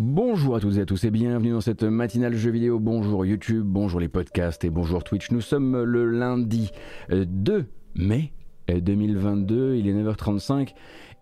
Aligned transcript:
Bonjour 0.00 0.54
à 0.54 0.60
toutes 0.60 0.76
et 0.76 0.80
à 0.82 0.86
tous 0.86 1.02
et 1.02 1.10
bienvenue 1.10 1.50
dans 1.50 1.60
cette 1.60 1.82
matinale 1.82 2.36
jeu 2.36 2.52
vidéo. 2.52 2.78
Bonjour 2.78 3.26
YouTube, 3.26 3.64
bonjour 3.66 3.98
les 3.98 4.06
podcasts 4.06 4.64
et 4.64 4.70
bonjour 4.70 5.02
Twitch. 5.02 5.32
Nous 5.32 5.40
sommes 5.40 5.82
le 5.82 6.08
lundi 6.08 6.70
2 7.10 7.52
euh, 7.52 7.62
mai 7.96 8.32
2022, 8.68 9.56
euh, 9.56 9.76
il 9.76 9.88
est 9.88 9.92
9h35 9.92 10.72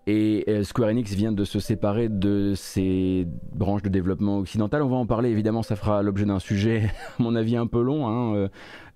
et 0.05 0.45
euh, 0.47 0.63
Square 0.63 0.89
Enix 0.89 1.11
vient 1.15 1.31
de 1.31 1.43
se 1.43 1.59
séparer 1.59 2.07
de 2.07 2.53
ses 2.55 3.25
branches 3.51 3.81
de 3.81 3.89
développement 3.89 4.37
occidentales. 4.37 4.83
On 4.83 4.89
va 4.89 4.97
en 4.97 5.07
parler 5.07 5.31
évidemment, 5.31 5.63
ça 5.63 5.75
fera 5.75 6.03
l'objet 6.03 6.25
d'un 6.25 6.37
sujet 6.37 6.91
à 7.19 7.23
mon 7.23 7.35
avis 7.35 7.57
un 7.57 7.65
peu 7.65 7.81
long. 7.81 8.07
Hein, 8.07 8.47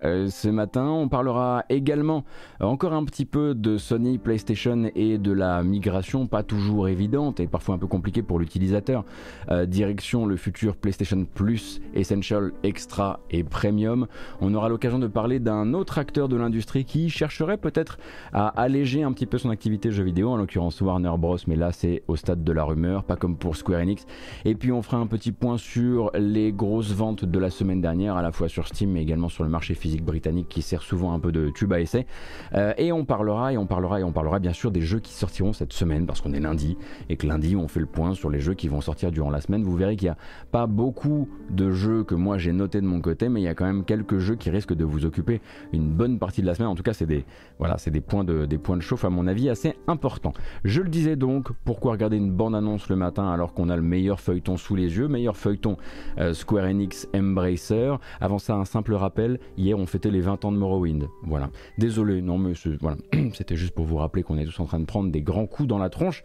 euh, 0.04 0.28
ce 0.28 0.48
matin. 0.48 0.86
On 0.86 1.08
parlera 1.08 1.64
également 1.68 2.24
euh, 2.60 2.66
encore 2.66 2.92
un 2.92 3.04
petit 3.04 3.24
peu 3.24 3.54
de 3.54 3.78
Sony, 3.78 4.18
PlayStation 4.18 4.90
et 4.94 5.18
de 5.18 5.32
la 5.32 5.62
migration, 5.62 6.26
pas 6.26 6.42
toujours 6.42 6.88
évidente 6.88 7.40
et 7.40 7.46
parfois 7.46 7.76
un 7.76 7.78
peu 7.78 7.86
compliquée 7.86 8.22
pour 8.22 8.38
l'utilisateur. 8.38 9.04
Euh, 9.50 9.66
direction 9.66 10.26
le 10.26 10.36
futur 10.36 10.76
PlayStation 10.76 11.24
Plus, 11.24 11.80
Essential, 11.94 12.52
Extra 12.62 13.20
et 13.30 13.44
Premium. 13.44 14.06
On 14.40 14.54
aura 14.54 14.68
l'occasion 14.68 14.98
de 14.98 15.06
parler 15.06 15.38
d'un 15.38 15.74
autre 15.74 15.98
acteur 15.98 16.28
de 16.28 16.36
l'industrie 16.36 16.84
qui 16.84 17.10
chercherait 17.10 17.58
peut-être 17.58 17.98
à 18.32 18.48
alléger 18.48 19.02
un 19.02 19.12
petit 19.12 19.26
peu 19.26 19.38
son 19.38 19.50
activité 19.50 19.90
jeu 19.90 20.04
vidéo, 20.04 20.30
en 20.30 20.36
l'occurrence 20.36 20.80
Warner 20.80 21.14
Bros. 21.18 21.38
Mais 21.46 21.56
là, 21.56 21.72
c'est 21.72 22.02
au 22.08 22.16
stade 22.16 22.44
de 22.44 22.52
la 22.52 22.64
rumeur, 22.64 23.04
pas 23.04 23.16
comme 23.16 23.36
pour 23.36 23.56
Square 23.56 23.80
Enix. 23.80 24.06
Et 24.44 24.54
puis, 24.54 24.72
on 24.72 24.82
fera 24.82 24.96
un 24.96 25.06
petit 25.06 25.32
point 25.32 25.58
sur 25.58 26.10
les 26.14 26.52
grosses 26.52 26.92
ventes 26.92 27.24
de 27.24 27.38
la 27.38 27.50
semaine 27.50 27.80
dernière, 27.80 28.16
à 28.16 28.22
la 28.22 28.32
fois 28.32 28.48
sur 28.48 28.66
Steam 28.66 28.92
mais 28.92 29.02
également 29.02 29.28
sur 29.28 29.44
le 29.44 29.50
marché 29.50 29.74
physique 29.74 29.91
britannique 30.00 30.48
qui 30.48 30.62
sert 30.62 30.82
souvent 30.82 31.12
un 31.12 31.20
peu 31.20 31.32
de 31.32 31.50
tube 31.50 31.72
à 31.72 31.80
essai. 31.80 32.06
Euh, 32.54 32.72
et 32.78 32.92
on 32.92 33.04
parlera 33.04 33.52
et 33.52 33.58
on 33.58 33.66
parlera 33.66 34.00
et 34.00 34.04
on 34.04 34.12
parlera 34.12 34.38
bien 34.38 34.52
sûr 34.52 34.70
des 34.70 34.80
jeux 34.80 35.00
qui 35.00 35.12
sortiront 35.12 35.52
cette 35.52 35.72
semaine 35.72 36.06
parce 36.06 36.20
qu'on 36.20 36.32
est 36.32 36.40
lundi 36.40 36.76
et 37.08 37.16
que 37.16 37.26
lundi 37.26 37.56
on 37.56 37.68
fait 37.68 37.80
le 37.80 37.86
point 37.86 38.14
sur 38.14 38.30
les 38.30 38.40
jeux 38.40 38.54
qui 38.54 38.68
vont 38.68 38.80
sortir 38.80 39.10
durant 39.10 39.30
la 39.30 39.40
semaine. 39.40 39.62
Vous 39.62 39.76
verrez 39.76 39.96
qu'il 39.96 40.06
n'y 40.06 40.10
a 40.10 40.16
pas 40.50 40.66
beaucoup 40.66 41.28
de 41.50 41.70
jeux 41.70 42.04
que 42.04 42.14
moi 42.14 42.38
j'ai 42.38 42.52
noté 42.52 42.80
de 42.80 42.86
mon 42.86 43.00
côté, 43.00 43.28
mais 43.28 43.40
il 43.40 43.44
y 43.44 43.48
a 43.48 43.54
quand 43.54 43.66
même 43.66 43.84
quelques 43.84 44.18
jeux 44.18 44.36
qui 44.36 44.50
risquent 44.50 44.74
de 44.74 44.84
vous 44.84 45.04
occuper 45.04 45.40
une 45.72 45.90
bonne 45.90 46.18
partie 46.18 46.40
de 46.40 46.46
la 46.46 46.54
semaine. 46.54 46.68
En 46.68 46.74
tout 46.74 46.82
cas, 46.82 46.92
c'est 46.92 47.06
des 47.06 47.24
voilà, 47.58 47.76
des 47.84 48.00
points 48.00 48.24
de 48.24 48.46
des 48.46 48.58
points 48.58 48.76
de 48.76 48.82
chauffe 48.82 49.04
à 49.04 49.10
mon 49.10 49.26
avis 49.26 49.48
assez 49.48 49.74
importants. 49.86 50.32
Je 50.64 50.80
le 50.80 50.88
disais 50.88 51.16
donc, 51.16 51.50
pourquoi 51.64 51.92
regarder 51.92 52.16
une 52.16 52.32
bande 52.32 52.54
annonce 52.54 52.88
le 52.88 52.96
matin 52.96 53.30
alors 53.30 53.52
qu'on 53.54 53.68
a 53.68 53.76
le 53.76 53.82
meilleur 53.82 54.20
feuilleton 54.20 54.56
sous 54.56 54.74
les 54.74 54.96
yeux, 54.96 55.08
meilleur 55.08 55.36
feuilleton 55.36 55.76
euh, 56.18 56.32
Square 56.32 56.64
Enix 56.64 57.08
Embracer. 57.14 57.94
Avant 58.20 58.38
ça, 58.38 58.54
un 58.54 58.64
simple 58.64 58.94
rappel. 58.94 59.38
Hier, 59.56 59.78
on 59.78 59.81
fêtait 59.86 60.10
les 60.10 60.20
20 60.20 60.44
ans 60.44 60.52
de 60.52 60.56
Morrowind. 60.56 61.08
Voilà. 61.22 61.50
Désolé, 61.78 62.22
non, 62.22 62.38
mais 62.38 62.52
voilà. 62.80 62.96
c'était 63.34 63.56
juste 63.56 63.74
pour 63.74 63.84
vous 63.84 63.96
rappeler 63.96 64.22
qu'on 64.22 64.38
est 64.38 64.44
tous 64.44 64.60
en 64.60 64.66
train 64.66 64.80
de 64.80 64.84
prendre 64.84 65.10
des 65.10 65.22
grands 65.22 65.46
coups 65.46 65.68
dans 65.68 65.78
la 65.78 65.90
tronche 65.90 66.22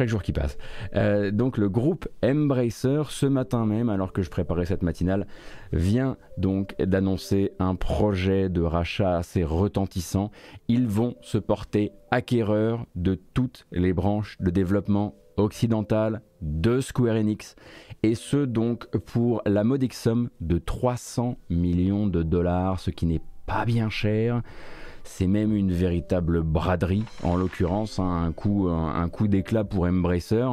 chaque 0.00 0.08
jour 0.08 0.22
qui 0.22 0.32
passe. 0.32 0.56
Euh, 0.94 1.30
donc 1.30 1.58
le 1.58 1.68
groupe 1.68 2.08
Embracer, 2.24 3.02
ce 3.10 3.26
matin 3.26 3.66
même, 3.66 3.90
alors 3.90 4.14
que 4.14 4.22
je 4.22 4.30
préparais 4.30 4.64
cette 4.64 4.82
matinale, 4.82 5.26
vient 5.74 6.16
donc 6.38 6.74
d'annoncer 6.78 7.52
un 7.58 7.74
projet 7.74 8.48
de 8.48 8.62
rachat 8.62 9.18
assez 9.18 9.44
retentissant. 9.44 10.30
Ils 10.68 10.86
vont 10.86 11.16
se 11.20 11.36
porter 11.36 11.92
acquéreurs 12.10 12.86
de 12.94 13.14
toutes 13.14 13.66
les 13.72 13.92
branches 13.92 14.38
de 14.40 14.50
développement 14.50 15.16
occidentales 15.36 16.22
de 16.40 16.80
Square 16.80 17.16
Enix 17.16 17.54
et 18.02 18.14
ce 18.14 18.38
donc 18.38 18.86
pour 18.98 19.42
la 19.46 19.64
modique 19.64 19.94
somme 19.94 20.30
de 20.40 20.58
300 20.58 21.36
millions 21.50 22.06
de 22.06 22.22
dollars, 22.22 22.80
ce 22.80 22.90
qui 22.90 23.06
n'est 23.06 23.20
pas 23.46 23.64
bien 23.64 23.90
cher. 23.90 24.42
C'est 25.04 25.26
même 25.26 25.54
une 25.54 25.72
véritable 25.72 26.42
braderie, 26.42 27.04
en 27.22 27.36
l'occurrence, 27.36 27.98
hein, 27.98 28.32
un 28.32 29.08
coup, 29.08 29.28
d'éclat 29.28 29.64
pour 29.64 29.84
Embracer, 29.84 30.46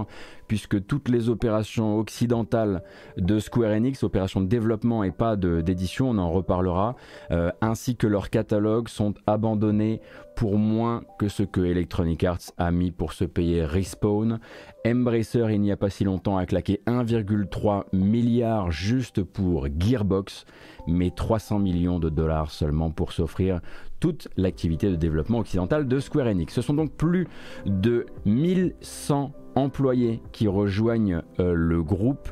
puisque 0.48 0.86
toutes 0.86 1.10
les 1.10 1.30
opérations 1.30 1.98
occidentales 2.00 2.84
de 3.18 3.40
Square 3.40 3.72
Enix, 3.72 4.04
opérations 4.04 4.42
de 4.42 4.48
développement 4.48 5.04
et 5.04 5.12
pas 5.12 5.36
d'édition, 5.36 6.10
on 6.10 6.18
en 6.18 6.32
reparlera, 6.32 6.96
euh, 7.32 7.52
ainsi 7.62 7.96
que 7.96 8.08
leurs 8.08 8.30
catalogues 8.30 8.88
sont 8.88 9.14
abandonnés 9.26 10.02
pour 10.36 10.58
moins 10.58 11.04
que 11.18 11.30
ce 11.30 11.42
que 11.42 11.62
Electronic 11.62 12.24
Arts 12.24 12.52
a 12.58 12.72
mis 12.72 12.92
pour 12.92 13.14
se 13.14 13.26
payer 13.26 13.66
Respawn. 13.66 14.40
Embracer, 14.86 15.48
il 15.50 15.62
n'y 15.62 15.72
a 15.72 15.78
pas 15.78 15.90
si 15.90 16.04
longtemps, 16.04 16.38
a 16.38 16.46
claqué 16.46 16.82
1,3 16.86 17.86
milliard 17.92 18.72
juste 18.72 19.24
pour 19.24 19.68
Gearbox, 19.80 20.46
mais 20.88 21.10
300 21.10 21.60
millions 21.60 22.00
de 22.00 22.10
dollars 22.10 22.52
seulement 22.52 22.92
pour 22.92 23.14
s'offrir 23.14 23.62
toute 24.00 24.28
l'activité 24.38 24.90
de 24.90 24.96
développement 24.96 25.40
occidentale 25.40 25.88
de 25.88 26.00
Square 26.00 26.28
Enix. 26.28 26.54
Ce 26.54 26.62
sont 26.62 26.74
donc 26.74 26.92
plus 26.94 27.28
de 27.66 28.06
1100 28.26 29.34
employés 29.58 30.22
qui 30.32 30.48
rejoignent 30.48 31.24
euh, 31.40 31.54
le 31.54 31.82
groupe 31.82 32.30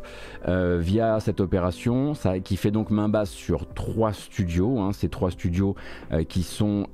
euh, 0.47 0.77
via 0.79 1.19
cette 1.19 1.41
opération, 1.41 2.13
qui 2.43 2.55
fait 2.55 2.69
donc 2.69 2.91
main 2.91 3.09
basse 3.09 3.31
sur 3.31 3.73
trois 3.73 4.13
studios. 4.13 4.79
Hein, 4.79 4.91
ces 4.93 5.09
trois 5.09 5.31
studios 5.31 5.75
euh, 6.11 6.23
qui 6.23 6.43
sont 6.43 6.87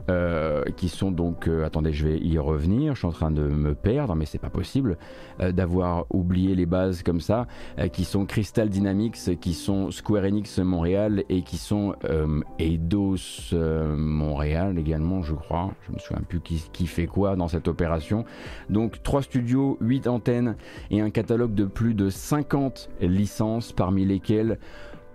qui 0.77 0.89
sont 0.89 1.11
donc 1.11 1.49
attendez, 1.65 1.93
je 1.93 2.07
vais 2.07 2.17
y 2.19 2.37
revenir. 2.37 2.93
Je 2.93 2.99
suis 2.99 3.07
en 3.07 3.11
train 3.11 3.31
de 3.31 3.41
me 3.41 3.73
perdre, 3.73 4.15
mais 4.15 4.25
c'est 4.25 4.39
pas 4.39 4.49
possible 4.49 4.97
d'avoir 5.39 6.05
oublié 6.09 6.55
les 6.55 6.65
bases 6.65 7.03
comme 7.03 7.21
ça. 7.21 7.47
qui 7.93 8.03
sont 8.03 8.25
Crystal 8.25 8.69
Dynamics, 8.69 9.39
qui 9.39 9.53
sont 9.53 9.91
Square 9.91 10.25
Enix 10.25 10.59
Montréal 10.59 11.23
et 11.29 11.41
qui 11.41 11.57
sont 11.57 11.95
Eidos 12.59 13.53
Montréal 13.53 14.77
également, 14.77 15.21
je 15.21 15.33
crois. 15.33 15.71
Je 15.87 15.93
me 15.93 15.99
souviens 15.99 16.23
plus 16.27 16.41
qui, 16.41 16.63
qui 16.71 16.87
fait 16.87 17.07
quoi 17.07 17.35
dans 17.35 17.47
cette 17.47 17.67
opération. 17.67 18.25
Donc 18.69 19.01
trois 19.03 19.21
studios, 19.21 19.77
8 19.81 20.07
et 20.89 21.01
un 21.01 21.09
catalogue 21.09 21.53
de 21.53 21.65
plus 21.65 21.93
de 21.93 22.09
50 22.09 22.89
licences 23.01 23.71
parmi 23.71 24.05
lesquelles 24.05 24.59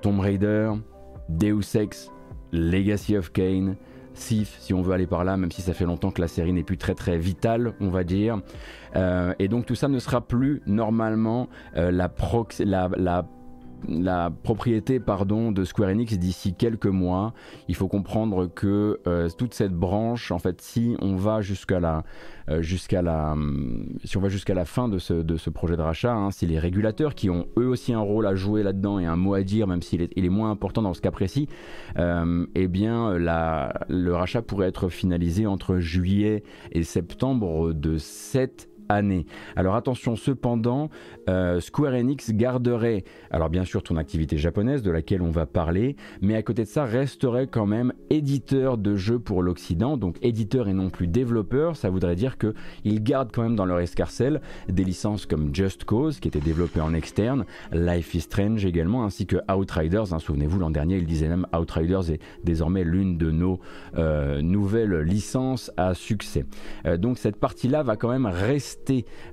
Tomb 0.03 0.21
Raider, 0.21 0.73
Deus 1.29 1.77
Ex, 1.77 2.11
Legacy 2.53 3.17
of 3.17 3.33
Kane, 3.33 3.77
Sif, 4.15 4.57
si 4.61 4.73
on 4.73 4.81
veut 4.81 4.95
aller 4.95 5.07
par 5.07 5.25
là, 5.25 5.37
même 5.37 5.51
si 5.51 5.61
ça 5.61 5.75
fait 5.75 5.85
longtemps 5.85 6.11
que 6.11 6.23
la 6.23 6.29
série 6.29 6.53
n'est 6.53 6.63
plus 6.63 6.79
très 6.79 6.95
très 6.95 7.19
vitale, 7.19 7.75
on 7.81 7.89
va 7.89 8.03
dire. 8.03 8.41
Euh, 8.97 9.35
et 9.39 9.49
donc 9.49 9.67
tout 9.67 9.75
ça 9.75 9.89
ne 9.89 9.99
sera 9.99 10.23
plus 10.23 10.63
normalement 10.67 11.49
euh, 11.77 11.91
la, 11.91 12.11
la, 12.61 12.89
la 12.97 13.27
la 13.89 14.31
propriété 14.31 15.01
pardon, 15.01 15.53
de 15.53 15.65
Square 15.65 15.91
Enix 15.91 16.19
d'ici 16.19 16.55
quelques 16.55 16.87
mois. 16.87 17.33
Il 17.69 17.75
faut 17.75 17.89
comprendre 17.89 18.47
que 18.47 19.01
euh, 19.07 19.29
toute 19.37 19.55
cette 19.55 19.73
branche, 19.73 20.31
en 20.31 20.39
fait, 20.39 20.61
si 20.61 20.97
on 21.01 21.17
va 21.17 21.41
jusqu'à 21.41 21.81
la, 21.81 22.05
euh, 22.49 22.63
jusqu'à 22.63 23.03
la, 23.03 23.35
si 24.05 24.17
on 24.17 24.21
va 24.21 24.29
jusqu'à 24.29 24.55
la 24.55 24.65
fin 24.65 24.89
de 24.89 24.99
ce, 24.99 25.51
projet 25.51 25.77
de 25.77 25.83
rachat, 25.83 26.13
hein, 26.13 26.31
si 26.31 26.47
les 26.47 26.59
régulateurs 26.59 27.15
qui 27.15 27.31
ont 27.31 27.47
eux 27.59 27.69
aussi 27.69 27.93
un 27.93 28.01
rôle 28.01 28.27
à 28.27 28.35
jouer 28.35 28.63
là-dedans 28.63 28.99
et 28.99 29.07
un 29.07 29.17
mot 29.17 29.35
à 29.35 29.43
dire, 29.43 29.67
même 29.67 29.83
s'il 29.83 30.03
est, 30.03 30.29
moins 30.29 30.51
important 30.51 30.83
dans 30.83 30.95
ce 30.95 31.01
cas 31.01 31.13
précis, 31.13 31.49
euh, 31.99 32.47
eh 32.55 32.69
bien, 32.69 33.15
le 33.17 34.11
rachat 34.13 34.43
pourrait 34.43 34.69
être 34.69 34.89
finalisé 34.89 35.47
entre 35.47 35.79
juillet 35.79 36.43
et 36.73 36.83
septembre 36.83 37.73
de 37.73 37.97
cette 37.97 38.69
Alors 38.89 39.75
attention 39.75 40.17
cependant, 40.17 40.91
euh, 41.29 41.61
Square 41.61 41.95
Enix 41.95 42.33
garderait, 42.33 43.05
alors 43.31 43.51
bien 43.51 43.65
sûr 43.65 43.83
ton 43.83 43.97
activité 43.97 44.37
japonaise 44.37 44.83
de 44.83 44.91
laquelle 44.91 45.23
on 45.23 45.31
va 45.31 45.47
parler, 45.47 45.97
mais 46.21 46.37
à 46.37 46.43
côté 46.43 46.63
de 46.63 46.69
ça 46.69 46.85
resterait 46.85 47.47
quand 47.47 47.67
même 47.67 47.93
éditeur 48.11 48.79
de 48.79 48.97
jeux 48.97 49.19
pour 49.19 49.43
l'Occident, 49.43 49.97
donc 49.97 50.17
éditeur 50.23 50.69
et 50.69 50.73
non 50.73 50.91
plus 50.91 51.07
développeur, 51.07 51.77
ça 51.77 51.91
voudrait 51.91 52.17
dire 52.17 52.37
qu'ils 52.39 53.03
gardent 53.03 53.33
quand 53.33 53.43
même 53.43 53.57
dans 53.57 53.67
leur 53.67 53.81
escarcelle 53.81 54.41
des 54.69 54.85
licences 54.85 55.27
comme 55.27 55.55
Just 55.55 55.85
Cause 55.85 56.21
qui 56.21 56.29
était 56.29 56.41
développé 56.41 56.81
en 56.81 56.95
externe, 56.95 57.45
Life 57.73 58.15
is 58.15 58.21
Strange 58.21 58.65
également, 58.65 59.05
ainsi 59.05 59.27
que 59.27 59.37
Outriders, 59.53 60.13
hein, 60.13 60.19
souvenez-vous 60.19 60.59
l'an 60.59 60.71
dernier 60.71 60.97
il 60.99 61.07
disait 61.07 61.29
même 61.29 61.47
Outriders 61.57 62.11
est 62.11 62.21
désormais 62.45 62.85
l'une 62.85 63.19
de 63.19 63.31
nos 63.31 63.61
euh, 63.97 64.43
nouvelles 64.43 65.01
licences 65.01 65.73
à 65.77 65.95
succès. 65.95 66.45
Euh, 66.87 66.97
donc 66.97 67.19
cette 67.19 67.37
partie-là 67.37 67.83
va 67.83 67.97
quand 67.97 68.11
même 68.11 68.27
rester 68.27 68.76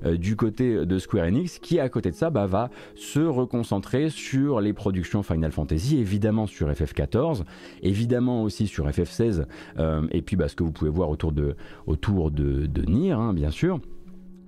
euh, 0.06 0.18
du 0.18 0.36
côté 0.36 0.86
de 0.86 1.00
Square 1.00 1.26
Enix, 1.26 1.60
qui 1.60 1.80
à 1.80 1.90
côté 1.90 2.12
de 2.12 2.16
ça 2.16 2.30
bah, 2.30 2.46
va 2.46 2.70
se 2.96 3.20
reconcentrer 3.20 4.10
sur 4.10 4.62
les 4.62 4.74
productions 4.74 5.24
Final 5.24 5.52
Fantasy, 5.52 5.98
évidemment 5.98 6.48
sur 6.48 6.70
FF14, 6.70 7.44
évidemment 7.82 8.44
aussi 8.44 8.68
sur 8.68 8.88
FF16, 8.88 9.46
euh, 9.80 10.08
et 10.12 10.22
puis 10.22 10.36
bah, 10.36 10.48
ce 10.48 10.56
que 10.56 10.64
vous 10.64 10.72
pouvez 10.72 10.92
voir 10.92 11.10
autour 11.10 11.32
de, 11.32 11.56
de, 11.88 12.82
Nier, 12.90 13.12
hein, 13.12 13.34
bien 13.34 13.52
sûr. 13.52 13.80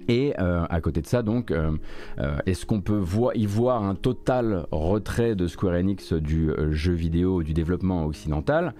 Et 0.07 0.33
euh, 0.39 0.65
à 0.69 0.81
côté 0.81 1.01
de 1.01 1.07
ça, 1.07 1.23
donc, 1.23 1.51
est-ce 2.45 2.65
qu'on 2.67 2.81
peut 2.81 3.01
y 3.33 3.45
voir 3.47 3.83
un 3.83 3.95
total 3.95 4.67
retrait 4.71 5.35
de 5.35 5.47
Square 5.47 5.73
Enix 5.73 6.13
du 6.13 6.51
jeu 6.71 6.93
vidéo, 6.93 7.41
du 7.41 7.53
développement 7.53 8.05
occidental? 8.05 8.75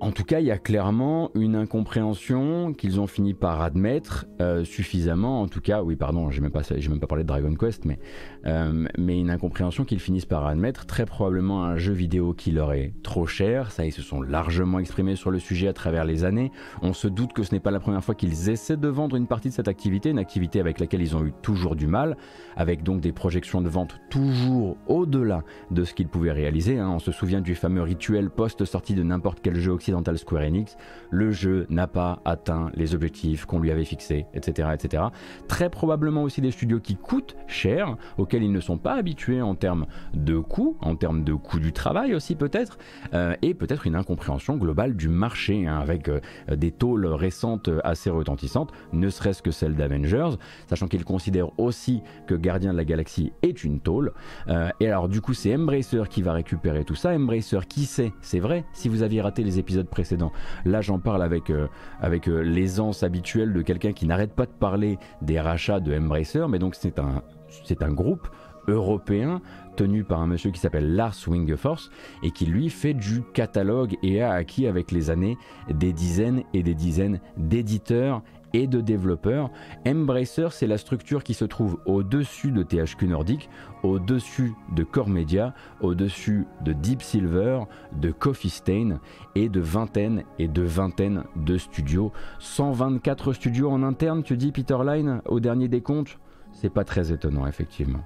En 0.00 0.12
tout 0.12 0.24
cas, 0.24 0.40
il 0.40 0.46
y 0.46 0.50
a 0.50 0.58
clairement 0.58 1.30
une 1.34 1.54
incompréhension 1.54 2.72
qu'ils 2.72 3.00
ont 3.00 3.06
fini 3.06 3.34
par 3.34 3.60
admettre 3.60 4.26
euh, 4.40 4.64
suffisamment. 4.64 5.42
En 5.42 5.48
tout 5.48 5.60
cas, 5.60 5.82
oui, 5.82 5.94
pardon, 5.94 6.30
j'ai 6.30 6.40
même 6.40 6.52
j'ai 6.76 6.88
même 6.88 7.00
pas 7.00 7.06
parlé 7.06 7.22
de 7.22 7.28
Dragon 7.28 7.54
Quest, 7.54 7.84
mais 7.84 7.98
euh, 8.46 8.86
mais 8.98 9.18
une 9.18 9.30
incompréhension 9.30 9.84
qu'ils 9.84 10.00
finissent 10.00 10.26
par 10.26 10.46
admettre. 10.46 10.86
Très 10.86 11.06
probablement 11.06 11.64
un 11.64 11.76
jeu 11.76 11.92
vidéo 11.92 12.32
qui 12.32 12.50
leur 12.50 12.72
est 12.72 12.94
trop 13.02 13.26
cher. 13.26 13.70
Ça, 13.70 13.84
ils 13.84 13.92
se 13.92 14.02
sont 14.02 14.22
largement 14.22 14.78
exprimés 14.78 15.16
sur 15.16 15.30
le 15.30 15.38
sujet 15.38 15.68
à 15.68 15.72
travers 15.72 16.04
les 16.04 16.24
années. 16.24 16.50
On 16.82 16.92
se 16.92 17.08
doute 17.08 17.32
que 17.32 17.42
ce 17.42 17.54
n'est 17.54 17.60
pas 17.60 17.70
la 17.70 17.80
première 17.80 18.02
fois 18.02 18.14
qu'ils 18.14 18.50
essaient 18.50 18.76
de 18.76 18.88
vendre 18.88 19.16
une 19.16 19.26
partie 19.26 19.48
de 19.48 19.54
cette 19.54 19.68
activité, 19.68 20.10
une 20.10 20.18
activité 20.18 20.60
avec 20.60 20.80
laquelle 20.80 21.02
ils 21.02 21.16
ont 21.16 21.24
eu 21.24 21.32
toujours 21.42 21.76
du 21.76 21.86
mal, 21.86 22.16
avec 22.56 22.82
donc 22.82 23.00
des 23.00 23.12
projections 23.12 23.60
de 23.60 23.68
vente 23.68 23.98
toujours 24.10 24.76
au-delà 24.86 25.42
de 25.70 25.84
ce 25.84 25.94
qu'ils 25.94 26.08
pouvaient 26.08 26.32
réaliser. 26.32 26.78
Hein. 26.78 26.90
On 26.90 26.98
se 26.98 27.12
souvient 27.12 27.40
du 27.40 27.54
fameux 27.54 27.82
rituel 27.82 28.30
post-sortie 28.30 28.94
de 28.94 29.02
n'importe 29.02 29.40
quel 29.42 29.56
jeu 29.56 29.72
occidental 29.72 30.18
Square 30.18 30.42
Enix, 30.42 30.76
le 31.10 31.30
jeu 31.30 31.66
n'a 31.70 31.86
pas 31.86 32.20
atteint 32.24 32.70
les 32.74 32.94
objectifs 32.94 33.44
qu'on 33.44 33.58
lui 33.58 33.70
avait 33.70 33.84
fixés, 33.84 34.26
etc., 34.34 34.68
etc. 34.74 35.04
Très 35.48 35.70
probablement 35.70 36.22
aussi 36.22 36.40
des 36.40 36.50
studios 36.50 36.80
qui 36.80 36.96
coûtent 36.96 37.36
cher, 37.46 37.96
auxquels 38.30 38.44
ils 38.44 38.52
ne 38.52 38.60
sont 38.60 38.78
pas 38.78 38.94
habitués 38.94 39.42
en 39.42 39.54
termes 39.54 39.86
de 40.14 40.38
coûts, 40.38 40.76
en 40.80 40.94
termes 40.94 41.24
de 41.24 41.34
coût 41.34 41.58
du 41.58 41.72
travail 41.72 42.14
aussi 42.14 42.36
peut-être, 42.36 42.78
euh, 43.12 43.34
et 43.42 43.54
peut-être 43.54 43.86
une 43.86 43.96
incompréhension 43.96 44.56
globale 44.56 44.94
du 44.94 45.08
marché, 45.08 45.66
hein, 45.66 45.78
avec 45.80 46.08
euh, 46.08 46.20
des 46.54 46.70
tôles 46.70 47.06
récentes 47.06 47.68
assez 47.84 48.10
retentissantes, 48.10 48.72
ne 48.92 49.08
serait-ce 49.10 49.42
que 49.42 49.50
celle 49.50 49.74
d'Avengers, 49.74 50.36
sachant 50.68 50.86
qu'ils 50.86 51.04
considèrent 51.04 51.58
aussi 51.58 52.02
que 52.26 52.34
Gardien 52.34 52.72
de 52.72 52.76
la 52.76 52.84
Galaxie 52.84 53.32
est 53.42 53.64
une 53.64 53.80
tôle. 53.80 54.12
Euh, 54.48 54.68
et 54.80 54.88
alors 54.88 55.08
du 55.08 55.20
coup 55.20 55.34
c'est 55.34 55.54
Embracer 55.54 56.02
qui 56.08 56.22
va 56.22 56.32
récupérer 56.32 56.84
tout 56.84 56.94
ça. 56.94 57.10
Embracer 57.10 57.58
qui 57.68 57.84
sait, 57.84 58.12
c'est 58.20 58.40
vrai, 58.40 58.64
si 58.72 58.88
vous 58.88 59.02
aviez 59.02 59.20
raté 59.20 59.42
les 59.42 59.58
épisodes 59.58 59.88
précédents, 59.88 60.32
là 60.64 60.80
j'en 60.80 60.98
parle 60.98 61.22
avec, 61.22 61.50
euh, 61.50 61.66
avec 62.00 62.28
euh, 62.28 62.40
l'aisance 62.40 63.02
habituelle 63.02 63.52
de 63.52 63.62
quelqu'un 63.62 63.92
qui 63.92 64.06
n'arrête 64.06 64.34
pas 64.34 64.46
de 64.46 64.52
parler 64.52 64.98
des 65.22 65.40
rachats 65.40 65.80
de 65.80 65.96
Embracer, 65.96 66.46
mais 66.48 66.58
donc 66.58 66.74
c'est 66.74 66.98
un, 66.98 67.22
c'est 67.64 67.82
un 67.82 67.92
groupe 67.92 68.28
européen 68.68 69.40
tenu 69.76 70.04
par 70.04 70.20
un 70.20 70.26
monsieur 70.26 70.50
qui 70.50 70.60
s'appelle 70.60 70.94
Lars 70.94 71.16
Wingefors 71.26 71.90
et 72.22 72.30
qui 72.30 72.46
lui 72.46 72.70
fait 72.70 72.94
du 72.94 73.22
catalogue 73.32 73.96
et 74.02 74.22
a 74.22 74.32
acquis 74.32 74.66
avec 74.66 74.90
les 74.90 75.10
années 75.10 75.36
des 75.68 75.92
dizaines 75.92 76.42
et 76.52 76.62
des 76.62 76.74
dizaines 76.74 77.20
d'éditeurs 77.36 78.22
et 78.52 78.66
de 78.66 78.80
développeurs. 78.80 79.50
Embracer, 79.86 80.48
c'est 80.50 80.66
la 80.66 80.76
structure 80.76 81.22
qui 81.22 81.34
se 81.34 81.44
trouve 81.44 81.78
au-dessus 81.86 82.50
de 82.50 82.62
THQ 82.62 83.06
Nordic, 83.06 83.48
au-dessus 83.84 84.54
de 84.74 84.82
Core 84.82 85.08
Media, 85.08 85.54
au-dessus 85.80 86.46
de 86.64 86.72
Deep 86.72 87.00
Silver, 87.00 87.60
de 87.92 88.10
Coffee 88.10 88.50
Stain 88.50 88.98
et 89.36 89.48
de 89.48 89.60
vingtaines 89.60 90.24
et 90.38 90.48
de 90.48 90.62
vingtaines 90.62 91.24
de 91.36 91.58
studios. 91.58 92.12
124 92.40 93.32
studios 93.32 93.70
en 93.70 93.84
interne, 93.84 94.24
tu 94.24 94.36
dis 94.36 94.50
Peter 94.50 94.78
Line, 94.84 95.22
au 95.26 95.38
dernier 95.38 95.68
des 95.68 95.80
comptes 95.80 96.18
C'est 96.52 96.70
pas 96.70 96.84
très 96.84 97.12
étonnant, 97.12 97.46
effectivement. 97.46 98.04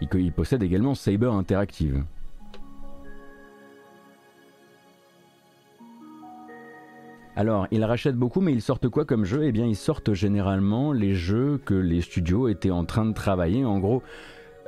Il, 0.00 0.32
possède 0.32 0.62
également 0.62 0.94
Saber 0.94 1.26
Interactive. 1.26 2.04
Alors, 7.34 7.68
ils 7.70 7.84
rachètent 7.84 8.16
beaucoup, 8.16 8.40
mais 8.40 8.52
ils 8.52 8.62
sortent 8.62 8.88
quoi 8.88 9.04
comme 9.04 9.24
jeu 9.24 9.44
Eh 9.44 9.52
bien, 9.52 9.66
ils 9.66 9.76
sortent 9.76 10.12
généralement 10.12 10.92
les 10.92 11.14
jeux 11.14 11.60
que 11.64 11.74
les 11.74 12.00
studios 12.00 12.48
étaient 12.48 12.70
en 12.70 12.84
train 12.84 13.04
de 13.04 13.12
travailler. 13.12 13.64
En 13.64 13.78
gros, 13.78 14.02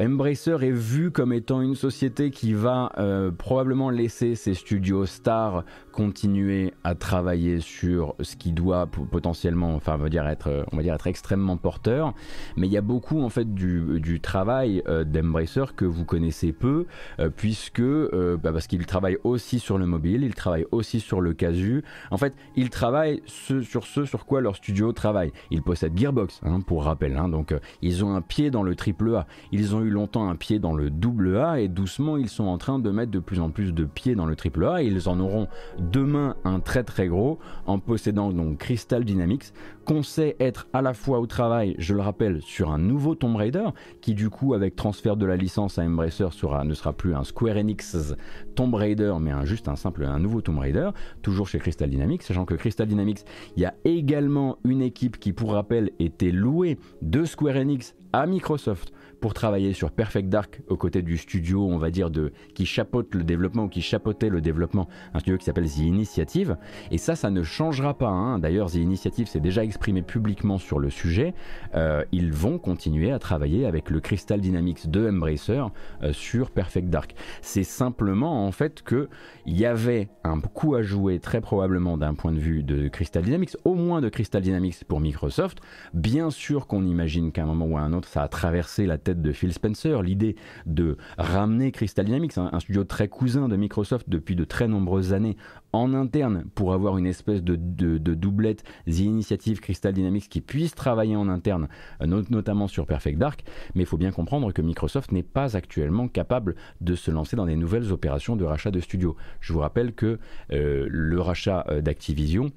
Embracer 0.00 0.56
est 0.62 0.70
vu 0.70 1.11
comme 1.11 1.31
étant 1.31 1.61
une 1.61 1.75
société 1.75 2.31
qui 2.31 2.55
va 2.55 2.91
euh, 2.97 3.31
probablement 3.31 3.91
laisser 3.91 4.35
ses 4.35 4.55
studios 4.55 5.05
stars 5.05 5.62
continuer 5.93 6.73
à 6.85 6.94
travailler 6.94 7.61
sur 7.61 8.14
ce 8.20 8.35
qui 8.37 8.52
doit 8.52 8.87
potentiellement, 8.87 9.75
enfin, 9.75 9.97
on 9.97 10.02
va 10.02 10.08
dire 10.08 10.26
être, 10.26 10.64
on 10.73 10.76
va 10.79 10.82
dire 10.82 10.94
être 10.94 11.06
extrêmement 11.06 11.58
porteur. 11.58 12.14
Mais 12.56 12.67
il 12.67 12.73
y 12.73 12.79
a 12.79 12.81
beaucoup 12.81 13.20
en 13.20 13.29
fait 13.29 13.52
du, 13.52 14.20
travail 14.23 14.82
euh, 14.88 15.05
d'Embracer 15.05 15.64
que 15.76 15.85
vous 15.85 16.06
connaissez 16.06 16.53
peu, 16.53 16.87
euh, 17.19 17.29
puisque 17.29 17.82
bah, 17.82 18.53
parce 18.53 18.67
qu'il 18.67 18.87
travaille 18.87 19.19
aussi 19.23 19.58
sur 19.58 19.76
le 19.76 19.85
mobile, 19.85 20.23
il 20.23 20.35
travaille 20.35 20.64
aussi 20.70 21.00
sur 21.00 21.20
le 21.20 21.35
casu. 21.35 21.85
En 22.11 22.17
fait, 22.17 22.35
il 22.56 22.70
travaille 22.70 23.23
sur 23.26 23.85
ce 23.85 24.06
sur 24.06 24.25
quoi 24.25 24.41
leur 24.41 24.56
studio 24.56 24.93
travaille. 24.93 25.32
Ils 25.50 25.62
possèdent 25.62 25.99
Gearbox, 25.99 26.41
hein, 26.43 26.61
pour 26.62 26.85
rappel. 26.85 27.19
Hein, 27.19 27.29
donc, 27.29 27.55
ils 27.82 28.03
ont 28.03 28.14
un 28.14 28.23
pied 28.23 28.50
dans 28.50 28.62
le 28.62 28.75
triple 28.75 29.14
A. 29.14 29.26
Ils 29.53 29.75
ont 29.75 29.82
eu 29.82 29.90
longtemps 29.91 30.29
un 30.29 30.37
pied 30.37 30.59
dans 30.59 30.73
le 30.73 30.91
double 30.91 31.37
A 31.37 31.61
et 31.61 31.69
doucement 31.69 32.17
ils 32.17 32.29
sont 32.29 32.45
en 32.45 32.59
train 32.59 32.79
de 32.79 32.91
mettre 32.91 33.11
de 33.11 33.19
plus 33.19 33.41
en 33.41 33.51
plus 33.51 33.75
de 33.75 33.85
pieds 33.85 34.15
dans 34.15 34.27
le 34.27 34.37
triple 34.37 34.65
A 34.65 34.83
et 34.83 34.87
ils 34.87 35.09
en 35.09 35.21
auront 35.21 35.49
demain 35.79 36.37
un 36.45 36.61
très 36.61 36.85
très 36.85 37.09
gros 37.09 37.39
en 37.67 37.79
possédant 37.79 38.31
donc 38.31 38.59
Crystal 38.59 39.05
Dynamics 39.05 39.53
qu'on 39.85 40.03
sait 40.03 40.37
être 40.39 40.69
à 40.73 40.83
la 40.83 40.95
fois 40.95 41.19
au 41.19 41.27
travail, 41.27 41.75
je 41.79 41.95
le 41.95 42.01
rappelle, 42.01 42.43
sur 42.43 42.71
un 42.71 42.79
nouveau 42.79 43.15
Tomb 43.15 43.35
Raider 43.37 43.71
qui 44.01 44.15
du 44.15 44.31
coup 44.31 44.55
avec 44.55 44.77
transfert 44.77 45.17
de 45.17 45.27
la 45.27 45.37
licence 45.37 45.79
à 45.79 45.83
Embracer 45.83 46.29
sera, 46.31 46.65
ne 46.65 46.75
sera 46.75 46.93
plus 46.93 47.15
un 47.15 47.25
Square 47.25 47.57
Enix 47.57 48.15
Tomb 48.55 48.75
Raider 48.75 49.15
mais 49.21 49.33
un, 49.33 49.45
juste 49.45 49.69
un 49.69 49.77
simple 49.77 50.05
un 50.05 50.19
nouveau 50.19 50.41
Tomb 50.43 50.59
Raider, 50.59 50.91
toujours 51.23 51.49
chez 51.49 51.59
Crystal 51.59 51.91
Dynamics, 51.91 52.23
sachant 52.23 52.45
que 52.45 52.55
Crystal 52.55 52.87
Dynamics, 52.87 53.25
il 53.57 53.63
y 53.63 53.67
a 53.67 53.75
également 53.85 54.59
une 54.65 54.83
équipe 54.83 55.19
qui 55.19 55.33
pour 55.33 55.53
rappel 55.53 55.91
était 55.99 56.31
louée 56.31 56.79
de 57.03 57.25
Square 57.25 57.57
Enix 57.57 57.95
à 58.13 58.27
Microsoft 58.27 58.93
pour 59.20 59.34
travailler 59.34 59.72
sur 59.72 59.90
Perfect 59.90 60.28
Dark 60.28 60.62
aux 60.69 60.76
côtés 60.76 61.02
du 61.02 61.17
studio, 61.17 61.67
on 61.67 61.78
va 61.78 61.90
dire, 61.90 62.11
de, 62.11 62.32
qui 62.55 62.67
chapeaute 62.67 63.14
le 63.14 63.22
développement 63.22 63.64
ou 63.64 63.69
qui 63.69 63.82
chapeautait 63.82 64.28
le 64.28 64.40
développement, 64.40 64.88
un 65.14 65.19
studio 65.19 65.38
qui 65.38 65.44
s'appelle 65.44 65.69
The 65.69 65.78
Initiative. 65.78 66.56
Et 66.90 66.99
ça, 66.99 67.17
ça 67.17 67.31
ne 67.31 67.43
changera 67.43 67.96
pas. 67.96 68.08
Hein. 68.08 68.38
D'ailleurs, 68.38 68.70
The 68.70 68.76
Initiative 68.76 69.28
s'est 69.28 69.40
déjà 69.40 69.64
exprimé 69.64 70.02
publiquement 70.02 70.58
sur 70.58 70.78
le 70.78 70.90
sujet. 70.90 71.34
Euh, 71.75 72.05
ils 72.12 72.32
vont 72.32 72.58
continuer 72.58 73.12
à 73.12 73.19
travailler 73.19 73.67
avec 73.67 73.90
le 73.90 74.00
Crystal 74.00 74.40
Dynamics 74.40 74.90
de 74.90 75.08
Embracer 75.08 75.62
euh, 76.02 76.12
sur 76.12 76.50
Perfect 76.50 76.88
Dark. 76.88 77.14
C'est 77.43 77.64
simplement 77.64 78.46
en 78.46 78.52
fait 78.52 78.82
que 78.82 79.08
il 79.46 79.58
y 79.58 79.67
avait 79.67 80.08
un 80.25 80.40
coup 80.40 80.75
à 80.75 80.82
jouer 80.82 81.19
très 81.19 81.40
probablement 81.40 81.96
d'un 81.96 82.14
point 82.14 82.32
de 82.32 82.38
vue 82.38 82.62
de 82.62 82.88
Crystal 82.88 83.22
Dynamics, 83.22 83.56
au 83.64 83.75
moins 83.75 84.00
de 84.00 84.08
Crystal 84.08 84.43
Dynamics 84.43 84.84
pour 84.84 85.00
Microsoft. 85.00 85.58
Bien 85.94 86.31
sûr 86.31 86.67
qu'on 86.67 86.84
imagine 86.84 87.32
qu'à 87.32 87.43
un 87.43 87.46
moment 87.46 87.67
ou 87.67 87.76
à 87.76 87.81
un 87.81 87.93
autre, 87.93 88.08
ça 88.08 88.22
a 88.22 88.28
traversé 88.28 88.87
la 88.87 88.99
tête 88.99 89.10
de 89.15 89.33
Phil 89.33 89.53
Spencer, 89.53 90.03
l'idée 90.03 90.37
de 90.67 90.97
ramener 91.19 91.73
Crystal 91.73 92.05
Dynamics, 92.05 92.39
un, 92.39 92.61
studio 92.61 92.85
très 92.85 93.09
cousin 93.09 93.49
de 93.49 93.57
Microsoft 93.57 94.09
depuis 94.09 94.37
de 94.37 94.45
très 94.45 94.69
nombreuses 94.69 95.12
années, 95.12 95.37
en 95.73 95.95
interne 95.95 96.45
pour 96.55 96.73
avoir 96.73 96.99
une 96.99 97.07
espèce 97.07 97.43
de, 97.43 97.57
doublette 97.57 98.65
The 98.87 99.01
Initiative 99.01 99.61
Crystal 99.61 99.93
Dynamics 99.93 100.29
qui 100.29 100.41
puisse 100.41 100.75
travailler 100.75 101.17
en 101.17 101.29
interne, 101.29 101.69
notamment 102.01 102.67
sur 102.67 102.87
Perfect 102.87 103.19
Dark. 103.19 103.45
Mais 103.75 103.83
il 103.83 103.87
faut 103.87 103.97
bien 103.97 104.11
comprendre 104.11 104.53
que 104.53 104.62
Microsoft 104.62 105.13
n'est 105.13 105.23
pas 105.23 105.56
actuellement 105.56 106.09
capable 106.09 106.56
de 106.81 106.95
se 106.95 107.11
lancer 107.11 107.37
dans 107.37 107.47
des 107.47 107.56
nouvelles 107.56 107.93
opérations 107.93 108.37
de 108.37 108.45
rachat 108.45 108.71
de 108.71 108.81
studios. 108.81 109.17
Je 109.41 109.53
vous 109.53 109.61
rappelle 109.61 109.94
que 109.94 110.19
euh, 110.53 110.87
le 110.91 111.20
rachat 111.20 111.65
euh, 111.69 111.81
d'Activision 111.81 112.51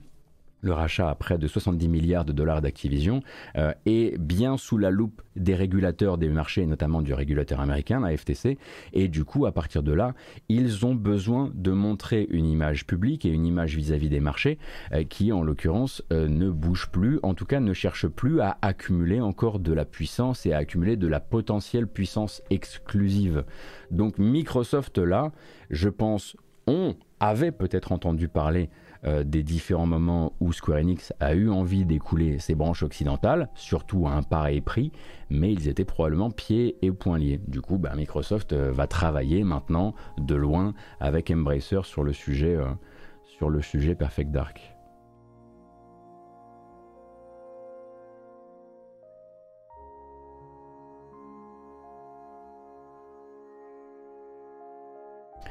le 0.63 0.73
rachat 0.73 1.09
à 1.09 1.15
près 1.15 1.37
de 1.37 1.47
70 1.47 1.87
milliards 1.89 2.25
de 2.25 2.31
dollars 2.31 2.61
d'Activision 2.61 3.21
euh, 3.57 3.73
est 3.85 4.17
bien 4.17 4.57
sous 4.57 4.77
la 4.77 4.89
loupe 4.89 5.21
des 5.35 5.55
régulateurs 5.55 6.17
des 6.17 6.29
marchés, 6.29 6.65
notamment 6.65 7.01
du 7.01 7.13
régulateur 7.13 7.59
américain, 7.59 7.99
la 7.99 8.15
FTC. 8.15 8.57
Et 8.93 9.09
du 9.09 9.25
coup, 9.25 9.45
à 9.45 9.51
partir 9.51 9.83
de 9.83 9.91
là, 9.91 10.13
ils 10.49 10.85
ont 10.85 10.95
besoin 10.95 11.51
de 11.53 11.71
montrer 11.71 12.27
une 12.29 12.45
image 12.45 12.87
publique 12.87 13.25
et 13.25 13.29
une 13.29 13.45
image 13.45 13.75
vis-à-vis 13.75 14.09
des 14.09 14.21
marchés 14.21 14.57
euh, 14.93 15.03
qui, 15.03 15.31
en 15.31 15.43
l'occurrence, 15.43 16.01
euh, 16.11 16.27
ne 16.27 16.49
bouge 16.49 16.89
plus, 16.91 17.19
en 17.23 17.33
tout 17.33 17.45
cas 17.45 17.59
ne 17.59 17.73
cherche 17.73 18.07
plus 18.07 18.39
à 18.39 18.57
accumuler 18.61 19.19
encore 19.19 19.59
de 19.59 19.73
la 19.73 19.85
puissance 19.85 20.45
et 20.45 20.53
à 20.53 20.57
accumuler 20.57 20.95
de 20.95 21.07
la 21.07 21.19
potentielle 21.19 21.87
puissance 21.87 22.41
exclusive. 22.49 23.43
Donc 23.91 24.17
Microsoft, 24.17 24.97
là, 24.97 25.31
je 25.69 25.89
pense, 25.89 26.37
on 26.67 26.95
avait 27.19 27.51
peut-être 27.51 27.91
entendu 27.91 28.27
parler 28.27 28.69
euh, 29.05 29.23
des 29.23 29.43
différents 29.43 29.85
moments 29.85 30.33
où 30.39 30.53
Square 30.53 30.79
Enix 30.79 31.13
a 31.19 31.33
eu 31.33 31.49
envie 31.49 31.85
d'écouler 31.85 32.39
ses 32.39 32.55
branches 32.55 32.83
occidentales, 32.83 33.49
surtout 33.55 34.07
à 34.07 34.11
un 34.11 34.23
pareil 34.23 34.61
prix, 34.61 34.91
mais 35.29 35.51
ils 35.51 35.67
étaient 35.67 35.85
probablement 35.85 36.31
pieds 36.31 36.77
et 36.81 36.91
poings 36.91 37.17
liés. 37.17 37.39
Du 37.47 37.61
coup, 37.61 37.77
bah, 37.77 37.93
Microsoft 37.95 38.53
euh, 38.53 38.71
va 38.71 38.87
travailler 38.87 39.43
maintenant 39.43 39.93
de 40.17 40.35
loin 40.35 40.73
avec 40.99 41.31
Embracer 41.31 41.81
sur 41.83 42.03
le 42.03 42.13
sujet, 42.13 42.55
euh, 42.55 42.65
sur 43.25 43.49
le 43.49 43.61
sujet 43.61 43.95
Perfect 43.95 44.31
Dark. 44.31 44.72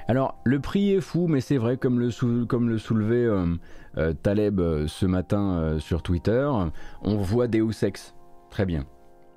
Alors, 0.09 0.39
le 0.45 0.61
prix 0.61 0.93
est 0.93 1.01
fou, 1.01 1.27
mais 1.29 1.41
c'est 1.41 1.59
vrai, 1.59 1.77
comme 1.77 2.01
le, 2.01 2.45
comme 2.45 2.69
le 2.69 2.79
soulevait 2.79 3.25
euh, 3.25 3.47
euh, 3.99 4.13
Taleb 4.13 4.61
euh, 4.61 4.87
ce 4.87 5.07
matin 5.07 5.77
sur 5.79 6.03
Twitter, 6.03 6.51
on 7.03 7.17
voit 7.17 7.49
Deus 7.49 7.83
Ex. 7.83 8.15
Très 8.51 8.67
bien. 8.67 8.85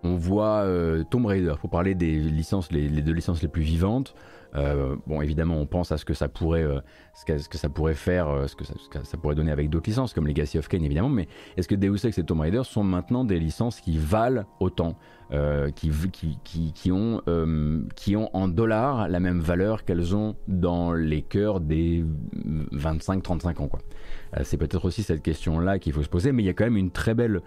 on 0.04 0.16
voit 0.16 0.66
Tomb 1.10 1.26
Raider, 1.26 1.54
pour 1.60 1.70
parler 1.70 1.96
des 1.96 2.20
licences, 2.20 2.72
les 2.72 2.90
deux 2.90 3.14
licences 3.14 3.42
les 3.42 3.48
plus 3.48 3.62
vivantes. 3.62 4.14
Euh, 4.56 4.96
bon, 5.06 5.22
évidemment, 5.22 5.58
on 5.58 5.66
pense 5.66 5.92
à 5.92 5.98
ce 5.98 6.06
que 6.06 6.14
ça 6.14 6.30
pourrait, 6.30 6.64
euh, 6.64 6.80
ce, 7.14 7.26
que, 7.26 7.58
ça 7.58 7.70
pourrait 7.70 7.94
faire, 7.94 8.30
euh, 8.30 8.48
ce, 8.48 8.56
que 8.56 8.64
ça, 8.64 9.18
pourrait 9.18 9.36
donner 9.36 9.52
avec 9.52 9.70
d'autres 9.70 9.90
licences, 9.90 10.14
comme 10.14 10.28
Legacy 10.28 10.58
of 10.58 10.68
Kain, 10.68 10.82
évidemment. 10.82 11.10
Mais 11.10 11.28
est-ce 11.58 11.68
que 11.68 11.76
Deus 11.76 12.06
Ex 12.06 12.18
et 12.18 12.24
Tomb 12.24 12.40
Raider 12.40 12.62
sont 12.64 12.84
maintenant 12.84 13.26
des 13.26 13.40
licences 13.40 13.82
qui 13.82 13.98
valent 13.98 14.46
autant, 14.60 14.98
qui, 15.76 16.92
ont, 16.92 17.22
qui 17.96 18.16
ont 18.16 18.30
en 18.36 18.48
dollars 18.48 19.10
la 19.10 19.20
même 19.20 19.40
valeur 19.40 19.84
qu'elles 19.84 20.16
ont 20.16 20.36
dans 20.48 20.94
les 20.94 21.24
cœurs 21.24 21.60
des 21.60 22.06
25-35 22.72 23.62
ans, 23.62 23.70
c'est 24.44 24.58
peut-être 24.58 24.86
aussi 24.86 25.02
cette 25.02 25.24
question-là 25.24 25.80
qu'il 25.80 25.94
faut 25.94 26.04
se 26.04 26.10
poser, 26.10 26.32
mais 26.32 26.44
il 26.44 26.46
y 26.46 26.50
a 26.50 26.54
quand 26.54 26.66
même 26.66 26.78
une 26.78 26.92
très 26.92 27.16
belle 27.16 27.42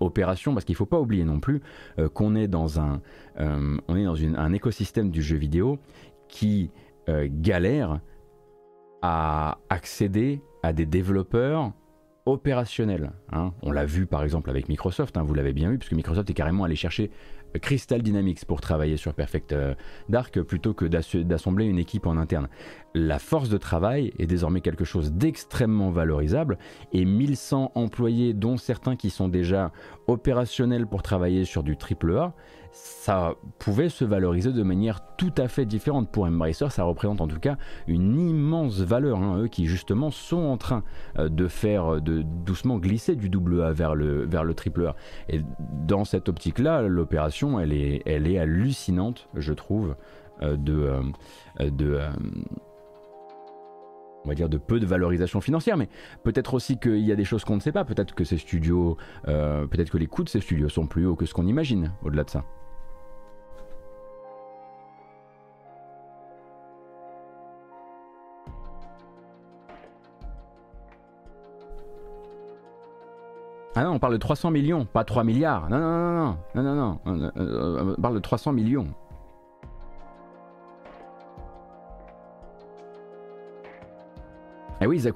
opération 0.00 0.52
parce 0.52 0.64
qu'il 0.64 0.72
ne 0.72 0.78
faut 0.78 0.86
pas 0.86 0.98
oublier 0.98 1.24
non 1.24 1.38
plus 1.38 1.62
qu'on 2.12 2.34
est 2.34 2.48
dans 2.48 2.80
un, 2.80 3.00
on 3.38 3.96
est 3.96 4.04
dans 4.04 4.16
un 4.16 4.52
écosystème 4.52 5.10
du 5.10 5.22
jeu 5.22 5.36
vidéo 5.36 5.78
qui 6.32 6.72
euh, 7.08 7.28
galèrent 7.30 8.00
à 9.02 9.58
accéder 9.68 10.40
à 10.64 10.72
des 10.72 10.86
développeurs 10.86 11.72
opérationnels. 12.24 13.12
Hein. 13.32 13.52
On 13.62 13.70
l'a 13.70 13.84
vu 13.84 14.06
par 14.06 14.22
exemple 14.22 14.48
avec 14.48 14.68
Microsoft, 14.68 15.16
hein, 15.16 15.22
vous 15.22 15.34
l'avez 15.34 15.52
bien 15.52 15.70
vu, 15.70 15.78
puisque 15.78 15.94
Microsoft 15.94 16.30
est 16.30 16.34
carrément 16.34 16.64
allé 16.64 16.76
chercher 16.76 17.10
euh, 17.54 17.58
Crystal 17.58 18.00
Dynamics 18.00 18.44
pour 18.46 18.60
travailler 18.60 18.96
sur 18.96 19.12
Perfect 19.12 19.52
euh, 19.52 19.74
Dark 20.08 20.40
plutôt 20.42 20.72
que 20.72 20.86
d'assembler 20.86 21.66
une 21.66 21.78
équipe 21.78 22.06
en 22.06 22.16
interne. 22.16 22.48
La 22.94 23.18
force 23.18 23.48
de 23.48 23.58
travail 23.58 24.12
est 24.18 24.26
désormais 24.26 24.60
quelque 24.60 24.84
chose 24.84 25.12
d'extrêmement 25.12 25.90
valorisable 25.90 26.58
et 26.92 27.04
1100 27.04 27.72
employés, 27.74 28.32
dont 28.32 28.56
certains 28.56 28.96
qui 28.96 29.10
sont 29.10 29.28
déjà 29.28 29.72
opérationnels 30.06 30.86
pour 30.86 31.02
travailler 31.02 31.44
sur 31.44 31.62
du 31.62 31.76
AAA, 31.76 32.34
ça 32.72 33.34
pouvait 33.58 33.90
se 33.90 34.04
valoriser 34.04 34.52
de 34.52 34.62
manière 34.62 35.00
tout 35.16 35.32
à 35.36 35.46
fait 35.46 35.66
différente. 35.66 36.10
Pour 36.10 36.24
Embracer, 36.24 36.70
ça 36.70 36.84
représente 36.84 37.20
en 37.20 37.28
tout 37.28 37.38
cas 37.38 37.56
une 37.86 38.18
immense 38.18 38.80
valeur. 38.80 39.18
Hein. 39.18 39.42
eux 39.42 39.48
qui 39.48 39.66
justement 39.66 40.10
sont 40.10 40.38
en 40.38 40.56
train 40.56 40.82
euh, 41.18 41.28
de 41.28 41.48
faire, 41.48 41.94
euh, 41.94 42.00
de 42.00 42.22
doucement 42.22 42.78
glisser 42.78 43.14
du 43.14 43.28
double 43.28 43.62
A 43.62 43.72
vers 43.72 43.94
le, 43.94 44.24
vers 44.24 44.44
le 44.44 44.54
triple 44.54 44.86
A. 44.86 44.96
Et 45.28 45.42
dans 45.86 46.04
cette 46.04 46.28
optique-là, 46.28 46.82
l'opération, 46.82 47.60
elle 47.60 47.72
est, 47.72 48.02
elle 48.06 48.26
est 48.26 48.38
hallucinante, 48.38 49.28
je 49.34 49.52
trouve, 49.52 49.94
euh, 50.40 50.56
de... 50.56 50.90
de 51.60 52.00
on 54.24 54.28
va 54.28 54.36
dire 54.36 54.48
de 54.48 54.56
peu 54.56 54.78
de 54.78 54.86
valorisation 54.86 55.40
financière, 55.40 55.76
mais 55.76 55.88
peut-être 56.22 56.54
aussi 56.54 56.78
qu'il 56.78 57.00
y 57.00 57.10
a 57.10 57.16
des 57.16 57.24
choses 57.24 57.44
qu'on 57.44 57.56
ne 57.56 57.60
sait 57.60 57.72
pas. 57.72 57.84
Peut-être 57.84 58.14
que 58.14 58.22
ces 58.22 58.38
studios, 58.38 58.96
peut-être 59.24 59.90
que 59.90 59.98
les 59.98 60.06
coûts 60.06 60.22
de 60.22 60.28
ces 60.28 60.38
studios 60.38 60.68
sont 60.68 60.86
plus 60.86 61.06
hauts 61.06 61.16
que 61.16 61.26
ce 61.26 61.34
qu'on 61.34 61.48
imagine 61.48 61.90
au-delà 62.04 62.22
de 62.22 62.30
ça. 62.30 62.44
Ah 73.74 73.84
non, 73.84 73.92
on 73.92 73.98
parle 73.98 74.12
de 74.12 74.18
300 74.18 74.50
millions, 74.50 74.84
pas 74.84 75.04
3 75.04 75.24
milliards. 75.24 75.70
Non, 75.70 75.78
non, 75.78 76.36
non, 76.54 76.62
non, 76.62 76.62
non, 76.62 77.14
non, 77.14 77.14
non. 77.16 77.94
On 77.96 78.00
parle 78.00 78.14
de 78.14 78.20
300 78.20 78.52
millions. 78.52 78.88
Ah 84.80 84.88
oui, 84.88 84.98
Zach. 84.98 85.14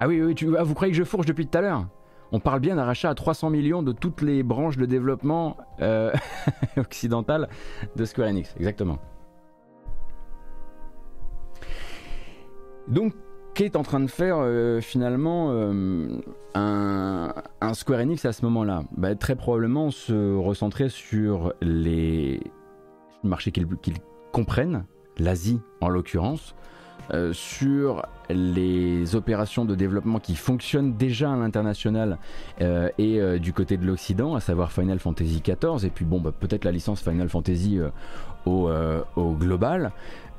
Ah 0.00 0.08
oui, 0.08 0.22
oui, 0.22 0.34
tu, 0.34 0.56
ah, 0.56 0.62
vous 0.64 0.74
croyez 0.74 0.90
que 0.90 0.98
je 0.98 1.04
fourche 1.04 1.26
depuis 1.26 1.46
tout 1.46 1.58
à 1.58 1.60
l'heure? 1.60 1.86
On 2.32 2.40
parle 2.40 2.60
bien 2.60 2.76
d'un 2.76 2.84
rachat 2.84 3.10
à 3.10 3.14
300 3.14 3.50
millions 3.50 3.82
de 3.82 3.92
toutes 3.92 4.22
les 4.22 4.42
branches 4.42 4.78
de 4.78 4.86
développement 4.86 5.58
euh, 5.80 6.12
occidentales 6.76 7.48
de 7.96 8.04
Square 8.04 8.28
Enix, 8.28 8.54
exactement. 8.56 8.98
Donc, 12.88 13.14
qu'est 13.60 13.76
en 13.76 13.82
train 13.82 14.00
de 14.00 14.06
faire 14.10 14.38
euh, 14.40 14.80
finalement 14.80 15.50
euh, 15.50 16.18
un, 16.54 17.74
Square 17.74 18.00
Enix 18.00 18.24
à 18.24 18.32
ce 18.32 18.42
moment-là. 18.46 18.84
Bah, 18.96 19.14
Très 19.14 19.36
probablement 19.36 19.90
se 19.90 20.34
recentrer 20.34 20.88
sur 20.88 21.52
les 21.60 22.40
marchés 23.22 23.50
qu'ils 23.50 23.66
comprennent, 24.32 24.86
l'Asie 25.18 25.60
en 25.82 25.90
l'occurrence, 25.90 26.54
euh, 27.12 27.34
sur 27.34 28.06
les 28.34 29.14
opérations 29.14 29.64
de 29.64 29.74
développement 29.74 30.18
qui 30.18 30.36
fonctionnent 30.36 30.94
déjà 30.94 31.32
à 31.32 31.36
l'international 31.36 32.18
et 32.60 33.38
du 33.38 33.52
côté 33.52 33.76
de 33.76 33.86
l'Occident, 33.86 34.34
à 34.34 34.40
savoir 34.40 34.72
Final 34.72 34.98
Fantasy 34.98 35.42
XIV, 35.42 35.84
et 35.84 35.90
puis 35.90 36.04
bon, 36.04 36.20
bah, 36.20 36.32
peut-être 36.38 36.64
la 36.64 36.72
licence 36.72 37.00
Final 37.02 37.28
Fantasy 37.28 37.78
au, 38.46 38.70
au, 39.16 39.32
global. 39.32 39.92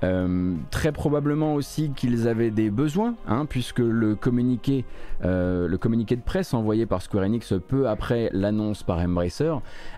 Euh, 0.03 0.55
très 0.71 0.91
probablement 0.91 1.53
aussi 1.53 1.91
qu'ils 1.95 2.27
avaient 2.27 2.49
des 2.49 2.71
besoins, 2.71 3.13
hein, 3.27 3.45
puisque 3.45 3.79
le 3.79 4.15
communiqué, 4.15 4.83
euh, 5.23 5.67
le 5.67 5.77
communiqué 5.77 6.15
de 6.15 6.21
presse 6.21 6.55
envoyé 6.55 6.87
par 6.87 7.03
Square 7.03 7.25
Enix 7.25 7.53
peu 7.67 7.87
après 7.87 8.31
l'annonce 8.33 8.81
par 8.81 8.97
Embracer 8.97 9.53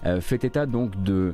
euh, 0.06 0.20
fait 0.20 0.44
état 0.44 0.66
donc 0.66 1.02
de 1.04 1.34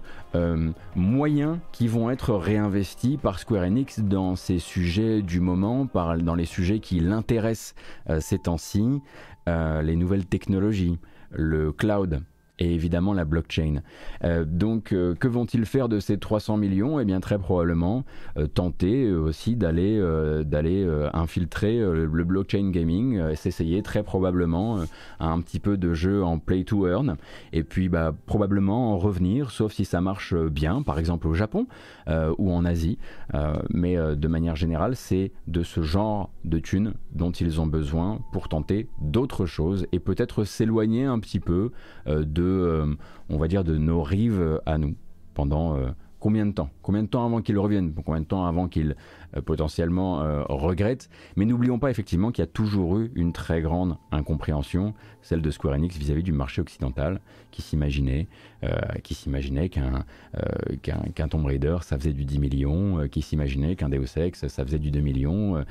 moyens 0.96 1.58
qui 1.72 1.88
vont 1.88 2.12
être 2.12 2.36
réinvestis 2.36 3.18
par 3.18 3.40
Square 3.40 3.64
Enix 3.64 4.00
dans 4.02 4.36
ces 4.36 4.60
sujets 4.60 5.24
du 5.24 5.40
moment, 5.40 5.88
dans 5.94 6.36
les 6.36 6.46
sujets 6.50 6.80
qui 6.80 7.00
l'intéressent 7.00 7.76
ces 8.20 8.40
temps-ci, 8.40 9.02
les 9.48 9.96
nouvelles 9.96 10.26
technologies, 10.26 11.00
le 11.32 11.72
cloud 11.72 12.22
et 12.60 12.74
évidemment 12.74 13.14
la 13.14 13.26
blockchain. 13.26 13.82
Euh, 14.24 14.46
donc 14.46 14.92
euh, 14.92 15.16
que 15.16 15.28
vont-ils 15.28 15.66
faire 15.66 15.90
de 15.90 16.00
ces 16.00 16.18
300 16.18 16.58
millions? 16.58 17.00
Eh 17.00 17.06
bien 17.06 17.20
très 17.20 17.40
probablement 17.40 18.04
euh, 18.38 18.48
tenter 18.48 19.12
aussi 19.12 19.56
d'aller 19.56 20.00
d'aller 20.44 20.88
infiltrer 21.14 21.80
le 21.80 22.24
blockchain 22.24 22.70
gaming, 22.70 23.36
s'essayer 23.36 23.82
très 23.82 24.04
probablement 24.04 24.80
à 25.20 25.28
un 25.28 25.42
petit 25.42 25.60
peu 25.60 25.78
de 25.78 25.94
jeu 25.94 26.24
en 26.24 26.40
play 26.40 26.64
to 26.64 26.88
earn 26.88 27.16
et 27.54 27.64
puis 27.64 27.90
bah, 27.90 28.14
probablement 28.26 28.94
en 28.94 28.98
revenir, 28.98 29.52
sauf 29.52 29.74
si 29.74 29.86
ça 29.86 30.02
marche 30.02 30.36
bien, 30.36 30.82
par 30.82 31.00
exemple 31.00 31.28
au 31.28 31.34
Japon 31.34 31.68
ou 32.38 32.52
en 32.52 32.66
Asie. 32.66 32.98
mais 33.70 33.96
de 33.96 34.28
manière 34.28 34.56
générale, 34.56 34.96
c'est 34.96 35.32
de 35.48 35.64
ce 35.64 35.82
genre 35.82 36.32
de 36.44 36.60
thunes 36.60 36.94
dont 37.14 37.32
ils 37.32 37.62
ont 37.62 37.68
besoin 37.68 38.20
pour 38.34 38.50
tenter 38.50 38.88
d'autres 39.02 39.46
choses 39.46 39.86
et 39.92 40.00
peut-être 40.00 40.44
s'éloigner 40.44 41.06
un 41.06 41.20
petit 41.20 41.40
peu 41.40 41.72
de 42.08 42.49
euh, 42.50 42.98
on 43.30 43.38
va 43.38 43.48
dire, 43.48 43.64
de 43.64 43.78
nos 43.78 44.04
rives 44.04 44.60
à 44.66 44.78
nous 44.78 44.96
pendant 45.34 45.76
euh, 45.76 45.90
combien 46.20 46.46
de 46.46 46.52
temps? 46.52 46.70
Combien 46.82 47.04
de 47.04 47.08
temps 47.08 47.26
avant 47.26 47.42
qu'ils 47.42 47.58
reviennent 47.58 47.94
Combien 47.94 48.22
de 48.22 48.26
temps 48.26 48.46
avant 48.46 48.68
qu'ils 48.68 48.96
euh, 49.36 49.42
potentiellement 49.42 50.20
regrettent 50.50 51.10
Mais 51.38 51.46
n'oublions 51.46 51.80
pas 51.80 51.90
effectivement 51.90 52.32
qu'il 52.32 52.42
y 52.42 52.48
a 52.48 52.52
toujours 52.52 52.98
eu 52.98 53.12
une 53.16 53.32
très 53.32 53.62
grande 53.62 53.98
incompréhension, 54.12 54.94
celle 55.22 55.42
de 55.42 55.52
Square 55.52 55.76
Enix 55.76 55.98
vis-à-vis 55.98 56.24
du 56.24 56.32
marché 56.34 56.62
occidental, 56.62 57.22
qui 57.52 57.62
s'imaginait 57.62 58.28
qui 59.04 59.14
s'imaginait 59.14 59.70
qu'un 59.70 60.04
qu'un 60.82 61.28
Tomb 61.30 61.46
Raider 61.46 61.78
ça 61.82 61.98
faisait 61.98 62.12
du 62.12 62.26
10 62.26 62.40
millions, 62.40 63.08
qui 63.10 63.22
s'imaginait 63.22 63.78
qu'un 63.78 63.88
Deus 63.88 64.18
Ex 64.18 64.48
ça 64.48 64.66
faisait 64.66 64.80
du 64.80 64.92
2 64.92 65.00
millions, 65.00 65.64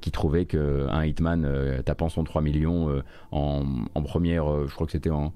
qui 0.00 0.10
trouvait 0.10 0.46
qu'un 0.46 1.04
Hitman 1.04 1.46
tapant 1.84 2.08
son 2.08 2.24
3 2.24 2.42
millions 2.42 3.02
en, 3.30 3.62
en, 3.94 4.02
première, 4.02 4.66
je 4.66 4.74
crois 4.74 4.86
que 4.86 4.92
c'était 4.92 5.10
en 5.10 5.32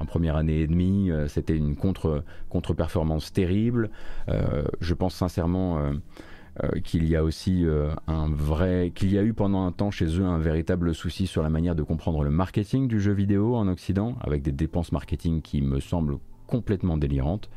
en 0.00 0.06
première 0.06 0.36
année 0.36 0.60
et 0.60 0.66
demie. 0.66 1.10
Euh, 1.10 1.28
c'était 1.28 1.56
une 1.56 1.76
contre, 1.76 2.24
contre-performance 2.48 3.32
terrible. 3.32 3.90
Euh, 4.28 4.64
je 4.80 4.94
pense 4.94 5.14
sincèrement 5.14 5.78
euh, 5.78 6.80
qu'il 6.82 7.06
y 7.06 7.14
a 7.14 7.22
aussi 7.22 7.64
un 8.06 8.28
vrai, 8.28 8.92
qu'il 8.94 9.12
y 9.12 9.18
a 9.18 9.22
eu 9.22 9.32
pendant 9.32 9.64
un 9.66 9.72
temps 9.72 9.90
chez 9.90 10.06
eux 10.18 10.24
un 10.24 10.38
véritable 10.38 10.94
souci 10.94 11.26
sur 11.26 11.42
la 11.42 11.50
manière 11.50 11.74
de 11.74 11.82
comprendre 11.82 12.24
le 12.24 12.30
marketing 12.30 12.88
du 12.88 13.00
jeu 13.00 13.12
vidéo 13.12 13.54
en 13.54 13.68
Occident, 13.68 14.16
avec 14.20 14.42
des 14.42 14.52
dépenses 14.52 14.92
marketing 14.92 15.42
qui 15.42 15.62
me 15.62 15.80
semblent 15.80 16.18
complètement 16.46 16.96
délirantes. 16.96 17.48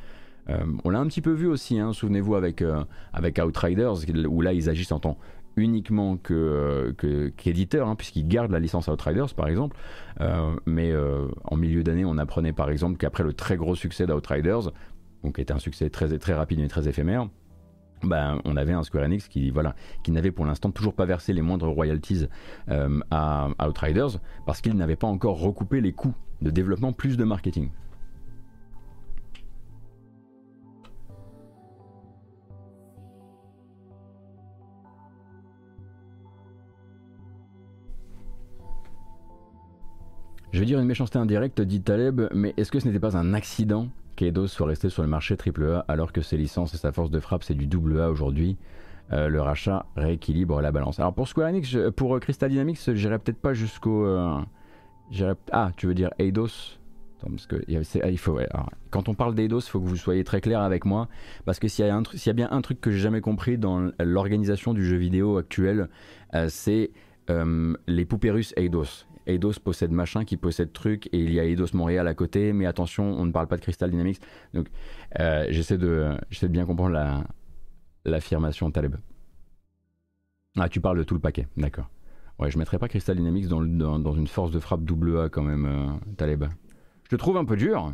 on 0.47 0.89
l'a 0.89 0.99
un 0.99 1.07
petit 1.07 1.21
peu 1.21 1.31
vu 1.31 1.47
aussi, 1.47 1.79
hein, 1.79 1.91
souvenez-vous 1.91 2.35
avec, 2.35 2.63
avec 3.13 3.41
Outriders, 3.43 3.95
où 4.29 4.41
là 4.41 4.53
ils 4.53 4.69
agissent 4.69 4.91
en 4.91 4.99
tant 4.99 5.17
uniquement 5.55 6.17
que, 6.17 6.93
qu'éditeur, 7.37 7.87
hein, 7.87 7.95
puisqu'il 7.95 8.27
garde 8.27 8.51
la 8.51 8.59
licence 8.59 8.87
Outriders 8.87 9.33
par 9.35 9.47
exemple. 9.47 9.77
Euh, 10.21 10.55
mais 10.65 10.91
euh, 10.91 11.27
en 11.43 11.55
milieu 11.55 11.83
d'année, 11.83 12.05
on 12.05 12.17
apprenait 12.17 12.53
par 12.53 12.69
exemple 12.69 12.97
qu'après 12.97 13.23
le 13.23 13.33
très 13.33 13.57
gros 13.57 13.75
succès 13.75 14.05
d'Outriders, 14.05 14.71
qui 15.33 15.41
était 15.41 15.53
un 15.53 15.59
succès 15.59 15.89
très, 15.89 16.17
très 16.17 16.33
rapide 16.33 16.59
et 16.59 16.67
très 16.67 16.87
éphémère, 16.87 17.27
ben, 18.03 18.41
on 18.43 18.57
avait 18.57 18.73
un 18.73 18.83
Square 18.83 19.05
Enix 19.05 19.27
qui, 19.27 19.49
voilà, 19.49 19.75
qui 20.03 20.11
n'avait 20.11 20.31
pour 20.31 20.45
l'instant 20.45 20.71
toujours 20.71 20.93
pas 20.93 21.05
versé 21.05 21.31
les 21.31 21.41
moindres 21.41 21.69
royalties 21.69 22.25
euh, 22.69 22.99
à 23.11 23.49
Outriders 23.65 24.19
parce 24.45 24.59
qu'il 24.61 24.75
n'avait 24.75 24.97
pas 24.97 25.07
encore 25.07 25.39
recoupé 25.39 25.79
les 25.79 25.93
coûts 25.93 26.15
de 26.41 26.49
développement 26.49 26.91
plus 26.91 27.15
de 27.15 27.23
marketing. 27.23 27.69
Je 40.53 40.59
veux 40.59 40.65
dire 40.65 40.79
une 40.79 40.85
méchanceté 40.85 41.17
indirecte, 41.17 41.59
dit 41.61 41.81
Taleb, 41.81 42.29
mais 42.31 42.53
est-ce 42.57 42.71
que 42.71 42.79
ce 42.79 42.87
n'était 42.87 42.99
pas 42.99 43.17
un 43.17 43.33
accident 43.33 43.87
qu'Eidos 44.15 44.45
soit 44.45 44.67
resté 44.67 44.87
sur 44.89 45.01
le 45.01 45.07
marché 45.09 45.35
AAA 45.35 45.83
alors 45.87 46.13
que 46.13 46.21
ses 46.21 46.37
licences 46.37 46.75
et 46.75 46.77
sa 46.77 46.91
force 46.91 47.09
de 47.09 47.19
frappe 47.19 47.43
c'est 47.43 47.55
du 47.55 47.65
double 47.65 47.99
A 47.99 48.11
aujourd'hui 48.11 48.55
euh, 49.11 49.29
le 49.29 49.41
rachat 49.41 49.87
rééquilibre 49.95 50.61
la 50.61 50.71
balance? 50.71 50.99
Alors 50.99 51.11
pour 51.11 51.27
Square 51.27 51.49
Enix, 51.49 51.75
pour 51.95 52.19
Crystal 52.19 52.51
Dynamics, 52.51 52.77
j'irai 52.93 53.17
peut-être 53.17 53.41
pas 53.41 53.55
jusqu'au. 53.55 54.05
Euh, 54.05 54.43
ah, 55.51 55.71
tu 55.75 55.87
veux 55.87 55.95
dire 55.95 56.11
Eidos? 56.19 56.77
Quand 58.91 59.09
on 59.09 59.15
parle 59.15 59.33
d'Eidos, 59.33 59.61
il 59.61 59.69
faut 59.69 59.79
que 59.79 59.87
vous 59.87 59.97
soyez 59.97 60.23
très 60.23 60.39
clair 60.39 60.61
avec 60.61 60.85
moi, 60.85 61.07
parce 61.45 61.57
que 61.57 61.67
s'il 61.67 61.83
y, 61.83 61.89
a 61.89 62.33
bien 62.33 62.49
un 62.51 62.61
truc 62.61 62.79
que 62.79 62.91
j'ai 62.91 62.99
jamais 62.99 63.21
compris 63.21 63.57
dans 63.57 63.89
l'organisation 63.97 64.75
du 64.75 64.85
jeu 64.85 64.97
vidéo 64.97 65.37
actuel, 65.37 65.89
euh, 66.35 66.45
c'est 66.47 66.91
les 67.29 68.05
poupées 68.05 68.29
russes 68.29 68.53
Eidos. 68.55 69.07
Eidos 69.27 69.59
possède 69.63 69.91
machin 69.91 70.25
qui 70.25 70.37
possède 70.37 70.73
truc 70.73 71.07
et 71.13 71.19
il 71.19 71.33
y 71.33 71.39
a 71.39 71.45
Eidos 71.45 71.73
Montréal 71.73 72.07
à 72.07 72.13
côté 72.13 72.53
mais 72.53 72.65
attention 72.65 73.03
on 73.03 73.25
ne 73.25 73.31
parle 73.31 73.47
pas 73.47 73.57
de 73.57 73.61
Crystal 73.61 73.89
Dynamics 73.89 74.21
donc 74.53 74.67
j'essaie 75.49 75.77
de 75.77 76.11
j'essaie 76.29 76.47
de 76.47 76.53
bien 76.53 76.65
comprendre 76.65 76.91
la, 76.91 77.23
l'affirmation 78.05 78.71
Taleb. 78.71 78.95
Ah, 80.57 80.69
tu 80.69 80.81
parles 80.81 80.97
de 80.97 81.03
tout 81.03 81.15
le 81.15 81.19
paquet, 81.19 81.47
d'accord. 81.57 81.89
Ouais, 82.39 82.51
je 82.51 82.57
mettrais 82.57 82.79
pas 82.79 82.87
Crystal 82.87 83.15
Dynamics 83.15 83.47
dans, 83.47 83.61
dans, 83.61 84.13
une 84.13 84.27
force 84.27 84.51
de 84.51 84.59
frappe 84.59 84.83
double 84.83 85.19
A 85.19 85.29
quand 85.29 85.43
même, 85.43 85.65
euh, 85.65 86.13
Taleb. 86.15 86.45
Je 87.03 87.09
te 87.09 87.15
trouve 87.15 87.37
un 87.37 87.45
peu 87.45 87.55
dur. 87.55 87.93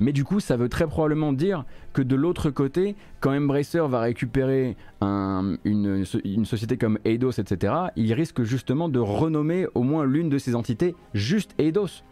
Mais 0.00 0.12
du 0.12 0.24
coup, 0.24 0.40
ça 0.40 0.56
veut 0.56 0.68
très 0.68 0.86
probablement 0.86 1.32
dire 1.32 1.64
que 1.92 2.02
de 2.02 2.16
l'autre 2.16 2.50
côté, 2.50 2.96
quand 3.20 3.34
Embracer 3.34 3.86
va 3.88 4.00
récupérer 4.00 4.76
une, 5.00 6.04
société 6.44 6.76
comme 6.76 6.98
Eidos, 7.04 7.32
etc., 7.32 7.74
il 7.96 8.12
risque 8.12 8.42
justement 8.42 8.88
de 8.88 8.98
renommer 8.98 9.66
au 9.74 9.82
moins 9.82 10.04
l'une 10.04 10.28
de 10.28 10.38
ces 10.38 10.54
entités 10.54 10.94
juste 11.14 11.54
Eidos. 11.58 12.02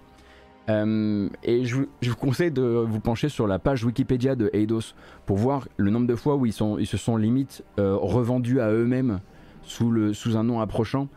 Euh, 0.68 1.28
et 1.42 1.64
je, 1.64 1.76
vous 1.76 2.16
conseille 2.16 2.52
de 2.52 2.62
vous 2.62 3.00
pencher 3.00 3.28
sur 3.28 3.48
la 3.48 3.58
page 3.58 3.84
Wikipédia 3.84 4.36
de 4.36 4.48
Eidos 4.52 4.94
pour 5.26 5.36
voir 5.36 5.66
le 5.76 5.90
nombre 5.90 6.06
de 6.06 6.14
fois 6.14 6.36
où 6.36 6.46
ils, 6.46 6.52
sont, 6.52 6.78
se 6.84 6.96
sont 6.96 7.16
limite 7.16 7.64
euh, 7.80 7.96
revendus 7.96 8.60
à 8.60 8.70
eux-mêmes 8.70 9.20
sous 9.64 10.36
un 10.36 10.44
nom 10.44 10.60
approchant. 10.60 11.08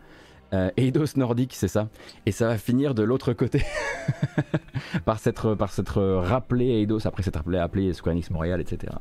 Euh, 0.56 0.72
Eidos 0.78 1.18
Nordique, 1.18 1.54
c'est 1.54 1.68
ça. 1.68 1.90
Et 2.26 2.32
ça 2.32 2.48
va 2.48 2.58
finir 2.58 2.96
de 2.96 3.04
l'autre 3.04 3.34
côté 3.34 3.62
par 5.06 5.20
s'être 5.20 5.54
par 5.56 5.70
rappelé 6.24 6.82
Eidos 6.82 7.06
après 7.06 7.24
s'être 7.24 7.40
appelé, 7.40 7.58
appelé 7.58 7.94
Square 7.94 8.14
Enix 8.14 8.30
Montréal, 8.32 8.62
etc. 8.62 8.94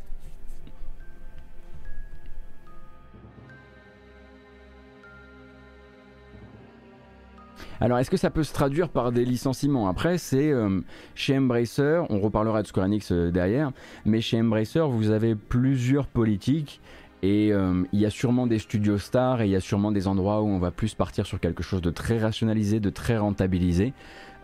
Alors, 7.81 7.99
est-ce 7.99 8.11
que 8.11 8.17
ça 8.17 8.31
peut 8.31 8.45
se 8.45 8.53
traduire 8.53 8.89
par 8.89 9.13
des 9.13 9.25
licenciements? 9.25 9.89
Après, 9.89 10.17
c'est 10.17 10.51
euh, 10.51 10.81
chez 11.15 11.37
Embracer, 11.37 12.03
on 12.09 12.19
reparlera 12.21 12.63
de 12.63 12.67
Square 12.67 12.87
Enix 12.87 13.13
euh, 13.13 13.31
derrière, 13.31 13.73
mais 14.05 14.21
chez 14.21 14.41
Embracer, 14.41 14.89
vous 14.89 15.11
avez 15.11 15.35
plusieurs 15.35 16.07
politiques. 16.07 16.81
Et 17.25 17.55
euh, 17.55 17.85
il 17.95 18.01
y 18.01 18.05
a 18.05 18.11
sûrement 18.11 18.47
des 18.47 18.59
studios 18.59 18.99
stars 18.99 19.41
et 19.41 19.47
il 19.47 19.51
y 19.51 19.57
a 19.57 19.61
sûrement 19.61 19.93
des 19.93 20.09
endroits 20.09 20.43
où 20.43 20.47
on 20.47 20.59
va 20.59 20.71
plus 20.71 20.93
partir 20.93 21.25
sur 21.25 21.41
quelque 21.41 21.63
chose 21.63 21.81
de 21.81 21.89
très 21.89 22.19
rationalisé, 22.19 22.81
de 22.81 22.91
très 22.91 23.17
rentabilisé. 23.17 23.95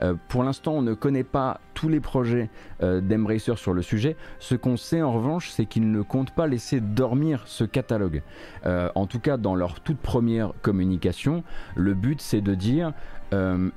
Euh, 0.02 0.14
pour 0.28 0.42
l'instant, 0.42 0.72
on 0.72 0.80
ne 0.80 0.94
connaît 0.94 1.24
pas 1.24 1.60
tous 1.74 1.90
les 1.90 2.00
projets 2.00 2.48
euh, 2.82 3.02
d'Embracer 3.02 3.56
sur 3.56 3.74
le 3.74 3.82
sujet. 3.82 4.16
Ce 4.38 4.54
qu'on 4.54 4.78
sait 4.78 5.02
en 5.02 5.12
revanche, 5.12 5.50
c'est 5.50 5.66
qu'ils 5.66 5.90
ne 5.90 6.00
comptent 6.00 6.34
pas 6.34 6.46
laisser 6.46 6.80
dormir 6.80 7.42
ce 7.44 7.64
catalogue. 7.64 8.22
Euh, 8.64 8.88
en 8.94 9.06
tout 9.06 9.20
cas, 9.20 9.36
dans 9.36 9.54
leur 9.54 9.80
toute 9.80 9.98
première 9.98 10.54
communication, 10.62 11.44
le 11.76 11.92
but 11.92 12.22
c'est 12.22 12.40
de 12.40 12.54
dire 12.54 12.94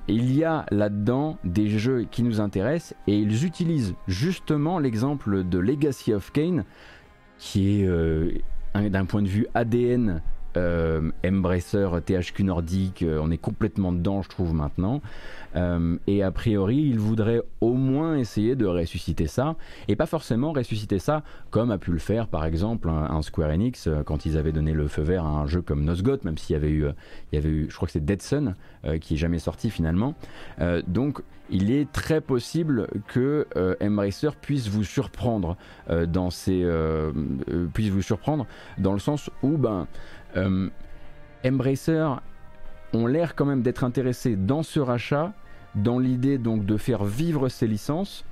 il 0.07 0.33
y 0.33 0.43
a 0.43 0.65
là-dedans 0.71 1.37
des 1.43 1.69
jeux 1.69 2.07
qui 2.09 2.23
nous 2.23 2.41
intéressent 2.41 2.95
et 3.05 3.19
ils 3.19 3.45
utilisent 3.45 3.93
justement 4.07 4.79
l'exemple 4.79 5.43
de 5.43 5.59
Legacy 5.59 6.11
of 6.11 6.31
Kane 6.31 6.63
qui 7.37 7.83
est 7.83 8.41
d'un 8.75 9.05
point 9.05 9.21
de 9.21 9.27
vue 9.27 9.47
ADN 9.53 10.21
euh, 10.57 11.11
Embracer, 11.25 11.87
THQ 12.05 12.43
Nordique, 12.43 13.05
on 13.07 13.31
est 13.31 13.37
complètement 13.37 13.91
dedans, 13.91 14.21
je 14.21 14.29
trouve, 14.29 14.53
maintenant. 14.53 15.01
Euh, 15.55 15.97
et 16.07 16.23
a 16.23 16.31
priori, 16.31 16.77
il 16.77 16.99
voudrait 16.99 17.41
au 17.61 17.73
moins 17.73 18.17
essayer 18.17 18.55
de 18.55 18.65
ressusciter 18.65 19.27
ça, 19.27 19.55
et 19.87 19.95
pas 19.95 20.05
forcément 20.05 20.51
ressusciter 20.51 20.99
ça 20.99 21.23
comme 21.51 21.71
a 21.71 21.77
pu 21.77 21.91
le 21.91 21.99
faire 21.99 22.27
par 22.27 22.45
exemple 22.45 22.89
un, 22.89 23.21
Square 23.21 23.51
Enix 23.51 23.87
euh, 23.87 24.03
quand 24.03 24.25
ils 24.25 24.37
avaient 24.37 24.51
donné 24.51 24.73
le 24.73 24.87
feu 24.87 25.03
vert 25.03 25.25
à 25.25 25.29
un 25.29 25.47
jeu 25.47 25.61
comme 25.61 25.83
Nosgoth, 25.83 26.23
même 26.25 26.37
s'il 26.37 26.53
y 26.53 26.57
avait 26.57 26.69
eu, 26.69 26.85
euh, 26.85 26.91
il 27.31 27.35
y 27.35 27.37
avait 27.37 27.49
eu, 27.49 27.67
je 27.69 27.75
crois 27.75 27.85
que 27.85 27.91
c'est 27.91 28.03
Dead 28.03 28.21
Sun 28.21 28.55
qui 28.99 29.13
est 29.13 29.17
jamais 29.17 29.39
sorti 29.39 29.69
finalement. 29.69 30.13
donc 30.87 31.21
il 31.49 31.71
est 31.71 31.89
très 31.93 32.19
possible 32.19 32.87
que 33.07 33.47
Embracer 33.81 34.31
puisse 34.41 34.67
vous 34.67 34.83
surprendre 34.83 35.55
dans 35.89 36.27
puisse 37.73 37.89
vous 37.89 38.01
surprendre 38.01 38.45
dans 38.77 38.91
le 38.91 38.99
sens 38.99 39.29
où 39.41 39.57
ben 39.57 39.87
Embracer 41.45 42.15
ont 42.93 43.07
l'air 43.07 43.35
quand 43.35 43.45
même 43.45 43.61
d'être 43.61 43.83
intéressés 43.83 44.35
dans 44.35 44.63
ce 44.63 44.79
rachat 44.79 45.33
dans 45.75 45.99
l'idée 45.99 46.37
donc 46.37 46.65
de 46.65 46.77
faire 46.77 47.03
vivre 47.03 47.49
ces 47.49 47.67
licences 47.67 48.25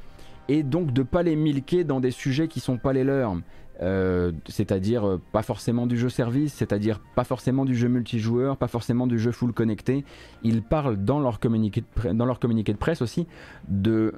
et 0.47 0.63
donc 0.63 0.91
de 0.91 1.03
pas 1.03 1.23
les 1.23 1.35
milquer 1.35 1.83
dans 1.83 1.99
des 1.99 2.11
sujets 2.11 2.47
qui 2.47 2.59
sont 2.59 2.77
pas 2.77 2.93
les 2.93 3.03
leurs. 3.03 3.35
Euh, 3.81 4.31
c'est-à-dire 4.47 5.07
euh, 5.07 5.21
pas 5.31 5.41
forcément 5.41 5.87
du 5.87 5.97
jeu 5.97 6.09
service, 6.09 6.53
c'est-à-dire 6.53 6.99
pas 7.15 7.23
forcément 7.23 7.65
du 7.65 7.75
jeu 7.75 7.87
multijoueur, 7.87 8.57
pas 8.57 8.67
forcément 8.67 9.07
du 9.07 9.17
jeu 9.17 9.31
full 9.31 9.53
connecté. 9.53 10.05
Ils 10.43 10.61
parlent 10.61 10.97
dans 10.97 11.19
leur 11.19 11.39
communiqué 11.39 11.81
de 11.81 12.77
presse 12.77 13.01
aussi 13.01 13.27
de 13.69 14.13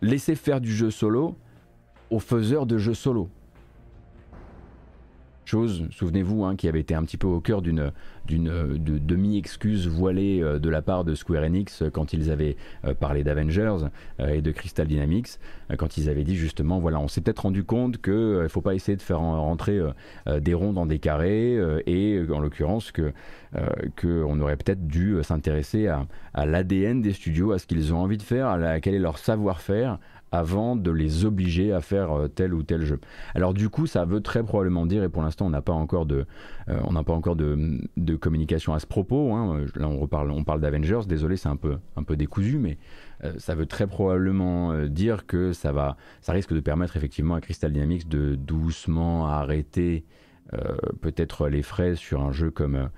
laisser 0.00 0.34
faire 0.34 0.60
du 0.60 0.72
jeu 0.72 0.90
solo 0.90 1.36
aux 2.10 2.20
faiseurs 2.20 2.64
de 2.64 2.78
jeux 2.78 2.94
solo. 2.94 3.28
Chose, 5.44 5.86
souvenez-vous, 5.90 6.44
hein, 6.44 6.56
qui 6.56 6.68
avait 6.68 6.80
été 6.80 6.94
un 6.94 7.02
petit 7.02 7.16
peu 7.16 7.26
au 7.26 7.40
cœur 7.40 7.62
d'une 7.62 7.92
d'une 8.26 8.78
demi-excuse 8.78 9.88
voilée 9.88 10.42
euh, 10.42 10.58
de 10.58 10.68
la 10.68 10.82
part 10.82 11.04
de 11.04 11.14
Square 11.14 11.44
Enix 11.44 11.82
euh, 11.82 11.90
quand 11.90 12.12
ils 12.12 12.30
avaient 12.30 12.56
euh, 12.84 12.94
parlé 12.94 13.22
d'Avengers 13.22 13.76
et 14.18 14.42
de 14.42 14.50
Crystal 14.50 14.86
Dynamics, 14.86 15.38
quand 15.78 15.96
ils 15.96 16.08
avaient 16.08 16.24
dit 16.24 16.36
justement, 16.36 16.78
voilà, 16.78 17.00
on 17.00 17.08
s'est 17.08 17.20
peut-être 17.20 17.40
rendu 17.40 17.64
compte 17.64 18.00
qu'il 18.00 18.12
ne 18.12 18.48
faut 18.48 18.60
pas 18.60 18.74
essayer 18.74 18.96
de 18.96 19.02
faire 19.02 19.18
rentrer 19.18 19.80
des 20.40 20.54
ronds 20.54 20.72
dans 20.72 20.86
des 20.86 20.98
carrés 20.98 21.58
et 21.86 22.20
en 22.30 22.38
l'occurrence 22.38 22.92
que 22.92 23.12
qu'on 24.00 24.40
aurait 24.40 24.56
peut-être 24.56 24.86
dû 24.86 25.16
s'intéresser 25.22 25.88
à 25.88 26.46
l'ADN 26.46 27.02
des 27.02 27.12
studios, 27.12 27.52
à 27.52 27.58
ce 27.58 27.66
qu'ils 27.66 27.92
ont 27.92 27.98
envie 27.98 28.18
de 28.18 28.22
faire, 28.22 28.48
à, 28.48 28.80
quel 28.80 28.94
est 28.94 28.98
leur 28.98 29.18
savoir-faire, 29.18 29.98
avant 30.34 30.74
de 30.74 30.90
les 30.90 31.24
obliger 31.24 31.72
à 31.72 31.80
faire 31.80 32.10
euh, 32.10 32.28
tel 32.28 32.54
ou 32.54 32.64
tel 32.64 32.82
jeu. 32.82 32.98
Alors 33.36 33.54
du 33.54 33.68
coup, 33.68 33.86
ça 33.86 34.04
veut 34.04 34.20
très 34.20 34.42
probablement 34.42 34.84
dire, 34.84 35.04
et 35.04 35.08
pour 35.08 35.22
l'instant 35.22 35.46
on 35.46 35.50
n'a 35.50 35.62
pas 35.62 35.72
encore 35.72 36.06
de, 36.06 36.26
euh, 36.68 36.78
on 36.84 36.92
n'a 36.92 37.04
pas 37.04 37.12
encore 37.12 37.36
de, 37.36 38.16
communication 38.16 38.74
à 38.74 38.80
ce 38.80 38.86
propos. 38.86 39.32
Hein. 39.32 39.64
Là 39.76 39.88
on 39.88 39.98
reparle, 39.98 40.32
on 40.32 40.42
parle 40.42 40.60
d'Avengers. 40.60 41.00
Désolé, 41.06 41.36
c'est 41.36 41.48
un 41.48 41.56
peu, 41.56 41.76
un 41.96 42.02
peu 42.02 42.16
décousu, 42.16 42.58
mais 42.58 42.78
euh, 43.22 43.32
ça 43.38 43.54
veut 43.54 43.66
très 43.66 43.86
probablement 43.86 44.86
dire 44.86 45.26
que 45.26 45.52
ça 45.52 45.70
va, 45.70 45.96
ça 46.20 46.32
risque 46.32 46.52
de 46.52 46.60
permettre 46.60 46.96
effectivement 46.96 47.36
à 47.36 47.40
Crystal 47.40 47.72
Dynamics 47.72 48.08
de 48.08 48.34
doucement 48.34 49.26
arrêter 49.26 50.04
peut-être 51.00 51.48
les 51.48 51.62
frais 51.62 51.96
sur 51.96 52.22
un 52.22 52.30
jeu 52.30 52.48
comme 52.48 52.88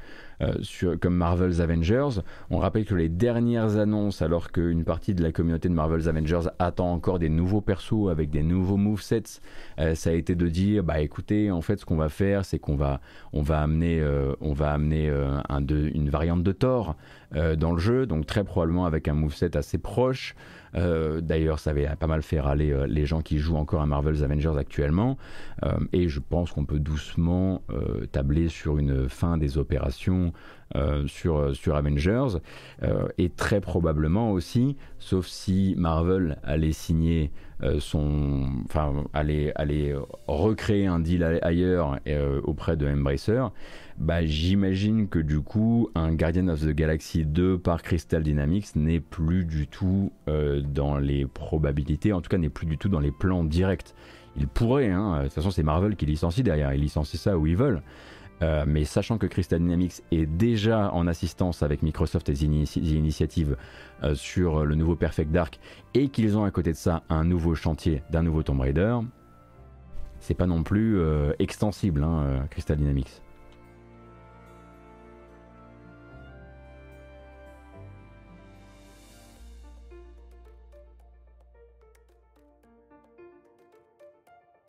euh, 0.42 0.52
sur, 0.60 0.98
comme 0.98 1.14
Marvel's 1.14 1.60
Avengers. 1.60 2.20
On 2.50 2.58
rappelle 2.58 2.84
que 2.84 2.94
les 2.94 3.08
dernières 3.08 3.76
annonces, 3.76 4.22
alors 4.22 4.52
qu'une 4.52 4.84
partie 4.84 5.14
de 5.14 5.22
la 5.22 5.32
communauté 5.32 5.68
de 5.68 5.74
Marvel's 5.74 6.08
Avengers 6.08 6.48
attend 6.58 6.92
encore 6.92 7.18
des 7.18 7.28
nouveaux 7.28 7.60
persos 7.60 8.10
avec 8.10 8.30
des 8.30 8.42
nouveaux 8.42 8.76
movesets, 8.76 9.40
euh, 9.78 9.94
ça 9.94 10.10
a 10.10 10.12
été 10.12 10.34
de 10.34 10.48
dire 10.48 10.84
bah 10.84 11.00
écoutez, 11.00 11.50
en 11.50 11.60
fait, 11.60 11.80
ce 11.80 11.84
qu'on 11.84 11.96
va 11.96 12.08
faire, 12.08 12.44
c'est 12.44 12.58
qu'on 12.58 12.76
va, 12.76 13.00
on 13.32 13.42
va 13.42 13.62
amener, 13.62 14.00
euh, 14.00 14.34
on 14.40 14.52
va 14.52 14.72
amener 14.72 15.10
un 15.48 15.60
de, 15.60 15.90
une 15.94 16.10
variante 16.10 16.42
de 16.42 16.52
Thor 16.52 16.96
dans 17.32 17.72
le 17.72 17.78
jeu, 17.78 18.06
donc 18.06 18.24
très 18.24 18.44
probablement 18.44 18.86
avec 18.86 19.08
un 19.08 19.14
moveset 19.14 19.56
assez 19.56 19.78
proche. 19.78 20.34
D'ailleurs, 20.74 21.58
ça 21.58 21.70
avait 21.70 21.88
pas 21.98 22.06
mal 22.06 22.22
fait 22.22 22.40
râler 22.40 22.74
les 22.86 23.06
gens 23.06 23.22
qui 23.22 23.38
jouent 23.38 23.56
encore 23.56 23.80
à 23.80 23.86
Marvel's 23.86 24.22
Avengers 24.22 24.58
actuellement. 24.58 25.16
et 25.92 26.08
je 26.08 26.20
pense 26.20 26.52
qu'on 26.52 26.64
peut 26.64 26.78
doucement 26.78 27.62
tabler 28.12 28.48
sur 28.48 28.78
une 28.78 29.08
fin 29.08 29.38
des 29.38 29.58
opérations 29.58 30.32
euh, 30.74 31.06
sur, 31.06 31.36
euh, 31.36 31.54
sur 31.54 31.76
Avengers, 31.76 32.38
euh, 32.82 33.06
et 33.18 33.28
très 33.28 33.60
probablement 33.60 34.32
aussi, 34.32 34.76
sauf 34.98 35.28
si 35.28 35.74
Marvel 35.78 36.38
allait 36.42 36.72
signer 36.72 37.30
son, 37.78 38.48
enfin 38.66 39.04
allait, 39.14 39.52
allait 39.54 39.94
recréer 40.26 40.86
un 40.86 40.98
deal 40.98 41.24
ailleurs 41.40 41.98
auprès 42.42 42.76
de 42.76 42.86
Embracer, 42.86 43.44
bah, 43.98 44.24
j'imagine 44.24 45.08
que 45.08 45.18
du 45.18 45.40
coup, 45.40 45.88
un 45.94 46.14
Guardian 46.14 46.48
of 46.48 46.60
the 46.60 46.70
Galaxy 46.70 47.24
2 47.24 47.58
par 47.58 47.82
Crystal 47.82 48.22
Dynamics 48.22 48.76
n'est 48.76 49.00
plus 49.00 49.44
du 49.44 49.66
tout 49.66 50.12
dans 50.26 50.98
les 50.98 51.26
probabilités, 51.26 52.12
en 52.12 52.20
tout 52.20 52.28
cas 52.28 52.38
n'est 52.38 52.50
plus 52.50 52.66
du 52.66 52.76
tout 52.76 52.88
dans 52.88 53.00
les 53.00 53.10
plans 53.10 53.42
directs. 53.44 53.94
Il 54.36 54.48
pourrait, 54.48 54.90
hein, 54.90 55.20
de 55.20 55.24
toute 55.24 55.32
façon 55.32 55.50
c'est 55.50 55.62
Marvel 55.62 55.96
qui 55.96 56.04
licencie 56.04 56.42
derrière, 56.42 56.74
ils 56.74 56.80
licencient 56.80 57.18
ça 57.18 57.38
où 57.38 57.46
ils 57.46 57.56
veulent. 57.56 57.80
mais 58.66 58.84
sachant 58.84 59.16
que 59.16 59.26
Crystal 59.26 59.58
Dynamics 59.58 60.02
est 60.12 60.26
déjà 60.26 60.92
en 60.92 61.06
assistance 61.06 61.62
avec 61.62 61.82
Microsoft 61.82 62.28
et 62.28 62.34
The 62.34 62.76
Initiative 62.76 63.56
sur 64.12 64.66
le 64.66 64.74
nouveau 64.74 64.94
Perfect 64.94 65.32
Dark 65.32 65.58
et 65.94 66.08
qu'ils 66.08 66.36
ont 66.36 66.44
à 66.44 66.50
côté 66.50 66.72
de 66.72 66.76
ça 66.76 67.02
un 67.08 67.24
nouveau 67.24 67.54
chantier 67.54 68.02
d'un 68.10 68.22
nouveau 68.22 68.42
Tomb 68.42 68.60
Raider, 68.60 68.98
c'est 70.20 70.34
pas 70.34 70.46
non 70.46 70.62
plus 70.62 71.00
extensible, 71.38 72.02
hein, 72.02 72.46
Crystal 72.50 72.76
Dynamics. 72.76 73.22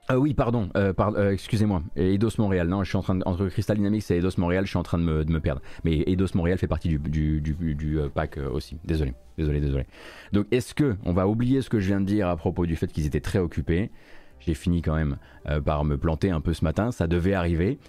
Ah 0.09 0.17
oui, 0.19 0.33
pardon, 0.33 0.69
euh, 0.77 0.93
euh, 0.99 1.31
excusez-moi, 1.31 1.83
Eidos 1.97 2.29
Montréal. 2.37 2.69
Non, 2.69 2.81
je 2.81 2.89
suis 2.89 2.97
en 2.97 3.01
train 3.01 3.15
de, 3.15 3.23
entre 3.25 3.45
Crystal 3.47 3.75
Dynamics 3.75 4.09
et 4.09 4.15
Eidos 4.15 4.37
Montréal, 4.37 4.63
je 4.63 4.69
suis 4.69 4.77
en 4.77 4.83
train 4.83 4.97
de 4.97 5.03
me, 5.03 5.39
perdre. 5.41 5.61
Mais 5.83 6.03
Eidos 6.07 6.27
Montréal 6.33 6.57
fait 6.57 6.67
partie 6.67 6.87
du, 6.87 7.41
du, 7.41 7.99
euh, 7.99 8.07
pack 8.07 8.37
aussi. 8.37 8.77
Désolé, 8.85 9.13
désolé, 9.37 9.59
désolé. 9.59 9.85
Donc, 10.31 10.45
est-ce 10.51 10.73
que 10.73 10.95
on 11.03 11.11
va 11.11 11.27
oublier 11.27 11.61
ce 11.61 11.69
que 11.69 11.81
je 11.81 11.87
viens 11.87 11.99
de 11.99 12.05
dire 12.05 12.29
à 12.29 12.37
propos 12.37 12.65
du 12.65 12.77
fait 12.77 12.87
qu'ils 12.87 13.05
étaient 13.05 13.19
très 13.21 13.39
occupés 13.39 13.91
j'ai 14.39 14.53
fini 14.53 14.83
quand 14.83 14.95
même 14.95 15.17
par 15.65 15.83
me 15.83 15.97
planter 15.97 16.29
un 16.29 16.41
peu 16.41 16.53
ce 16.53 16.63
matin, 16.63 16.91
ça 16.91 17.07
devait 17.07 17.33
arriver. 17.33 17.79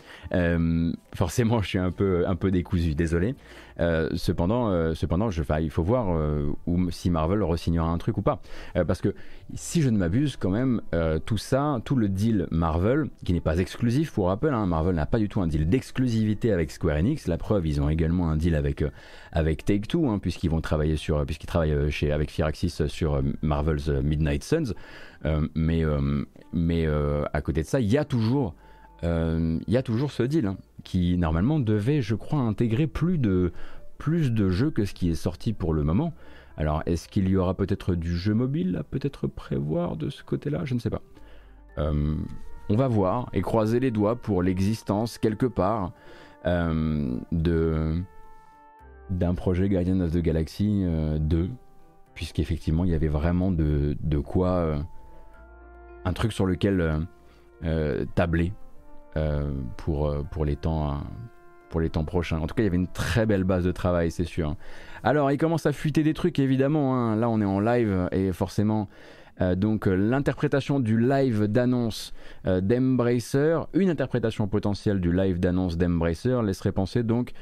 forcément, 1.15 1.61
je 1.61 1.69
suis 1.69 1.79
un 1.79 1.91
peu, 1.91 2.27
un 2.27 2.37
peu 2.37 2.51
décousu, 2.51 2.95
désolé. 2.95 3.35
Euh, 3.81 4.09
cependant, 4.14 4.71
euh, 4.71 4.95
cependant 4.95 5.31
je, 5.31 5.43
il 5.61 5.71
faut 5.71 5.83
voir 5.83 6.09
euh, 6.11 6.53
si 6.91 7.11
Marvel 7.11 7.43
re-signera 7.43 7.88
un 7.88 7.99
truc 7.99 8.19
ou 8.19 8.23
pas. 8.23 8.41
parce 8.87 9.01
que 9.01 9.14
si 9.55 9.83
je 9.83 9.88
ne 9.88 9.97
m'abuse, 9.97 10.37
quand 10.37 10.51
même, 10.51 10.83
tout 11.25 11.38
ça, 11.38 11.81
tout 11.85 11.97
le 11.97 12.09
deal 12.09 12.47
Marvel, 12.51 13.09
qui 13.25 13.33
n'est 13.33 13.41
pas 13.41 13.59
exclusif 13.59 14.12
pour 14.12 14.27
rappel, 14.27 14.53
hein, 14.53 14.67
Marvel 14.67 14.95
n'a 14.95 15.07
pas 15.07 15.19
du 15.19 15.29
tout 15.29 15.41
un 15.41 15.47
deal 15.47 15.69
d'exclusivité 15.69 16.53
avec 16.53 16.71
Square 16.71 16.99
Enix. 16.99 17.27
La 17.27 17.38
preuve, 17.38 17.67
ils 17.67 17.81
ont 17.81 17.88
également 17.88 18.31
un 18.31 18.37
deal 18.37 18.55
avec, 18.55 18.85
avec 19.33 19.64
Take-Two, 19.64 20.09
hein, 20.09 20.19
puisqu'ils 20.19 20.51
vont 20.51 20.61
travailler 20.61 20.97
sur, 20.97 21.25
travaillent 21.47 21.91
chez, 21.91 22.12
avec 22.12 22.31
Firaxis 22.31 22.88
sur 22.88 23.23
Marvel's 23.43 23.88
Midnight 23.88 24.45
Suns. 24.45 24.75
mais 25.55 25.85
mais 26.53 26.87
à 27.33 27.41
côté 27.41 27.62
de 27.62 27.67
ça, 27.67 27.81
il 27.81 27.91
y 27.91 27.99
a 27.99 28.05
toujours 28.05 28.55
il 29.03 29.61
y 29.69 29.77
a 29.77 29.83
toujours 29.83 30.11
ce 30.11 30.23
deal. 30.23 30.47
Hein 30.47 30.57
qui 30.89 31.19
normalement 31.19 31.59
devait, 31.59 32.01
je 32.01 32.15
crois, 32.15 32.41
intégrer 32.41 32.87
plus 32.87 33.19
de, 33.19 33.53
plus 33.99 34.33
de 34.33 34.49
jeux 34.49 34.71
que 34.71 34.87
ce 34.87 34.95
qui 34.95 35.11
est 35.11 35.15
sorti 35.15 35.53
pour 35.53 35.75
le 35.75 35.85
moment. 35.85 36.15
Alors, 36.57 36.83
est-ce 36.87 37.09
qu'il 37.09 37.29
y 37.29 37.37
aura 37.37 37.55
peut-être 37.55 37.95
du 37.95 38.17
jeu 38.17 38.33
mobile 38.33 38.77
à 38.77 38.83
peut-être 38.83 39.27
prévoir 39.27 39.97
de 39.97 40.09
ce 40.09 40.23
côté-là? 40.25 40.65
Je 40.65 40.75
ne 40.75 40.81
sais 40.81 40.89
pas. 40.89 41.03
Euh, 41.77 42.17
on 42.71 42.77
va 42.77 42.89
voir 42.89 43.29
et 43.35 43.43
croiser 43.43 43.81
les 43.81 43.91
doigts 43.91 44.17
pour 44.17 44.43
l'existence 44.43 45.19
quelque 45.19 45.47
part 45.47 45.93
euh, 46.47 47.19
de 47.33 48.03
d'un 49.11 49.35
projet 49.35 49.69
Guardian 49.71 50.01
of 50.01 50.13
the 50.13 50.19
Galaxy 50.19 50.85
2, 50.85 51.37
euh, 51.37 51.47
puisqu'effectivement 52.15 52.85
il 52.85 52.91
y 52.91 52.95
avait 52.95 53.09
vraiment 53.09 53.51
de, 53.51 53.97
de 54.01 54.19
quoi 54.19 54.75
un 56.05 56.13
truc 56.13 56.33
sur 56.33 56.45
lequel 56.45 57.07
tabler 58.15 58.53
euh, 58.53 58.68
pour, 59.77 60.09
euh, 60.09 60.23
pour, 60.31 60.44
les 60.44 60.57
temps, 60.57 60.90
euh, 60.90 60.94
pour 61.71 61.81
les 61.81 61.90
temps 61.90 62.05
prochains. 62.05 62.38
En 62.38 62.47
tout 62.47 62.55
cas, 62.55 62.62
il 62.62 62.66
y 62.66 62.68
avait 62.68 62.77
une 62.77 62.88
très 62.88 63.27
belle 63.27 63.44
base 63.44 63.64
de 63.64 63.73
travail, 63.73 64.11
c'est 64.11 64.25
sûr. 64.25 64.55
Alors, 65.03 65.31
il 65.31 65.38
commence 65.38 65.66
à 65.66 65.73
fuiter 65.73 66.03
des 66.03 66.14
trucs, 66.14 66.38
évidemment. 66.38 66.97
Hein. 66.97 67.16
Là, 67.16 67.29
on 67.29 67.40
est 67.40 67.47
en 67.47 67.61
live 67.61 68.09
et 68.12 68.33
forcément, 68.33 68.88
euh, 69.40 69.55
donc 69.55 69.87
euh, 69.87 69.94
l'interprétation 69.94 70.81
du 70.81 70.98
live 70.98 71.44
d'annonce 71.44 72.12
euh, 72.46 72.61
d'Embracer, 72.61 73.59
une 73.74 73.90
interprétation 73.90 74.48
potentielle 74.48 75.01
du 75.01 75.12
live 75.12 75.38
d'annonce 75.38 75.77
d'Embracer 75.77 76.40
laisserait 76.44 76.72
penser 76.72 77.03
donc 77.03 77.33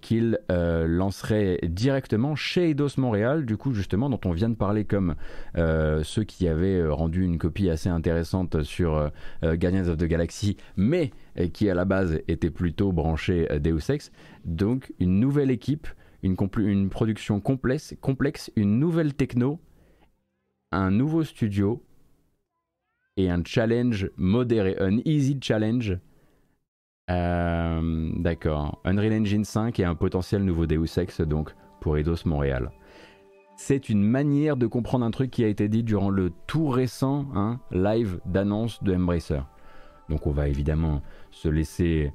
qu'il 0.00 0.40
lancerait 0.50 1.60
directement 1.62 2.34
chez 2.34 2.70
Eidos 2.70 2.96
Montréal, 2.96 3.46
du 3.46 3.56
coup 3.56 3.72
justement 3.72 4.10
dont 4.10 4.18
on 4.24 4.32
vient 4.32 4.48
de 4.48 4.56
parler 4.56 4.84
comme 4.84 5.14
ceux 5.54 6.24
qui 6.24 6.48
avaient 6.48 6.84
rendu 6.88 7.22
une 7.22 7.38
copie 7.38 7.70
assez 7.70 7.88
intéressante 7.88 8.64
sur 8.64 9.12
Guardians 9.44 9.86
of 9.86 9.98
the 9.98 10.04
Galaxy, 10.04 10.56
mais 10.76 11.12
qui 11.52 11.70
à 11.70 11.74
la 11.74 11.84
base 11.84 12.18
était 12.26 12.50
plutôt 12.50 12.90
branché 12.90 13.46
Deus 13.60 13.88
Ex. 13.88 14.10
Donc 14.44 14.92
une 14.98 15.20
nouvelle 15.20 15.52
équipe, 15.52 15.86
une, 16.24 16.34
une 16.58 16.88
production 16.88 17.38
complexe, 17.38 17.94
complexe, 18.00 18.50
une 18.56 18.80
nouvelle 18.80 19.14
techno 19.14 19.60
un 20.72 20.90
nouveau 20.90 21.22
studio 21.22 21.82
et 23.16 23.30
un 23.30 23.42
challenge 23.44 24.10
modéré, 24.16 24.76
un 24.80 24.98
easy 25.04 25.38
challenge. 25.40 25.98
Euh, 27.10 28.10
d'accord. 28.16 28.80
Unreal 28.84 29.12
Engine 29.12 29.44
5 29.44 29.78
et 29.80 29.84
un 29.84 29.94
potentiel 29.94 30.44
nouveau 30.44 30.66
Deus 30.66 30.98
Ex 30.98 31.20
donc 31.20 31.54
pour 31.80 31.98
Eidos 31.98 32.24
Montréal. 32.24 32.70
C'est 33.56 33.88
une 33.88 34.02
manière 34.02 34.56
de 34.56 34.66
comprendre 34.66 35.04
un 35.04 35.10
truc 35.10 35.30
qui 35.30 35.44
a 35.44 35.48
été 35.48 35.68
dit 35.68 35.82
durant 35.82 36.10
le 36.10 36.32
tout 36.46 36.68
récent 36.68 37.26
hein, 37.34 37.60
live 37.70 38.20
d'annonce 38.24 38.82
de 38.82 38.94
Embracer. 38.94 39.42
Donc 40.08 40.26
on 40.26 40.32
va 40.32 40.48
évidemment 40.48 41.02
se 41.30 41.48
laisser, 41.48 42.12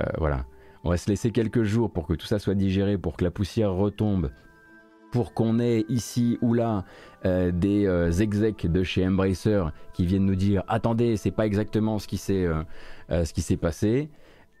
euh, 0.00 0.04
voilà, 0.18 0.46
on 0.84 0.90
va 0.90 0.96
se 0.96 1.10
laisser 1.10 1.32
quelques 1.32 1.64
jours 1.64 1.92
pour 1.92 2.06
que 2.06 2.14
tout 2.14 2.26
ça 2.26 2.38
soit 2.38 2.54
digéré, 2.54 2.96
pour 2.96 3.16
que 3.16 3.24
la 3.24 3.30
poussière 3.30 3.72
retombe 3.72 4.30
pour 5.16 5.32
qu'on 5.32 5.60
ait 5.60 5.86
ici 5.88 6.36
ou 6.42 6.52
là 6.52 6.84
euh, 7.24 7.50
des 7.50 7.86
euh, 7.86 8.10
execs 8.10 8.70
de 8.70 8.82
chez 8.82 9.08
Embracer 9.08 9.62
qui 9.94 10.04
viennent 10.04 10.26
nous 10.26 10.34
dire 10.34 10.62
attendez 10.68 11.16
c'est 11.16 11.30
pas 11.30 11.46
exactement 11.46 11.98
ce 11.98 12.06
qui 12.06 12.18
s'est 12.18 12.46
euh, 12.46 13.24
s'est 13.24 13.56
passé. 13.56 14.10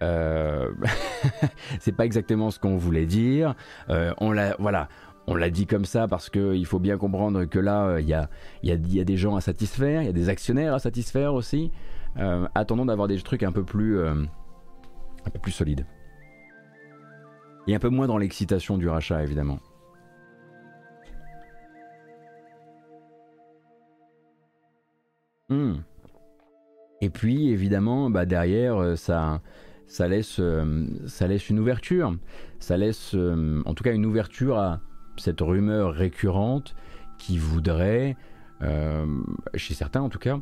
C'est 1.80 1.92
pas 1.92 2.04
exactement 2.06 2.50
ce 2.50 2.58
qu'on 2.58 2.76
voulait 2.76 3.06
dire. 3.06 3.54
On 3.88 4.32
l'a 4.32 4.56
voilà 4.58 4.88
on 5.26 5.34
l'a 5.34 5.50
dit 5.50 5.66
comme 5.66 5.84
ça 5.84 6.08
parce 6.08 6.30
qu'il 6.30 6.64
faut 6.64 6.78
bien 6.78 6.96
comprendre 6.96 7.44
que 7.44 7.58
là 7.58 7.98
il 7.98 8.06
y 8.06 8.14
a, 8.14 8.30
y, 8.62 8.72
a, 8.72 8.76
y 8.76 9.00
a 9.00 9.04
des 9.04 9.16
gens 9.18 9.36
à 9.36 9.42
satisfaire 9.42 10.02
il 10.02 10.06
y 10.06 10.10
a 10.10 10.12
des 10.12 10.30
actionnaires 10.30 10.72
à 10.72 10.78
satisfaire 10.78 11.34
aussi. 11.34 11.70
Attendons 12.54 12.86
d'avoir 12.86 13.08
des 13.08 13.18
trucs 13.20 13.42
un 13.42 13.52
peu 13.52 13.62
plus 13.62 14.00
un 14.00 15.30
peu 15.32 15.38
plus 15.38 15.52
solides. 15.52 15.84
Et 17.66 17.74
un 17.74 17.78
peu 17.78 17.90
moins 17.90 18.06
dans 18.06 18.18
l'excitation 18.18 18.78
du 18.78 18.88
rachat 18.88 19.22
évidemment 19.22 19.58
Hmm. 25.48 25.74
Et 27.00 27.10
puis 27.10 27.50
évidemment, 27.50 28.10
bah, 28.10 28.26
derrière, 28.26 28.76
euh, 28.76 28.96
ça, 28.96 29.40
ça, 29.86 30.08
laisse, 30.08 30.38
euh, 30.40 30.86
ça 31.06 31.26
laisse 31.26 31.50
une 31.50 31.58
ouverture. 31.58 32.16
Ça 32.58 32.76
laisse 32.76 33.12
euh, 33.14 33.62
en 33.64 33.74
tout 33.74 33.84
cas 33.84 33.92
une 33.92 34.06
ouverture 34.06 34.58
à 34.58 34.80
cette 35.18 35.40
rumeur 35.40 35.92
récurrente 35.92 36.74
qui 37.18 37.38
voudrait, 37.38 38.16
chez 39.54 39.72
certains 39.74 40.02
en 40.02 40.10
tout 40.10 40.18
cas, 40.18 40.38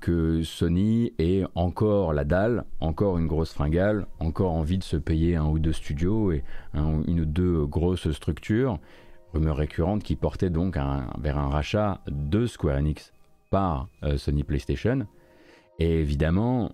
que 0.00 0.42
Sony 0.42 1.12
ait 1.20 1.44
encore 1.54 2.12
la 2.12 2.24
dalle, 2.24 2.64
encore 2.80 3.18
une 3.18 3.28
grosse 3.28 3.52
fringale, 3.52 4.06
encore 4.18 4.52
envie 4.52 4.78
de 4.78 4.82
se 4.82 4.96
payer 4.96 5.36
un 5.36 5.46
ou 5.46 5.60
deux 5.60 5.72
studios 5.72 6.32
et 6.32 6.42
une 6.74 7.20
ou 7.20 7.24
deux 7.24 7.64
grosses 7.66 8.10
structures. 8.10 8.80
Rumeur 9.32 9.56
récurrente 9.56 10.02
qui 10.02 10.16
portait 10.16 10.50
donc 10.50 10.76
vers 11.20 11.38
un 11.38 11.48
rachat 11.48 12.00
de 12.08 12.46
Square 12.46 12.78
Enix 12.78 13.12
par 13.50 13.88
euh, 14.02 14.16
Sony 14.16 14.44
PlayStation. 14.44 15.06
Et 15.78 16.00
évidemment, 16.00 16.72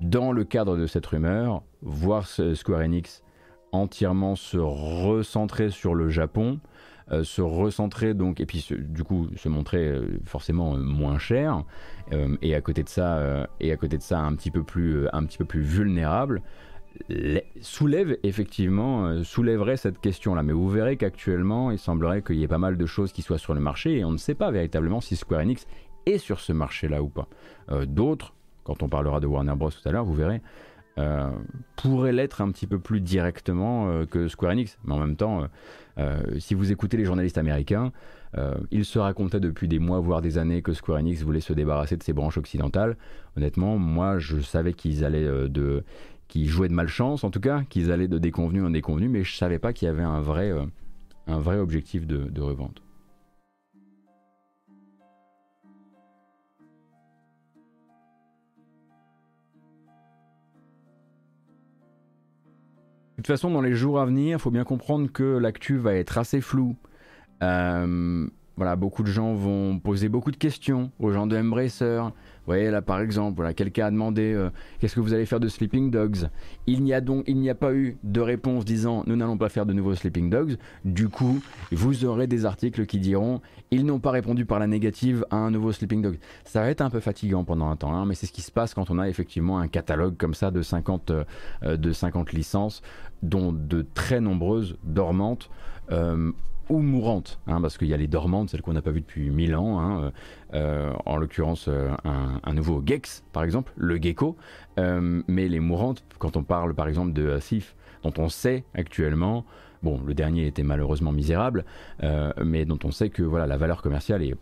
dans 0.00 0.32
le 0.32 0.44
cadre 0.44 0.76
de 0.76 0.86
cette 0.86 1.06
rumeur, 1.06 1.62
voir 1.82 2.26
Square 2.26 2.80
Enix 2.80 3.22
entièrement 3.72 4.36
se 4.36 4.58
recentrer 4.58 5.70
sur 5.70 5.94
le 5.94 6.08
Japon, 6.08 6.60
euh, 7.12 7.24
se 7.24 7.40
recentrer 7.40 8.14
donc 8.14 8.40
et 8.40 8.46
puis 8.46 8.66
du 8.70 9.04
coup 9.04 9.28
se 9.36 9.48
montrer 9.48 9.88
euh, 9.88 10.18
forcément 10.24 10.76
moins 10.76 11.18
cher 11.18 11.62
et 12.42 12.54
à 12.54 12.60
côté 12.60 12.82
de 12.82 12.88
ça 12.88 13.48
et 13.60 13.72
à 13.72 13.76
côté 13.76 13.96
de 13.96 14.02
ça 14.02 14.20
un 14.20 14.34
petit 14.34 14.50
peu 14.50 14.62
plus 14.62 15.08
un 15.12 15.24
petit 15.24 15.38
peu 15.38 15.44
plus 15.44 15.60
vulnérable 15.60 16.42
soulève 17.60 18.16
effectivement 18.22 19.22
soulèverait 19.22 19.76
cette 19.76 20.00
question 20.00 20.34
là 20.34 20.42
mais 20.42 20.52
vous 20.52 20.68
verrez 20.68 20.96
qu'actuellement 20.96 21.70
il 21.70 21.78
semblerait 21.78 22.22
qu'il 22.22 22.36
y 22.36 22.44
ait 22.44 22.48
pas 22.48 22.58
mal 22.58 22.76
de 22.76 22.86
choses 22.86 23.12
qui 23.12 23.22
soient 23.22 23.38
sur 23.38 23.54
le 23.54 23.60
marché 23.60 23.98
et 23.98 24.04
on 24.04 24.12
ne 24.12 24.18
sait 24.18 24.34
pas 24.34 24.50
véritablement 24.50 25.00
si 25.00 25.16
Square 25.16 25.40
Enix 25.40 25.66
et 26.06 26.18
sur 26.18 26.40
ce 26.40 26.52
marché-là 26.52 27.02
ou 27.02 27.08
pas. 27.08 27.28
Euh, 27.70 27.84
d'autres, 27.84 28.32
quand 28.64 28.82
on 28.82 28.88
parlera 28.88 29.20
de 29.20 29.26
Warner 29.26 29.54
Bros 29.56 29.70
tout 29.70 29.86
à 29.86 29.92
l'heure, 29.92 30.04
vous 30.04 30.14
verrez, 30.14 30.40
euh, 30.98 31.30
pourraient 31.76 32.12
l'être 32.12 32.40
un 32.40 32.50
petit 32.50 32.66
peu 32.66 32.78
plus 32.78 33.00
directement 33.00 33.88
euh, 33.88 34.06
que 34.06 34.28
Square 34.28 34.52
Enix. 34.52 34.78
Mais 34.84 34.94
en 34.94 34.98
même 34.98 35.16
temps, 35.16 35.46
si 36.38 36.54
vous 36.54 36.72
écoutez 36.72 36.96
les 36.96 37.04
journalistes 37.04 37.38
américains, 37.38 37.90
ils 38.70 38.84
se 38.84 38.98
racontaient 38.98 39.40
depuis 39.40 39.66
des 39.66 39.78
mois, 39.78 39.98
voire 39.98 40.20
des 40.20 40.36
années, 40.36 40.60
que 40.60 40.74
Square 40.74 40.98
Enix 40.98 41.22
voulait 41.22 41.40
se 41.40 41.54
débarrasser 41.54 41.96
de 41.96 42.02
ses 42.02 42.12
branches 42.12 42.36
occidentales. 42.36 42.98
Honnêtement, 43.34 43.78
moi, 43.78 44.18
je 44.18 44.40
savais 44.40 44.74
qu'ils 44.74 45.04
allaient 45.04 45.48
de 45.48 45.84
qu'ils 46.28 46.48
jouaient 46.48 46.68
de 46.68 46.74
malchance 46.74 47.22
en 47.22 47.30
tout 47.30 47.40
cas, 47.40 47.62
qu'ils 47.70 47.92
allaient 47.92 48.08
de 48.08 48.18
déconvenu 48.18 48.62
en 48.62 48.70
déconvenu, 48.70 49.08
mais 49.08 49.22
je 49.22 49.36
savais 49.36 49.58
pas 49.58 49.72
qu'il 49.72 49.86
y 49.86 49.88
avait 49.88 50.02
un 50.02 50.20
vrai, 50.20 50.52
un 51.26 51.38
vrai 51.38 51.58
objectif 51.58 52.06
de 52.06 52.40
revente. 52.42 52.82
De 63.16 63.22
toute 63.22 63.28
façon, 63.28 63.50
dans 63.50 63.62
les 63.62 63.74
jours 63.74 63.98
à 63.98 64.04
venir, 64.04 64.36
il 64.36 64.40
faut 64.40 64.50
bien 64.50 64.64
comprendre 64.64 65.10
que 65.10 65.38
l'actu 65.38 65.78
va 65.78 65.94
être 65.94 66.18
assez 66.18 66.42
floue. 66.42 66.76
Euh, 67.42 68.28
voilà, 68.56 68.76
beaucoup 68.76 69.02
de 69.02 69.08
gens 69.08 69.32
vont 69.32 69.78
poser 69.78 70.10
beaucoup 70.10 70.30
de 70.30 70.36
questions 70.36 70.90
aux 70.98 71.12
gens 71.12 71.26
de 71.26 71.36
Embracer. 71.36 72.02
Vous 72.46 72.52
voyez 72.52 72.70
là 72.70 72.80
par 72.80 73.00
exemple, 73.00 73.52
quelqu'un 73.54 73.86
a 73.86 73.90
demandé 73.90 74.32
euh, 74.32 74.50
qu'est-ce 74.78 74.94
que 74.94 75.00
vous 75.00 75.12
allez 75.12 75.26
faire 75.26 75.40
de 75.40 75.48
Sleeping 75.48 75.90
Dogs? 75.90 76.28
Il 76.68 76.82
n'y 76.84 76.94
a 76.94 77.00
donc 77.00 77.24
il 77.26 77.38
n'y 77.38 77.50
a 77.50 77.56
pas 77.56 77.74
eu 77.74 77.98
de 78.04 78.20
réponse 78.20 78.64
disant 78.64 79.02
nous 79.06 79.16
n'allons 79.16 79.36
pas 79.36 79.48
faire 79.48 79.66
de 79.66 79.72
nouveaux 79.72 79.96
Sleeping 79.96 80.30
Dogs. 80.30 80.56
Du 80.84 81.08
coup, 81.08 81.40
vous 81.72 82.04
aurez 82.04 82.28
des 82.28 82.44
articles 82.44 82.86
qui 82.86 82.98
diront 82.98 83.40
ils 83.72 83.84
n'ont 83.84 83.98
pas 83.98 84.12
répondu 84.12 84.46
par 84.46 84.60
la 84.60 84.68
négative 84.68 85.26
à 85.30 85.36
un 85.36 85.50
nouveau 85.50 85.72
Sleeping 85.72 86.02
Dogs. 86.02 86.18
Ça 86.44 86.60
va 86.60 86.70
être 86.70 86.82
un 86.82 86.90
peu 86.90 87.00
fatigant 87.00 87.42
pendant 87.42 87.68
un 87.68 87.76
temps, 87.76 87.94
hein, 87.94 88.06
mais 88.06 88.14
c'est 88.14 88.26
ce 88.26 88.32
qui 88.32 88.42
se 88.42 88.52
passe 88.52 88.74
quand 88.74 88.90
on 88.90 88.98
a 89.00 89.08
effectivement 89.08 89.58
un 89.58 89.66
catalogue 89.66 90.16
comme 90.16 90.34
ça 90.34 90.52
de 90.52 90.62
50 90.62 91.10
euh, 91.10 91.92
50 91.92 92.32
licences, 92.32 92.82
dont 93.22 93.52
de 93.52 93.84
très 93.94 94.20
nombreuses 94.20 94.78
dormantes. 94.84 95.50
Euh, 95.90 96.32
ou 96.68 96.80
mourantes, 96.80 97.38
hein, 97.46 97.60
parce 97.60 97.78
qu'il 97.78 97.88
y 97.88 97.94
a 97.94 97.96
les 97.96 98.08
dormantes, 98.08 98.50
celles 98.50 98.62
qu'on 98.62 98.72
n'a 98.72 98.82
pas 98.82 98.90
vues 98.90 99.00
depuis 99.00 99.30
1000 99.30 99.54
ans, 99.56 99.80
hein, 99.80 100.00
euh, 100.00 100.10
euh, 100.54 100.92
en 101.04 101.16
l'occurrence 101.16 101.66
euh, 101.68 101.90
un, 102.04 102.54
nouveau 102.54 102.82
Gex 102.84 103.24
par 103.32 103.44
exemple, 103.44 103.72
le 103.76 103.96
gecko, 103.96 104.36
mais 104.76 105.48
les 105.48 105.60
mourantes, 105.60 106.04
quand 106.18 106.36
on 106.36 106.42
parle 106.42 106.74
par 106.74 106.88
exemple 106.88 107.12
de 107.12 107.38
Sif, 107.40 107.76
dont 108.02 108.12
on 108.18 108.28
sait 108.28 108.64
actuellement, 108.74 109.44
bon 109.82 110.00
le 110.04 110.14
dernier 110.14 110.46
était 110.46 110.62
malheureusement 110.62 111.12
misérable, 111.12 111.64
mais 112.44 112.64
dont 112.64 112.78
on 112.84 112.90
sait 112.90 113.10
que 113.10 113.22
voilà 113.22 113.46
la 113.46 113.56
valeur 113.56 113.82
commerciale 113.82 114.22
est 114.22 114.34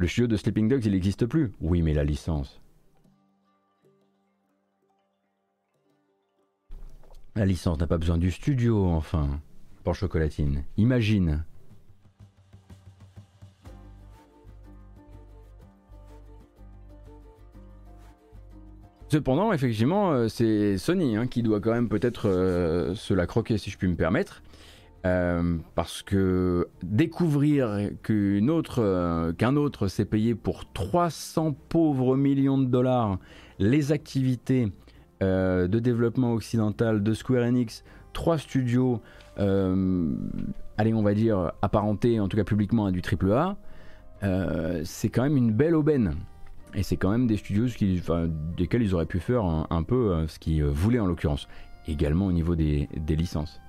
Le 0.00 0.08
studio 0.08 0.28
de 0.28 0.36
Sleeping 0.38 0.66
Dogs, 0.66 0.86
il 0.86 0.92
n'existe 0.92 1.26
plus. 1.26 1.52
Oui, 1.60 1.82
mais 1.82 1.92
la 1.92 2.04
licence. 2.04 2.62
La 7.36 7.46
licence 7.46 7.78
n'a 7.78 7.86
pas 7.86 7.98
besoin 7.98 8.18
du 8.18 8.30
studio, 8.30 8.86
enfin. 8.86 9.40
Pour 9.84 9.94
chocolatine. 9.94 10.64
Imagine. 10.76 11.44
Cependant, 19.10 19.52
effectivement, 19.52 20.12
euh, 20.12 20.28
c'est 20.28 20.78
Sony 20.78 21.16
hein, 21.16 21.26
qui 21.26 21.42
doit 21.42 21.60
quand 21.60 21.72
même 21.72 21.88
peut-être 21.88 22.28
euh, 22.28 22.94
se 22.94 23.12
la 23.12 23.26
croquer, 23.26 23.58
si 23.58 23.70
je 23.70 23.76
puis 23.76 23.88
me 23.88 23.96
permettre. 23.96 24.42
Euh, 25.06 25.56
parce 25.74 26.02
que 26.02 26.68
découvrir 26.82 27.90
qu'une 28.02 28.50
autre, 28.50 29.32
qu'un 29.38 29.56
autre 29.56 29.88
s'est 29.88 30.04
payé 30.04 30.34
pour 30.34 30.70
300 30.72 31.56
pauvres 31.70 32.16
millions 32.16 32.58
de 32.58 32.66
dollars 32.66 33.18
les 33.58 33.92
activités 33.92 34.70
euh, 35.22 35.68
de 35.68 35.78
développement 35.78 36.32
occidental 36.32 37.02
de 37.02 37.12
Square 37.14 37.44
Enix, 37.44 37.84
trois 38.12 38.38
studios, 38.38 39.00
euh, 39.38 40.14
allez, 40.78 40.94
on 40.94 41.02
va 41.02 41.14
dire 41.14 41.52
apparentés, 41.62 42.20
en 42.20 42.28
tout 42.28 42.36
cas 42.36 42.44
publiquement 42.44 42.86
à 42.86 42.90
du 42.90 43.02
AAA, 43.02 43.56
euh, 44.22 44.82
c'est 44.84 45.08
quand 45.08 45.22
même 45.22 45.36
une 45.36 45.52
belle 45.52 45.76
aubaine. 45.76 46.14
Et 46.74 46.82
c'est 46.82 46.96
quand 46.96 47.10
même 47.10 47.26
des 47.26 47.36
studios 47.36 47.66
desquels 48.56 48.82
ils 48.82 48.94
auraient 48.94 49.06
pu 49.06 49.18
faire 49.18 49.44
un, 49.44 49.82
peu 49.82 50.26
ce 50.28 50.38
qu'ils 50.38 50.64
voulaient 50.64 51.00
en 51.00 51.06
l'occurrence. 51.06 51.48
Également 51.88 52.26
au 52.26 52.32
niveau 52.32 52.54
des 52.54 52.88
licences. 53.08 53.60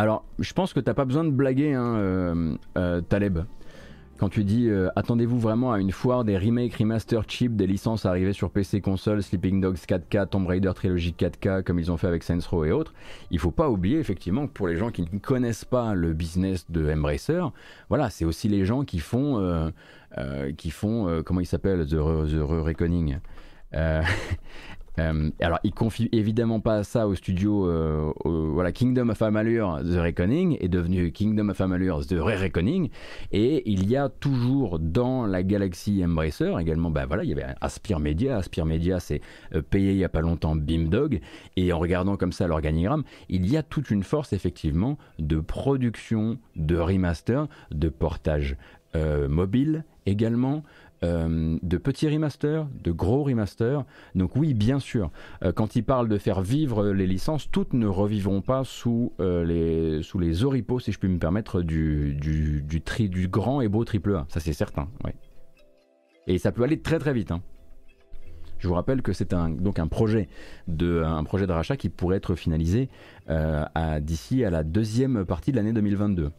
Alors, 0.00 0.24
je 0.38 0.50
pense 0.54 0.72
que 0.72 0.80
t'as 0.80 0.94
pas 0.94 1.04
besoin 1.04 1.24
de 1.24 1.30
blaguer, 1.30 1.74
hein, 1.74 1.94
euh, 1.96 2.56
euh, 2.78 3.02
Taleb. 3.02 3.40
Quand 4.16 4.30
tu 4.30 4.44
dis 4.44 4.66
euh, 4.66 4.88
attendez-vous 4.96 5.38
vraiment 5.38 5.72
à 5.72 5.78
une 5.78 5.92
foire 5.92 6.24
des 6.24 6.38
remakes, 6.38 6.76
remaster 6.76 7.22
cheap 7.28 7.54
des 7.54 7.66
licences 7.66 8.06
arrivées 8.06 8.32
sur 8.32 8.50
PC 8.50 8.80
console, 8.80 9.22
Sleeping 9.22 9.60
Dogs 9.60 9.76
4K, 9.76 10.30
Tomb 10.30 10.46
Raider 10.46 10.72
Trilogy 10.74 11.14
4K, 11.18 11.64
comme 11.64 11.78
ils 11.78 11.92
ont 11.92 11.98
fait 11.98 12.06
avec 12.06 12.22
Saints 12.22 12.38
Row 12.50 12.64
et 12.64 12.72
autres, 12.72 12.94
il 13.30 13.38
faut 13.38 13.50
pas 13.50 13.68
oublier 13.68 13.98
effectivement 13.98 14.46
que 14.46 14.52
pour 14.52 14.68
les 14.68 14.78
gens 14.78 14.90
qui 14.90 15.02
ne 15.02 15.18
connaissent 15.18 15.66
pas 15.66 15.92
le 15.92 16.14
business 16.14 16.70
de 16.70 16.90
Embracer, 16.90 17.42
voilà, 17.90 18.08
c'est 18.08 18.24
aussi 18.24 18.48
les 18.48 18.64
gens 18.64 18.84
qui 18.84 19.00
font, 19.00 19.70
qui 20.56 20.70
font 20.70 21.22
comment 21.26 21.40
il 21.40 21.46
s'appelle, 21.46 21.84
The, 21.84 21.90
The 21.90 22.40
Reckoning. 22.40 23.18
Euh, 24.98 25.30
alors, 25.40 25.58
il 25.64 25.72
confie 25.72 26.08
évidemment 26.12 26.60
pas 26.60 26.82
ça 26.84 27.06
au 27.06 27.14
studio. 27.14 27.66
Euh, 27.66 28.12
voilà, 28.24 28.72
Kingdom 28.72 29.08
of 29.08 29.22
Amalur 29.22 29.80
The 29.82 29.96
Reckoning 29.96 30.56
est 30.60 30.68
devenu 30.68 31.12
Kingdom 31.12 31.48
of 31.50 31.60
Amalur 31.60 32.06
The 32.06 32.14
Re-Reckoning. 32.18 32.90
Et 33.32 33.70
il 33.70 33.88
y 33.88 33.96
a 33.96 34.08
toujours 34.08 34.78
dans 34.78 35.26
la 35.26 35.42
galaxie 35.42 36.02
Embracer 36.04 36.52
également, 36.60 36.90
bah 36.90 37.06
voilà, 37.06 37.24
il 37.24 37.30
y 37.30 37.32
avait 37.32 37.46
Aspire 37.60 38.00
Media. 38.00 38.36
Aspire 38.36 38.66
Media, 38.66 39.00
c'est 39.00 39.20
euh, 39.54 39.62
payé 39.62 39.92
il 39.92 39.98
y 39.98 40.04
a 40.04 40.08
pas 40.08 40.20
longtemps 40.20 40.56
Beamdog. 40.56 41.20
Et 41.56 41.72
en 41.72 41.78
regardant 41.78 42.16
comme 42.16 42.32
ça 42.32 42.46
l'organigramme, 42.46 43.04
il 43.28 43.50
y 43.50 43.56
a 43.56 43.62
toute 43.62 43.90
une 43.90 44.02
force 44.02 44.32
effectivement 44.32 44.98
de 45.18 45.40
production, 45.40 46.38
de 46.56 46.76
remaster, 46.76 47.46
de 47.70 47.88
portage 47.88 48.56
mobile 49.28 49.84
également. 50.04 50.64
Euh, 51.02 51.58
de 51.62 51.78
petits 51.78 52.08
remasters, 52.08 52.68
de 52.84 52.92
gros 52.92 53.24
remasters. 53.24 53.84
Donc 54.14 54.36
oui, 54.36 54.52
bien 54.52 54.78
sûr, 54.78 55.10
euh, 55.42 55.50
quand 55.50 55.74
il 55.74 55.82
parle 55.82 56.08
de 56.08 56.18
faire 56.18 56.42
vivre 56.42 56.88
les 56.88 57.06
licences, 57.06 57.50
toutes 57.50 57.72
ne 57.72 57.86
revivront 57.86 58.42
pas 58.42 58.64
sous, 58.64 59.14
euh, 59.18 59.42
les, 59.42 60.02
sous 60.02 60.18
les 60.18 60.44
oripeaux, 60.44 60.78
si 60.78 60.92
je 60.92 60.98
puis 60.98 61.08
me 61.08 61.18
permettre, 61.18 61.62
du, 61.62 62.14
du, 62.14 62.82
tri, 62.82 63.08
du 63.08 63.28
grand 63.28 63.62
et 63.62 63.68
beau 63.68 63.82
triple 63.84 64.14
A. 64.14 64.26
Ça 64.28 64.40
c'est 64.40 64.52
certain. 64.52 64.88
Ouais. 65.04 65.14
Et 66.26 66.36
ça 66.36 66.52
peut 66.52 66.62
aller 66.62 66.80
très 66.80 66.98
très 66.98 67.14
vite. 67.14 67.32
Hein. 67.32 67.40
Je 68.58 68.68
vous 68.68 68.74
rappelle 68.74 69.00
que 69.00 69.14
c'est 69.14 69.32
un, 69.32 69.48
donc 69.48 69.78
un 69.78 69.86
projet, 69.86 70.28
de, 70.68 71.02
un 71.02 71.24
projet 71.24 71.46
de 71.46 71.52
rachat 71.52 71.78
qui 71.78 71.88
pourrait 71.88 72.18
être 72.18 72.34
finalisé 72.34 72.90
d'ici 74.02 74.44
à 74.44 74.50
la 74.50 74.64
deuxième 74.64 75.24
partie 75.24 75.50
de 75.50 75.56
l'année 75.56 75.72
2022. 75.72 76.30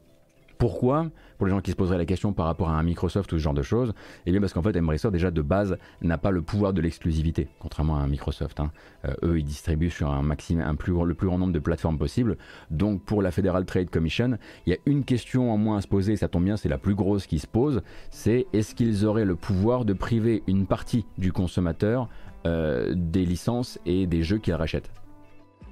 Pourquoi 0.62 1.08
Pour 1.40 1.48
les 1.48 1.52
gens 1.52 1.60
qui 1.60 1.72
se 1.72 1.76
poseraient 1.76 1.98
la 1.98 2.06
question 2.06 2.34
par 2.34 2.46
rapport 2.46 2.70
à 2.70 2.74
un 2.74 2.84
Microsoft 2.84 3.32
ou 3.32 3.40
ce 3.40 3.42
genre 3.42 3.56
de 3.56 3.64
choses, 3.64 3.96
eh 4.28 4.32
bien 4.32 4.40
parce 4.40 4.54
qu'en 4.54 4.62
fait 4.62 4.78
Embracer 4.78 5.10
déjà 5.10 5.32
de 5.32 5.42
base 5.42 5.76
n'a 6.04 6.20
pas 6.20 6.30
le 6.30 6.44
pouvoir 6.44 6.72
de 6.72 6.82
l'exclusivité, 6.82 7.48
contrairement 7.58 7.98
à 7.98 8.02
un 8.02 8.08
Microsoft. 8.08 8.60
Hein. 8.60 8.72
Euh, 9.06 9.16
eux 9.24 9.40
ils 9.40 9.44
distribuent 9.44 9.90
sur 9.90 10.12
le 10.22 11.14
plus 11.16 11.28
grand 11.28 11.40
nombre 11.40 11.52
de 11.52 11.58
plateformes 11.58 11.98
possible. 11.98 12.38
Donc 12.70 13.02
pour 13.02 13.24
la 13.24 13.32
Federal 13.32 13.66
Trade 13.66 13.90
Commission, 13.90 14.38
il 14.68 14.74
y 14.74 14.76
a 14.76 14.78
une 14.86 15.04
question 15.04 15.52
en 15.52 15.58
moins 15.58 15.78
à 15.78 15.82
se 15.82 15.88
poser, 15.88 16.16
ça 16.16 16.28
tombe 16.28 16.44
bien, 16.44 16.58
c'est 16.58 16.70
la 16.70 16.78
plus 16.78 16.94
grosse 16.94 17.26
qui 17.26 17.40
se 17.40 17.48
pose, 17.48 17.82
c'est 18.12 18.46
est-ce 18.54 18.76
qu'ils 18.76 19.08
auraient 19.08 19.26
le 19.26 19.36
pouvoir 19.36 19.84
de 19.84 19.94
priver 19.94 20.44
une 20.46 20.68
partie 20.68 21.08
du 21.18 21.34
consommateur 21.34 22.08
euh, 22.46 22.94
des 22.96 23.26
licences 23.26 23.80
et 23.88 24.06
des 24.06 24.22
jeux 24.22 24.38
qu'ils 24.38 24.54
rachètent? 24.54 24.92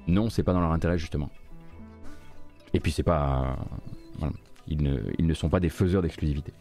Non, 0.08 0.30
c'est 0.30 0.42
pas 0.42 0.52
dans 0.52 0.60
leur 0.60 0.72
intérêt 0.72 0.98
justement. 0.98 1.30
Et 2.74 2.80
puis 2.80 2.90
c'est 2.90 3.04
pas. 3.04 3.56
Ils 4.70 5.26
ne, 5.26 5.34
sont 5.34 5.48
pas 5.48 5.60
des 5.60 5.68
faiseurs 5.68 6.02
d'exclusivité. 6.02 6.52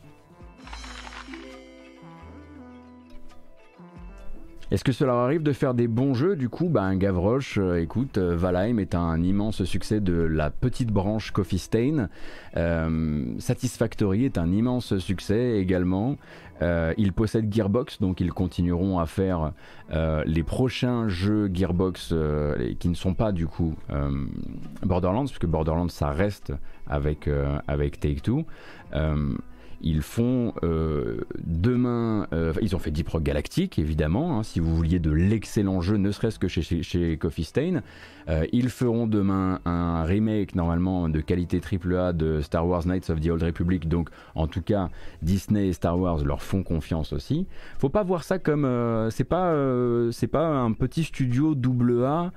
Est-ce 4.72 4.84
que 4.84 4.92
cela 4.92 5.14
arrive 5.14 5.42
de 5.42 5.52
faire 5.52 5.74
des 5.74 5.88
bons 5.88 6.14
jeux 6.14 6.36
Du 6.36 6.48
coup, 6.48 6.70
ben, 6.70 6.96
Gavroche, 6.96 7.58
euh, 7.58 7.82
écoute, 7.82 8.20
euh, 8.20 8.36
Valheim 8.36 8.78
est 8.78 8.94
un 8.94 9.20
immense 9.24 9.64
succès 9.64 10.00
de 10.00 10.14
la 10.14 10.52
petite 10.52 10.92
branche 10.92 11.32
Coffee 11.32 11.58
Stain. 11.58 12.08
Euh, 12.56 13.26
Satisfactory 13.40 14.26
est 14.26 14.38
un 14.38 14.52
immense 14.52 15.00
succès 15.00 15.58
également. 15.58 16.18
ils 16.62 17.14
possèdent 17.14 17.52
Gearbox, 17.52 18.00
donc 18.00 18.20
ils 18.22 18.32
continueront 18.32 19.00
à 19.00 19.06
faire 19.06 19.54
les 20.26 20.44
prochains 20.44 21.08
jeux 21.08 21.50
Gearbox 21.52 22.14
qui 22.80 22.90
ne 22.90 22.96
sont 22.96 23.14
pas 23.14 23.32
du 23.32 23.48
coup 23.48 23.76
Borderlands, 24.84 25.24
puisque 25.24 25.46
Borderlands 25.46 25.88
ça 25.88 26.10
reste 26.10 26.52
avec, 26.86 27.30
avec 27.68 28.02
Take-Two. 28.02 28.46
Ils 29.82 30.02
font 30.02 30.54
euh, 30.63 31.22
demain, 31.46 32.28
euh, 32.34 32.54
ils 32.62 32.76
ont 32.76 32.80
fait 32.80 32.92
Deep 32.92 33.08
Rock 33.10 33.24
Galactic 33.24 33.80
évidemment, 33.80 34.38
hein, 34.38 34.44
si 34.44 34.60
vous 34.60 34.76
vouliez 34.76 35.00
de 35.00 35.12
l'excellent 35.12 35.82
jeu, 35.82 35.98
ne 35.98 36.12
serait-ce 36.12 36.38
que 36.39 36.48
chez, 36.48 37.18
Coffee 37.18 37.44
Stain. 37.44 37.82
Euh, 38.28 38.46
ils 38.52 38.70
feront 38.70 39.08
demain 39.08 39.60
un 39.65 40.04
remake 40.04 40.54
normalement 40.54 41.10
de 41.10 41.20
qualité 41.22 41.62
AAA 41.62 42.13
de 42.13 42.42
Star 42.42 42.68
Wars 42.68 42.86
Knights 42.86 43.10
of 43.10 43.22
the 43.22 43.30
Old 43.30 43.42
Republic, 43.42 43.88
donc 43.88 44.10
en 44.36 44.48
tout 44.48 44.62
cas 44.62 44.89
Disney 45.22 45.70
et 45.70 45.74
Star 45.74 45.98
Wars 45.98 46.24
leur 46.24 46.42
font 46.42 46.62
confiance 46.62 47.13
aussi. 47.13 47.48
Faut 47.80 47.89
pas 47.89 48.04
voir 48.04 48.24
ça 48.24 48.38
comme 48.38 48.68
c'est 49.10 49.24
pas 49.24 49.56
c'est 50.12 50.28
pas 50.28 50.46
un 50.46 50.74
petit 50.74 51.06
studio 51.06 51.56
double 51.56 52.04
A 52.06 52.32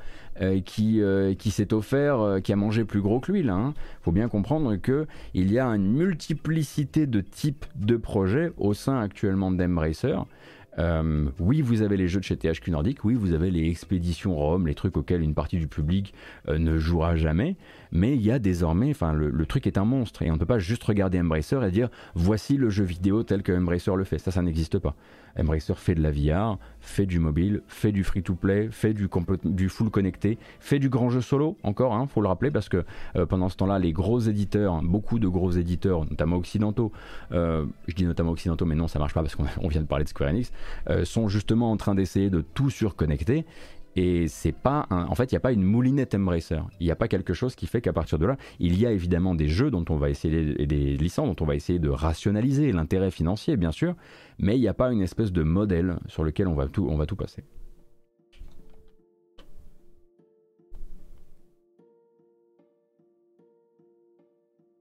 qui, 0.64 1.00
qui 1.38 1.50
s'est 1.50 1.72
offert, 1.72 2.38
qui 2.42 2.52
a 2.52 2.56
mangé 2.56 2.84
plus 2.84 3.00
gros 3.00 3.20
que 3.20 3.32
lui 3.32 3.42
là. 3.42 3.54
Hein. 3.54 3.74
Faut 4.02 4.12
bien 4.12 4.28
comprendre 4.28 4.76
que 4.76 5.06
il 5.34 5.52
y 5.52 5.58
a 5.58 5.66
une 5.66 5.92
multiplicité 5.92 7.06
de 7.06 7.20
type 7.20 7.64
de 7.76 7.96
projet 7.96 8.52
au 8.56 8.74
sein 8.74 8.98
actuellement 8.98 9.50
d'Embracer. 9.50 10.14
Euh, 10.78 11.26
oui, 11.38 11.60
vous 11.60 11.82
avez 11.82 11.96
les 11.96 12.08
jeux 12.08 12.20
de 12.20 12.24
chez 12.24 12.36
THQ 12.36 12.70
Nordic, 12.70 13.04
oui, 13.04 13.14
vous 13.14 13.32
avez 13.32 13.50
les 13.50 13.68
expéditions 13.68 14.34
Rome, 14.34 14.66
les 14.66 14.74
trucs 14.74 14.96
auxquels 14.96 15.22
une 15.22 15.34
partie 15.34 15.58
du 15.58 15.68
public 15.68 16.14
euh, 16.48 16.58
ne 16.58 16.78
jouera 16.78 17.16
jamais, 17.16 17.56
mais 17.92 18.14
il 18.14 18.22
y 18.22 18.30
a 18.30 18.38
désormais, 18.38 18.90
enfin, 18.90 19.12
le, 19.12 19.46
truc 19.46 19.66
est 19.66 19.76
un 19.76 19.84
monstre 19.84 20.22
et 20.22 20.30
on 20.30 20.34
ne 20.34 20.38
peut 20.38 20.46
pas 20.46 20.58
juste 20.58 20.82
regarder 20.82 21.20
Embracer 21.20 21.62
et 21.66 21.70
dire 21.70 21.90
voici 22.14 22.56
le 22.56 22.70
jeu 22.70 22.84
vidéo 22.84 23.22
tel 23.22 23.42
que 23.42 23.52
Embracer 23.52 23.94
le 23.94 24.04
fait. 24.04 24.18
Ça, 24.18 24.30
ça 24.30 24.40
n'existe 24.40 24.78
pas. 24.78 24.94
Embracer 25.38 25.74
fait 25.76 25.94
de 25.94 26.02
la 26.02 26.10
VR, 26.10 26.58
fait 26.80 27.06
du 27.06 27.18
mobile, 27.18 27.62
fait 27.66 27.92
du 27.92 28.02
free-to-play, 28.02 28.68
fait 28.70 28.94
du, 28.94 29.08
du, 29.44 29.68
full 29.68 29.90
connecté, 29.90 30.38
fait 30.58 30.78
du 30.78 30.88
grand 30.88 31.10
jeu 31.10 31.20
solo, 31.20 31.56
encore, 31.62 31.94
hein, 31.94 32.06
faut 32.06 32.22
le 32.22 32.28
rappeler, 32.28 32.50
parce 32.50 32.68
que 32.68 32.84
euh, 33.16 33.26
pendant 33.26 33.48
ce 33.48 33.56
temps-là, 33.56 33.78
les 33.78 33.92
gros 33.92 34.20
éditeurs, 34.20 34.82
beaucoup 34.82 35.18
de 35.18 35.28
gros 35.28 35.50
éditeurs, 35.50 36.04
notamment 36.04 36.36
occidentaux, 36.36 36.92
euh, 37.32 37.66
je 37.88 37.94
dis 37.94 38.04
notamment 38.04 38.32
occidentaux, 38.32 38.64
mais 38.64 38.74
non, 38.74 38.88
ça 38.88 38.98
marche 38.98 39.14
pas 39.14 39.22
parce 39.22 39.36
qu'on 39.36 39.68
vient 39.68 39.82
de 39.82 39.86
parler 39.86 40.04
de 40.04 40.10
Square 40.10 40.30
Enix, 40.30 40.50
euh, 40.88 41.04
sont 41.04 41.28
justement 41.28 41.70
en 41.70 41.76
train 41.76 41.94
d'essayer 41.94 42.30
de 42.30 42.40
tout 42.40 42.70
surconnecter 42.70 43.44
et 43.94 44.28
c'est 44.28 44.52
pas 44.52 44.86
en 44.90 45.14
fait, 45.14 45.30
il 45.32 45.34
n'y 45.34 45.38
a 45.38 45.40
pas 45.40 45.52
une 45.52 45.62
moulinette 45.62 46.14
Embracer. 46.14 46.60
Il 46.80 46.86
n'y 46.86 46.90
a 46.90 46.96
pas 46.96 47.08
quelque 47.08 47.34
chose 47.34 47.54
qui 47.54 47.66
fait 47.66 47.80
qu'à 47.80 47.92
partir 47.92 48.18
de 48.18 48.26
là, 48.26 48.36
il 48.58 48.78
y 48.80 48.86
a 48.86 48.92
évidemment 48.92 49.34
des 49.34 49.48
jeux 49.48 49.70
dont 49.70 49.84
on 49.88 49.96
va 49.96 50.10
essayer 50.10 50.60
et 50.60 50.66
des 50.66 50.96
licences 50.96 51.28
dont 51.28 51.44
on 51.44 51.46
va 51.46 51.54
essayer 51.54 51.78
de 51.78 51.88
rationaliser 51.88 52.72
l'intérêt 52.72 53.10
financier, 53.10 53.56
bien 53.56 53.72
sûr, 53.72 53.94
mais 54.38 54.56
il 54.56 54.60
n'y 54.60 54.68
a 54.68 54.74
pas 54.74 54.92
une 54.92 55.02
espèce 55.02 55.32
de 55.32 55.42
modèle 55.42 55.96
sur 56.06 56.24
lequel 56.24 56.48
on 56.48 56.54
va 56.54 56.68
tout, 56.68 56.86
on 56.90 56.96
va 56.96 57.06
tout 57.06 57.16
passer. 57.16 57.44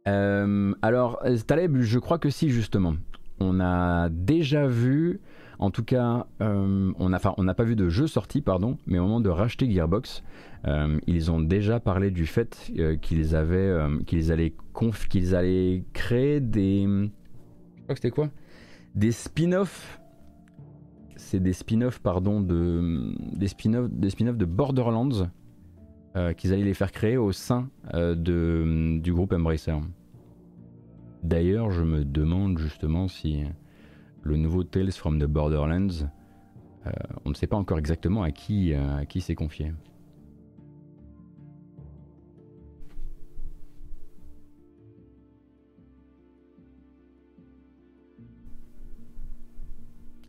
Euh, 0.07 0.73
alors, 0.81 1.21
Taleb, 1.45 1.77
je 1.81 1.99
crois 1.99 2.17
que 2.17 2.29
si, 2.29 2.49
justement. 2.49 2.95
On 3.39 3.59
a 3.59 4.09
déjà 4.09 4.67
vu 4.67 5.19
en 5.61 5.69
tout 5.69 5.83
cas, 5.83 6.25
euh, 6.41 6.91
on 6.97 7.09
n'a 7.09 7.53
pas 7.53 7.63
vu 7.63 7.75
de 7.75 7.87
jeu 7.87 8.07
sorti, 8.07 8.41
pardon, 8.41 8.79
mais 8.87 8.97
au 8.97 9.03
moment 9.03 9.21
de 9.21 9.29
racheter 9.29 9.71
Gearbox, 9.71 10.23
euh, 10.65 10.99
ils 11.05 11.29
ont 11.29 11.39
déjà 11.39 11.79
parlé 11.79 12.09
du 12.09 12.25
fait 12.25 12.71
euh, 12.79 12.97
qu'ils 12.97 13.35
avaient, 13.35 13.71
qu'ils 14.07 14.31
allaient, 14.31 15.83
créer 15.93 16.39
des, 16.39 16.81
je 16.81 17.83
crois 17.83 17.93
que 17.93 17.95
c'était 17.95 18.09
quoi, 18.09 18.29
des 18.95 19.11
spin-offs. 19.11 19.99
C'est 21.15 21.39
des 21.39 21.53
spin-offs, 21.53 21.99
pardon, 21.99 22.41
de 22.41 23.13
des 23.37 23.47
spin-offs, 23.47 23.91
de 23.91 24.45
Borderlands 24.45 25.29
qu'ils 26.37 26.53
allaient 26.53 26.63
les 26.63 26.73
faire 26.73 26.91
créer 26.91 27.17
au 27.17 27.31
sein 27.31 27.69
du 27.93 29.13
groupe 29.13 29.31
Embracer. 29.31 29.77
D'ailleurs, 31.23 31.69
je 31.69 31.83
me 31.83 32.03
demande 32.03 32.57
justement 32.57 33.07
si 33.07 33.43
le 34.23 34.37
nouveau 34.37 34.63
Tales 34.63 34.91
from 34.91 35.19
the 35.19 35.25
Borderlands, 35.25 36.07
euh, 36.87 36.91
on 37.25 37.29
ne 37.29 37.35
sait 37.35 37.47
pas 37.47 37.57
encore 37.57 37.77
exactement 37.77 38.23
à 38.23 38.31
qui, 38.31 38.73
euh, 38.73 38.97
à 38.97 39.05
qui 39.05 39.21
c'est 39.21 39.35
confié. 39.35 39.73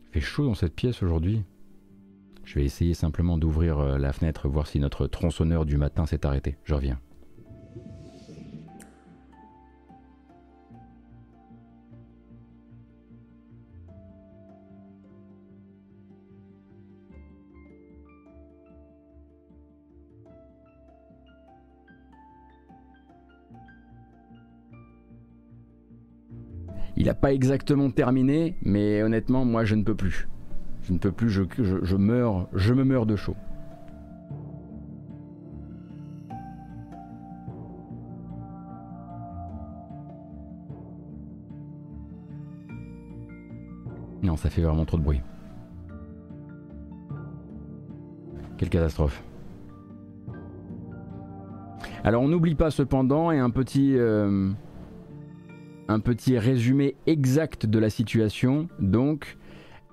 Il 0.05 0.19
fait 0.19 0.21
chaud 0.21 0.45
dans 0.45 0.53
cette 0.53 0.75
pièce 0.75 1.01
aujourd'hui. 1.01 1.43
Je 2.43 2.55
vais 2.55 2.65
essayer 2.65 2.93
simplement 2.93 3.37
d'ouvrir 3.39 3.79
euh, 3.79 3.97
la 3.97 4.13
fenêtre, 4.13 4.47
voir 4.47 4.67
si 4.67 4.79
notre 4.79 5.07
tronçonneur 5.07 5.65
du 5.65 5.77
matin 5.77 6.05
s'est 6.05 6.25
arrêté. 6.25 6.57
Je 6.65 6.75
reviens. 6.75 6.99
Il 27.03 27.07
n'a 27.07 27.13
pas 27.13 27.33
exactement 27.33 27.91
terminé, 27.91 28.55
mais 28.61 29.03
honnêtement, 29.03 29.43
moi, 29.43 29.65
je 29.65 29.75
ne 29.75 29.83
peux 29.83 29.93
plus. 29.93 30.29
Je 30.83 30.93
ne 30.93 30.97
peux 30.97 31.11
plus, 31.11 31.29
je, 31.29 31.95
meurs, 31.97 32.47
je 32.53 32.73
me 32.73 32.85
meurs 32.85 33.05
de 33.05 33.17
chaud. 33.17 33.35
Non, 44.21 44.37
ça 44.37 44.49
fait 44.49 44.61
vraiment 44.61 44.85
trop 44.85 44.97
de 44.97 45.03
bruit. 45.03 45.19
Quelle 48.55 48.69
catastrophe. 48.69 49.21
Alors 52.05 52.23
on 52.23 52.29
n'oublie 52.29 52.55
pas 52.55 52.71
cependant, 52.71 53.29
et 53.29 53.39
un 53.39 53.49
petit, 53.49 53.97
euh, 53.97 54.53
un 55.87 55.99
petit 55.99 56.37
résumé 56.37 56.95
exact 57.07 57.65
de 57.65 57.79
la 57.79 57.89
situation. 57.89 58.67
Donc, 58.79 59.37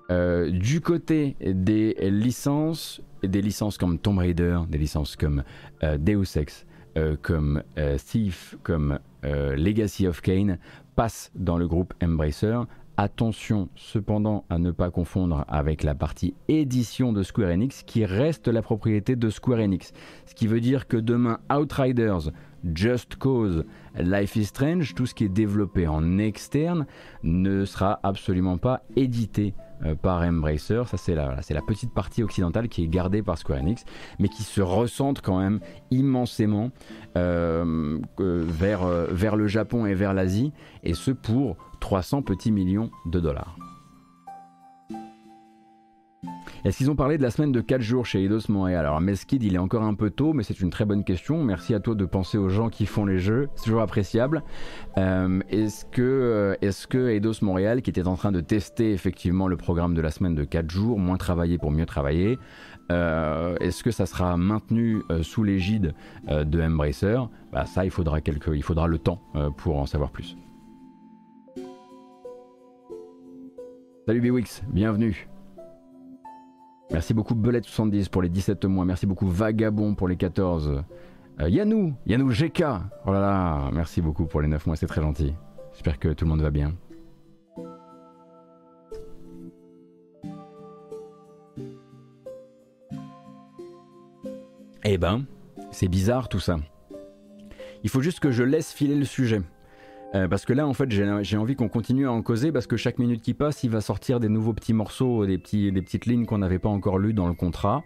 euh, 0.09 0.49
du 0.49 0.81
côté 0.81 1.35
des 1.41 1.95
licences, 2.09 3.01
des 3.23 3.41
licences 3.41 3.77
comme 3.77 3.97
Tomb 3.97 4.17
Raider, 4.17 4.59
des 4.69 4.77
licences 4.77 5.15
comme 5.15 5.43
euh, 5.83 5.97
Deus 5.97 6.37
Ex, 6.37 6.65
euh, 6.97 7.15
comme 7.21 7.63
Thief, 8.05 8.57
comme 8.63 8.99
Legacy 9.23 10.07
of 10.07 10.21
Kane, 10.21 10.57
passent 10.95 11.31
dans 11.35 11.57
le 11.57 11.67
groupe 11.67 11.93
Embracer. 12.03 12.57
Attention 12.97 13.69
cependant 13.75 14.43
à 14.49 14.57
ne 14.57 14.71
pas 14.71 14.91
confondre 14.91 15.45
avec 15.47 15.83
la 15.83 15.95
partie 15.95 16.33
édition 16.49 17.13
de 17.13 17.23
Square 17.23 17.51
Enix 17.51 17.83
qui 17.83 18.03
reste 18.05 18.47
la 18.47 18.61
propriété 18.61 19.15
de 19.15 19.29
Square 19.29 19.59
Enix. 19.59 19.93
Ce 20.25 20.35
qui 20.35 20.47
veut 20.47 20.59
dire 20.59 20.87
que 20.87 20.97
demain 20.97 21.39
Outriders, 21.51 22.31
Just 22.73 23.15
Cause, 23.15 23.65
Life 23.97 24.35
is 24.35 24.45
Strange, 24.45 24.93
tout 24.95 25.05
ce 25.05 25.13
qui 25.13 25.25
est 25.25 25.29
développé 25.29 25.87
en 25.87 26.17
externe 26.17 26.85
ne 27.23 27.65
sera 27.65 27.99
absolument 28.03 28.57
pas 28.57 28.81
édité 28.95 29.53
euh, 29.85 29.95
par 29.95 30.21
Embracer. 30.21 30.83
Ça, 30.85 30.97
c'est 30.97 31.15
la, 31.15 31.61
petite 31.67 31.93
partie 31.93 32.23
occidentale 32.23 32.69
qui 32.69 32.83
est 32.83 32.87
gardée 32.87 33.23
par 33.23 33.37
Square 33.37 33.59
Enix, 33.59 33.83
mais 34.19 34.27
qui 34.27 34.43
se 34.43 34.61
ressente 34.61 35.21
quand 35.21 35.39
même 35.39 35.59
immensément 35.89 36.71
euh, 37.17 37.99
euh, 38.19 38.45
vers 38.47 39.35
le 39.35 39.47
Japon 39.47 39.85
et 39.85 39.93
vers 39.93 40.13
l'Asie, 40.13 40.51
et 40.83 40.93
ce 40.93 41.11
pour 41.11 41.57
300 41.79 42.21
petits 42.21 42.51
millions 42.51 42.91
de 43.05 43.19
dollars. 43.19 43.57
Est-ce 46.63 46.77
qu'ils 46.77 46.91
ont 46.91 46.95
parlé 46.95 47.17
de 47.17 47.23
la 47.23 47.31
semaine 47.31 47.51
de 47.51 47.59
4 47.59 47.81
jours 47.81 48.05
chez 48.05 48.23
Eidos 48.23 48.41
Montréal? 48.49 48.85
Alors 48.85 49.01
Meskid, 49.01 49.41
il 49.41 49.55
est 49.55 49.59
encore 49.59 49.81
un 49.81 49.95
peu 49.95 50.11
tôt, 50.11 50.33
mais 50.33 50.43
c'est 50.43 50.59
une 50.59 50.69
très 50.69 50.85
bonne 50.85 51.03
question. 51.03 51.43
Merci 51.43 51.73
à 51.73 51.79
toi 51.79 51.95
de 51.95 52.05
penser 52.05 52.37
aux 52.37 52.49
gens 52.49 52.69
qui 52.69 52.85
font 52.85 53.03
les 53.03 53.17
jeux, 53.17 53.49
c'est 53.55 53.63
toujours 53.63 53.81
appréciable. 53.81 54.43
Euh, 54.99 55.39
est-ce 55.49 55.85
que, 55.85 56.01
euh, 56.03 56.55
est 56.61 56.85
que 56.85 57.09
Eidos 57.09 57.41
Montréal, 57.41 57.81
qui 57.81 57.89
était 57.89 58.07
en 58.07 58.15
train 58.15 58.31
de 58.31 58.41
tester 58.41 58.93
effectivement 58.93 59.47
le 59.47 59.57
programme 59.57 59.95
de 59.95 60.01
la 60.01 60.11
semaine 60.11 60.35
de 60.35 60.43
4 60.43 60.69
jours, 60.69 60.99
moins 60.99 61.17
travailler 61.17 61.57
pour 61.57 61.71
mieux 61.71 61.87
travailler, 61.87 62.37
euh, 62.91 63.55
est-ce 63.59 63.83
que 63.83 63.89
ça 63.89 64.05
sera 64.05 64.37
maintenu 64.37 65.01
sous 65.23 65.43
l'égide 65.43 65.95
de 66.29 66.61
Embracer? 66.61 67.17
Bah, 67.51 67.65
Ça, 67.65 67.85
il 67.85 67.91
faudra, 67.91 68.21
quelques, 68.21 68.51
il 68.53 68.63
faudra 68.63 68.85
le 68.85 68.99
temps 68.99 69.19
pour 69.57 69.79
en 69.79 69.87
savoir 69.87 70.11
plus. 70.11 70.37
Salut 74.05 74.21
Biwix, 74.21 74.61
bienvenue. 74.67 75.30
Merci 76.91 77.13
beaucoup 77.13 77.35
Belette70 77.35 78.09
pour 78.09 78.21
les 78.21 78.29
17 78.29 78.65
mois. 78.65 78.83
Merci 78.83 79.05
beaucoup 79.05 79.27
Vagabond 79.27 79.95
pour 79.95 80.07
les 80.09 80.17
14. 80.17 80.83
Euh, 81.39 81.49
Yanou, 81.49 81.93
Yanou 82.05 82.29
GK. 82.29 82.63
Oh 83.05 83.13
là 83.13 83.21
là, 83.21 83.69
merci 83.71 84.01
beaucoup 84.01 84.25
pour 84.25 84.41
les 84.41 84.47
9 84.47 84.65
mois, 84.67 84.75
c'est 84.75 84.87
très 84.87 85.01
gentil. 85.01 85.33
J'espère 85.71 85.99
que 85.99 86.09
tout 86.09 86.25
le 86.25 86.29
monde 86.29 86.41
va 86.41 86.51
bien. 86.51 86.73
Eh 94.83 94.97
ben, 94.97 95.25
c'est 95.71 95.87
bizarre 95.87 96.27
tout 96.27 96.39
ça. 96.39 96.57
Il 97.83 97.89
faut 97.89 98.01
juste 98.01 98.19
que 98.19 98.31
je 98.31 98.43
laisse 98.43 98.73
filer 98.73 98.95
le 98.95 99.05
sujet. 99.05 99.41
Euh, 100.13 100.27
parce 100.27 100.45
que 100.45 100.51
là, 100.53 100.67
en 100.67 100.73
fait, 100.73 100.91
j'ai 100.91 101.37
envie 101.37 101.55
qu'on 101.55 101.69
continue 101.69 102.07
à 102.07 102.11
en 102.11 102.21
causer 102.21 102.51
parce 102.51 102.67
que 102.67 102.75
chaque 102.75 102.99
minute 102.99 103.21
qui 103.21 103.33
passe, 103.33 103.63
il 103.63 103.69
va 103.69 103.79
sortir 103.79 104.19
des 104.19 104.27
nouveaux 104.27 104.53
petits 104.53 104.73
morceaux, 104.73 105.25
des, 105.25 105.37
petites 105.37 106.05
lignes 106.05 106.25
qu'on 106.25 106.39
n'avait 106.39 106.59
pas 106.59 106.69
encore 106.69 106.97
lues 106.97 107.13
dans 107.13 107.27
le 107.27 107.33
contrat. 107.33 107.83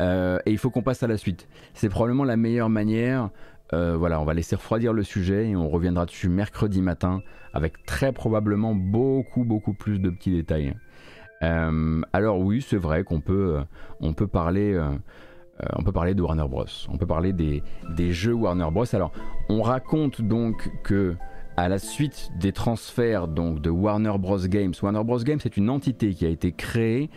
Euh, 0.00 0.38
et 0.46 0.50
il 0.50 0.58
faut 0.58 0.70
qu'on 0.70 0.82
passe 0.82 1.02
à 1.02 1.06
la 1.06 1.16
suite. 1.16 1.48
C'est 1.74 1.88
probablement 1.88 2.24
la 2.24 2.36
meilleure 2.36 2.70
manière. 2.70 3.30
Euh, 3.72 3.96
voilà, 3.96 4.20
on 4.20 4.24
va 4.24 4.34
laisser 4.34 4.56
refroidir 4.56 4.92
le 4.92 5.04
sujet 5.04 5.50
et 5.50 5.56
on 5.56 5.68
reviendra 5.68 6.06
dessus 6.06 6.28
mercredi 6.28 6.82
matin 6.82 7.22
avec 7.52 7.84
très 7.86 8.12
probablement 8.12 8.74
beaucoup, 8.74 9.44
beaucoup 9.44 9.74
plus 9.74 10.00
de 10.00 10.10
petits 10.10 10.32
détails. 10.32 10.74
alors 11.40 12.40
oui, 12.40 12.62
c'est 12.66 12.76
vrai 12.76 13.04
qu'on 13.04 13.20
peut, 13.20 13.58
on 14.00 14.12
peut 14.12 14.26
parler 14.26 14.78
on 15.76 15.82
peut 15.82 15.92
parler 15.92 16.14
de 16.14 16.22
Warner 16.22 16.48
Bros. 16.48 16.64
On 16.88 16.96
peut 16.96 17.06
parler 17.06 17.32
des, 17.32 17.62
des, 17.90 18.12
jeux 18.12 18.32
Warner 18.32 18.68
Bros. 18.72 18.84
Alors, 18.94 19.12
on 19.48 19.60
raconte 19.60 20.22
donc 20.22 20.70
que 20.82 21.16
à 21.60 21.68
la 21.68 21.78
suite 21.78 22.30
des 22.38 22.52
transferts 22.52 23.28
donc 23.28 23.60
de 23.60 23.68
Warner 23.68 24.14
Bros 24.18 24.38
Games. 24.38 24.72
Warner 24.82 25.04
Bros 25.04 25.18
Games 25.18 25.40
est 25.44 25.56
une 25.58 25.68
entité 25.68 26.14
qui 26.14 26.24
a 26.24 26.30
été 26.30 26.52
créée 26.52 27.10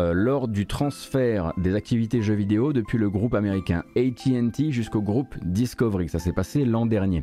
euh, 0.00 0.14
lors 0.14 0.48
du 0.48 0.66
transfert 0.66 1.52
des 1.58 1.74
activités 1.74 2.22
jeux 2.22 2.34
vidéo 2.34 2.72
depuis 2.72 2.96
le 2.96 3.10
groupe 3.10 3.34
américain 3.34 3.84
AT&T 3.94 4.72
jusqu'au 4.72 5.02
groupe 5.02 5.34
Discovery. 5.44 6.08
Ça 6.08 6.18
s'est 6.18 6.32
passé 6.32 6.64
l'an 6.64 6.86
dernier. 6.86 7.22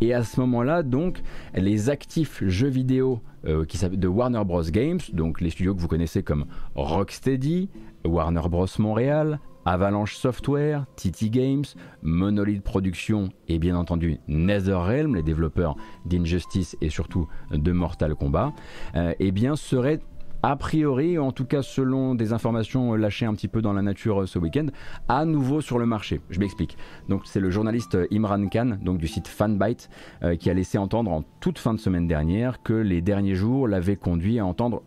Et 0.00 0.12
à 0.12 0.24
ce 0.24 0.40
moment-là, 0.40 0.82
donc, 0.82 1.22
les 1.54 1.88
actifs 1.88 2.42
jeux 2.44 2.68
vidéo 2.68 3.20
euh, 3.46 3.64
de 3.64 4.08
Warner 4.08 4.42
Bros 4.44 4.64
Games, 4.64 5.00
donc 5.12 5.40
les 5.40 5.50
studios 5.50 5.76
que 5.76 5.80
vous 5.80 5.86
connaissez 5.86 6.24
comme 6.24 6.46
Rocksteady, 6.74 7.68
Warner 8.04 8.48
Bros 8.50 8.66
Montréal, 8.80 9.38
Avalanche 9.68 10.16
Software, 10.16 10.86
TT 10.96 11.28
Games, 11.28 11.64
Monolith 12.02 12.62
Productions 12.62 13.28
et 13.48 13.58
bien 13.58 13.76
entendu 13.76 14.18
NetherRealm, 14.26 15.14
les 15.14 15.22
développeurs 15.22 15.76
d'Injustice 16.06 16.74
et 16.80 16.88
surtout 16.88 17.28
de 17.50 17.70
Mortal 17.72 18.14
Kombat, 18.14 18.54
euh, 18.96 19.12
eh 19.18 19.32
seraient 19.56 20.00
a 20.42 20.56
priori, 20.56 21.18
en 21.18 21.32
tout 21.32 21.44
cas 21.44 21.62
selon 21.62 22.14
des 22.14 22.32
informations 22.32 22.94
lâchées 22.94 23.26
un 23.26 23.34
petit 23.34 23.48
peu 23.48 23.60
dans 23.60 23.74
la 23.74 23.82
nature 23.82 24.22
euh, 24.22 24.26
ce 24.26 24.38
week-end, 24.38 24.68
à 25.08 25.26
nouveau 25.26 25.60
sur 25.60 25.78
le 25.78 25.84
marché. 25.84 26.22
Je 26.30 26.40
m'explique. 26.40 26.78
C'est 27.24 27.40
le 27.40 27.50
journaliste 27.50 27.96
euh, 27.96 28.06
Imran 28.10 28.46
Khan, 28.48 28.78
du 28.80 29.08
site 29.08 29.28
Fanbyte, 29.28 29.90
euh, 30.22 30.36
qui 30.36 30.48
a 30.48 30.54
laissé 30.54 30.78
entendre 30.78 31.10
en 31.10 31.24
toute 31.40 31.58
fin 31.58 31.74
de 31.74 31.78
semaine 31.78 32.06
dernière 32.06 32.62
que 32.62 32.72
les 32.72 33.02
derniers 33.02 33.34
jours 33.34 33.68
l'avaient 33.68 33.96
conduit 33.96 34.38
à 34.38 34.46
entendre 34.46 34.82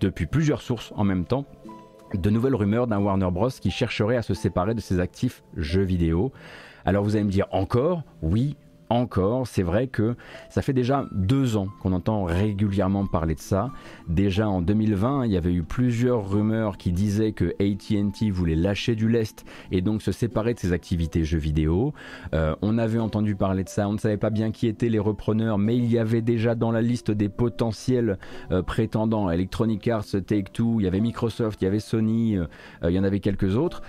depuis 0.00 0.26
plusieurs 0.26 0.62
sources 0.62 0.92
en 0.96 1.04
même 1.04 1.24
temps 1.24 1.44
de 2.12 2.30
nouvelles 2.30 2.54
rumeurs 2.54 2.86
d'un 2.86 2.98
Warner 3.00 3.30
Bros 3.30 3.48
qui 3.48 3.70
chercherait 3.70 4.16
à 4.16 4.22
se 4.22 4.34
séparer 4.34 4.74
de 4.74 4.80
ses 4.80 5.00
actifs 5.00 5.42
jeux 5.56 5.82
vidéo. 5.82 6.32
Alors 6.84 7.02
vous 7.02 7.16
allez 7.16 7.24
me 7.24 7.30
dire 7.30 7.46
encore, 7.50 8.02
oui, 8.22 8.56
encore. 8.90 9.46
C'est 9.46 9.62
vrai 9.62 9.86
que 9.86 10.14
ça 10.48 10.62
fait 10.62 10.72
déjà 10.72 11.06
deux 11.12 11.56
ans 11.56 11.68
qu'on 11.80 11.92
entend 11.92 12.24
régulièrement 12.24 13.06
parler 13.06 13.34
de 13.34 13.40
ça. 13.40 13.70
Déjà 14.08 14.48
en 14.48 14.62
2020, 14.62 15.26
il 15.26 15.32
y 15.32 15.36
avait 15.36 15.52
eu 15.52 15.62
plusieurs 15.62 16.28
rumeurs 16.28 16.76
qui 16.76 16.92
disaient 16.92 17.32
que 17.32 17.54
ATT 17.60 18.30
voulait 18.30 18.54
lâcher 18.54 18.94
du 18.94 19.08
lest 19.08 19.44
et 19.70 19.80
donc 19.80 20.02
se 20.02 20.12
séparer 20.12 20.54
de 20.54 20.58
ses 20.58 20.72
activités 20.72 21.24
jeux 21.24 21.38
vidéo. 21.38 21.94
Euh, 22.34 22.54
on 22.62 22.78
avait 22.78 22.98
entendu 22.98 23.36
parler 23.36 23.64
de 23.64 23.68
ça, 23.68 23.88
on 23.88 23.94
ne 23.94 23.98
savait 23.98 24.16
pas 24.16 24.30
bien 24.30 24.50
qui 24.50 24.66
étaient 24.66 24.88
les 24.88 24.98
repreneurs, 24.98 25.58
mais 25.58 25.76
il 25.76 25.90
y 25.90 25.98
avait 25.98 26.22
déjà 26.22 26.54
dans 26.54 26.70
la 26.70 26.82
liste 26.82 27.10
des 27.10 27.28
potentiels 27.28 28.18
euh, 28.50 28.62
prétendants 28.62 29.30
Electronic 29.30 29.86
Arts, 29.88 30.04
Take-Two, 30.26 30.80
il 30.80 30.84
y 30.84 30.86
avait 30.86 31.00
Microsoft, 31.00 31.60
il 31.62 31.64
y 31.64 31.68
avait 31.68 31.80
Sony, 31.80 32.36
euh, 32.36 32.46
il 32.84 32.90
y 32.90 32.98
en 32.98 33.04
avait 33.04 33.20
quelques 33.20 33.56
autres. 33.56 33.82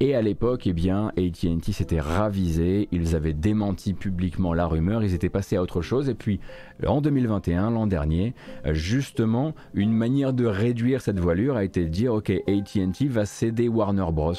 et 0.00 0.14
à 0.14 0.22
l'époque, 0.22 0.66
eh 0.66 0.72
bien, 0.72 1.12
AT&T 1.16 1.72
s'était 1.72 2.00
ravisé, 2.00 2.88
ils 2.92 3.14
avaient 3.14 3.32
démenti 3.32 3.94
publiquement 3.94 4.21
la 4.54 4.66
rumeur, 4.66 5.02
ils 5.02 5.14
étaient 5.14 5.28
passés 5.28 5.56
à 5.56 5.62
autre 5.62 5.82
chose. 5.82 6.08
Et 6.08 6.14
puis 6.14 6.40
en 6.86 7.00
2021, 7.00 7.70
l'an 7.70 7.86
dernier, 7.86 8.34
justement, 8.66 9.54
une 9.74 9.92
manière 9.92 10.32
de 10.32 10.46
réduire 10.46 11.00
cette 11.00 11.18
voilure 11.18 11.56
a 11.56 11.64
été 11.64 11.84
de 11.84 11.88
dire 11.88 12.14
ok, 12.14 12.30
AT&T 12.30 13.06
va 13.08 13.26
céder 13.26 13.68
Warner 13.68 14.06
Bros. 14.12 14.34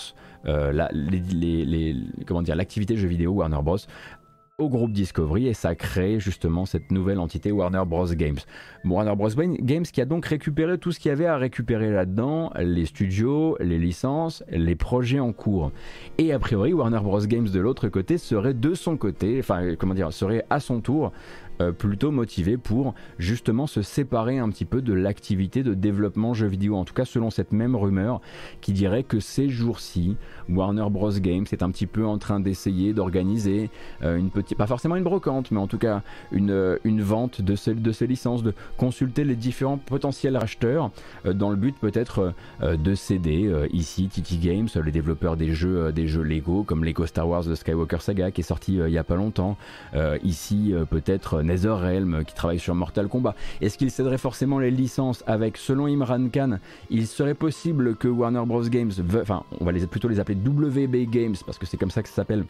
Euh, 0.46 0.88
les, 0.92 1.96
comment 2.26 2.42
dire, 2.42 2.56
l'activité 2.56 2.98
jeux 2.98 3.08
vidéo 3.08 3.32
Warner 3.32 3.62
Bros 3.64 3.78
au 4.60 4.70
groupe 4.70 4.92
Discovery 4.92 5.48
et 5.48 5.56
ça 5.56 5.74
crée 5.74 6.20
justement 6.20 6.68
cette 6.68 6.92
nouvelle 6.92 7.18
entité 7.18 7.52
Warner 7.52 7.82
Bros. 7.88 8.06
Games. 8.06 8.38
Warner 8.86 9.16
Bros. 9.16 9.30
Games 9.36 9.84
qui 9.84 10.00
a 10.00 10.06
donc 10.06 10.28
récupéré 10.28 10.78
tout 10.78 10.92
ce 10.92 11.00
qu'il 11.00 11.10
y 11.10 11.12
avait 11.12 11.26
à 11.26 11.38
récupérer 11.38 11.90
là-dedans, 11.90 12.52
les 12.60 12.86
studios, 12.86 13.58
les 13.60 13.80
licences, 13.80 14.44
les 14.50 14.76
projets 14.76 15.20
en 15.20 15.34
cours. 15.34 15.72
Et 16.20 16.34
a 16.34 16.38
priori, 16.38 16.72
Warner 16.72 17.00
Bros. 17.00 17.22
Games 17.22 17.50
de 17.50 17.60
l'autre 17.60 17.90
côté 17.90 18.20
serait 18.20 18.54
de 18.54 18.76
son 18.76 18.96
côté, 18.96 19.40
enfin 19.40 19.74
comment 19.76 19.96
dire, 19.96 20.14
serait 20.14 20.46
à 20.52 20.60
son 20.60 20.82
tour 20.82 21.14
euh, 21.62 21.72
plutôt 21.72 22.12
motivé 22.12 22.58
pour 22.58 22.96
justement 23.20 23.68
se 23.68 23.84
séparer 23.84 24.40
un 24.40 24.50
petit 24.50 24.66
peu 24.66 24.82
de 24.82 24.94
l'activité 24.94 25.62
de 25.62 25.76
développement 25.76 26.34
jeux 26.34 26.48
vidéo, 26.48 26.76
en 26.76 26.84
tout 26.84 26.96
cas 26.96 27.06
selon 27.06 27.30
cette 27.30 27.52
même 27.52 27.76
rumeur 27.76 28.22
qui 28.62 28.74
dirait 28.74 29.04
que 29.04 29.20
ces 29.20 29.50
jours-ci, 29.50 30.16
Warner 30.50 30.88
Bros. 30.90 31.12
Games 31.12 31.46
est 31.52 31.62
un 31.62 31.70
petit 31.70 31.86
peu 31.86 32.06
en 32.06 32.18
train 32.18 32.40
d'essayer 32.40 32.94
d'organiser 32.94 33.70
euh, 34.02 34.18
une 34.18 34.32
petite, 34.32 34.58
pas 34.58 34.66
forcément 34.66 34.96
une 34.96 35.04
brocante, 35.04 35.52
mais 35.52 35.60
en 35.60 35.68
tout 35.68 35.78
cas 35.78 36.02
une, 36.32 36.50
euh, 36.50 36.78
une 36.84 37.02
vente 37.02 37.42
de 37.42 37.56
ces, 37.56 37.76
de 37.76 37.92
ces 37.92 38.08
licences, 38.08 38.42
de 38.42 38.54
consulter 38.78 39.24
les 39.24 39.36
différents 39.36 39.78
potentiels 39.78 40.36
acheteurs 40.38 40.90
dans 41.26 41.52
le 41.52 41.56
but 41.56 41.76
peut-être 41.80 42.34
de 42.62 42.96
céder 42.96 43.68
ici 43.72 44.08
TT 44.08 44.38
Games, 44.38 44.68
les 44.84 44.92
développeurs 44.92 45.38
des 45.38 45.54
jeux, 45.54 45.92
des 45.92 46.08
jeux 46.08 46.24
Lego 46.24 46.64
comme 46.64 46.84
Lego 46.84 47.06
Star 47.06 47.28
Wars 47.28 47.44
The 47.44 47.56
Skywalker 47.56 48.00
Saga 48.00 48.32
qui 48.32 48.42
est 48.42 48.44
sorti 48.44 48.76
il 48.76 48.92
y 48.92 48.98
a 48.98 49.04
pas 49.04 49.16
longtemps, 49.16 49.58
ici 50.24 50.74
peut-être 50.90 51.43
NetherRealm 51.44 52.24
qui 52.26 52.34
travaille 52.34 52.60
sur 52.60 52.76
Mortal 52.76 53.08
Kombat. 53.08 53.36
Est-ce 53.62 53.78
qu'il 53.78 53.92
céderait 53.92 54.18
forcément 54.18 54.60
les 54.60 54.72
licences 54.72 55.24
avec, 55.28 55.58
selon 55.58 55.88
Imran 55.88 56.30
Khan, 56.30 56.60
il 56.90 57.08
serait 57.08 57.34
possible 57.34 57.96
que 57.96 58.08
Warner 58.08 58.44
Bros. 58.46 58.64
Games, 58.64 58.92
enfin 59.22 59.44
on 59.60 59.66
va 59.66 59.74
plutôt 59.88 60.08
les 60.08 60.20
appeler 60.20 60.38
WB 60.38 61.10
Games 61.10 61.36
parce 61.46 61.58
que 61.58 61.66
c'est 61.66 61.78
comme 61.78 61.92
ça 61.92 62.02
que 62.02 62.10
ça 62.10 62.16
s'appelle, 62.16 62.46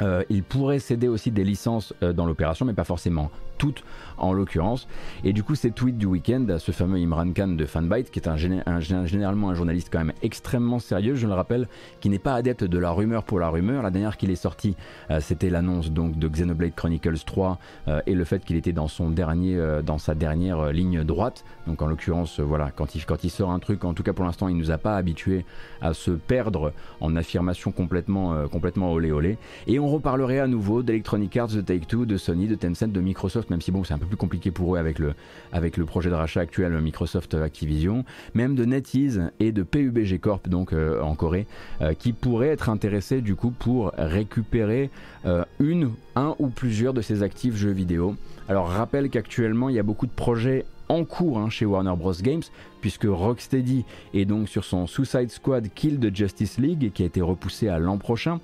euh, 0.00 0.22
il 0.28 0.42
pourrait 0.42 0.78
céder 0.78 1.08
aussi 1.08 1.30
des 1.30 1.44
licences 1.44 1.92
euh, 2.02 2.12
dans 2.12 2.26
l'opération, 2.26 2.64
mais 2.64 2.74
pas 2.74 2.84
forcément 2.84 3.30
toutes 3.56 3.82
en 4.18 4.32
l'occurrence. 4.32 4.88
Et 5.24 5.32
du 5.32 5.42
coup, 5.42 5.54
ces 5.54 5.70
tweets 5.70 5.98
du 5.98 6.06
week-end, 6.06 6.46
ce 6.58 6.72
fameux 6.72 6.98
Imran 6.98 7.32
Khan 7.32 7.48
de 7.48 7.64
Fanbyte, 7.64 8.10
qui 8.10 8.18
est 8.18 8.28
un, 8.28 8.36
généralement 8.36 9.50
un 9.50 9.54
journaliste 9.54 9.88
quand 9.90 9.98
même 9.98 10.12
extrêmement 10.22 10.78
sérieux, 10.78 11.14
je 11.14 11.26
le 11.26 11.32
rappelle, 11.32 11.68
qui 12.00 12.08
n'est 12.08 12.18
pas 12.18 12.34
adepte 12.34 12.64
de 12.64 12.78
la 12.78 12.90
rumeur 12.90 13.24
pour 13.24 13.40
la 13.40 13.48
rumeur. 13.48 13.82
La 13.82 13.90
dernière 13.90 14.16
qu'il 14.16 14.30
est 14.30 14.36
sorti, 14.36 14.76
euh, 15.10 15.20
c'était 15.20 15.50
l'annonce 15.50 15.90
donc 15.90 16.18
de 16.18 16.28
Xenoblade 16.28 16.74
Chronicles 16.74 17.18
3 17.24 17.58
euh, 17.88 18.00
et 18.06 18.14
le 18.14 18.24
fait 18.24 18.44
qu'il 18.44 18.56
était 18.56 18.72
dans 18.72 18.88
son 18.88 19.10
dernier, 19.10 19.56
euh, 19.56 19.82
dans 19.82 19.98
sa 19.98 20.14
dernière 20.14 20.72
ligne 20.72 21.04
droite. 21.04 21.44
Donc 21.66 21.82
en 21.82 21.86
l'occurrence, 21.86 22.40
voilà, 22.40 22.70
quand 22.70 22.94
il, 22.94 23.04
quand 23.04 23.24
il 23.24 23.30
sort 23.30 23.50
un 23.50 23.58
truc, 23.58 23.84
en 23.84 23.94
tout 23.94 24.02
cas 24.02 24.12
pour 24.12 24.24
l'instant, 24.24 24.48
il 24.48 24.56
nous 24.56 24.70
a 24.70 24.78
pas 24.78 24.96
habitué 24.96 25.44
à 25.80 25.94
se 25.94 26.10
perdre 26.10 26.72
en 27.00 27.16
affirmation 27.16 27.72
complètement, 27.72 28.46
complètement 28.48 28.92
olé 28.92 29.12
olé. 29.12 29.38
Et 29.66 29.78
on 29.78 29.88
reparlerait 29.88 30.40
à 30.40 30.46
nouveau 30.46 30.82
d'Electronic 30.82 31.36
Arts, 31.36 31.48
de 31.48 31.60
Take-Two, 31.60 32.06
de 32.06 32.16
Sony, 32.16 32.46
de 32.46 32.54
Tencent, 32.54 32.88
de 32.88 33.00
Microsoft, 33.00 33.50
même 33.50 33.60
si 33.60 33.70
bon, 33.70 33.84
c'est 33.84 33.94
un 33.94 33.98
peu 33.98 34.06
plus 34.08 34.16
compliqué 34.16 34.50
pour 34.50 34.74
eux 34.74 34.78
avec 34.78 34.98
le, 34.98 35.14
avec 35.52 35.76
le 35.76 35.84
projet 35.84 36.10
de 36.10 36.14
rachat 36.14 36.40
actuel 36.40 36.78
Microsoft 36.80 37.34
Activision, 37.34 38.04
même 38.34 38.54
de 38.54 38.64
NetEase 38.64 39.30
et 39.40 39.52
de 39.52 39.62
PUBG 39.62 40.18
Corp, 40.20 40.48
donc 40.48 40.72
euh, 40.72 41.00
en 41.00 41.14
Corée, 41.14 41.46
euh, 41.80 41.94
qui 41.94 42.12
pourraient 42.12 42.48
être 42.48 42.68
intéressés 42.68 43.20
du 43.20 43.34
coup 43.34 43.50
pour 43.50 43.92
récupérer 43.96 44.90
euh, 45.26 45.44
une, 45.60 45.92
un 46.16 46.34
ou 46.38 46.48
plusieurs 46.48 46.94
de 46.94 47.02
ces 47.02 47.22
actifs 47.22 47.56
jeux 47.56 47.70
vidéo. 47.70 48.16
Alors 48.48 48.68
rappelle 48.68 49.10
qu'actuellement 49.10 49.68
il 49.68 49.76
y 49.76 49.78
a 49.78 49.82
beaucoup 49.84 50.06
de 50.06 50.12
projets 50.12 50.64
en 50.88 51.04
cours 51.04 51.38
hein, 51.38 51.50
chez 51.50 51.66
Warner 51.66 51.94
Bros. 51.96 52.14
Games, 52.20 52.42
puisque 52.80 53.04
Rocksteady 53.04 53.84
est 54.14 54.24
donc 54.24 54.48
sur 54.48 54.64
son 54.64 54.86
Suicide 54.86 55.30
Squad 55.30 55.68
Kill 55.74 55.98
de 55.98 56.14
Justice 56.14 56.58
League, 56.58 56.92
qui 56.92 57.02
a 57.02 57.06
été 57.06 57.20
repoussé 57.20 57.68
à 57.68 57.78
l'an 57.78 57.98
prochain. 57.98 58.40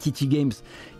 TT 0.00 0.26
Games 0.26 0.52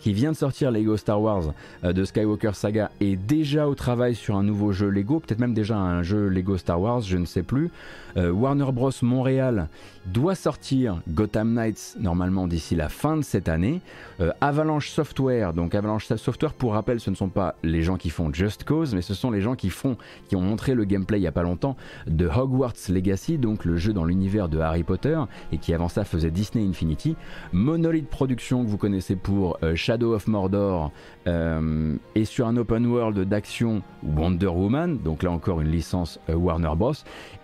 qui 0.06 0.12
vient 0.12 0.30
de 0.30 0.36
sortir 0.36 0.70
Lego 0.70 0.96
Star 0.96 1.20
Wars 1.20 1.52
euh, 1.82 1.92
de 1.92 2.04
Skywalker 2.04 2.52
Saga 2.54 2.92
est 3.00 3.16
déjà 3.16 3.66
au 3.66 3.74
travail 3.74 4.14
sur 4.14 4.36
un 4.36 4.44
nouveau 4.44 4.70
jeu 4.70 4.88
Lego, 4.88 5.18
peut-être 5.18 5.40
même 5.40 5.52
déjà 5.52 5.76
un 5.76 6.04
jeu 6.04 6.28
Lego 6.28 6.56
Star 6.58 6.80
Wars, 6.80 7.00
je 7.00 7.16
ne 7.16 7.24
sais 7.24 7.42
plus. 7.42 7.72
Euh, 8.16 8.30
Warner 8.30 8.70
Bros 8.72 8.92
Montréal 9.02 9.68
doit 10.06 10.36
sortir 10.36 11.02
Gotham 11.08 11.52
Knights 11.52 11.96
normalement 11.98 12.46
d'ici 12.46 12.76
la 12.76 12.88
fin 12.88 13.16
de 13.16 13.22
cette 13.22 13.48
année. 13.48 13.80
Euh, 14.20 14.30
Avalanche 14.40 14.90
Software, 14.90 15.52
donc 15.52 15.74
Avalanche 15.74 16.06
Software 16.06 16.54
pour 16.54 16.74
rappel, 16.74 17.00
ce 17.00 17.10
ne 17.10 17.16
sont 17.16 17.28
pas 17.28 17.56
les 17.64 17.82
gens 17.82 17.96
qui 17.96 18.10
font 18.10 18.32
Just 18.32 18.62
Cause, 18.62 18.94
mais 18.94 19.02
ce 19.02 19.12
sont 19.12 19.32
les 19.32 19.40
gens 19.40 19.56
qui 19.56 19.70
font, 19.70 19.96
qui 20.28 20.36
ont 20.36 20.40
montré 20.40 20.74
le 20.74 20.84
gameplay 20.84 21.18
il 21.18 21.22
y 21.22 21.26
a 21.26 21.32
pas 21.32 21.42
longtemps 21.42 21.76
de 22.06 22.28
Hogwarts 22.28 22.74
Legacy, 22.88 23.38
donc 23.38 23.64
le 23.64 23.76
jeu 23.76 23.92
dans 23.92 24.04
l'univers 24.04 24.48
de 24.48 24.60
Harry 24.60 24.84
Potter 24.84 25.18
et 25.50 25.58
qui 25.58 25.74
avant 25.74 25.88
ça 25.88 26.04
faisait 26.04 26.30
Disney 26.30 26.64
Infinity. 26.64 27.16
Monolith 27.52 28.08
Productions 28.08 28.64
que 28.64 28.70
vous 28.70 28.78
connaissez 28.78 29.16
pour 29.16 29.58
Shadow 29.74 29.95
of 30.04 30.26
Mordor 30.26 30.92
euh, 31.26 31.96
et 32.14 32.24
sur 32.24 32.46
un 32.46 32.56
open 32.56 32.86
world 32.86 33.18
d'action 33.20 33.82
Wonder 34.02 34.46
Woman, 34.46 34.98
donc 34.98 35.22
là 35.22 35.30
encore 35.30 35.60
une 35.60 35.70
licence 35.70 36.20
euh, 36.28 36.34
Warner 36.34 36.72
Bros. 36.76 36.92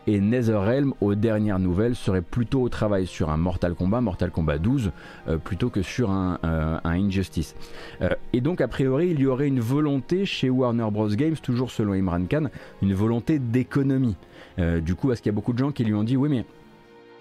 Et 0.09 0.20
NetherRealm, 0.20 0.94
aux 1.00 1.14
dernières 1.14 1.61
nouvelles, 1.61 1.94
serait 1.94 2.22
plutôt 2.22 2.62
au 2.62 2.68
travail 2.68 3.07
sur 3.07 3.30
un 3.30 3.36
Mortal 3.36 3.74
Kombat, 3.74 4.00
Mortal 4.00 4.32
Kombat 4.32 4.59
12, 4.59 4.90
euh, 5.28 5.38
plutôt 5.38 5.70
que 5.70 5.82
sur 5.82 6.11
un, 6.11 6.38
Injustice. 6.84 7.55
et 8.32 8.40
donc, 8.40 8.61
a 8.61 8.68
priori, 8.68 9.11
il 9.11 9.20
y 9.20 9.26
aurait 9.26 9.46
une 9.46 9.61
volonté 9.61 10.26
chez 10.26 10.50
Warner 10.50 10.88
Bros. 10.90 11.09
Games, 11.09 11.36
toujours 11.36 11.70
selon 11.70 11.92
Imran 11.94 12.24
Khan, 12.28 12.46
une 12.82 12.94
volonté 12.94 13.38
d'économie. 13.38 14.16
du 14.59 14.94
coup, 14.94 15.12
est-ce 15.12 15.22
qu'il 15.22 15.30
y 15.30 15.34
a 15.34 15.36
beaucoup 15.36 15.53
de 15.53 15.59
gens 15.59 15.70
qui 15.70 15.84
lui 15.84 15.94
ont 15.94 16.05
dit, 16.05 16.16
oui, 16.16 16.28
mais 16.28 16.44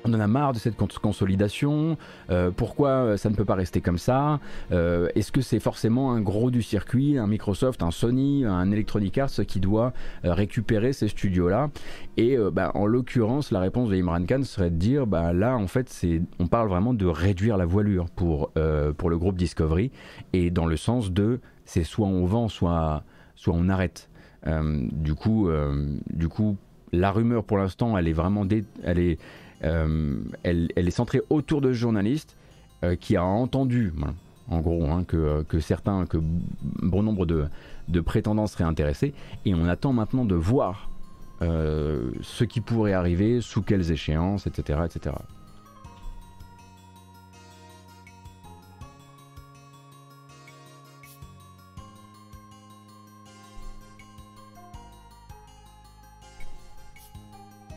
on 0.05 0.13
en 0.13 0.19
a 0.19 0.27
marre 0.27 0.53
de 0.53 0.59
cette 0.59 0.75
consolidation. 0.75 1.97
Euh, 2.29 2.51
pourquoi 2.51 2.89
euh, 2.89 3.17
ça 3.17 3.29
ne 3.29 3.35
peut 3.35 3.45
pas 3.45 3.55
rester 3.55 3.81
comme 3.81 3.97
ça? 3.97 4.39
Euh, 4.71 5.09
Est-ce 5.15 5.31
que 5.31 5.41
c'est 5.41 5.59
forcément 5.59 6.11
un 6.11 6.21
gros 6.21 6.51
du 6.51 6.61
circuit, 6.61 7.17
un 7.17 7.27
Microsoft, 7.27 7.83
un 7.83 7.91
Sony, 7.91 8.45
un 8.45 8.71
Electronic 8.71 9.17
Arts 9.17 9.45
qui 9.47 9.59
doit 9.59 9.93
récupérer 10.23 10.93
ces 10.93 11.07
studios-là? 11.07 11.69
Et 12.17 12.37
bah, 12.51 12.71
en 12.75 12.85
l'occurrence, 12.85 13.51
la 13.51 13.59
réponse 13.59 13.89
de 13.89 13.95
Imran 13.95 14.25
Khan 14.25 14.43
serait 14.43 14.69
de 14.69 14.75
dire 14.75 15.07
bah, 15.07 15.33
là, 15.33 15.55
en 15.57 15.67
fait, 15.67 16.05
on 16.39 16.47
parle 16.47 16.69
vraiment 16.69 16.93
de 16.93 17.05
réduire 17.05 17.57
la 17.57 17.65
voilure 17.65 18.09
pour, 18.09 18.51
pour 18.97 19.09
le 19.09 19.17
groupe 19.17 19.37
Discovery 19.37 19.91
et 20.33 20.49
dans 20.51 20.65
le 20.65 20.77
sens 20.77 21.11
de 21.11 21.39
c'est 21.65 21.83
soit 21.83 22.07
on 22.07 22.25
vend, 22.25 22.47
soit 22.47 23.03
soit 23.35 23.53
on 23.55 23.69
arrête. 23.69 24.09
du 24.45 25.15
coup, 25.15 25.49
du 26.09 26.27
coup, 26.27 26.57
la 26.91 27.11
rumeur 27.11 27.43
pour 27.43 27.57
l'instant, 27.57 27.97
elle 27.97 28.07
est 28.07 28.13
vraiment, 28.13 28.45
elle 28.83 28.99
est, 28.99 29.19
elle, 29.61 30.69
est 30.75 30.91
centrée 30.91 31.21
autour 31.29 31.61
de 31.61 31.69
ce 31.69 31.77
journaliste 31.77 32.37
qui 32.99 33.15
a 33.15 33.23
entendu, 33.23 33.93
en 34.49 34.59
gros, 34.59 34.85
hein, 34.89 35.03
que, 35.03 35.43
que, 35.43 35.59
certains, 35.59 36.05
que 36.05 36.17
bon 36.81 37.03
nombre 37.03 37.25
de, 37.25 37.45
de 37.87 38.01
prétendants 38.01 38.47
seraient 38.47 38.63
intéressés, 38.63 39.13
et 39.45 39.53
on 39.53 39.67
attend 39.67 39.93
maintenant 39.93 40.25
de 40.25 40.35
voir 40.35 40.89
ce 41.41 42.43
qui 42.43 42.61
pourrait 42.61 42.93
arriver, 42.93 43.41
sous 43.41 43.61
quelles 43.61 43.91
échéances, 43.91 44.47
etc., 44.47 44.79
etc. 44.85 45.15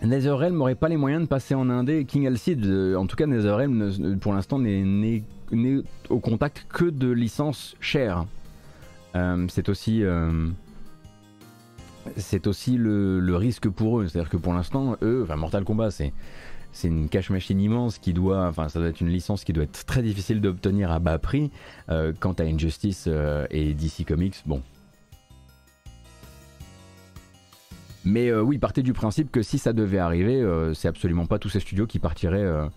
NetherRealm 0.06 0.56
n'aurait 0.56 0.74
pas 0.74 0.88
les 0.88 0.96
moyens 0.96 1.22
de 1.22 1.28
passer 1.28 1.54
en 1.54 1.70
indé 1.70 2.04
King 2.04 2.26
Alcide. 2.26 2.64
Euh, 2.66 2.96
en 2.96 3.06
tout 3.06 3.16
cas, 3.16 3.26
NetherRealm 3.26 4.18
pour 4.20 4.32
l'instant 4.32 4.58
n'est 4.58 5.22
au 6.08 6.18
contact 6.18 6.66
que 6.68 6.84
de 6.84 7.10
licences 7.10 7.76
chères. 7.80 8.26
Euh, 9.14 9.46
c'est 9.48 9.68
aussi, 9.68 10.02
euh, 10.02 10.48
aussi 12.46 12.76
le, 12.76 13.36
risque 13.36 13.68
pour 13.68 14.00
eux. 14.00 14.08
C'est-à-dire 14.08 14.30
que 14.30 14.36
pour 14.36 14.52
l'instant, 14.52 14.96
eux, 15.02 15.22
enfin 15.22 15.36
Mortal 15.36 15.64
Kombat, 15.64 15.90
c'est 15.90 16.12
une 16.82 17.08
cache 17.08 17.30
machine 17.30 17.60
immense 17.60 17.98
qui 17.98 18.12
doit, 18.12 18.48
enfin 18.48 18.68
ça 18.68 18.80
doit 18.80 18.88
être 18.88 19.00
une 19.00 19.10
licence 19.10 19.44
qui 19.44 19.52
doit 19.52 19.64
être 19.64 19.86
très 19.86 20.02
difficile 20.02 20.40
d'obtenir 20.40 20.90
à 20.90 20.98
bas 20.98 21.18
prix. 21.18 21.50
quant 22.18 22.32
à 22.32 22.42
Injustice 22.42 23.08
et 23.50 23.74
DC 23.74 24.04
Comics, 24.06 24.42
bon, 24.44 24.60
Mais 28.04 28.28
euh, 28.28 28.42
oui, 28.42 28.58
partez 28.58 28.82
du 28.82 28.92
principe 28.92 29.30
que 29.30 29.42
si 29.42 29.58
ça 29.58 29.72
devait 29.72 29.98
arriver, 29.98 30.40
euh, 30.40 30.74
c'est 30.74 30.88
absolument 30.88 31.26
pas 31.26 31.38
tous 31.38 31.48
ces 31.48 31.60
studios 31.60 31.86
qui 31.86 31.98
partiraient, 31.98 32.68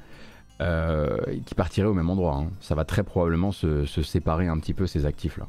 euh, 0.61 1.17
qui 1.45 1.53
partiraient 1.53 1.87
au 1.87 1.93
même 1.93 2.09
endroit. 2.09 2.35
Hein. 2.35 2.49
Ça 2.61 2.75
va 2.75 2.85
très 2.85 3.03
probablement 3.03 3.51
se, 3.51 3.85
séparer 3.85 4.47
un 4.47 4.57
petit 4.57 4.73
peu 4.73 4.87
ces 4.87 5.05
actifs-là. 5.05 5.45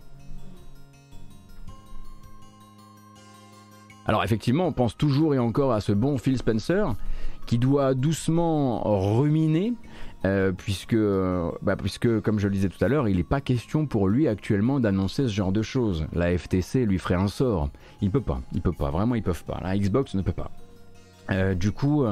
Alors 4.04 4.24
effectivement, 4.24 4.66
on 4.66 4.72
pense 4.72 4.96
toujours 4.96 5.34
et 5.34 5.38
encore 5.38 5.72
à 5.72 5.80
ce 5.80 5.92
bon 5.92 6.16
Phil 6.18 6.38
Spencer 6.38 6.94
qui 7.46 7.58
doit 7.58 7.94
doucement 7.94 8.82
ruminer 8.84 9.74
euh, 10.24 10.50
puisque, 10.52 10.94
euh, 10.94 11.50
bah, 11.62 11.76
puisque, 11.76 12.20
comme 12.20 12.40
je 12.40 12.48
le 12.48 12.54
disais 12.54 12.68
tout 12.68 12.84
à 12.84 12.88
l'heure, 12.88 13.08
il 13.08 13.18
n'est 13.18 13.24
pas 13.24 13.40
question 13.40 13.86
pour 13.86 14.08
lui 14.08 14.26
actuellement 14.26 14.80
d'annoncer 14.80 15.24
ce 15.24 15.32
genre 15.32 15.52
de 15.52 15.62
choses. 15.62 16.06
La 16.12 16.36
FTC 16.36 16.86
lui 16.86 16.98
ferait 16.98 17.14
un 17.14 17.28
sort. 17.28 17.70
Il 18.00 18.10
peut 18.10 18.20
pas, 18.20 18.40
il 18.52 18.60
peut 18.60 18.72
pas, 18.72 18.90
vraiment 18.90 19.14
ils 19.14 19.22
peuvent 19.22 19.44
pas. 19.44 19.60
La 19.62 19.76
Xbox 19.78 20.14
ne 20.14 20.22
peut 20.22 20.32
pas. 20.32 20.50
Euh, 21.30 21.54
du 21.54 21.72
coup, 21.72 22.04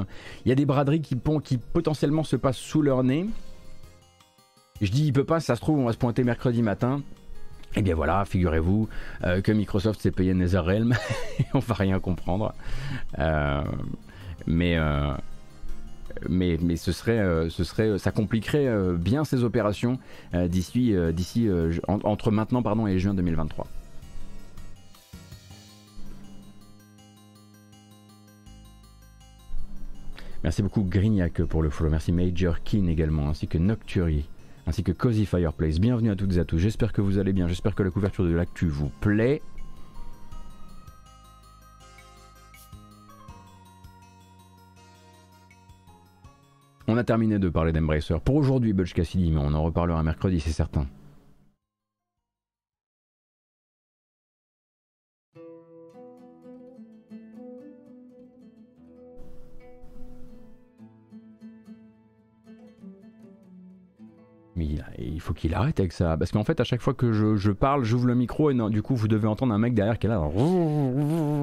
il 0.45 0.49
y 0.49 0.53
a 0.53 0.55
des 0.55 0.67
braderies 0.67 1.01
qui, 1.01 1.17
potentiellement 1.17 2.23
se 2.23 2.37
passent 2.37 2.59
sous 2.59 2.83
leur 2.83 3.03
nez. 3.03 3.27
Je 4.81 4.91
dis 4.91 5.07
il 5.07 5.13
peut 5.13 5.25
pas, 5.25 5.41
ça 5.41 5.57
se 5.57 5.61
trouve 5.61 5.79
on 5.79 5.87
va 5.87 5.93
se 5.93 5.99
pointer 5.99 6.23
mercredi 6.23 6.63
matin. 6.63 7.03
Et 7.75 7.81
eh 7.81 7.83
bien 7.83 7.95
voilà, 7.95 8.25
figurez-vous 8.25 8.89
que 9.23 9.53
Microsoft 9.53 10.01
s'est 10.01 10.11
payé 10.11 10.33
NetherRealm 10.33 10.95
et 11.39 11.45
on 11.55 11.59
va 11.59 11.75
rien 11.75 11.99
comprendre. 11.99 12.55
mais 14.47 14.79
mais, 16.29 16.59
mais 16.62 16.77
ce 16.77 16.93
serait, 16.93 17.19
euh, 17.19 17.49
ce 17.51 17.64
serait, 17.64 17.99
ça 17.99 18.11
compliquerait 18.11 18.67
euh, 18.67 18.97
bien 18.97 19.25
ces 19.25 19.45
opérations 19.45 19.99
euh, 20.35 20.49
d'ici, 20.49 20.95
d'ici 21.12 21.49
entre 21.87 22.31
maintenant 22.31 22.62
pardon, 22.62 22.87
et 22.87 22.99
juin 22.99 23.14
2023. 23.14 23.67
Merci 30.45 30.62
beaucoup 30.62 30.83
Grignac 30.83 31.43
pour 31.43 31.62
le 31.62 31.71
follow. 31.71 31.91
Merci 31.91 32.12
Major 32.12 32.62
Keen 32.62 32.89
également, 32.89 33.29
ainsi 33.29 33.49
que 33.49 33.59
Nocturi, 33.59 34.29
ainsi 34.67 34.85
que 34.85 34.93
Cozy 34.93 35.27
Fireplace. 35.27 35.81
Bienvenue 35.81 36.11
à 36.11 36.14
toutes 36.14 36.37
et 36.37 36.39
à 36.39 36.45
tous. 36.45 36.59
J'espère 36.59 36.93
que 36.93 37.01
vous 37.01 37.19
allez 37.19 37.33
bien. 37.33 37.49
J'espère 37.49 37.75
que 37.75 37.83
la 37.83 37.91
couverture 37.91 38.25
de 38.25 38.31
l'actu 38.31 38.69
vous 38.69 38.91
plaît. 39.01 39.43
On 46.89 46.97
a 46.97 47.03
terminé 47.03 47.41
de 47.41 47.49
parler 47.49 47.72
d'Embracer 47.72 48.14
pour 48.24 48.37
aujourd'hui, 48.37 48.72
Butch 48.72 48.95
Cassidy, 48.95 49.32
mais 49.32 49.41
on 49.41 49.53
en 49.55 49.62
reparlera 49.64 50.03
mercredi, 50.05 50.39
c'est 50.39 50.51
certain. 50.51 50.87
Mais 64.55 64.68
il 64.99 65.20
faut 65.20 65.34
qu'il 65.34 65.55
arrête 65.55 65.78
avec 65.80 65.93
ça. 65.93 66.16
Parce 66.16 66.30
qu'en 66.30 66.45
fait, 66.45 66.61
à 66.61 66.64
chaque 66.64 66.80
fois 66.80 66.95
que 66.95 67.12
je, 67.12 67.51
parle, 67.51 67.84
j'ouvre 67.84 68.07
le 68.07 68.14
micro 68.14 68.51
et 68.51 68.55
du 68.70 68.80
coup, 68.80 68.95
vous 68.95 69.09
devez 69.09 69.28
entendre 69.28 69.53
un 69.53 69.59
mec 69.59 69.74
derrière 69.74 69.99
qui 69.99 70.07
est 70.07 70.11
là. 70.11 70.22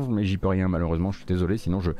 Mais 0.09 0.23
j'y 0.23 0.37
peux 0.37 0.47
rien, 0.47 0.67
malheureusement. 0.67 1.11
Je 1.11 1.17
suis 1.17 1.25
désolé. 1.25 1.57
Sinon, 1.57 1.79
je, 1.79 1.91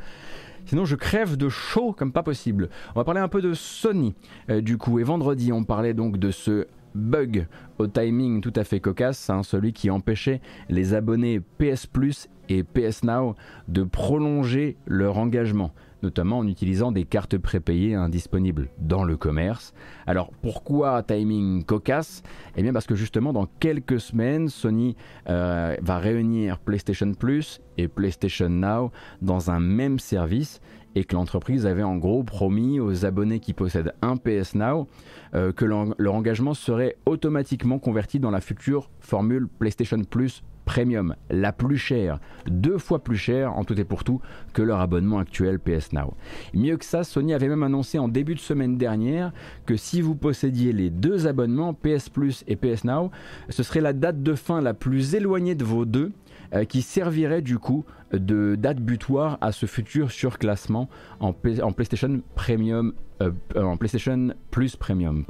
Sinon, 0.66 0.84
je 0.84 0.96
crève 0.96 1.36
de 1.36 1.48
chaud 1.48 1.92
comme 1.92 2.12
pas 2.12 2.22
possible. 2.22 2.68
On 2.94 3.00
va 3.00 3.04
parler 3.04 3.20
un 3.20 3.28
peu 3.28 3.42
de 3.42 3.54
Sony, 3.54 4.14
euh, 4.50 4.60
du 4.60 4.78
coup. 4.78 4.98
Et 4.98 5.02
vendredi, 5.02 5.52
on 5.52 5.64
parlait 5.64 5.94
donc 5.94 6.18
de 6.18 6.30
ce 6.30 6.66
bug 6.94 7.46
au 7.78 7.86
timing 7.86 8.40
tout 8.40 8.52
à 8.56 8.64
fait 8.64 8.80
cocasse, 8.80 9.28
hein, 9.28 9.42
celui 9.42 9.72
qui 9.72 9.90
empêchait 9.90 10.40
les 10.68 10.94
abonnés 10.94 11.40
PS 11.58 11.86
Plus 11.86 12.28
et 12.48 12.62
PS 12.62 13.02
Now 13.02 13.34
de 13.68 13.82
prolonger 13.82 14.76
leur 14.86 15.18
engagement 15.18 15.72
notamment 16.04 16.38
en 16.38 16.46
utilisant 16.46 16.92
des 16.92 17.04
cartes 17.04 17.36
prépayées 17.38 17.94
indisponibles 17.94 18.68
dans 18.78 19.02
le 19.02 19.16
commerce. 19.16 19.74
Alors 20.06 20.30
pourquoi 20.42 21.02
timing 21.02 21.64
cocasse? 21.64 22.22
Eh 22.56 22.62
bien 22.62 22.72
parce 22.72 22.86
que 22.86 22.94
justement 22.94 23.32
dans 23.32 23.46
quelques 23.46 23.98
semaines, 23.98 24.48
Sony 24.48 24.96
euh, 25.28 25.76
va 25.82 25.98
réunir 25.98 26.58
PlayStation 26.58 27.12
Plus 27.14 27.60
et 27.78 27.88
PlayStation 27.88 28.48
Now 28.48 28.92
dans 29.22 29.50
un 29.50 29.58
même 29.58 29.98
service 29.98 30.60
et 30.94 31.04
que 31.04 31.16
l'entreprise 31.16 31.66
avait 31.66 31.82
en 31.82 31.96
gros 31.96 32.22
promis 32.22 32.78
aux 32.78 33.04
abonnés 33.04 33.40
qui 33.40 33.52
possèdent 33.52 33.94
un 34.02 34.16
PS 34.16 34.54
Now 34.54 34.86
euh, 35.34 35.52
que 35.52 35.64
leur 35.64 36.14
engagement 36.14 36.54
serait 36.54 36.96
automatiquement 37.06 37.78
converti 37.78 38.20
dans 38.20 38.30
la 38.30 38.40
future 38.40 38.90
formule 39.00 39.48
PlayStation 39.48 40.02
Plus 40.04 40.42
Premium, 40.64 41.14
la 41.30 41.52
plus 41.52 41.78
chère, 41.78 42.18
deux 42.46 42.78
fois 42.78 43.02
plus 43.02 43.16
chère 43.16 43.56
en 43.56 43.64
tout 43.64 43.78
et 43.78 43.84
pour 43.84 44.04
tout 44.04 44.20
que 44.52 44.62
leur 44.62 44.80
abonnement 44.80 45.18
actuel 45.18 45.58
PS 45.58 45.92
Now. 45.92 46.14
Mieux 46.54 46.76
que 46.76 46.84
ça, 46.84 47.04
Sony 47.04 47.34
avait 47.34 47.48
même 47.48 47.62
annoncé 47.62 47.98
en 47.98 48.08
début 48.08 48.34
de 48.34 48.40
semaine 48.40 48.78
dernière 48.78 49.32
que 49.66 49.76
si 49.76 50.00
vous 50.00 50.14
possédiez 50.14 50.72
les 50.72 50.90
deux 50.90 51.26
abonnements, 51.26 51.74
PS 51.74 52.08
Plus 52.08 52.44
et 52.46 52.56
PS 52.56 52.84
Now, 52.84 53.10
ce 53.48 53.62
serait 53.62 53.80
la 53.80 53.92
date 53.92 54.22
de 54.22 54.34
fin 54.34 54.60
la 54.60 54.74
plus 54.74 55.14
éloignée 55.14 55.54
de 55.54 55.64
vos 55.64 55.84
deux 55.84 56.12
euh, 56.54 56.64
qui 56.64 56.82
servirait 56.82 57.42
du 57.42 57.58
coup 57.58 57.84
de 58.12 58.54
date 58.56 58.78
butoir 58.78 59.38
à 59.40 59.50
ce 59.50 59.66
futur 59.66 60.10
surclassement 60.10 60.88
en, 61.20 61.32
PlayStation 61.32 62.20
Premium, 62.34 62.92
euh, 63.22 63.30
PlayStation 63.76 64.34
Plus 64.50 64.76
Premium. 64.76 65.24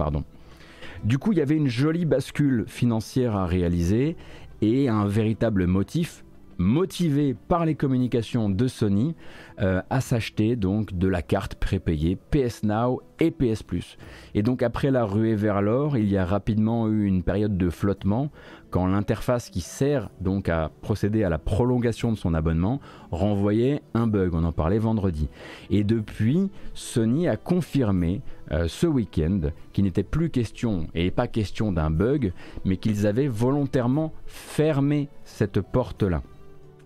Du 1.05 1.19
coup, 1.19 1.33
il 1.33 1.39
y 1.39 1.43
avait 1.43 1.57
une 1.57 1.69
jolie 1.69 2.05
bascule 2.05 2.65
financière 2.67 3.37
à 3.37 3.47
réaliser 3.47 4.17
et 4.65 4.89
un 4.89 5.07
véritable 5.07 5.67
motif 5.67 6.24
motivé 6.59 7.35
par 7.35 7.65
les 7.65 7.75
communications 7.75 8.49
de 8.49 8.67
Sony 8.69 9.15
euh, 9.61 9.83
à 9.91 10.01
s'acheter 10.01 10.57
donc 10.57 10.95
de 10.95 11.09
la 11.09 11.23
carte 11.23 11.55
prépayée 11.55 12.17
PS 12.31 12.63
Now 12.63 13.03
et 13.21 13.31
PS 13.31 13.63
Plus. 13.63 13.97
Et 14.35 14.43
donc 14.43 14.63
après 14.63 14.91
la 14.91 15.05
ruée 15.05 15.35
vers 15.35 15.63
l'or, 15.63 15.97
il 15.97 16.11
y 16.11 16.17
a 16.17 16.25
rapidement 16.25 16.89
eu 16.89 17.05
une 17.05 17.23
période 17.23 17.57
de 17.57 17.71
flottement 17.71 18.31
quand 18.75 18.89
l'interface 18.89 19.51
qui 19.51 19.61
sert 19.61 20.11
donc 20.21 20.49
à 20.49 20.69
procéder 20.83 21.23
à 21.23 21.29
la 21.29 21.39
prolongation 21.39 22.11
de 22.11 22.17
son 22.17 22.35
abonnement 22.35 22.81
renvoyait 23.13 23.83
un 23.95 24.09
bug, 24.09 24.35
on 24.35 24.43
en 24.43 24.51
parlait 24.51 24.81
vendredi. 24.81 25.29
Et 25.71 25.85
depuis, 25.85 26.51
Sony 26.75 27.29
a 27.29 27.37
confirmé 27.37 28.21
euh, 28.51 28.67
ce 28.67 28.89
week-end 28.89 29.43
qu'il 29.73 29.85
n'était 29.85 30.03
plus 30.03 30.29
question, 30.29 30.89
et 30.93 31.13
pas 31.13 31.29
question 31.29 31.71
d'un 31.71 31.91
bug, 31.91 32.33
mais 32.65 32.77
qu'ils 32.77 33.07
avaient 33.07 33.29
volontairement 33.29 34.13
fermé 34.27 35.09
cette 35.25 35.61
porte-là. 35.61 36.23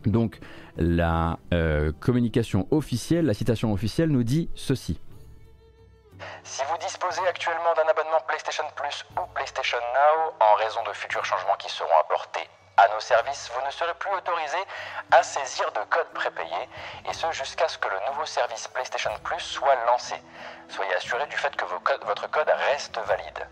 Donc 0.07 0.39
la 0.77 1.39
euh, 1.53 1.93
communication 2.01 2.67
officielle, 2.71 3.27
la 3.27 3.35
citation 3.35 3.73
officielle 3.73 4.11
nous 4.11 4.25
dit 4.25 4.49
ceci. 4.55 5.01
Si 6.43 6.63
vous 6.65 6.79
disposez 6.79 7.27
actuellement 7.29 7.75
d'un 7.77 7.89
abonnement 7.91 8.21
PlayStation 8.27 8.65
Plus 8.75 9.05
ou 9.17 9.27
PlayStation 9.35 9.79
Now, 9.79 10.35
en 10.41 10.55
raison 10.57 10.81
de 10.89 10.93
futurs 10.93 11.25
changements 11.25 11.57
qui 11.59 11.71
seront 11.71 11.99
apportés 12.05 12.49
à 12.77 12.89
nos 12.95 13.01
services, 13.01 13.51
vous 13.55 13.65
ne 13.67 13.71
serez 13.71 13.95
plus 13.99 14.11
autorisé 14.11 14.59
à 15.11 15.23
saisir 15.23 15.71
de 15.73 15.81
codes 15.91 16.13
prépayés, 16.15 16.69
et 17.09 17.13
ce 17.13 17.31
jusqu'à 17.33 17.69
ce 17.69 17.79
que 17.79 17.89
le 17.89 17.99
nouveau 18.11 18.25
service 18.25 18.69
PlayStation 18.69 19.11
Plus 19.25 19.41
soit 19.41 19.75
lancé. 19.87 20.15
Soyez 20.69 20.95
assuré 20.95 21.27
du 21.27 21.37
fait 21.37 21.55
que 21.57 21.65
votre 21.65 22.31
code 22.31 22.51
reste 22.71 22.99
valide. 23.07 23.47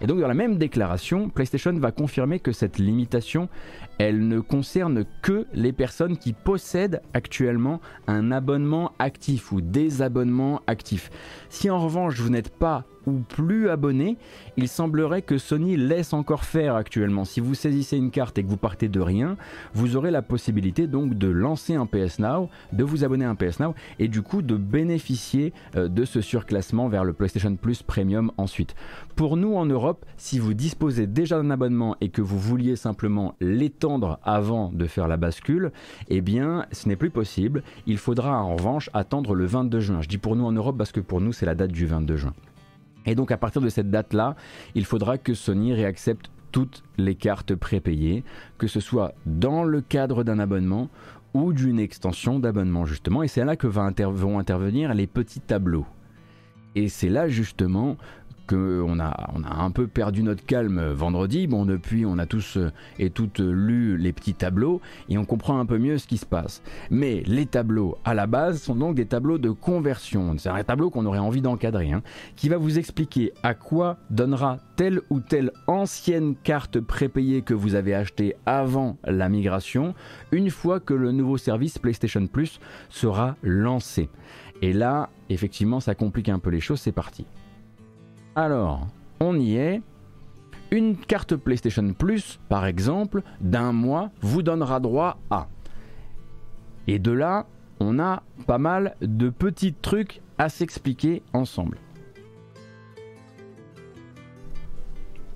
Et 0.00 0.06
donc 0.06 0.20
dans 0.20 0.28
la 0.28 0.34
même 0.34 0.58
déclaration, 0.58 1.30
PlayStation 1.30 1.72
va 1.78 1.90
confirmer 1.90 2.38
que 2.40 2.52
cette 2.52 2.78
limitation, 2.78 3.48
elle 3.98 4.26
ne 4.28 4.40
concerne 4.40 5.04
que 5.22 5.46
les 5.52 5.72
personnes 5.72 6.16
qui 6.16 6.32
possèdent 6.32 7.02
actuellement 7.14 7.80
un 8.06 8.30
abonnement 8.30 8.92
actif 8.98 9.52
ou 9.52 9.60
des 9.60 10.02
abonnements 10.02 10.62
actifs. 10.66 11.10
Si 11.48 11.70
en 11.70 11.78
revanche 11.80 12.20
vous 12.20 12.30
n'êtes 12.30 12.50
pas 12.50 12.84
ou 13.06 13.20
plus 13.20 13.68
abonné, 13.68 14.16
il 14.56 14.68
semblerait 14.68 15.22
que 15.22 15.38
Sony 15.38 15.76
laisse 15.76 16.12
encore 16.12 16.44
faire 16.44 16.74
actuellement. 16.74 17.24
Si 17.24 17.40
vous 17.40 17.54
saisissez 17.54 17.96
une 17.96 18.10
carte 18.10 18.38
et 18.38 18.44
que 18.44 18.48
vous 18.48 18.56
partez 18.56 18.88
de 18.88 19.00
rien, 19.00 19.36
vous 19.74 19.96
aurez 19.96 20.10
la 20.10 20.22
possibilité 20.22 20.86
donc 20.86 21.14
de 21.14 21.28
lancer 21.28 21.74
un 21.74 21.86
PS 21.86 22.18
Now, 22.18 22.48
de 22.72 22.84
vous 22.84 23.04
abonner 23.04 23.24
à 23.24 23.30
un 23.30 23.34
PS 23.34 23.60
Now 23.60 23.74
et 23.98 24.08
du 24.08 24.22
coup 24.22 24.42
de 24.42 24.56
bénéficier 24.56 25.52
euh, 25.76 25.88
de 25.88 26.04
ce 26.04 26.20
surclassement 26.20 26.88
vers 26.88 27.04
le 27.04 27.12
PlayStation 27.12 27.54
Plus 27.56 27.82
Premium 27.82 28.32
ensuite. 28.36 28.74
Pour 29.14 29.36
nous 29.36 29.54
en 29.54 29.66
Europe, 29.66 30.04
si 30.16 30.38
vous 30.38 30.54
disposez 30.54 31.06
déjà 31.06 31.36
d'un 31.36 31.50
abonnement 31.50 31.96
et 32.00 32.08
que 32.08 32.22
vous 32.22 32.38
vouliez 32.38 32.76
simplement 32.76 33.34
l'étendre 33.40 34.18
avant 34.24 34.70
de 34.72 34.86
faire 34.86 35.08
la 35.08 35.16
bascule, 35.16 35.72
eh 36.08 36.20
bien 36.20 36.66
ce 36.72 36.88
n'est 36.88 36.96
plus 36.96 37.10
possible. 37.10 37.62
Il 37.86 37.98
faudra 37.98 38.42
en 38.42 38.56
revanche 38.56 38.90
attendre 38.94 39.34
le 39.34 39.46
22 39.46 39.80
juin. 39.80 40.02
Je 40.02 40.08
dis 40.08 40.18
pour 40.18 40.36
nous 40.36 40.44
en 40.44 40.52
Europe 40.52 40.76
parce 40.76 40.92
que 40.92 41.00
pour 41.00 41.20
nous 41.20 41.32
c'est 41.32 41.46
la 41.46 41.54
date 41.54 41.72
du 41.72 41.86
22 41.86 42.16
juin. 42.16 42.34
Et 43.06 43.14
donc 43.14 43.30
à 43.30 43.36
partir 43.36 43.62
de 43.62 43.68
cette 43.68 43.90
date-là, 43.90 44.36
il 44.74 44.84
faudra 44.84 45.18
que 45.18 45.34
Sony 45.34 45.72
réaccepte 45.72 46.30
toutes 46.52 46.82
les 46.96 47.14
cartes 47.14 47.54
prépayées, 47.54 48.24
que 48.58 48.66
ce 48.66 48.80
soit 48.80 49.14
dans 49.26 49.62
le 49.64 49.80
cadre 49.80 50.24
d'un 50.24 50.38
abonnement 50.38 50.88
ou 51.34 51.52
d'une 51.52 51.78
extension 51.78 52.38
d'abonnement 52.38 52.86
justement. 52.86 53.22
Et 53.22 53.28
c'est 53.28 53.44
là 53.44 53.56
que 53.56 53.66
vont 53.66 54.38
intervenir 54.38 54.94
les 54.94 55.06
petits 55.06 55.40
tableaux. 55.40 55.86
Et 56.74 56.88
c'est 56.88 57.08
là 57.08 57.28
justement 57.28 57.96
qu'on 58.46 59.00
a, 59.00 59.30
on 59.34 59.42
a 59.42 59.62
un 59.62 59.70
peu 59.70 59.86
perdu 59.86 60.22
notre 60.22 60.44
calme 60.44 60.80
vendredi. 60.92 61.46
Bon, 61.46 61.66
depuis, 61.66 62.06
on 62.06 62.18
a 62.18 62.26
tous 62.26 62.56
euh, 62.56 62.70
et 62.98 63.10
toutes 63.10 63.40
lu 63.40 63.96
les 63.96 64.12
petits 64.12 64.34
tableaux 64.34 64.80
et 65.08 65.18
on 65.18 65.24
comprend 65.24 65.58
un 65.58 65.66
peu 65.66 65.78
mieux 65.78 65.98
ce 65.98 66.06
qui 66.06 66.18
se 66.18 66.26
passe. 66.26 66.62
Mais 66.90 67.22
les 67.26 67.46
tableaux, 67.46 67.98
à 68.04 68.14
la 68.14 68.26
base, 68.26 68.62
sont 68.62 68.76
donc 68.76 68.94
des 68.94 69.06
tableaux 69.06 69.38
de 69.38 69.50
conversion. 69.50 70.34
C'est 70.38 70.48
un 70.48 70.64
tableau 70.64 70.90
qu'on 70.90 71.06
aurait 71.06 71.18
envie 71.18 71.40
d'encadrer, 71.40 71.92
hein, 71.92 72.02
qui 72.36 72.48
va 72.48 72.56
vous 72.56 72.78
expliquer 72.78 73.32
à 73.42 73.54
quoi 73.54 73.98
donnera 74.10 74.58
telle 74.76 75.00
ou 75.10 75.20
telle 75.20 75.52
ancienne 75.66 76.34
carte 76.36 76.80
prépayée 76.80 77.42
que 77.42 77.54
vous 77.54 77.74
avez 77.74 77.94
achetée 77.94 78.36
avant 78.46 78.96
la 79.04 79.28
migration, 79.28 79.94
une 80.32 80.50
fois 80.50 80.80
que 80.80 80.94
le 80.94 81.12
nouveau 81.12 81.38
service 81.38 81.78
PlayStation 81.78 82.26
Plus 82.26 82.60
sera 82.88 83.36
lancé. 83.42 84.08
Et 84.62 84.72
là, 84.72 85.10
effectivement, 85.28 85.80
ça 85.80 85.94
complique 85.94 86.28
un 86.28 86.38
peu 86.38 86.50
les 86.50 86.60
choses, 86.60 86.80
c'est 86.80 86.92
parti. 86.92 87.26
Alors, 88.38 88.86
on 89.18 89.38
y 89.40 89.56
est. 89.56 89.80
Une 90.70 90.94
carte 90.94 91.36
PlayStation 91.36 91.94
Plus, 91.94 92.38
par 92.50 92.66
exemple, 92.66 93.22
d'un 93.40 93.72
mois, 93.72 94.10
vous 94.20 94.42
donnera 94.42 94.78
droit 94.78 95.16
à. 95.30 95.48
Et 96.86 96.98
de 96.98 97.12
là, 97.12 97.46
on 97.80 97.98
a 97.98 98.22
pas 98.46 98.58
mal 98.58 98.94
de 99.00 99.30
petits 99.30 99.72
trucs 99.72 100.20
à 100.36 100.50
s'expliquer 100.50 101.22
ensemble. 101.32 101.78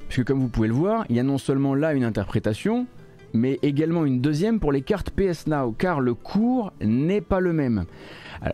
Puisque 0.09 0.27
comme 0.27 0.41
vous 0.41 0.49
pouvez 0.49 0.69
le 0.69 0.75
voir, 0.75 1.07
il 1.09 1.17
y 1.17 1.21
a 1.21 1.23
non 1.23 1.39
seulement 1.39 1.75
là 1.75 1.95
une 1.95 2.05
interprétation, 2.05 2.87
mais 3.33 3.59
également 3.63 4.05
une 4.05 4.21
deuxième 4.21 4.61
pour 4.61 4.73
les 4.73 4.83
cartes 4.83 5.11
PS 5.11 5.47
Now, 5.47 5.73
car 5.73 6.01
le 6.01 6.13
cours 6.13 6.73
n'est 6.83 7.23
pas 7.23 7.41
le 7.41 7.55
même. 7.55 7.87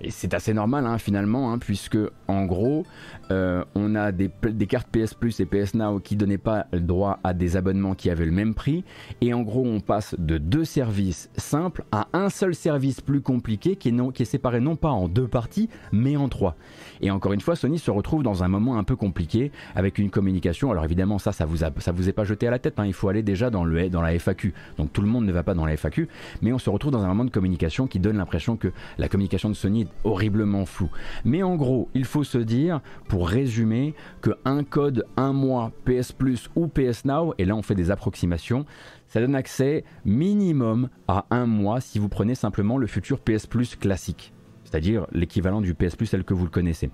C'est 0.08 0.34
assez 0.34 0.52
normal 0.52 0.86
hein, 0.86 0.98
finalement, 0.98 1.52
hein, 1.52 1.58
puisque 1.58 1.98
en 2.28 2.44
gros, 2.44 2.84
euh, 3.30 3.64
on 3.74 3.94
a 3.94 4.12
des, 4.12 4.30
cartes 4.66 4.88
PS 4.88 5.14
Plus 5.14 5.38
et 5.40 5.46
PS 5.46 5.74
Now 5.74 6.00
qui 6.00 6.16
donnaient 6.16 6.38
pas 6.38 6.66
droit 6.72 7.20
à 7.22 7.34
des 7.34 7.56
abonnements 7.56 7.94
qui 7.94 8.10
avaient 8.10 8.24
le 8.24 8.32
même 8.32 8.54
prix, 8.54 8.84
et 9.20 9.32
en 9.32 9.42
gros, 9.42 9.64
on 9.64 9.80
passe 9.80 10.14
de 10.18 10.38
deux 10.38 10.64
services 10.64 11.30
simples 11.36 11.84
à 11.92 12.08
un 12.12 12.30
seul 12.30 12.54
service 12.54 13.00
plus 13.00 13.20
compliqué 13.20 13.76
qui 13.76 13.88
est, 13.90 14.24
séparé 14.24 14.60
non 14.60 14.76
pas 14.76 14.90
en 14.90 15.08
deux 15.08 15.28
parties, 15.28 15.68
mais 15.92 16.16
en 16.16 16.28
trois. 16.28 16.56
Et 17.00 17.10
encore 17.10 17.32
une 17.32 17.40
fois, 17.40 17.54
Sony 17.54 17.78
se 17.78 17.90
retrouve 17.90 18.22
dans 18.22 18.42
un 18.42 18.48
moment 18.48 18.78
un 18.78 18.84
peu 18.84 18.96
compliqué 18.96 19.52
avec 19.74 19.98
une 19.98 20.10
communication. 20.10 20.70
Alors 20.70 20.84
évidemment, 20.84 21.18
ça, 21.18 21.32
ça 21.32 21.44
vous 21.44 21.58
ça 21.58 21.92
vous 21.92 22.08
est 22.08 22.12
pas 22.12 22.24
jeté 22.24 22.48
à 22.48 22.50
la 22.50 22.58
tête. 22.58 22.78
Hein. 22.78 22.86
il 22.86 22.92
faut 22.92 23.08
aller 23.08 23.22
déjà 23.22 23.50
dans 23.50 23.64
le 23.64 23.88
dans 23.88 24.02
la 24.02 24.18
FAQ. 24.18 24.52
Donc 24.78 24.92
tout 24.92 25.02
le 25.02 25.08
monde 25.08 25.26
ne 25.26 25.32
va 25.32 25.42
pas 25.42 25.54
dans 25.54 25.66
la 25.66 25.76
FAQ, 25.76 26.08
mais 26.42 26.52
on 26.52 26.58
se 26.58 26.70
retrouve 26.70 26.90
dans 26.90 27.04
un 27.04 27.08
moment 27.08 27.24
de 27.24 27.30
communication 27.30 27.86
qui 27.86 28.00
donne 28.00 28.16
l'impression 28.16 28.56
que 28.56 28.72
la 28.98 29.08
communication 29.08 29.48
de 29.48 29.54
Sony 29.54 29.75
horriblement 30.04 30.66
floue. 30.66 30.90
Mais 31.24 31.42
en 31.42 31.56
gros, 31.56 31.88
il 31.94 32.04
faut 32.04 32.24
se 32.24 32.38
dire, 32.38 32.80
pour 33.08 33.28
résumer, 33.28 33.94
que 34.20 34.30
un 34.44 34.64
code 34.64 35.04
un 35.16 35.32
mois 35.32 35.72
PS 35.84 36.12
Plus 36.12 36.48
ou 36.56 36.68
PS 36.68 37.04
Now, 37.04 37.34
et 37.38 37.44
là 37.44 37.54
on 37.54 37.62
fait 37.62 37.74
des 37.74 37.90
approximations, 37.90 38.64
ça 39.08 39.20
donne 39.20 39.34
accès 39.34 39.84
minimum 40.04 40.88
à 41.08 41.26
un 41.30 41.46
mois 41.46 41.80
si 41.80 41.98
vous 41.98 42.08
prenez 42.08 42.34
simplement 42.34 42.78
le 42.78 42.86
futur 42.86 43.20
PS 43.20 43.46
Plus 43.46 43.76
classique 43.76 44.32
c'est-à-dire 44.66 45.06
l'équivalent 45.12 45.60
du 45.60 45.74
PS 45.74 45.96
Plus 45.96 46.10
tel 46.10 46.24
que 46.24 46.34
vous 46.34 46.44
le 46.44 46.50
connaissez. 46.50 46.90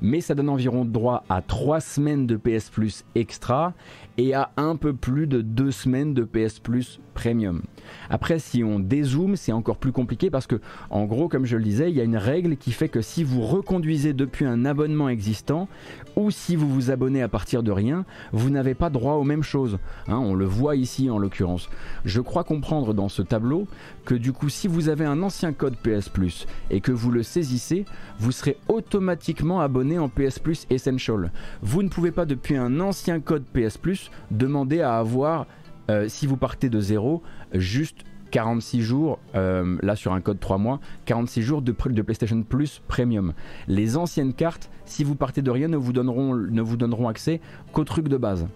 Mais 0.00 0.20
ça 0.20 0.34
donne 0.34 0.48
environ 0.48 0.84
droit 0.84 1.24
à 1.28 1.42
3 1.42 1.80
semaines 1.80 2.26
de 2.26 2.36
PS 2.36 2.70
Plus 2.70 3.04
extra 3.14 3.74
et 4.18 4.34
à 4.34 4.50
un 4.56 4.76
peu 4.76 4.94
plus 4.94 5.26
de 5.26 5.40
2 5.40 5.70
semaines 5.70 6.14
de 6.14 6.24
PS 6.24 6.60
Plus 6.60 7.00
Premium. 7.14 7.62
Après, 8.10 8.38
si 8.38 8.62
on 8.62 8.78
dézoome, 8.78 9.36
c'est 9.36 9.52
encore 9.52 9.78
plus 9.78 9.92
compliqué 9.92 10.30
parce 10.30 10.46
que, 10.46 10.60
en 10.90 11.04
gros, 11.04 11.28
comme 11.28 11.46
je 11.46 11.56
le 11.56 11.64
disais, 11.64 11.90
il 11.90 11.96
y 11.96 12.00
a 12.00 12.04
une 12.04 12.16
règle 12.16 12.56
qui 12.56 12.72
fait 12.72 12.88
que 12.88 13.00
si 13.00 13.24
vous 13.24 13.42
reconduisez 13.42 14.12
depuis 14.12 14.44
un 14.44 14.64
abonnement 14.64 15.08
existant 15.08 15.68
ou 16.14 16.30
si 16.30 16.56
vous 16.56 16.68
vous 16.68 16.90
abonnez 16.90 17.22
à 17.22 17.28
partir 17.28 17.62
de 17.62 17.70
rien, 17.70 18.04
vous 18.32 18.50
n'avez 18.50 18.74
pas 18.74 18.90
droit 18.90 19.14
aux 19.14 19.24
mêmes 19.24 19.42
choses. 19.42 19.78
Hein, 20.08 20.18
on 20.18 20.34
le 20.34 20.44
voit 20.44 20.76
ici 20.76 21.10
en 21.10 21.18
l'occurrence. 21.18 21.68
Je 22.04 22.20
crois 22.20 22.44
comprendre 22.44 22.94
dans 22.94 23.08
ce 23.08 23.22
tableau 23.22 23.66
que 24.06 24.14
du 24.14 24.32
coup, 24.32 24.48
si 24.48 24.68
vous 24.68 24.88
avez 24.88 25.04
un 25.04 25.22
ancien 25.22 25.52
code 25.52 25.76
PS 25.76 26.08
Plus 26.08 26.46
et 26.70 26.80
que 26.80 26.92
vous 26.92 27.10
le 27.10 27.22
saisissez, 27.22 27.84
vous 28.18 28.32
serez 28.32 28.56
automatiquement 28.68 29.60
abonné 29.60 29.98
en 29.98 30.08
PS 30.08 30.38
Plus 30.38 30.66
Essential. 30.70 31.32
Vous 31.60 31.82
ne 31.82 31.88
pouvez 31.88 32.12
pas 32.12 32.24
depuis 32.24 32.56
un 32.56 32.80
ancien 32.80 33.20
code 33.20 33.44
PS 33.52 33.76
Plus 33.76 34.10
demander 34.30 34.80
à 34.80 34.96
avoir, 34.96 35.46
euh, 35.90 36.08
si 36.08 36.26
vous 36.26 36.36
partez 36.38 36.70
de 36.70 36.80
zéro, 36.80 37.22
juste 37.52 38.04
46 38.30 38.80
jours, 38.80 39.18
euh, 39.34 39.76
là 39.82 39.96
sur 39.96 40.12
un 40.12 40.20
code 40.20 40.40
3 40.40 40.58
mois, 40.58 40.80
46 41.06 41.42
jours 41.42 41.62
de, 41.62 41.72
de, 41.72 42.02
PlayStation 42.02 42.42
Plus 42.42 42.80
Premium. 42.86 43.34
Les 43.66 43.96
anciennes 43.96 44.34
cartes, 44.34 44.70
si 44.84 45.04
vous 45.04 45.16
partez 45.16 45.42
de 45.42 45.50
rien, 45.50 45.68
ne 45.68 45.76
vous 45.76 45.92
donneront, 45.92 46.34
ne 46.34 46.62
vous 46.62 46.76
donneront 46.76 47.08
accès 47.08 47.40
qu'au 47.72 47.84
truc 47.84 48.08
de 48.08 48.16
base. 48.16 48.46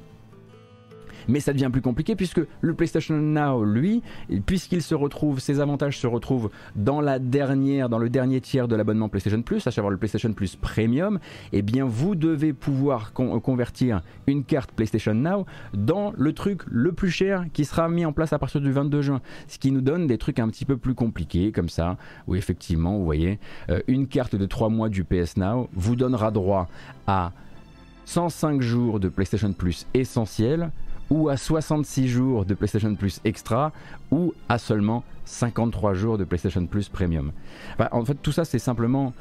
Mais 1.31 1.41
ça 1.41 1.53
devient 1.53 1.71
plus 1.73 1.81
compliqué 1.81 2.17
puisque 2.17 2.41
le 2.61 2.75
PlayStation 2.75 3.17
Now, 3.17 3.65
lui, 3.65 4.03
puisqu'il 4.47 4.83
se 4.83 4.95
retrouve, 4.95 5.39
ses 5.39 5.61
avantages 5.61 5.99
se 5.99 6.07
retrouvent 6.07 6.51
dans 6.75 7.01
la 7.01 7.19
dernière, 7.19 7.89
dans 7.89 7.99
le 7.99 8.11
dernier 8.11 8.41
tiers 8.41 8.67
de 8.67 8.75
l'abonnement 8.75 9.09
PlayStation 9.09 9.41
Plus, 9.43 9.67
à 9.67 9.71
savoir 9.71 9.91
le 9.91 9.97
PlayStation 9.97 10.33
Plus 10.33 10.57
Premium, 10.57 11.21
eh 11.53 11.63
bien 11.63 11.85
vous 11.85 12.17
devez 12.17 12.53
pouvoir 12.53 13.13
convertir 13.13 14.03
une 14.27 14.45
carte 14.45 14.73
PlayStation 14.73 15.15
Now 15.15 15.47
dans 15.73 16.13
le 16.17 16.33
truc 16.33 16.63
le 16.67 16.93
plus 16.93 17.11
cher 17.11 17.45
qui 17.53 17.65
sera 17.65 17.89
mis 17.89 18.05
en 18.05 18.13
place 18.13 18.33
à 18.33 18.39
partir 18.39 18.61
du 18.61 18.73
22 18.73 19.03
juin. 19.03 19.21
Ce 19.47 19.59
qui 19.59 19.71
nous 19.71 19.81
donne 19.81 20.09
des 20.09 20.19
trucs 20.19 20.41
un 20.41 20.49
petit 20.49 20.65
peu 20.65 20.77
plus 20.77 20.95
compliqués 20.95 21.53
comme 21.53 21.69
ça, 21.69 21.97
où 22.27 22.35
effectivement, 22.35 22.99
vous 22.99 23.05
voyez, 23.05 23.39
euh, 23.69 23.81
une 23.87 24.09
carte 24.09 24.35
de 24.35 24.47
3 24.47 24.69
mois 24.69 24.89
du 24.89 25.05
PS 25.05 25.37
Now 25.37 25.69
vous 25.75 25.95
donnera 25.95 26.31
droit 26.33 26.69
à 27.07 27.33
105 28.05 28.61
jours 28.61 28.99
de 28.99 29.09
PlayStation 29.09 29.53
Plus 29.53 29.87
essentiel, 29.95 30.73
ou 31.11 31.29
à 31.29 31.37
66 31.37 32.09
jours 32.09 32.45
de 32.45 32.55
PlayStation 32.55 32.95
Plus 32.95 33.21
Extra, 33.25 33.73
ou 34.11 34.33
à 34.49 34.59
seulement 34.59 35.05
53 35.25 35.95
jours 35.95 36.19
de 36.19 36.25
PlayStation 36.25 36.65
Plus 36.67 36.89
Premium. 36.89 37.33
en 37.91 38.05
fait, 38.05 38.15
tout 38.23 38.33
ça, 38.33 38.45
c'est 38.45 38.59
simplement 38.59 39.13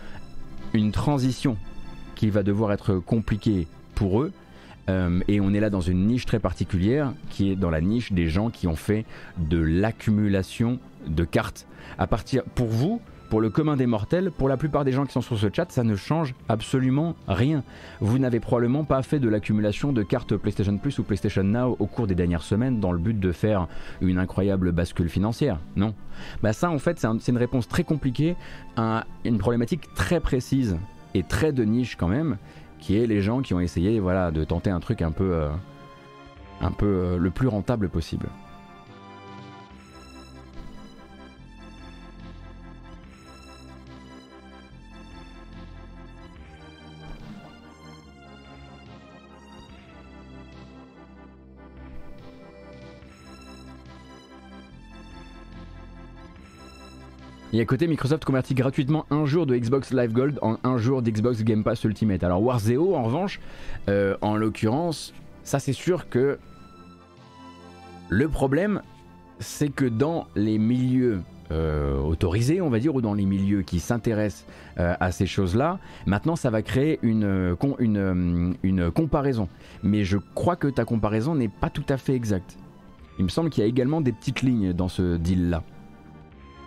une 0.74 0.92
transition 0.92 1.58
qui 2.16 2.30
va 2.30 2.44
devoir 2.44 2.72
être 2.72 2.96
compliquée 2.96 3.68
pour 3.96 4.22
eux. 4.22 4.32
Euh, 4.90 5.22
et 5.28 5.40
on 5.40 5.54
est 5.54 5.60
là 5.60 5.70
dans 5.70 5.82
une 5.82 6.08
niche 6.08 6.26
très 6.26 6.40
particulière 6.40 7.14
qui 7.30 7.52
est 7.52 7.56
dans 7.56 7.70
la 7.70 7.82
niche 7.82 8.12
des 8.12 8.28
gens 8.28 8.50
qui 8.50 8.68
ont 8.68 8.76
fait 8.76 9.06
de 9.38 9.60
l'accumulation 9.60 10.80
de 11.08 11.24
cartes. 11.24 11.68
À 11.98 12.08
partir, 12.08 12.44
pour 12.44 12.68
vous, 12.68 13.02
pour 13.30 13.42
le 13.42 13.50
commun 13.50 13.76
des 13.76 13.86
mortels, 13.86 14.32
pour 14.32 14.50
la 14.50 14.58
plupart 14.58 14.84
des 14.84 14.92
gens 14.92 15.06
qui 15.06 15.14
sont 15.14 15.22
sur 15.22 15.38
ce 15.38 15.48
chat, 15.54 15.72
ça 15.72 15.84
ne 15.84 15.96
change 15.96 16.34
absolument 16.48 17.16
rien. 17.28 17.64
Vous 18.02 18.18
n'avez 18.18 18.40
probablement 18.40 18.84
pas 18.84 19.02
fait 19.04 19.20
de 19.20 19.30
l'accumulation 19.30 19.94
de 19.94 20.02
cartes 20.02 20.36
PlayStation 20.36 20.78
Plus 20.78 20.98
ou 20.98 21.04
PlayStation 21.04 21.44
Now 21.44 21.76
au 21.80 21.86
cours 21.86 22.08
des 22.08 22.16
dernières 22.16 22.42
semaines 22.42 22.80
dans 22.80 22.92
le 22.92 22.98
but 22.98 23.20
de 23.20 23.32
faire 23.32 23.68
une 24.02 24.18
incroyable 24.18 24.72
bascule 24.72 25.10
financière. 25.10 25.60
Non? 25.76 25.94
Bah 26.42 26.54
ça 26.54 26.70
en 26.72 26.80
fait 26.80 27.00
c'est 27.00 27.32
une 27.32 27.38
réponse 27.38 27.68
très 27.68 27.84
compliquée 27.84 28.36
à 28.76 29.06
une 29.24 29.38
problématique 29.38 29.94
très 29.94 30.20
précise 30.20 30.78
et 31.14 31.24
très 31.24 31.54
de 31.54 31.64
niche 31.64 31.96
quand 31.96 32.08
même, 32.08 32.38
qui 32.80 32.98
est 32.98 33.06
les 33.06 33.22
gens 33.22 33.42
qui 33.42 33.54
ont 33.54 33.60
essayé 33.60 34.00
voilà 34.00 34.32
de 34.32 34.44
tenter 34.44 34.70
un 34.70 34.80
truc 34.80 35.02
un 35.02 35.12
peu 35.12 35.32
euh, 35.34 35.50
euh, 36.82 37.18
le 37.18 37.30
plus 37.30 37.48
rentable 37.48 37.90
possible. 37.90 38.28
Et 57.52 57.60
à 57.60 57.66
côté, 57.66 57.88
Microsoft 57.88 58.26
convertit 58.26 58.54
gratuitement 58.54 59.08
un 59.10 59.26
jour 59.26 59.48
de 59.48 59.56
Xbox 59.56 59.92
Live 59.92 60.14
Gold 60.14 60.38
en 60.44 60.58
un 60.64 60.78
jour 60.78 61.02
d'Xbox 61.02 61.44
Game 61.44 61.64
Pass 61.64 61.84
Ultimate. 61.84 62.24
Alors 62.24 62.44
Warzeo, 62.44 62.96
en 62.96 63.04
revanche, 63.04 63.40
euh, 63.90 64.16
en 64.22 64.36
l'occurrence, 64.36 65.16
ça 65.44 65.58
c'est 65.58 65.74
sûr 65.74 66.10
que 66.10 66.38
le 68.10 68.28
problème, 68.28 68.84
c'est 69.40 69.70
que 69.70 69.86
dans 69.86 70.28
les 70.36 70.60
milieux 70.60 71.22
euh, 71.52 72.00
autorisés, 72.00 72.62
on 72.62 72.70
va 72.70 72.78
dire, 72.78 72.94
ou 72.94 73.02
dans 73.02 73.16
les 73.16 73.26
milieux 73.26 73.64
qui 73.64 73.80
s'intéressent 73.80 74.46
euh, 74.78 74.94
à 75.00 75.12
ces 75.12 75.26
choses-là, 75.26 75.80
maintenant 76.06 76.36
ça 76.36 76.52
va 76.52 76.62
créer 76.62 77.00
une, 77.02 77.56
une, 77.80 78.56
une 78.62 78.92
comparaison. 78.92 79.50
Mais 79.82 80.04
je 80.04 80.20
crois 80.36 80.56
que 80.56 80.68
ta 80.68 80.86
comparaison 80.86 81.34
n'est 81.34 81.50
pas 81.50 81.72
tout 81.72 81.86
à 81.90 81.98
fait 81.98 82.14
exacte. 82.14 82.58
Il 83.18 83.24
me 83.24 83.30
semble 83.30 83.50
qu'il 83.50 83.64
y 83.64 83.66
a 83.66 83.70
également 83.70 84.02
des 84.02 84.12
petites 84.12 84.44
lignes 84.44 84.72
dans 84.72 84.88
ce 84.88 85.18
deal-là. 85.18 85.64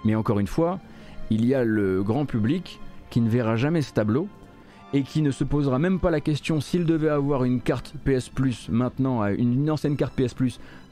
Mais 0.05 0.15
encore 0.15 0.41
une 0.41 0.47
fois, 0.47 0.81
il 1.31 1.47
y 1.47 1.55
a 1.55 1.65
le 1.65 2.03
grand 2.03 2.27
public 2.27 2.81
qui 3.11 3.21
ne 3.21 3.29
verra 3.29 3.57
jamais 3.57 3.83
ce 3.83 3.93
tableau 3.93 4.29
et 4.93 5.03
qui 5.03 5.23
ne 5.23 5.31
se 5.31 5.45
posera 5.45 5.79
même 5.79 6.01
pas 6.01 6.11
la 6.11 6.21
question 6.21 6.61
s'il 6.61 6.85
devait 6.85 7.09
avoir 7.09 7.45
une 7.45 7.61
carte 7.61 7.95
PS 8.05 8.29
Plus 8.29 8.69
maintenant, 8.69 9.27
une 9.27 9.71
ancienne 9.71 9.97
carte 9.97 10.15
PS 10.15 10.35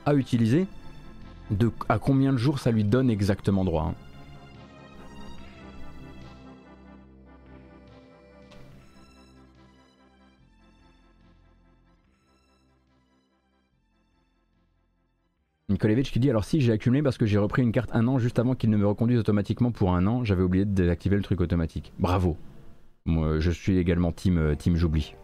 à 0.07 0.15
utiliser, 0.15 0.67
à 1.89 1.99
combien 1.99 2.33
de 2.33 2.39
jours 2.39 2.59
ça 2.59 2.71
lui 2.71 2.85
donne 2.85 3.11
exactement 3.11 3.65
droit. 3.65 3.91
Hein. 3.91 4.10
Nikolevich 15.71 16.11
qui 16.11 16.21
dit 16.21 16.31
alors 16.31 16.45
si 16.45 16.61
j'ai 16.61 16.73
accumulé 16.73 17.03
parce 17.03 17.19
que 17.19 17.27
j'ai 17.27 17.39
repris 17.39 17.63
une 17.63 17.73
carte 17.73 17.91
un 17.93 18.07
an 18.09 18.19
juste 18.19 18.39
avant 18.39 18.55
qu'il 18.55 18.71
ne 18.71 18.77
me 18.77 18.87
reconduise 18.87 19.19
automatiquement 19.19 19.71
pour 19.71 19.95
un 19.95 20.07
an, 20.07 20.25
j'avais 20.25 20.43
oublié 20.43 20.65
de 20.65 20.73
désactiver 20.73 21.17
le 21.17 21.23
truc 21.23 21.41
automatique. 21.41 21.93
Bravo. 21.99 22.37
Moi 23.07 23.41
je 23.41 23.51
suis 23.51 23.79
également 23.79 24.13
team, 24.13 24.39
euh, 24.39 24.55
team 24.55 24.77
j'oublie. 24.77 25.15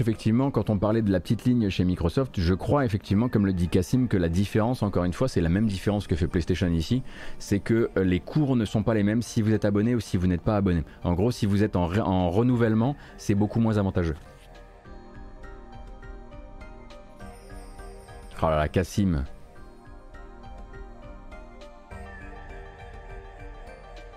Effectivement, 0.00 0.50
quand 0.50 0.70
on 0.70 0.78
parlait 0.78 1.02
de 1.02 1.10
la 1.10 1.20
petite 1.20 1.44
ligne 1.44 1.68
chez 1.68 1.84
Microsoft, 1.84 2.40
je 2.40 2.54
crois 2.54 2.84
effectivement, 2.84 3.28
comme 3.28 3.46
le 3.46 3.52
dit 3.52 3.68
Cassim, 3.68 4.06
que 4.08 4.16
la 4.16 4.28
différence, 4.28 4.82
encore 4.82 5.04
une 5.04 5.12
fois, 5.12 5.28
c'est 5.28 5.40
la 5.40 5.48
même 5.48 5.66
différence 5.66 6.06
que 6.06 6.16
fait 6.16 6.26
PlayStation 6.26 6.68
ici, 6.68 7.02
c'est 7.38 7.60
que 7.60 7.90
euh, 7.96 8.04
les 8.04 8.20
cours 8.20 8.56
ne 8.56 8.64
sont 8.64 8.82
pas 8.82 8.94
les 8.94 9.02
mêmes 9.02 9.22
si 9.22 9.42
vous 9.42 9.52
êtes 9.52 9.64
abonné 9.64 9.94
ou 9.94 10.00
si 10.00 10.16
vous 10.16 10.26
n'êtes 10.26 10.42
pas 10.42 10.56
abonné. 10.56 10.84
En 11.04 11.14
gros, 11.14 11.30
si 11.30 11.46
vous 11.46 11.62
êtes 11.62 11.76
en, 11.76 11.90
en 11.98 12.30
renouvellement, 12.30 12.96
c'est 13.16 13.34
beaucoup 13.34 13.60
moins 13.60 13.76
avantageux. 13.76 14.16
Oh 18.40 18.46
là 18.46 18.56
là, 18.56 18.68
Cassim. 18.68 19.24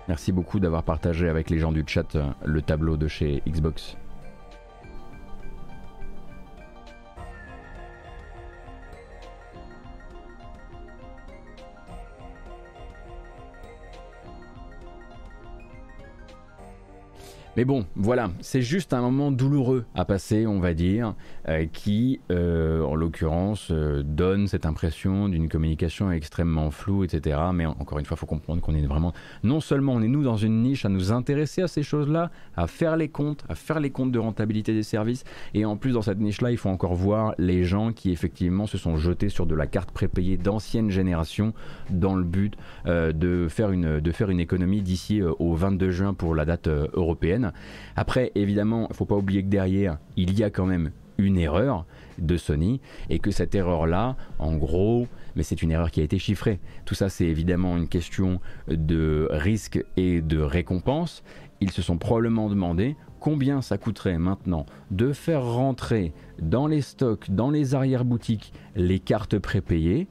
Merci 0.08 0.32
beaucoup 0.32 0.60
d'avoir 0.60 0.84
partagé 0.84 1.28
avec 1.28 1.50
les 1.50 1.58
gens 1.58 1.72
du 1.72 1.84
chat 1.86 2.14
euh, 2.14 2.30
le 2.44 2.62
tableau 2.62 2.96
de 2.96 3.08
chez 3.08 3.42
Xbox. 3.46 3.96
Mais 17.56 17.64
bon, 17.64 17.86
voilà, 17.96 18.32
c'est 18.40 18.60
juste 18.60 18.92
un 18.92 19.00
moment 19.00 19.32
douloureux 19.32 19.86
à 19.94 20.04
passer, 20.04 20.46
on 20.46 20.60
va 20.60 20.74
dire, 20.74 21.14
euh, 21.48 21.64
qui, 21.72 22.20
euh, 22.30 22.82
en 22.82 22.94
l'occurrence, 22.94 23.68
euh, 23.70 24.02
donne 24.04 24.46
cette 24.46 24.66
impression 24.66 25.30
d'une 25.30 25.48
communication 25.48 26.12
extrêmement 26.12 26.70
floue, 26.70 27.04
etc. 27.04 27.38
Mais 27.54 27.64
encore 27.64 27.98
une 27.98 28.04
fois, 28.04 28.16
il 28.16 28.20
faut 28.20 28.26
comprendre 28.26 28.60
qu'on 28.60 28.74
est 28.74 28.86
vraiment, 28.86 29.14
non 29.42 29.60
seulement 29.60 29.94
on 29.94 30.02
est 30.02 30.08
nous 30.08 30.22
dans 30.22 30.36
une 30.36 30.60
niche 30.60 30.84
à 30.84 30.90
nous 30.90 31.12
intéresser 31.12 31.62
à 31.62 31.66
ces 31.66 31.82
choses-là, 31.82 32.30
à 32.58 32.66
faire 32.66 32.94
les 32.94 33.08
comptes, 33.08 33.42
à 33.48 33.54
faire 33.54 33.80
les 33.80 33.88
comptes 33.88 34.12
de 34.12 34.18
rentabilité 34.18 34.74
des 34.74 34.82
services, 34.82 35.24
et 35.54 35.64
en 35.64 35.78
plus 35.78 35.92
dans 35.92 36.02
cette 36.02 36.20
niche-là, 36.20 36.50
il 36.50 36.58
faut 36.58 36.68
encore 36.68 36.94
voir 36.94 37.34
les 37.38 37.64
gens 37.64 37.94
qui 37.94 38.12
effectivement 38.12 38.66
se 38.66 38.76
sont 38.76 38.98
jetés 38.98 39.30
sur 39.30 39.46
de 39.46 39.54
la 39.54 39.66
carte 39.66 39.92
prépayée 39.92 40.36
d'ancienne 40.36 40.90
génération 40.90 41.54
dans 41.88 42.16
le 42.16 42.24
but 42.24 42.54
de, 42.84 43.46
faire 43.48 43.70
une, 43.70 44.00
de 44.00 44.12
faire 44.12 44.28
une 44.28 44.40
économie 44.40 44.82
d'ici 44.82 45.22
au 45.22 45.54
22 45.54 45.90
juin 45.90 46.12
pour 46.12 46.34
la 46.34 46.44
date 46.44 46.68
européenne. 46.68 47.45
Après, 47.96 48.32
évidemment, 48.34 48.86
il 48.86 48.92
ne 48.92 48.94
faut 48.94 49.04
pas 49.04 49.16
oublier 49.16 49.42
que 49.42 49.48
derrière, 49.48 49.98
il 50.16 50.38
y 50.38 50.44
a 50.44 50.50
quand 50.50 50.66
même 50.66 50.90
une 51.18 51.38
erreur 51.38 51.86
de 52.18 52.36
Sony 52.36 52.80
et 53.10 53.18
que 53.18 53.30
cette 53.30 53.54
erreur-là, 53.54 54.16
en 54.38 54.56
gros, 54.56 55.06
mais 55.34 55.42
c'est 55.42 55.62
une 55.62 55.70
erreur 55.70 55.90
qui 55.90 56.00
a 56.00 56.04
été 56.04 56.18
chiffrée. 56.18 56.60
Tout 56.84 56.94
ça, 56.94 57.08
c'est 57.08 57.26
évidemment 57.26 57.76
une 57.76 57.88
question 57.88 58.40
de 58.68 59.28
risque 59.30 59.82
et 59.96 60.20
de 60.20 60.38
récompense. 60.38 61.22
Ils 61.60 61.70
se 61.70 61.82
sont 61.82 61.98
probablement 61.98 62.48
demandé 62.48 62.96
combien 63.20 63.62
ça 63.62 63.78
coûterait 63.78 64.18
maintenant 64.18 64.66
de 64.90 65.12
faire 65.12 65.44
rentrer 65.44 66.12
dans 66.40 66.66
les 66.66 66.82
stocks, 66.82 67.30
dans 67.30 67.50
les 67.50 67.74
arrière-boutiques, 67.74 68.52
les 68.74 68.98
cartes 68.98 69.38
prépayées 69.38 70.06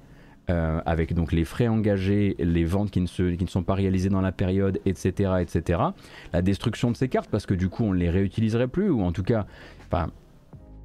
euh, 0.50 0.80
avec 0.86 1.14
donc 1.14 1.32
les 1.32 1.44
frais 1.44 1.68
engagés, 1.68 2.36
les 2.40 2.66
ventes 2.66 2.92
qui 2.92 3.02
ne, 3.02 3.08
sont 3.48 3.64
pas 3.64 3.74
réalisées 3.74 4.10
dans 4.10 4.22
la 4.22 4.32
période, 4.32 4.80
etc., 4.86 5.34
etc. 5.42 5.80
La 6.34 6.42
destruction 6.42 6.92
de 6.92 6.98
ces 6.98 7.08
cartes, 7.10 7.30
parce 7.32 7.46
que 7.46 7.54
du 7.54 7.70
coup 7.70 7.84
on 7.84 7.94
ne 7.94 8.00
les 8.00 8.10
réutiliserait 8.10 8.68
plus, 8.68 8.90
ou 8.90 9.02
en 9.02 9.12
tout 9.12 9.24
cas, 9.24 9.46
enfin, 9.88 10.12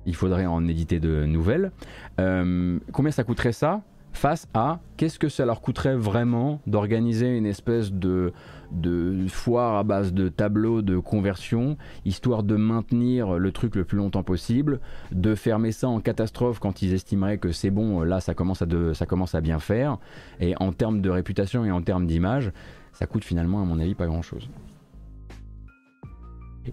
il 0.07 0.15
faudrait 0.15 0.47
en 0.47 0.67
éditer 0.67 0.99
de 0.99 1.25
nouvelles. 1.25 1.73
Euh, 2.21 2.79
combien 2.93 3.13
ça 3.13 3.23
coûterait 3.25 3.53
ça 3.53 3.83
face 4.13 4.49
à 4.55 4.81
qu'est-ce 4.97 5.19
que 5.19 5.29
ça 5.29 5.45
leur 5.45 5.61
coûterait 5.61 5.97
vraiment 5.97 6.61
d'organiser 6.67 7.37
une 7.37 7.47
espèce 7.47 7.93
de, 7.93 8.33
de 8.73 9.27
foire 9.29 9.77
à 9.77 9.85
base 9.85 10.13
de 10.13 10.29
tableaux 10.29 10.83
de 10.83 10.99
conversion, 10.99 11.77
histoire 12.05 12.43
de 12.43 12.57
maintenir 12.57 13.39
le 13.39 13.53
truc 13.53 13.75
le 13.75 13.85
plus 13.85 13.99
longtemps 13.99 14.23
possible, 14.23 14.81
de 15.13 15.35
fermer 15.35 15.73
ça 15.73 15.89
en 15.89 16.01
catastrophe 16.01 16.59
quand 16.59 16.83
ils 16.83 16.93
estimeraient 16.93 17.39
que 17.39 17.53
c'est 17.53 17.71
bon, 17.71 18.03
là 18.03 18.21
ça 18.21 18.35
commence, 18.35 18.63
à 18.63 18.67
ça 18.95 19.07
commence 19.07 19.35
à 19.35 19.41
bien 19.41 19.59
faire, 19.59 19.99
et 20.41 20.55
en 20.61 20.73
termes 20.73 21.01
de 21.01 21.11
réputation 21.11 21.65
et 21.65 21.71
en 21.71 21.83
termes 21.83 22.07
d'image, 22.07 22.53
ça 22.93 23.07
coûte 23.07 23.25
finalement 23.25 23.61
à 23.61 23.65
mon 23.65 23.79
avis 23.79 23.95
pas 23.95 24.07
grand-chose. 24.07 24.49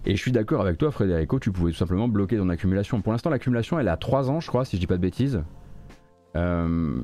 Et 0.04 0.14
je 0.16 0.20
suis 0.20 0.32
d'accord 0.32 0.60
avec 0.60 0.78
toi 0.78 0.90
Frédérico, 0.90 1.38
tu 1.38 1.50
pouvais 1.50 1.72
tout 1.72 1.78
simplement 1.78 2.08
bloquer 2.08 2.36
ton 2.36 2.48
accumulation. 2.50 3.00
Pour 3.00 3.12
l'instant 3.12 3.30
l'accumulation 3.30 3.78
elle 3.78 3.86
est 3.86 3.90
à 3.90 3.96
3 3.96 4.30
ans 4.30 4.40
je 4.40 4.48
crois, 4.48 4.64
si 4.64 4.76
je 4.76 4.80
dis 4.80 4.86
pas 4.86 4.96
de 4.96 5.02
bêtises. 5.02 5.42
Euh, 6.36 7.00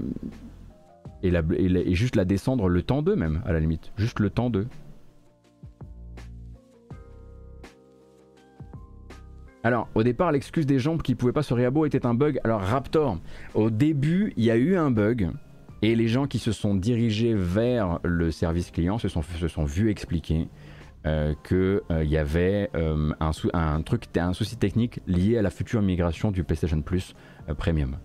et, 1.22 1.32
et, 1.32 1.94
juste 1.94 2.16
la 2.16 2.26
descendre 2.26 2.68
le 2.68 2.82
temps 2.82 3.00
d'eux 3.00 3.16
même, 3.16 3.40
à 3.46 3.52
la 3.52 3.60
limite. 3.60 3.92
Juste 3.96 4.20
le 4.20 4.28
temps 4.28 4.50
d'eux. 4.50 4.66
Alors, 9.64 9.88
au 9.94 10.02
départ, 10.02 10.30
l'excuse 10.30 10.66
des 10.66 10.78
gens 10.78 10.98
qui 10.98 11.14
pouvaient 11.14 11.32
pas 11.32 11.42
se 11.42 11.54
réabo 11.54 11.86
était 11.86 12.04
un 12.04 12.12
bug. 12.12 12.38
Alors, 12.44 12.60
Raptor, 12.60 13.18
au 13.54 13.70
début, 13.70 14.34
il 14.36 14.44
y 14.44 14.50
a 14.50 14.56
eu 14.56 14.76
un 14.76 14.90
bug. 14.90 15.30
Et 15.80 15.96
les 15.96 16.06
gens 16.06 16.26
qui 16.26 16.38
se 16.38 16.52
sont 16.52 16.74
dirigés 16.74 17.34
vers 17.34 17.98
le 18.04 18.30
service 18.30 18.70
client 18.70 18.98
se 18.98 19.08
sont, 19.08 19.22
se 19.22 19.64
vus 19.64 19.90
expliquer 19.90 20.48
euh, 21.06 21.32
qu'il 21.48 21.80
euh, 21.90 22.04
y 22.04 22.18
avait 22.18 22.70
euh, 22.74 23.12
un, 23.20 23.30
un, 24.16 24.32
souci 24.34 24.56
technique 24.58 25.00
lié 25.06 25.38
à 25.38 25.42
la 25.42 25.50
future 25.50 25.80
migration 25.80 26.30
du 26.30 26.44
PlayStation 26.44 26.82
Plus 26.82 27.14
Premium. 27.56 27.96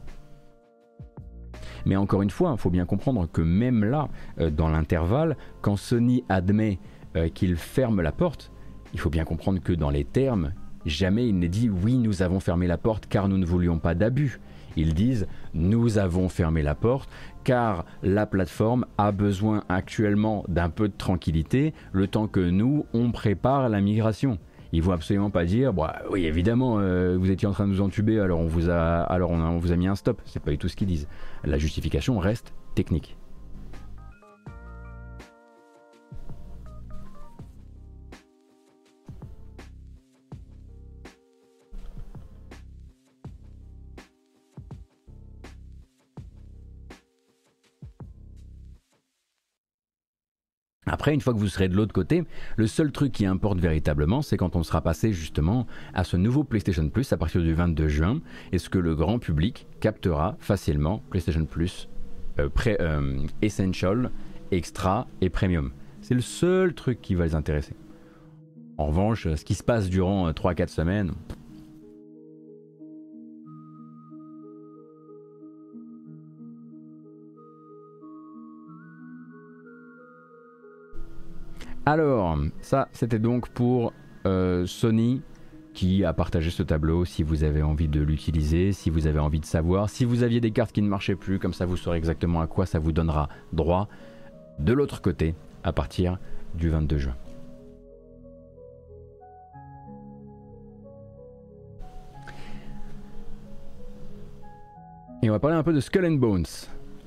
Mais 1.86 1.98
encore 1.98 2.22
une 2.22 2.30
fois, 2.30 2.54
il 2.56 2.60
faut 2.60 2.70
bien 2.70 2.86
comprendre 2.86 3.30
que 3.30 3.42
même 3.42 3.84
là, 3.84 4.08
dans 4.52 4.70
l'intervalle, 4.70 5.36
quand 5.62 5.76
Sony 5.76 6.24
admet 6.30 6.80
qu'il 7.34 7.56
ferme 7.56 8.02
la 8.02 8.12
porte, 8.12 8.52
il 8.94 9.00
faut 9.00 9.10
bien 9.10 9.24
comprendre 9.24 9.62
que 9.62 9.74
dans 9.74 9.90
les 9.90 10.04
termes, 10.04 10.54
jamais 10.90 11.28
il 11.28 11.40
n'est 11.40 11.48
dit 11.48 11.70
oui, 11.70 11.98
nous 11.98 12.22
avons 12.22 12.40
fermé 12.40 12.68
la 12.68 12.78
porte 12.78 13.08
car 13.08 13.28
nous 13.28 13.38
ne 13.38 13.46
voulions 13.46 13.80
pas 13.80 13.96
d'abus. 13.96 14.40
Ils 14.76 14.94
disent 14.94 15.28
nous 15.54 15.98
avons 15.98 16.30
fermé 16.30 16.62
la 16.62 16.76
porte 16.76 17.10
car 17.44 17.86
la 18.04 18.26
plateforme 18.26 18.86
a 18.98 19.12
besoin 19.12 19.64
actuellement 19.70 20.44
d'un 20.48 20.70
peu 20.70 20.88
de 20.88 20.94
tranquillité 20.98 21.74
le 21.92 22.08
temps 22.08 22.28
que 22.28 22.40
nous, 22.40 22.86
on 22.94 23.12
prépare 23.12 23.70
la 23.70 23.82
migration. 23.82 24.38
Ils 24.72 24.84
vont 24.84 24.92
absolument 24.92 25.32
pas 25.32 25.46
dire, 25.46 25.74
bah, 25.74 26.04
oui 26.12 26.26
évidemment, 26.26 26.80
euh, 26.80 27.18
vous 27.18 27.32
étiez 27.32 27.48
en 27.48 27.52
train 27.52 27.66
de 27.66 27.72
nous 27.72 27.82
entuber, 27.82 28.20
alors 28.20 28.40
on 28.40 28.46
vous 28.46 28.70
a, 28.70 29.02
alors 29.02 29.32
on, 29.32 29.58
vous 29.58 29.72
a 29.72 29.76
mis 29.76 29.88
un 29.88 29.96
stop. 29.96 30.22
C'est 30.26 30.42
pas 30.42 30.52
du 30.52 30.58
tout 30.58 30.68
ce 30.68 30.76
qu'ils 30.76 30.88
disent. 30.88 31.08
La 31.44 31.58
justification 31.58 32.20
reste 32.20 32.54
technique. 32.76 33.19
Après, 50.92 51.14
une 51.14 51.22
fois 51.22 51.34
que 51.34 51.40
vous 51.40 51.48
serez 51.48 51.70
de 51.70 51.76
l'autre 51.76 51.94
côté, 51.94 52.24
le 52.58 52.66
seul 52.66 52.92
truc 52.92 53.12
qui 53.12 53.26
importe 53.28 53.60
véritablement, 53.60 54.24
c'est 54.24 54.38
quand 54.38 54.56
on 54.56 54.64
sera 54.64 54.82
passé 54.82 55.14
justement 55.14 55.68
à 55.94 56.04
ce 56.04 56.18
nouveau 56.18 56.44
PlayStation 56.44 56.90
Plus 56.90 57.14
à 57.14 57.18
partir 57.18 57.42
du 57.42 57.54
22 57.54 57.88
juin, 57.88 58.22
est-ce 58.52 58.70
que 58.70 58.80
le 58.80 58.96
grand 58.96 59.20
public 59.20 59.68
captera 59.80 60.36
facilement 60.40 61.04
PlayStation 61.12 61.46
Plus 61.46 61.88
euh, 62.40 62.50
euh, 62.68 63.20
Essential, 63.44 64.10
Extra 64.52 65.08
et 65.22 65.30
Premium? 65.30 65.72
C'est 66.02 66.16
le 66.16 66.22
seul 66.22 66.74
truc 66.74 67.02
qui 67.02 67.14
va 67.14 67.26
les 67.26 67.36
intéresser. 67.36 67.76
En 68.78 68.88
revanche, 68.88 69.28
ce 69.36 69.46
qui 69.46 69.54
se 69.54 69.64
passe 69.64 69.90
durant 69.90 70.32
3-4 70.32 70.62
euh, 70.62 70.68
semaines, 70.68 71.12
Alors, 81.92 82.38
ça, 82.62 82.88
c'était 82.92 83.18
donc 83.18 83.50
pour 83.50 83.94
euh, 84.28 84.68
Sony 84.68 85.24
qui 85.74 86.06
a 86.06 86.14
partagé 86.14 86.52
ce 86.52 86.62
tableau 86.62 87.04
si 87.04 87.24
vous 87.24 87.44
avez 87.44 87.64
envie 87.64 87.88
de 87.88 88.00
l'utiliser, 88.00 88.74
si 88.74 88.92
vous 88.92 89.08
avez 89.08 89.18
envie 89.18 89.40
de 89.40 89.46
savoir, 89.46 89.90
si 89.90 90.06
vous 90.06 90.22
aviez 90.22 90.40
des 90.40 90.52
cartes 90.52 90.72
qui 90.72 90.84
ne 90.84 90.88
marchaient 90.88 91.16
plus, 91.16 91.40
comme 91.40 91.52
ça 91.52 91.66
vous 91.66 91.78
saurez 91.78 91.98
exactement 91.98 92.42
à 92.42 92.46
quoi 92.46 92.68
ça 92.68 92.78
vous 92.78 92.92
donnera 92.92 93.28
droit 93.54 93.88
de 94.60 94.72
l'autre 94.72 95.02
côté 95.02 95.34
à 95.64 95.74
partir 95.74 96.20
du 96.54 96.70
22 96.70 96.98
juin. 97.00 97.16
Et 105.24 105.30
on 105.32 105.34
va 105.34 105.40
parler 105.40 105.58
un 105.58 105.64
peu 105.64 105.74
de 105.74 105.80
Skull 105.80 106.06
and 106.06 106.18
Bones. 106.18 106.46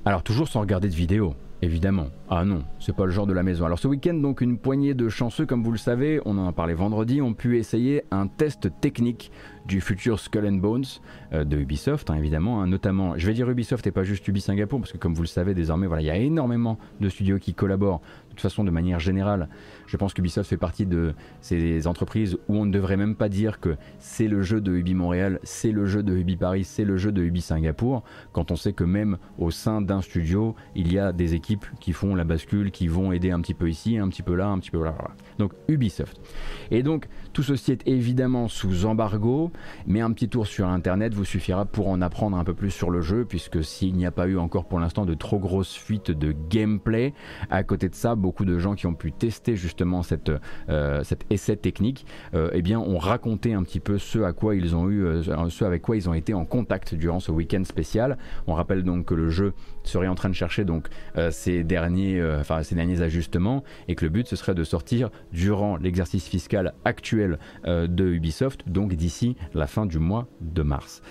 Alors 0.03 0.23
toujours 0.23 0.49
sans 0.49 0.59
regarder 0.59 0.89
de 0.89 0.93
vidéo. 0.93 1.35
Évidemment. 1.63 2.07
Ah 2.29 2.43
non, 2.43 2.65
c'est 2.77 2.93
pas 2.93 3.05
le 3.05 3.11
genre 3.11 3.25
de 3.25 3.31
la 3.31 3.41
maison. 3.41 3.65
Alors 3.65 3.79
ce 3.79 3.87
week-end, 3.87 4.15
donc 4.15 4.41
une 4.41 4.57
poignée 4.57 4.93
de 4.93 5.07
chanceux, 5.07 5.45
comme 5.45 5.63
vous 5.63 5.71
le 5.71 5.77
savez, 5.77 6.19
on 6.25 6.37
en 6.37 6.45
a 6.45 6.51
parlé 6.51 6.73
vendredi, 6.73 7.21
ont 7.21 7.33
pu 7.33 7.57
essayer 7.57 8.03
un 8.11 8.27
test 8.27 8.69
technique 8.81 9.31
du 9.65 9.81
futur 9.81 10.19
Skull 10.19 10.45
and 10.45 10.53
Bones 10.53 10.83
euh, 11.33 11.43
de 11.43 11.57
Ubisoft, 11.57 12.09
hein, 12.09 12.15
évidemment. 12.15 12.61
Hein, 12.61 12.67
notamment, 12.67 13.17
je 13.17 13.25
vais 13.25 13.33
dire 13.33 13.49
Ubisoft 13.49 13.85
et 13.87 13.91
pas 13.91 14.03
juste 14.03 14.27
Ubi 14.27 14.41
Singapour, 14.41 14.79
parce 14.79 14.91
que 14.91 14.97
comme 14.97 15.13
vous 15.13 15.21
le 15.21 15.27
savez 15.27 15.53
désormais, 15.53 15.87
voilà, 15.87 16.01
il 16.01 16.05
y 16.05 16.11
a 16.11 16.17
énormément 16.17 16.77
de 16.99 17.09
studios 17.09 17.39
qui 17.39 17.53
collaborent. 17.53 18.01
De 18.33 18.35
toute 18.35 18.41
façon, 18.41 18.63
de 18.63 18.71
manière 18.71 18.99
générale, 18.99 19.47
je 19.85 19.95
pense 19.95 20.13
qu'Ubisoft 20.13 20.49
fait 20.49 20.57
partie 20.57 20.87
de 20.87 21.13
ces 21.41 21.85
entreprises 21.85 22.37
où 22.47 22.57
on 22.57 22.65
ne 22.65 22.71
devrait 22.71 22.97
même 22.97 23.15
pas 23.15 23.29
dire 23.29 23.59
que 23.59 23.75
c'est 23.99 24.27
le 24.27 24.41
jeu 24.41 24.59
de 24.59 24.71
Ubi 24.71 24.95
Montréal, 24.95 25.39
c'est 25.43 25.71
le 25.71 25.85
jeu 25.85 26.01
de 26.01 26.15
Ubi 26.15 26.35
Paris, 26.35 26.63
c'est 26.63 26.83
le 26.83 26.97
jeu 26.97 27.11
de 27.11 27.21
Ubi 27.21 27.41
Singapour, 27.41 28.03
quand 28.31 28.49
on 28.49 28.55
sait 28.55 28.73
que 28.73 28.83
même 28.83 29.17
au 29.37 29.51
sein 29.51 29.81
d'un 29.81 30.01
studio, 30.01 30.55
il 30.75 30.91
y 30.91 30.97
a 30.97 31.13
des 31.13 31.35
équipes 31.35 31.65
qui 31.79 31.93
font 31.93 32.15
la 32.15 32.23
bascule, 32.23 32.71
qui 32.71 32.87
vont 32.87 33.11
aider 33.11 33.29
un 33.29 33.39
petit 33.39 33.53
peu 33.53 33.69
ici, 33.69 33.97
un 33.97 34.09
petit 34.09 34.23
peu 34.23 34.33
là, 34.35 34.47
un 34.47 34.57
petit 34.57 34.71
peu 34.71 34.83
là. 34.83 34.95
Donc 35.37 35.53
Ubisoft. 35.67 36.19
Et 36.71 36.81
donc 36.81 37.07
tout 37.33 37.43
ceci 37.43 37.71
est 37.71 37.87
évidemment 37.87 38.47
sous 38.47 38.85
embargo, 38.85 39.51
mais 39.87 40.01
un 40.01 40.11
petit 40.11 40.29
tour 40.29 40.47
sur 40.47 40.67
internet 40.67 41.13
vous 41.13 41.25
suffira 41.25 41.65
pour 41.65 41.87
en 41.87 42.01
apprendre 42.01 42.37
un 42.37 42.43
peu 42.43 42.53
plus 42.53 42.71
sur 42.71 42.89
le 42.89 43.01
jeu, 43.01 43.25
puisque 43.25 43.63
s'il 43.63 43.95
n'y 43.95 44.05
a 44.05 44.11
pas 44.11 44.27
eu 44.27 44.37
encore 44.37 44.65
pour 44.65 44.79
l'instant 44.79 45.05
de 45.05 45.13
trop 45.13 45.39
grosses 45.39 45.75
fuites 45.75 46.11
de 46.11 46.33
gameplay, 46.49 47.13
à 47.49 47.63
côté 47.63 47.89
de 47.89 47.95
ça, 47.95 48.15
beaucoup 48.15 48.45
de 48.45 48.57
gens 48.57 48.75
qui 48.75 48.87
ont 48.87 48.93
pu 48.93 49.11
tester 49.11 49.55
justement 49.55 50.01
euh, 50.69 51.03
cet 51.03 51.25
essai 51.29 51.57
technique, 51.57 52.05
euh, 52.33 52.49
eh 52.53 52.75
ont 52.75 52.97
raconté 52.97 53.53
un 53.53 53.63
petit 53.63 53.79
peu 53.79 53.97
ce 53.97 54.19
à 54.19 54.33
quoi 54.33 54.55
ils 54.55 54.75
ont 54.75 54.89
eu, 54.89 55.05
euh, 55.05 55.49
ce 55.49 55.65
avec 55.65 55.81
quoi 55.81 55.95
ils 55.95 56.09
ont 56.09 56.13
été 56.13 56.33
en 56.33 56.45
contact 56.45 56.95
durant 56.95 57.19
ce 57.19 57.31
week-end 57.31 57.63
spécial. 57.63 58.17
On 58.47 58.53
rappelle 58.53 58.83
donc 58.83 59.05
que 59.05 59.13
le 59.13 59.29
jeu 59.29 59.53
serait 59.83 60.07
en 60.07 60.15
train 60.15 60.29
de 60.29 60.35
chercher 60.35 60.65
donc 60.65 60.87
ces 61.31 61.63
derniers, 61.63 62.23
enfin 62.39 62.63
ces 62.63 62.75
derniers 62.75 63.01
ajustements, 63.01 63.63
et 63.87 63.95
que 63.95 64.05
le 64.05 64.09
but 64.09 64.27
ce 64.27 64.35
serait 64.35 64.55
de 64.55 64.63
sortir 64.63 65.09
durant 65.31 65.77
l'exercice 65.77 66.27
fiscal 66.27 66.73
actuel 66.85 67.37
de 67.65 68.05
Ubisoft, 68.05 68.67
donc 68.67 68.93
d'ici 68.93 69.35
la 69.53 69.67
fin 69.67 69.85
du 69.85 69.99
mois 69.99 70.27
de 70.41 70.63
mars. 70.63 71.01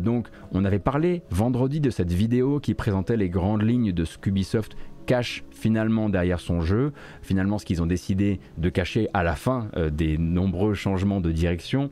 donc, 0.00 0.28
on 0.52 0.64
avait 0.64 0.78
parlé 0.78 1.22
vendredi 1.30 1.80
de 1.80 1.90
cette 1.90 2.12
vidéo 2.12 2.60
qui 2.60 2.74
présentait 2.74 3.16
les 3.16 3.28
grandes 3.28 3.62
lignes 3.62 3.92
de 3.92 4.04
ce 4.04 4.18
qu'Ubisoft 4.18 4.76
cache 5.06 5.44
finalement 5.50 6.08
derrière 6.08 6.40
son 6.40 6.60
jeu, 6.60 6.92
finalement 7.22 7.58
ce 7.58 7.64
qu'ils 7.64 7.82
ont 7.82 7.86
décidé 7.86 8.38
de 8.58 8.68
cacher 8.68 9.08
à 9.12 9.22
la 9.22 9.34
fin 9.34 9.68
euh, 9.76 9.90
des 9.90 10.18
nombreux 10.18 10.74
changements 10.74 11.20
de 11.20 11.32
direction, 11.32 11.90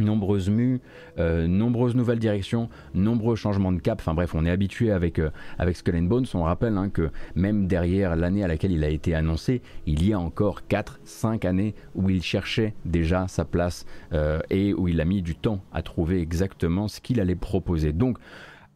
nombreuses 0.00 0.50
mues, 0.50 0.80
euh, 1.18 1.46
nombreuses 1.46 1.94
nouvelles 1.94 2.18
directions, 2.18 2.68
nombreux 2.94 3.36
changements 3.36 3.72
de 3.72 3.80
cap. 3.80 4.00
Enfin 4.00 4.14
bref, 4.14 4.34
on 4.34 4.44
est 4.44 4.50
habitué 4.50 4.90
avec, 4.90 5.18
euh, 5.18 5.30
avec 5.58 5.76
Skull 5.76 5.96
and 5.96 6.02
Bones. 6.02 6.26
On 6.34 6.42
rappelle 6.42 6.76
hein, 6.76 6.88
que 6.88 7.10
même 7.34 7.66
derrière 7.66 8.16
l'année 8.16 8.44
à 8.44 8.48
laquelle 8.48 8.72
il 8.72 8.84
a 8.84 8.88
été 8.88 9.14
annoncé, 9.14 9.62
il 9.86 10.06
y 10.06 10.12
a 10.12 10.18
encore 10.18 10.62
4-5 10.68 11.46
années 11.46 11.74
où 11.94 12.10
il 12.10 12.22
cherchait 12.22 12.74
déjà 12.84 13.28
sa 13.28 13.44
place 13.44 13.86
et 14.50 14.72
où 14.74 14.88
il 14.88 15.00
a 15.00 15.04
mis 15.04 15.22
du 15.22 15.34
temps 15.34 15.60
à 15.72 15.82
trouver 15.82 16.20
exactement 16.20 16.88
ce 16.88 17.00
qu'il 17.00 17.20
allait 17.20 17.34
proposer. 17.34 17.92
Donc 17.92 18.18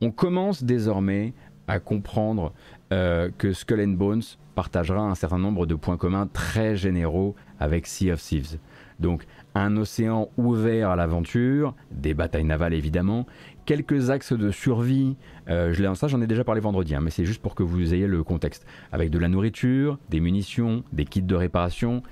on 0.00 0.10
commence 0.10 0.62
désormais 0.62 1.34
à 1.70 1.78
comprendre 1.78 2.52
euh, 2.92 3.30
que 3.38 3.52
Skull 3.52 3.80
and 3.80 3.92
Bones 3.92 4.22
partagera 4.54 5.02
un 5.02 5.14
certain 5.14 5.38
nombre 5.38 5.66
de 5.66 5.74
points 5.74 5.96
communs 5.96 6.26
très 6.26 6.76
généraux 6.76 7.36
avec 7.60 7.86
Sea 7.86 8.12
of 8.12 8.20
Thieves. 8.20 8.58
Donc 8.98 9.24
un 9.54 9.76
océan 9.76 10.30
ouvert 10.36 10.90
à 10.90 10.96
l'aventure, 10.96 11.74
des 11.90 12.14
batailles 12.14 12.44
navales 12.44 12.74
évidemment, 12.74 13.26
quelques 13.66 14.10
axes 14.10 14.32
de 14.32 14.50
survie, 14.50 15.16
euh, 15.48 15.72
je 15.72 15.94
ça 15.94 16.08
j'en 16.08 16.20
ai 16.20 16.26
déjà 16.26 16.44
parlé 16.44 16.60
vendredi, 16.60 16.94
hein, 16.94 17.00
mais 17.00 17.10
c'est 17.10 17.24
juste 17.24 17.42
pour 17.42 17.54
que 17.54 17.62
vous 17.62 17.94
ayez 17.94 18.06
le 18.06 18.24
contexte, 18.24 18.66
avec 18.92 19.10
de 19.10 19.18
la 19.18 19.28
nourriture, 19.28 19.98
des 20.08 20.20
munitions, 20.20 20.84
des 20.92 21.04
kits 21.04 21.22
de 21.22 21.34
réparation, 21.34 22.02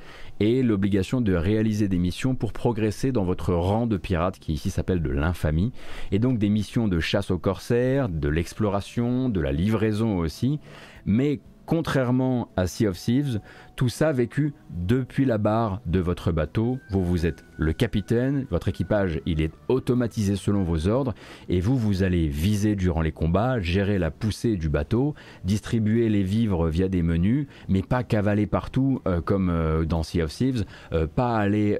et 0.40 0.62
l'obligation 0.62 1.20
de 1.20 1.34
réaliser 1.34 1.88
des 1.88 1.98
missions 1.98 2.34
pour 2.34 2.52
progresser 2.52 3.10
dans 3.10 3.24
votre 3.24 3.52
rang 3.54 3.86
de 3.86 3.96
pirate 3.96 4.38
qui 4.38 4.52
ici 4.52 4.70
s'appelle 4.70 5.02
de 5.02 5.10
l'infamie, 5.10 5.72
et 6.12 6.18
donc 6.18 6.38
des 6.38 6.48
missions 6.48 6.88
de 6.88 7.00
chasse 7.00 7.30
aux 7.30 7.38
corsaires, 7.38 8.08
de 8.08 8.28
l'exploration, 8.28 9.28
de 9.28 9.40
la 9.40 9.52
livraison 9.52 10.18
aussi, 10.18 10.60
mais 11.06 11.40
contrairement 11.68 12.48
à 12.56 12.66
Sea 12.66 12.86
of 12.86 12.96
Thieves, 12.96 13.40
tout 13.76 13.90
ça 13.90 14.10
vécu 14.10 14.54
depuis 14.70 15.26
la 15.26 15.36
barre 15.36 15.82
de 15.84 16.00
votre 16.00 16.32
bateau. 16.32 16.78
Vous, 16.88 17.04
vous 17.04 17.26
êtes 17.26 17.44
le 17.58 17.74
capitaine, 17.74 18.46
votre 18.50 18.68
équipage, 18.68 19.20
il 19.26 19.42
est 19.42 19.52
automatisé 19.68 20.34
selon 20.34 20.62
vos 20.62 20.88
ordres, 20.88 21.14
et 21.50 21.60
vous, 21.60 21.76
vous 21.76 22.02
allez 22.02 22.26
viser 22.26 22.74
durant 22.74 23.02
les 23.02 23.12
combats, 23.12 23.60
gérer 23.60 23.98
la 23.98 24.10
poussée 24.10 24.56
du 24.56 24.70
bateau, 24.70 25.14
distribuer 25.44 26.08
les 26.08 26.22
vivres 26.22 26.68
via 26.68 26.88
des 26.88 27.02
menus, 27.02 27.46
mais 27.68 27.82
pas 27.82 28.02
cavaler 28.02 28.46
partout 28.46 29.02
euh, 29.06 29.20
comme 29.20 29.50
euh, 29.50 29.84
dans 29.84 30.02
Sea 30.02 30.22
of 30.22 30.32
Thieves, 30.32 30.64
euh, 30.94 31.06
pas 31.06 31.36
aller 31.36 31.78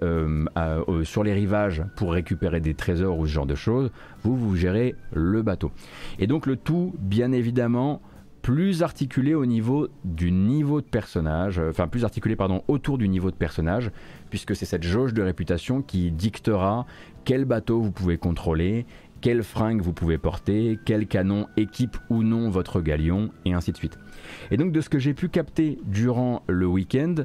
sur 1.05 1.24
les 1.24 1.32
rivages 1.32 1.82
pour 1.97 2.12
récupérer 2.12 2.61
des 2.61 2.74
trésors 2.74 3.18
ou 3.18 3.26
ce 3.26 3.32
genre 3.32 3.47
de 3.47 3.55
choses. 3.55 3.91
Vous, 4.22 4.36
vous 4.36 4.55
gérez 4.55 4.97
le 5.12 5.41
bateau. 5.41 5.72
Et 6.18 6.26
donc 6.26 6.45
le 6.45 6.57
tout, 6.57 6.95
bien 6.99 7.32
évidemment, 7.32 8.03
plus 8.49 8.82
articulé 8.82 9.34
au 9.34 9.44
niveau 9.44 9.88
du 10.05 10.32
niveau 10.32 10.80
de 10.80 10.86
personnage, 10.86 11.59
euh, 11.59 11.68
enfin 11.68 11.86
plus 11.86 12.05
articulé 12.05 12.34
pardon 12.34 12.64
autour 12.66 12.96
du 12.96 13.07
niveau 13.07 13.30
de 13.30 13.36
personnage, 13.36 13.90
puisque 14.30 14.57
c'est 14.57 14.64
cette 14.64 14.84
jauge 14.84 15.12
de 15.12 15.20
réputation 15.20 15.82
qui 15.82 16.11
dictera 16.11 16.86
quel 17.26 17.44
bateau 17.44 17.78
vous 17.78 17.90
pouvez 17.90 18.16
contrôler, 18.16 18.86
quel 19.20 19.42
fringue 19.42 19.82
vous 19.82 19.92
pouvez 19.92 20.16
porter, 20.16 20.78
quel 20.86 21.07
canon 21.07 21.46
équipe 21.59 21.99
ou 22.09 22.22
non 22.22 22.49
votre 22.49 22.80
galion, 22.80 23.28
et 23.44 23.53
ainsi 23.53 23.70
de 23.70 23.76
suite. 23.76 23.99
Et 24.51 24.57
donc 24.57 24.72
de 24.72 24.80
ce 24.80 24.88
que 24.88 24.99
j'ai 24.99 25.12
pu 25.12 25.28
capter 25.28 25.78
durant 25.84 26.42
le 26.46 26.66
week-end, 26.66 27.16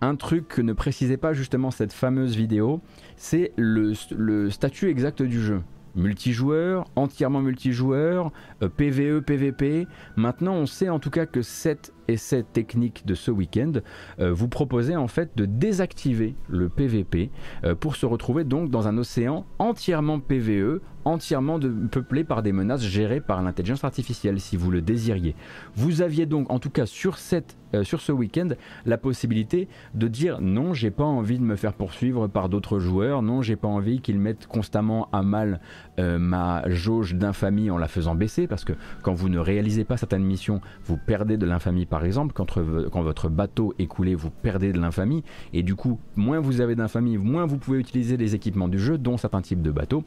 un 0.00 0.14
truc 0.14 0.46
que 0.46 0.62
ne 0.62 0.72
précisait 0.72 1.16
pas 1.16 1.32
justement 1.32 1.72
cette 1.72 1.92
fameuse 1.92 2.36
vidéo, 2.36 2.80
c'est 3.16 3.50
le, 3.56 3.94
le 4.16 4.50
statut 4.50 4.88
exact 4.88 5.20
du 5.20 5.42
jeu 5.42 5.62
multijoueur, 5.94 6.84
entièrement 6.96 7.40
multijoueur, 7.40 8.32
PVE, 8.60 9.20
PVP. 9.20 9.86
Maintenant, 10.16 10.54
on 10.54 10.66
sait 10.66 10.88
en 10.88 10.98
tout 10.98 11.10
cas 11.10 11.26
que 11.26 11.42
cette 11.42 11.92
essai 12.08 12.42
technique 12.42 13.06
de 13.06 13.14
ce 13.14 13.30
week-end 13.30 13.72
euh, 14.18 14.32
vous 14.32 14.48
proposait 14.48 14.96
en 14.96 15.08
fait 15.08 15.30
de 15.36 15.44
désactiver 15.44 16.34
le 16.48 16.68
PVP 16.68 17.30
euh, 17.64 17.74
pour 17.74 17.96
se 17.96 18.06
retrouver 18.06 18.44
donc 18.44 18.70
dans 18.70 18.88
un 18.88 18.98
océan 18.98 19.46
entièrement 19.58 20.20
PVE, 20.20 20.80
entièrement 21.04 21.58
peuplé 21.90 22.24
par 22.24 22.42
des 22.42 22.52
menaces 22.52 22.82
gérées 22.82 23.20
par 23.20 23.42
l'intelligence 23.42 23.84
artificielle 23.84 24.40
si 24.40 24.56
vous 24.56 24.70
le 24.70 24.82
désiriez. 24.82 25.34
Vous 25.74 26.02
aviez 26.02 26.26
donc 26.26 26.50
en 26.50 26.58
tout 26.58 26.70
cas 26.70 26.86
sur, 26.86 27.18
cette, 27.18 27.56
euh, 27.74 27.84
sur 27.84 28.00
ce 28.00 28.12
week-end 28.12 28.48
la 28.84 28.98
possibilité 28.98 29.68
de 29.94 30.08
dire 30.08 30.40
non 30.40 30.74
j'ai 30.74 30.90
pas 30.90 31.04
envie 31.04 31.38
de 31.38 31.44
me 31.44 31.56
faire 31.56 31.72
poursuivre 31.72 32.26
par 32.28 32.48
d'autres 32.48 32.78
joueurs, 32.78 33.22
non 33.22 33.42
j'ai 33.42 33.56
pas 33.56 33.68
envie 33.68 34.00
qu'ils 34.00 34.18
mettent 34.18 34.46
constamment 34.46 35.08
à 35.12 35.22
mal 35.22 35.60
ma 35.98 36.62
jauge 36.66 37.14
d'infamie 37.14 37.70
en 37.70 37.76
la 37.76 37.86
faisant 37.86 38.14
baisser 38.14 38.46
parce 38.46 38.64
que 38.64 38.72
quand 39.02 39.12
vous 39.12 39.28
ne 39.28 39.38
réalisez 39.38 39.84
pas 39.84 39.98
certaines 39.98 40.24
missions 40.24 40.62
vous 40.84 40.96
perdez 40.96 41.36
de 41.36 41.44
l'infamie 41.44 41.84
par 41.84 41.99
par 42.00 42.06
exemple, 42.06 42.32
quand, 42.32 43.02
votre 43.02 43.28
bateau 43.28 43.74
est 43.78 43.84
coulé, 43.84 44.14
vous 44.14 44.30
perdez 44.30 44.72
de 44.72 44.80
l'infamie, 44.80 45.22
et 45.52 45.62
du 45.62 45.74
coup, 45.74 45.98
moins 46.16 46.40
vous 46.40 46.62
avez 46.62 46.74
d'infamie, 46.74 47.18
moins 47.18 47.44
vous 47.44 47.58
pouvez 47.58 47.78
utiliser 47.78 48.16
les 48.16 48.34
équipements 48.34 48.68
du 48.68 48.78
jeu, 48.78 48.96
dont 48.96 49.18
certains 49.18 49.42
types 49.42 49.60
de 49.60 49.70
bateaux. 49.70 50.02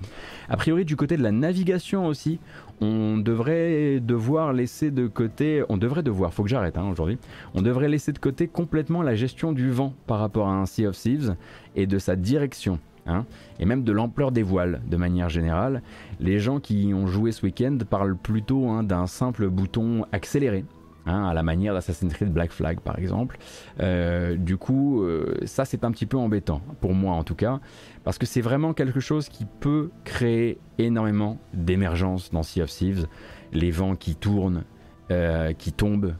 A 0.49 0.57
priori, 0.57 0.85
du 0.85 0.95
côté 0.95 1.17
de 1.17 1.21
la 1.21 1.31
navigation 1.31 2.07
aussi, 2.07 2.39
on 2.81 3.19
devrait 3.19 3.99
devoir 3.99 4.53
laisser 4.53 4.89
de 4.89 5.05
côté, 5.05 5.63
on 5.69 5.77
devrait 5.77 6.01
devoir, 6.01 6.33
faut 6.33 6.41
que 6.41 6.49
j'arrête 6.49 6.79
hein, 6.79 6.89
aujourd'hui, 6.89 7.19
on 7.53 7.61
devrait 7.61 7.89
laisser 7.89 8.11
de 8.11 8.17
côté 8.17 8.47
complètement 8.47 9.03
la 9.03 9.13
gestion 9.13 9.51
du 9.51 9.69
vent 9.69 9.93
par 10.07 10.17
rapport 10.17 10.47
à 10.47 10.53
un 10.55 10.65
Sea 10.65 10.87
of 10.87 10.97
Thieves 10.97 11.35
et 11.75 11.85
de 11.85 11.99
sa 11.99 12.15
direction. 12.15 12.79
Hein, 13.05 13.25
et 13.59 13.65
même 13.65 13.83
de 13.83 13.91
l'ampleur 13.91 14.31
des 14.31 14.43
voiles 14.43 14.81
de 14.87 14.97
manière 14.97 15.29
générale. 15.29 15.83
Les 16.19 16.39
gens 16.39 16.59
qui 16.59 16.91
ont 16.95 17.05
joué 17.05 17.33
ce 17.33 17.45
week-end 17.45 17.77
parlent 17.87 18.15
plutôt 18.15 18.69
hein, 18.69 18.81
d'un 18.81 19.05
simple 19.05 19.47
bouton 19.49 20.05
accéléré. 20.11 20.63
Hein, 21.05 21.25
à 21.25 21.33
la 21.33 21.43
manière 21.43 21.73
d'Assassin's 21.73 22.13
Creed 22.13 22.31
Black 22.31 22.51
Flag 22.51 22.79
par 22.79 22.97
exemple. 22.97 23.37
Euh, 23.81 24.37
du 24.37 24.55
coup, 24.55 25.03
euh, 25.03 25.35
ça 25.43 25.65
c'est 25.65 25.83
un 25.83 25.91
petit 25.91 26.05
peu 26.05 26.15
embêtant, 26.15 26.61
pour 26.79 26.93
moi 26.93 27.15
en 27.15 27.25
tout 27.25 27.35
cas, 27.35 27.59
parce 28.05 28.17
que 28.17 28.25
c'est 28.25 28.39
vraiment 28.39 28.73
quelque 28.73 29.01
chose 29.01 29.27
qui 29.27 29.45
peut 29.59 29.89
créer 30.05 30.59
énormément 30.77 31.39
d'émergence 31.53 32.31
dans 32.31 32.41
Sea 32.41 32.61
of 32.61 32.69
Thieves. 32.69 33.07
Les 33.51 33.69
vents 33.69 33.95
qui 33.97 34.15
tournent, 34.15 34.63
euh, 35.11 35.51
qui 35.51 35.73
tombent, 35.73 36.15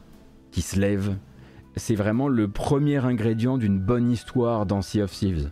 qui 0.50 0.60
se 0.60 0.78
lèvent. 0.78 1.16
C'est 1.76 1.94
vraiment 1.94 2.28
le 2.28 2.48
premier 2.48 2.98
ingrédient 2.98 3.56
d'une 3.56 3.78
bonne 3.78 4.10
histoire 4.10 4.66
dans 4.66 4.82
Sea 4.82 5.00
of 5.00 5.10
Thieves 5.10 5.50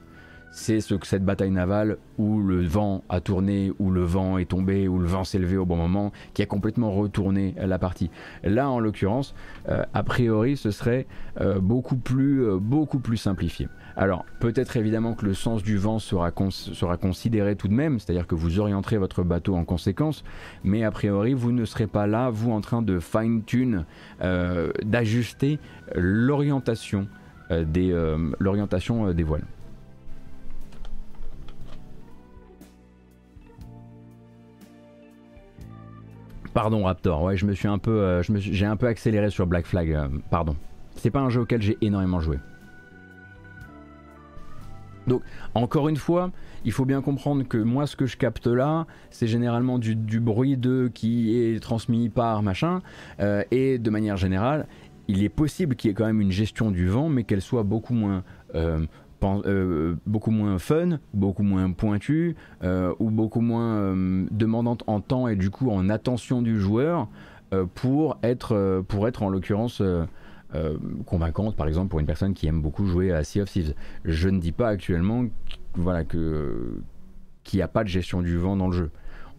c'est 0.52 0.80
ce 0.82 0.94
que 0.94 1.06
cette 1.06 1.24
bataille 1.24 1.50
navale 1.50 1.96
où 2.18 2.40
le 2.40 2.62
vent 2.62 3.02
a 3.08 3.20
tourné, 3.20 3.72
où 3.78 3.90
le 3.90 4.02
vent 4.02 4.36
est 4.36 4.44
tombé, 4.44 4.86
où 4.86 4.98
le 4.98 5.06
vent 5.06 5.24
s'est 5.24 5.38
levé 5.38 5.56
au 5.56 5.64
bon 5.64 5.76
moment, 5.76 6.12
qui 6.34 6.42
a 6.42 6.46
complètement 6.46 6.92
retourné 6.92 7.54
la 7.56 7.78
partie. 7.78 8.10
Là, 8.44 8.68
en 8.68 8.78
l'occurrence, 8.78 9.34
euh, 9.70 9.82
a 9.94 10.02
priori, 10.02 10.58
ce 10.58 10.70
serait 10.70 11.06
euh, 11.40 11.58
beaucoup, 11.58 11.96
plus, 11.96 12.44
euh, 12.44 12.58
beaucoup 12.58 12.98
plus 12.98 13.16
simplifié. 13.16 13.68
Alors, 13.96 14.26
peut-être 14.40 14.76
évidemment 14.76 15.14
que 15.14 15.24
le 15.24 15.34
sens 15.34 15.62
du 15.62 15.78
vent 15.78 15.98
sera, 15.98 16.30
considéré 16.30 17.56
tout 17.56 17.68
de 17.68 17.74
même, 17.74 17.98
c'est-à-dire 17.98 18.26
que 18.26 18.34
vous 18.34 18.60
orienterez 18.60 18.98
votre 18.98 19.22
bateau 19.22 19.54
en 19.54 19.64
conséquence, 19.64 20.22
mais 20.64 20.84
a 20.84 20.90
priori, 20.90 21.32
vous 21.32 21.52
ne 21.52 21.64
serez 21.64 21.86
pas 21.86 22.06
là, 22.06 22.28
vous, 22.28 22.52
en 22.52 22.60
train 22.60 22.82
de 22.82 23.00
fine-tune, 23.00 23.84
d'ajuster 24.20 25.58
l'orientation 25.94 27.06
des 27.50 27.92
voiles. 29.22 29.44
Pardon 36.54 36.84
Raptor, 36.84 37.22
ouais, 37.22 37.36
je 37.36 37.46
me 37.46 37.54
suis 37.54 37.68
un 37.68 37.78
peu, 37.78 37.90
euh, 37.90 38.22
j'ai 38.36 38.66
un 38.66 38.76
peu 38.76 38.86
accéléré 38.86 39.30
sur 39.30 39.46
Black 39.46 39.66
Flag, 39.66 39.90
euh, 39.90 40.08
pardon. 40.30 40.54
C'est 40.96 41.10
pas 41.10 41.20
un 41.20 41.30
jeu 41.30 41.40
auquel 41.40 41.62
j'ai 41.62 41.78
énormément 41.80 42.20
joué. 42.20 42.38
Donc, 45.06 45.22
encore 45.54 45.88
une 45.88 45.96
fois, 45.96 46.30
il 46.64 46.72
faut 46.72 46.84
bien 46.84 47.00
comprendre 47.00 47.42
que 47.44 47.56
moi, 47.56 47.86
ce 47.86 47.96
que 47.96 48.06
je 48.06 48.16
capte 48.16 48.46
là, 48.46 48.86
c'est 49.10 49.26
généralement 49.26 49.78
du, 49.78 49.96
bruit 50.20 50.56
de 50.56 50.90
qui 50.92 51.36
est 51.36 51.60
transmis 51.60 52.10
par 52.10 52.42
machin, 52.42 52.82
euh, 53.20 53.42
et 53.50 53.78
de 53.78 53.90
manière 53.90 54.18
générale, 54.18 54.66
il 55.08 55.24
est 55.24 55.30
possible 55.30 55.74
qu'il 55.74 55.88
y 55.88 55.90
ait 55.90 55.94
quand 55.94 56.06
même 56.06 56.20
une 56.20 56.30
gestion 56.30 56.70
du 56.70 56.86
vent, 56.86 57.08
mais 57.08 57.24
qu'elle 57.24 57.42
soit 57.42 57.64
beaucoup 57.64 57.94
moins 57.94 58.22
beaucoup 60.06 60.30
moins 60.30 60.58
fun, 60.58 60.98
beaucoup 61.14 61.42
moins 61.42 61.70
pointu, 61.72 62.36
euh, 62.62 62.94
ou 62.98 63.10
beaucoup 63.10 63.40
moins 63.40 63.76
euh, 63.76 64.26
demandante 64.30 64.82
en 64.86 65.00
temps 65.00 65.28
et 65.28 65.36
du 65.36 65.50
coup 65.50 65.70
en 65.70 65.88
attention 65.88 66.42
du 66.42 66.60
joueur 66.60 67.08
pour, 67.74 68.16
être, 68.22 68.82
pour 68.88 69.06
être 69.06 69.22
en 69.22 69.28
l'occurrence 69.28 69.82
convaincante, 71.04 71.54
par 71.54 71.68
exemple 71.68 71.88
pour 71.88 72.00
une 72.00 72.06
personne 72.06 72.32
qui 72.32 72.46
aime 72.46 72.62
beaucoup 72.62 72.86
jouer 72.86 73.12
à 73.12 73.24
Sea 73.24 73.42
of 73.42 73.50
Thieves. 73.50 73.74
Je 74.06 74.30
ne 74.30 74.38
dis 74.38 74.52
pas 74.52 74.68
actuellement 74.68 75.26
voilà, 75.74 76.04
que, 76.04 76.80
qu'il 77.44 77.58
n'y 77.58 77.62
a 77.62 77.68
pas 77.68 77.84
de 77.84 77.88
gestion 77.88 78.22
du 78.22 78.38
vent 78.38 78.56
dans 78.56 78.68
le 78.68 78.72
jeu. 78.72 78.90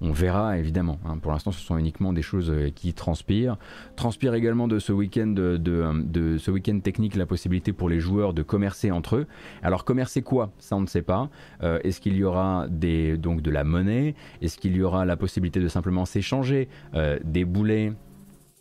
On 0.05 0.11
verra 0.11 0.57
évidemment. 0.57 0.99
Hein. 1.05 1.17
Pour 1.17 1.31
l'instant, 1.31 1.53
ce 1.53 1.61
sont 1.61 1.77
uniquement 1.77 2.11
des 2.11 2.21
choses 2.21 2.51
euh, 2.51 2.69
qui 2.69 2.93
transpirent. 2.93 3.57
Transpire 3.95 4.33
également 4.33 4.67
de 4.67 4.77
ce 4.77 4.91
week-end 4.91 5.27
de, 5.27 6.37
ce 6.37 6.51
week-end 6.51 6.77
technique 6.81 7.15
la 7.15 7.25
possibilité 7.25 7.71
pour 7.71 7.87
les 7.87 8.01
joueurs 8.01 8.33
de 8.33 8.43
commercer 8.43 8.91
entre 8.91 9.15
eux. 9.15 9.27
Alors 9.61 9.85
commercer 9.85 10.21
quoi? 10.21 10.51
Ça 10.59 10.75
on 10.75 10.81
ne 10.81 10.87
sait 10.87 11.03
pas. 11.03 11.29
Euh, 11.63 11.79
est-ce 11.85 12.01
qu'il 12.01 12.17
y 12.17 12.25
aura 12.25 12.67
donc 12.67 13.41
de 13.41 13.49
la 13.49 13.63
monnaie? 13.63 14.13
Est-ce 14.41 14.57
qu'il 14.57 14.75
y 14.75 14.83
aura 14.83 15.05
la 15.05 15.15
possibilité 15.15 15.61
de 15.61 15.69
simplement 15.69 16.03
s'échanger 16.03 16.67
euh, 16.95 17.17
des 17.23 17.45
boulets, 17.45 17.93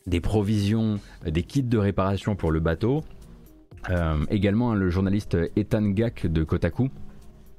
des 0.06 0.20
provisions, 0.20 1.00
des 1.26 1.42
kits 1.42 1.64
de 1.64 1.78
réparation 1.78 2.36
pour 2.36 2.52
le 2.52 2.60
bateau? 2.60 3.02
Également, 4.30 4.70
hein, 4.70 4.74
le 4.76 4.90
journaliste 4.90 5.36
Ethan 5.56 5.82
Gak 5.88 6.28
de 6.28 6.44
Kotaku 6.44 6.88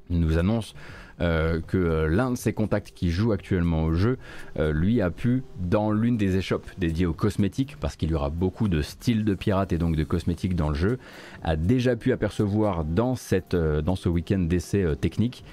nous 0.08 0.38
annonce 0.38 0.74
euh, 1.20 1.60
que 1.60 1.78
euh, 1.78 2.08
l'un 2.08 2.32
de 2.32 2.36
ses 2.36 2.52
contacts 2.52 2.90
qui 2.92 3.10
joue 3.10 3.30
actuellement 3.30 3.84
au 3.84 3.92
jeu, 3.92 4.18
euh, 4.58 4.72
lui 4.72 5.00
a 5.00 5.10
pu, 5.10 5.44
dans 5.60 5.92
l'une 5.92 6.16
des 6.16 6.36
échoppes 6.36 6.68
dédiées 6.76 7.06
aux 7.06 7.12
cosmétiques, 7.12 7.76
parce 7.78 7.94
qu'il 7.94 8.10
y 8.10 8.14
aura 8.14 8.30
beaucoup 8.30 8.66
de 8.66 8.82
styles 8.82 9.24
de 9.24 9.34
pirates 9.34 9.72
et 9.72 9.78
donc 9.78 9.94
de 9.94 10.02
cosmétiques 10.02 10.56
dans 10.56 10.70
le 10.70 10.74
jeu, 10.74 10.98
a 11.44 11.54
déjà 11.54 11.94
pu 11.94 12.12
apercevoir 12.12 12.84
dans, 12.84 13.14
cette, 13.14 13.54
dans 13.54 13.94
ce 13.94 14.08
week-end 14.08 14.40
d'essai 14.40 14.84
technique 15.00 15.44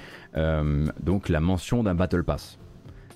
donc 1.04 1.28
la 1.28 1.42
mention 1.42 1.84
d'un 1.84 1.94
Battle 1.94 2.24
Pass. 2.24 2.58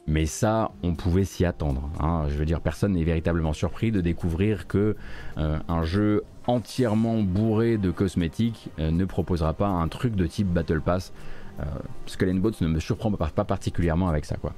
Mais 0.05 0.25
ça, 0.25 0.71
on 0.83 0.95
pouvait 0.95 1.23
s'y 1.23 1.45
attendre. 1.45 1.89
Hein. 1.99 2.25
Je 2.27 2.35
veux 2.35 2.45
dire, 2.45 2.59
personne 2.59 2.91
n'est 2.91 3.05
véritablement 3.05 3.53
surpris 3.53 3.91
de 3.91 4.01
découvrir 4.01 4.67
que 4.67 4.97
un 5.37 5.83
jeu 5.83 6.23
entièrement 6.45 7.21
bourré 7.21 7.77
de 7.77 7.89
cosmétiques 7.89 8.69
ne 8.77 9.05
proposera 9.05 9.53
pas 9.53 9.67
un 9.67 9.87
truc 9.87 10.15
de 10.15 10.27
type 10.27 10.47
Battle 10.47 10.81
Pass 10.81 11.13
euh, 11.59 11.63
Skull 12.05 12.39
Boats 12.39 12.51
ne 12.61 12.67
me 12.67 12.79
surprend 12.79 13.11
pas, 13.11 13.27
pas 13.27 13.45
particulièrement 13.45 14.09
avec 14.09 14.25
ça, 14.25 14.37
quoi. 14.37 14.53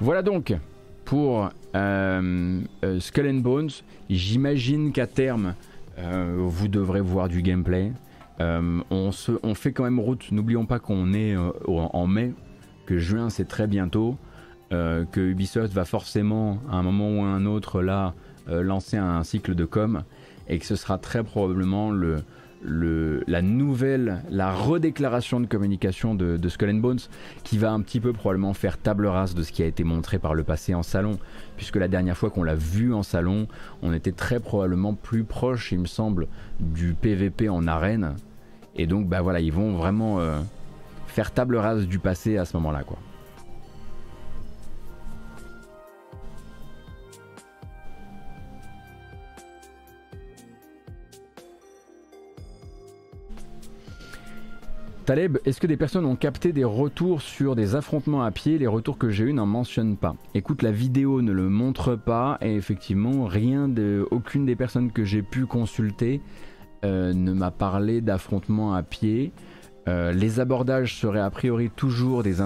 Voilà 0.00 0.22
donc 0.22 0.54
pour 1.04 1.50
euh, 1.74 2.60
euh, 2.84 3.00
Skull 3.00 3.28
and 3.28 3.40
Bones. 3.40 3.70
J'imagine 4.08 4.92
qu'à 4.92 5.06
terme, 5.06 5.54
vous 5.98 6.68
devrez 6.68 7.00
voir 7.00 7.28
du 7.28 7.42
gameplay. 7.42 7.92
Euh, 8.40 8.80
on, 8.90 9.54
fait 9.54 9.72
quand 9.72 9.84
même 9.84 10.00
route. 10.00 10.30
N'oublions 10.30 10.66
pas 10.66 10.78
qu'on 10.78 11.12
est 11.12 11.36
euh, 11.36 11.50
en 11.66 12.06
mai, 12.06 12.32
que 12.86 12.98
juin 12.98 13.30
c'est 13.30 13.48
très 13.48 13.66
bientôt, 13.66 14.16
euh, 14.72 15.04
que 15.04 15.20
Ubisoft 15.20 15.72
va 15.72 15.84
forcément 15.84 16.58
à 16.70 16.76
un 16.76 16.82
moment 16.82 17.10
ou 17.10 17.22
à 17.24 17.28
un 17.28 17.46
autre 17.46 17.82
là 17.82 18.14
lancer 18.50 18.96
un 18.96 19.22
cycle 19.24 19.54
de 19.54 19.66
com 19.66 20.04
et 20.48 20.58
que 20.58 20.64
ce 20.64 20.74
sera 20.74 20.96
très 20.96 21.22
probablement 21.22 21.92
la 21.92 23.42
nouvelle, 23.42 24.22
la 24.30 24.54
redéclaration 24.54 25.38
de 25.40 25.46
communication 25.46 26.14
de, 26.14 26.38
de, 26.38 26.48
Skull 26.48 26.70
and 26.70 26.74
Bones 26.76 27.00
qui 27.44 27.58
va 27.58 27.72
un 27.72 27.82
petit 27.82 28.00
peu 28.00 28.14
probablement 28.14 28.54
faire 28.54 28.78
table 28.78 29.06
rase 29.06 29.34
de 29.34 29.42
ce 29.42 29.52
qui 29.52 29.62
a 29.62 29.66
été 29.66 29.84
montré 29.84 30.18
par 30.18 30.34
le 30.34 30.44
passé 30.44 30.74
en 30.74 30.82
salon, 30.82 31.18
puisque 31.58 31.76
la 31.76 31.88
dernière 31.88 32.16
fois 32.16 32.30
qu'on 32.30 32.42
l'a 32.42 32.54
vu 32.54 32.94
en 32.94 33.02
salon, 33.02 33.48
on 33.82 33.92
était 33.92 34.12
très 34.12 34.40
probablement 34.40 34.94
plus 34.94 35.24
proche, 35.24 35.70
il 35.70 35.80
me 35.80 35.86
semble, 35.86 36.26
du 36.58 36.94
PVP 36.94 37.50
en 37.50 37.66
arène 37.66 38.14
et 38.78 38.86
donc, 38.86 39.08
bah 39.08 39.20
voilà, 39.20 39.40
ils 39.40 39.52
vont 39.52 39.72
vraiment 39.72 40.20
euh, 40.20 40.40
faire 41.08 41.32
table 41.32 41.56
rase 41.56 41.86
du 41.86 41.98
passé 41.98 42.38
à 42.38 42.44
ce 42.44 42.56
moment-là, 42.56 42.84
quoi. 42.84 42.98
Taleb, 55.08 55.38
est-ce 55.46 55.58
que 55.58 55.66
des 55.66 55.78
personnes 55.78 56.04
ont 56.04 56.16
capté 56.16 56.52
des 56.52 56.64
retours 56.64 57.22
sur 57.22 57.56
des 57.56 57.74
affrontements 57.74 58.22
à 58.22 58.30
pied 58.30 58.58
Les 58.58 58.66
retours 58.66 58.98
que 58.98 59.08
j'ai 59.08 59.24
eus 59.24 59.32
n'en 59.32 59.46
mentionnent 59.46 59.96
pas? 59.96 60.14
Écoute, 60.34 60.60
la 60.60 60.70
vidéo 60.70 61.22
ne 61.22 61.32
le 61.32 61.48
montre 61.48 61.96
pas 61.96 62.36
et 62.42 62.54
effectivement, 62.54 63.24
rien 63.24 63.68
de, 63.68 64.06
aucune 64.10 64.44
des 64.44 64.54
personnes 64.54 64.92
que 64.92 65.04
j'ai 65.04 65.22
pu 65.22 65.46
consulter 65.46 66.20
euh, 66.84 67.12
ne 67.12 67.32
m'a 67.32 67.50
parlé 67.50 68.00
d'affrontements 68.00 68.74
à 68.74 68.82
pied. 68.82 69.32
Euh, 69.88 70.12
les 70.12 70.38
abordages 70.38 70.96
seraient 70.96 71.20
a 71.20 71.30
priori 71.30 71.70
toujours 71.70 72.22
des, 72.22 72.40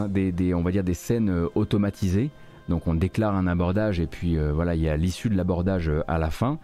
on 0.55 0.63
va 0.63 0.71
dire 0.71 0.85
des 0.85 0.95
scènes 0.95 1.29
euh, 1.29 1.49
automatisées. 1.55 2.31
Donc 2.69 2.87
on 2.87 2.95
déclare 2.95 3.35
un 3.35 3.47
abordage 3.47 4.01
et 4.01 4.07
puis 4.07 4.39
voilà, 4.39 4.77
il 4.77 4.81
y 4.81 4.89
a 4.89 4.97
l'issue 4.97 5.29
de 5.29 5.37
l'abordage 5.37 5.91
à 6.07 6.19
la 6.19 6.31
fin. 6.31 6.61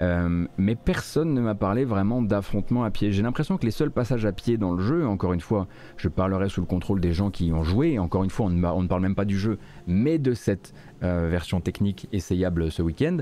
mais 0.00 0.74
personne 0.74 1.32
ne 1.32 1.40
m'a 1.40 1.54
parlé 1.54 1.84
vraiment 1.84 2.20
d'affrontements 2.20 2.82
à 2.82 2.90
pied. 2.90 3.12
J'ai 3.12 3.22
l'impression 3.22 3.56
que 3.56 3.64
les 3.64 3.70
seuls 3.70 3.92
passages 3.92 4.26
à 4.26 4.32
pied 4.32 4.56
dans 4.58 4.72
le 4.72 4.82
jeu, 4.82 5.06
encore 5.06 5.32
une 5.32 5.40
fois, 5.40 5.68
je 5.96 6.08
parlerai 6.08 6.48
sous 6.48 6.60
le 6.60 6.66
contrôle 6.66 7.00
des 7.00 7.12
gens 7.12 7.30
qui 7.30 7.46
y 7.46 7.52
ont 7.52 7.62
joué, 7.62 7.96
encore 8.00 8.24
une 8.24 8.30
fois, 8.30 8.46
on 8.46 8.82
ne 8.82 8.88
parle 8.88 9.02
même 9.02 9.14
pas 9.14 9.24
du 9.24 9.38
jeu, 9.38 9.58
mais 9.86 10.18
de 10.18 10.34
cette 10.34 10.74
version 11.00 11.60
technique 11.60 12.08
essayable 12.12 12.72
ce 12.72 12.82
week-end 12.82 13.18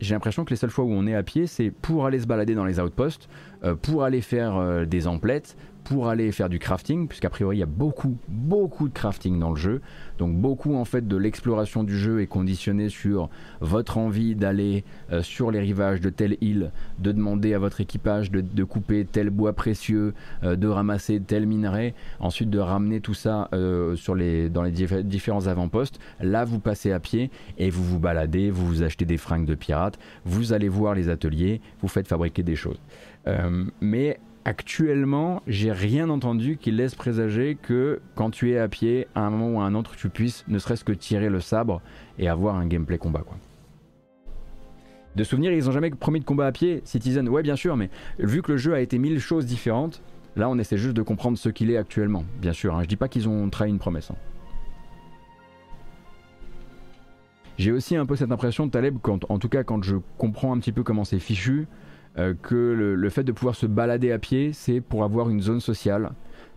j'ai 0.00 0.14
l'impression 0.14 0.44
que 0.44 0.50
les 0.50 0.56
seules 0.56 0.70
fois 0.70 0.84
où 0.84 0.92
on 0.92 1.06
est 1.06 1.14
à 1.14 1.22
pied, 1.22 1.46
c'est 1.46 1.70
pour 1.70 2.06
aller 2.06 2.20
se 2.20 2.26
balader 2.26 2.54
dans 2.54 2.64
les 2.64 2.80
outposts, 2.80 3.28
euh, 3.64 3.74
pour 3.74 4.04
aller 4.04 4.20
faire 4.20 4.56
euh, 4.56 4.84
des 4.84 5.06
emplettes, 5.06 5.56
pour 5.88 6.08
aller 6.08 6.32
faire 6.32 6.50
du 6.50 6.58
crafting, 6.58 7.08
puisqu'a 7.08 7.30
priori 7.30 7.56
il 7.56 7.60
y 7.60 7.62
a 7.62 7.66
beaucoup, 7.66 8.18
beaucoup 8.28 8.88
de 8.88 8.92
crafting 8.92 9.38
dans 9.38 9.50
le 9.50 9.56
jeu. 9.56 9.80
Donc 10.18 10.36
beaucoup 10.36 10.74
en 10.74 10.84
fait 10.84 11.08
de 11.08 11.16
l'exploration 11.16 11.82
du 11.82 11.96
jeu 11.96 12.20
est 12.20 12.26
conditionné 12.26 12.90
sur 12.90 13.30
votre 13.62 13.96
envie 13.96 14.34
d'aller 14.34 14.84
euh, 15.12 15.22
sur 15.22 15.50
les 15.50 15.60
rivages 15.60 16.02
de 16.02 16.10
telle 16.10 16.36
île, 16.42 16.72
de 16.98 17.10
demander 17.10 17.54
à 17.54 17.58
votre 17.58 17.80
équipage 17.80 18.30
de, 18.30 18.64
couper 18.64 19.06
tel 19.10 19.30
bois 19.30 19.54
précieux, 19.54 20.12
euh, 20.42 20.56
de 20.56 20.68
ramasser 20.68 21.20
tel 21.20 21.46
minerai, 21.46 21.94
ensuite 22.20 22.50
de 22.50 22.58
ramener 22.58 23.00
tout 23.00 23.14
ça 23.14 23.48
euh, 23.54 23.96
sur 23.96 24.14
les, 24.14 24.50
dans 24.50 24.62
les 24.62 24.72
différents 24.72 25.46
avant-postes. 25.46 25.98
Là 26.20 26.44
vous 26.44 26.58
passez 26.58 26.92
à 26.92 27.00
pied 27.00 27.30
et 27.56 27.70
vous 27.70 27.82
vous 27.82 27.98
baladez, 27.98 28.50
vous 28.50 28.66
vous 28.66 28.82
achetez 28.82 29.06
des 29.06 29.16
fringues 29.16 29.46
de 29.46 29.54
pirates, 29.54 29.98
vous 30.26 30.52
allez 30.52 30.68
voir 30.68 30.94
les 30.94 31.08
ateliers, 31.08 31.62
vous 31.80 31.88
faites 31.88 32.08
fabriquer 32.08 32.42
des 32.42 32.56
choses. 32.56 32.78
mais 33.80 34.18
actuellement, 34.48 35.42
j'ai 35.46 35.72
rien 35.72 36.08
entendu 36.08 36.56
qui 36.56 36.70
laisse 36.70 36.94
présager 36.94 37.58
que 37.60 38.00
quand 38.14 38.30
tu 38.30 38.50
es 38.52 38.58
à 38.58 38.66
pied, 38.66 39.06
à 39.14 39.20
un 39.20 39.28
moment 39.28 39.58
ou 39.58 39.60
à 39.60 39.64
un 39.64 39.74
autre, 39.74 39.94
tu 39.94 40.08
puisses 40.08 40.42
ne 40.48 40.58
serait-ce 40.58 40.84
que 40.84 40.92
tirer 40.92 41.28
le 41.28 41.40
sabre 41.40 41.82
et 42.18 42.28
avoir 42.28 42.56
un 42.56 42.66
gameplay 42.66 42.96
combat. 42.96 43.22
De 45.16 45.24
souvenir, 45.24 45.52
ils 45.52 45.68
ont 45.68 45.72
jamais 45.72 45.90
promis 45.90 46.20
de 46.20 46.24
combat 46.24 46.46
à 46.46 46.52
pied. 46.52 46.80
Citizen, 46.84 47.28
ouais, 47.28 47.42
bien 47.42 47.56
sûr, 47.56 47.76
mais 47.76 47.90
vu 48.18 48.40
que 48.40 48.52
le 48.52 48.56
jeu 48.56 48.72
a 48.72 48.80
été 48.80 48.98
mille 48.98 49.20
choses 49.20 49.44
différentes, 49.44 50.00
là, 50.34 50.48
on 50.48 50.56
essaie 50.56 50.78
juste 50.78 50.96
de 50.96 51.02
comprendre 51.02 51.36
ce 51.36 51.50
qu'il 51.50 51.70
est 51.70 51.76
actuellement. 51.76 52.24
Bien 52.40 52.54
sûr, 52.54 52.74
hein. 52.74 52.82
je 52.82 52.88
dis 52.88 52.96
pas 52.96 53.08
qu'ils 53.08 53.28
ont 53.28 53.50
trahi 53.50 53.68
une 53.68 53.78
promesse. 53.78 54.10
Hein. 54.10 54.16
J'ai 57.58 57.72
aussi 57.72 57.96
un 57.96 58.06
peu 58.06 58.16
cette 58.16 58.32
impression, 58.32 58.66
Taleb, 58.70 58.96
quand, 59.02 59.30
en 59.30 59.38
tout 59.38 59.50
cas 59.50 59.62
quand 59.62 59.82
je 59.82 59.96
comprends 60.16 60.54
un 60.54 60.58
petit 60.58 60.72
peu 60.72 60.84
comment 60.84 61.04
c'est 61.04 61.18
fichu, 61.18 61.66
euh, 62.18 62.34
que 62.34 62.54
le, 62.54 63.10
fait 63.10 63.24
de 63.24 63.32
pouvoir 63.32 63.54
se 63.54 63.66
balader 63.66 64.12
à 64.12 64.18
pied, 64.18 64.52
c'est 64.52 64.80
pour 64.80 65.04
avoir 65.04 65.30
une 65.30 65.40
zone 65.40 65.60
sociale. 65.60 66.10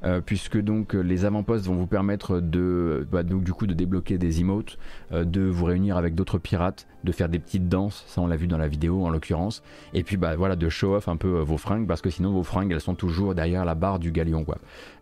Euh, 0.04 0.20
puisque 0.20 0.60
donc 0.60 0.96
les 0.96 1.26
avant-postes 1.26 1.68
vont 1.68 1.76
vous 1.76 1.86
permettre 1.86 2.40
de, 2.40 3.08
bah, 3.12 3.22
donc, 3.22 3.44
du 3.44 3.54
coup 3.54 3.68
de 3.68 3.76
débloquer 3.76 4.18
des 4.18 4.40
emotes, 4.40 4.80
euh, 5.12 5.24
de 5.26 5.42
vous 5.42 5.66
réunir 5.66 5.96
avec 5.96 6.16
d'autres 6.16 6.40
pirates, 6.40 6.88
de 7.04 7.12
faire 7.12 7.30
des 7.30 7.38
petites 7.38 7.70
danses, 7.70 8.04
ça 8.08 8.20
on 8.20 8.26
l'a 8.26 8.36
vu 8.36 8.48
dans 8.48 8.58
la 8.58 8.68
vidéo 8.68 9.06
en 9.06 9.12
l'occurrence, 9.12 9.62
et 9.94 10.02
puis 10.02 10.18
bah 10.18 10.36
voilà 10.36 10.56
de 10.56 10.70
show 10.70 10.96
off 10.96 11.08
un 11.08 11.18
peu 11.18 11.42
vos 11.42 11.58
fringues 11.58 11.86
parce 11.86 12.02
que 12.02 12.10
sinon 12.10 12.32
vos 12.32 12.42
fringues 12.42 12.72
elles 12.72 12.82
sont 12.82 12.96
toujours 12.96 13.36
derrière 13.36 13.64
la 13.64 13.76
barre 13.76 14.00
du 14.00 14.12
galion. 14.12 14.44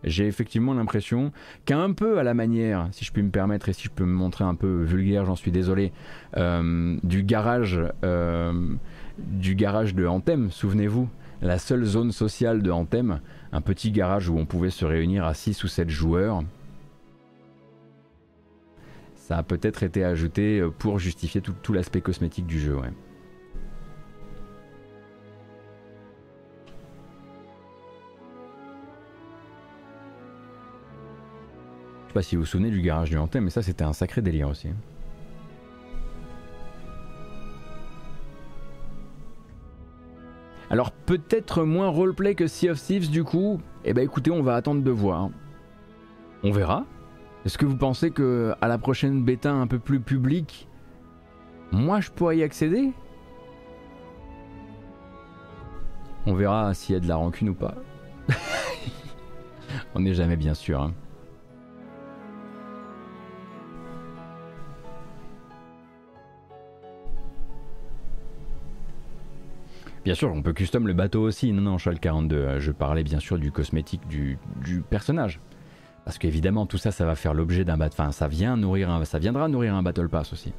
J'ai 0.04 0.26
effectivement 0.26 0.74
l'impression 0.74 1.32
qu'un 1.64 1.92
peu 1.92 2.18
à 2.18 2.22
la 2.22 2.34
manière, 2.34 2.88
si 2.92 3.06
je 3.06 3.10
puis 3.12 3.22
me 3.22 3.30
permettre 3.30 3.70
et 3.70 3.72
si 3.72 3.84
je 3.84 3.90
peux 3.90 4.04
me 4.04 4.12
montrer 4.12 4.44
un 4.44 4.54
peu 4.54 4.82
vulgaire, 4.82 5.24
j'en 5.24 5.36
suis 5.36 5.50
désolé, 5.50 5.92
du 6.36 7.22
garage 7.22 7.80
du 9.26 9.54
garage 9.54 9.94
de 9.94 10.06
Anthem, 10.06 10.50
souvenez-vous, 10.50 11.08
la 11.42 11.58
seule 11.58 11.84
zone 11.84 12.12
sociale 12.12 12.62
de 12.62 12.70
Anthem, 12.70 13.20
un 13.52 13.60
petit 13.60 13.90
garage 13.90 14.28
où 14.28 14.36
on 14.36 14.46
pouvait 14.46 14.70
se 14.70 14.84
réunir 14.84 15.24
à 15.24 15.34
6 15.34 15.64
ou 15.64 15.68
7 15.68 15.88
joueurs. 15.88 16.42
Ça 19.14 19.38
a 19.38 19.42
peut-être 19.42 19.82
été 19.82 20.04
ajouté 20.04 20.58
euh, 20.58 20.70
pour 20.70 20.98
justifier 20.98 21.40
tout, 21.40 21.72
l'aspect 21.72 22.00
cosmétique 22.00 22.46
du 22.46 22.58
jeu. 22.58 22.76
Ouais. 22.76 22.92
Je 32.02 32.08
sais 32.08 32.14
pas 32.14 32.22
si 32.22 32.34
vous 32.34 32.42
vous 32.42 32.46
souvenez 32.46 32.70
du 32.70 32.82
garage 32.82 33.10
du 33.10 33.16
Anthem, 33.16 33.44
mais 33.44 33.50
ça 33.50 33.62
c'était 33.62 33.84
un 33.84 33.92
sacré 33.92 34.20
délire 34.20 34.48
aussi. 34.48 34.70
Alors 40.70 40.92
peut-être 40.92 41.64
moins 41.64 41.88
roleplay 41.88 42.36
que 42.36 42.46
Sea 42.46 42.70
of 42.70 42.80
Thieves 42.80 43.10
du 43.10 43.24
coup. 43.24 43.60
Eh 43.84 43.92
ben 43.92 44.02
écoutez, 44.02 44.30
on 44.30 44.42
va 44.42 44.54
attendre 44.54 44.82
de 44.82 44.90
voir. 44.90 45.30
On 46.44 46.52
verra. 46.52 46.86
Est-ce 47.44 47.58
que 47.58 47.66
vous 47.66 47.76
pensez 47.76 48.12
que 48.12 48.54
à 48.60 48.68
la 48.68 48.78
prochaine 48.78 49.24
bêta 49.24 49.50
un 49.50 49.66
peu 49.66 49.80
plus 49.80 50.00
publique, 50.00 50.68
moi 51.72 52.00
je 52.00 52.10
pourrais 52.10 52.38
y 52.38 52.42
accéder? 52.44 52.92
On 56.26 56.34
verra 56.34 56.72
s'il 56.74 56.94
y 56.94 56.96
a 56.96 57.00
de 57.00 57.08
la 57.08 57.16
rancune 57.16 57.48
ou 57.48 57.54
pas. 57.54 57.74
on 59.94 60.00
n'est 60.00 60.14
jamais 60.14 60.36
bien 60.36 60.54
sûr. 60.54 60.80
Hein. 60.80 60.94
Bien 70.04 70.14
sûr, 70.14 70.32
on 70.32 70.40
peut 70.40 70.54
custom 70.54 70.86
le 70.86 70.94
bateau 70.94 71.20
aussi. 71.20 71.52
Non, 71.52 71.62
non, 71.62 71.76
42. 71.76 72.36
Euh, 72.36 72.60
je 72.60 72.72
parlais 72.72 73.02
bien 73.02 73.20
sûr 73.20 73.38
du 73.38 73.52
cosmétique 73.52 74.06
du, 74.08 74.38
personnage. 74.88 75.40
Parce 76.04 76.16
qu'évidemment, 76.16 76.64
tout 76.64 76.78
ça, 76.78 76.90
ça 76.90 77.04
va 77.04 77.14
faire 77.14 77.34
l'objet 77.34 77.64
d'un 77.64 77.76
battle. 77.76 77.96
Enfin, 78.00 78.12
ça 78.12 78.26
vient 78.26 78.56
nourrir 78.56 78.90
un, 78.90 79.04
ça 79.04 79.18
viendra 79.18 79.48
nourrir 79.48 79.74
un 79.74 79.82
battle 79.82 80.08
pass 80.08 80.32
aussi. 80.32 80.52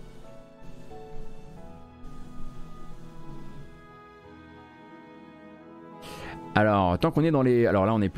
Alors, 6.53 6.99
tant 6.99 7.11
qu'on 7.11 7.23
est 7.23 7.31
dans 7.31 7.43
les, 7.43 7.65
alors 7.65 7.85
là 7.85 7.93
on 7.93 8.01
est, 8.01 8.11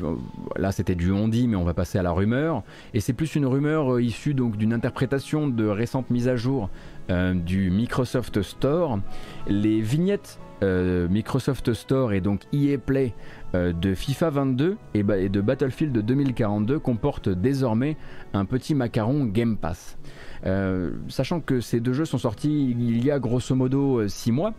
c'était 0.72 0.96
du 0.96 1.12
on 1.12 1.28
dit, 1.28 1.46
mais 1.46 1.54
on 1.54 1.62
va 1.62 1.72
passer 1.72 1.98
à 1.98 2.02
la 2.02 2.10
rumeur, 2.10 2.64
et 2.92 2.98
c'est 2.98 3.12
plus 3.12 3.36
une 3.36 3.46
rumeur 3.46 3.94
euh, 3.94 4.02
issue 4.02 4.34
donc 4.34 4.56
d'une 4.56 4.72
interprétation 4.72 5.46
de 5.46 5.64
récentes 5.66 6.10
mises 6.10 6.26
à 6.26 6.34
jour 6.34 6.68
euh, 7.10 7.32
du 7.32 7.70
Microsoft 7.70 8.42
Store. 8.42 8.98
Les 9.46 9.80
vignettes 9.80 10.40
euh, 10.64 11.08
Microsoft 11.08 11.72
Store 11.74 12.12
et 12.12 12.20
donc 12.20 12.42
EA 12.52 12.78
Play 12.78 13.14
euh, 13.54 13.72
de 13.72 13.94
FIFA 13.94 14.30
22 14.30 14.76
et, 14.94 15.02
de 15.02 15.40
Battlefield 15.40 15.96
2042 15.98 16.78
comportent 16.78 17.28
désormais 17.28 17.96
un 18.32 18.44
petit 18.44 18.74
macaron 18.74 19.26
Game 19.26 19.56
Pass. 19.56 19.98
Euh, 20.46 20.92
sachant 21.08 21.40
que 21.40 21.60
ces 21.60 21.80
deux 21.80 21.92
jeux 21.92 22.04
sont 22.04 22.18
sortis 22.18 22.70
il 22.78 23.04
y 23.04 23.10
a 23.10 23.18
grosso 23.18 23.54
modo 23.54 24.06
6 24.08 24.32
mois, 24.32 24.54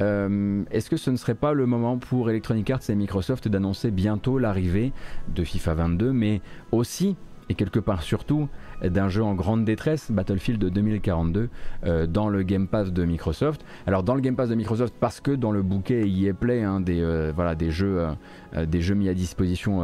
est-ce 0.00 0.90
que 0.90 0.96
ce 0.96 1.10
ne 1.10 1.16
serait 1.16 1.36
pas 1.36 1.52
le 1.52 1.64
moment 1.64 1.96
pour 1.96 2.28
Electronic 2.28 2.68
Arts 2.70 2.80
et 2.88 2.94
Microsoft 2.96 3.46
d'annoncer 3.46 3.92
bientôt 3.92 4.36
l'arrivée 4.36 4.92
de 5.32 5.44
FIFA 5.44 5.74
22, 5.74 6.12
mais 6.12 6.40
aussi 6.72 7.14
quelque 7.54 7.78
part 7.78 8.02
surtout 8.02 8.48
d'un 8.82 9.08
jeu 9.08 9.22
en 9.22 9.34
grande 9.34 9.64
détresse, 9.64 10.10
Battlefield 10.10 10.64
2042, 10.64 11.48
euh, 11.84 12.06
dans 12.06 12.28
le 12.28 12.42
Game 12.42 12.66
Pass 12.66 12.92
de 12.92 13.04
Microsoft. 13.04 13.64
Alors 13.86 14.02
dans 14.02 14.14
le 14.14 14.20
Game 14.20 14.36
Pass 14.36 14.48
de 14.48 14.54
Microsoft 14.54 14.94
parce 14.98 15.20
que 15.20 15.30
dans 15.30 15.52
le 15.52 15.62
bouquet 15.62 16.02
est 16.08 16.32
Play, 16.32 16.62
hein, 16.62 16.80
des, 16.80 17.00
euh, 17.00 17.32
voilà, 17.34 17.54
des, 17.54 17.70
jeux, 17.70 18.06
euh, 18.54 18.66
des 18.66 18.80
jeux 18.80 18.94
mis 18.94 19.08
à 19.08 19.14
disposition 19.14 19.82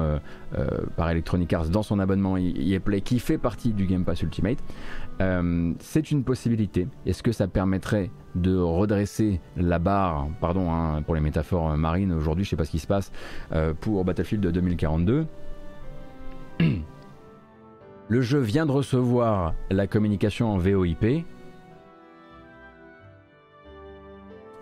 par 0.96 1.10
Electronic 1.10 1.52
Arts 1.52 1.68
dans 1.68 1.82
son 1.82 1.98
abonnement 1.98 2.36
EA 2.36 2.80
Play 2.80 3.00
qui 3.00 3.18
fait 3.18 3.38
partie 3.38 3.72
du 3.72 3.86
Game 3.86 4.04
Pass 4.04 4.22
Ultimate. 4.22 4.58
c'est 5.80 6.10
une 6.10 6.24
possibilité. 6.24 6.88
Est-ce 7.06 7.22
que 7.22 7.32
ça 7.32 7.48
permettrait 7.48 8.10
de 8.34 8.56
redresser 8.56 9.40
la 9.56 9.78
barre, 9.78 10.28
pardon 10.40 10.70
hein, 10.70 11.02
pour 11.02 11.14
les 11.14 11.20
métaphores 11.20 11.76
marines 11.76 12.12
aujourd'hui, 12.12 12.44
je 12.44 12.50
sais 12.50 12.56
pas 12.56 12.64
ce 12.64 12.70
qui 12.70 12.78
se 12.78 12.86
passe, 12.86 13.12
pour 13.80 14.04
Battlefield 14.04 14.46
2042 14.46 15.26
Le 18.10 18.22
jeu 18.22 18.38
vient 18.38 18.64
de 18.64 18.72
recevoir 18.72 19.54
la 19.70 19.86
communication 19.86 20.50
en 20.50 20.56
VoIP. 20.56 21.26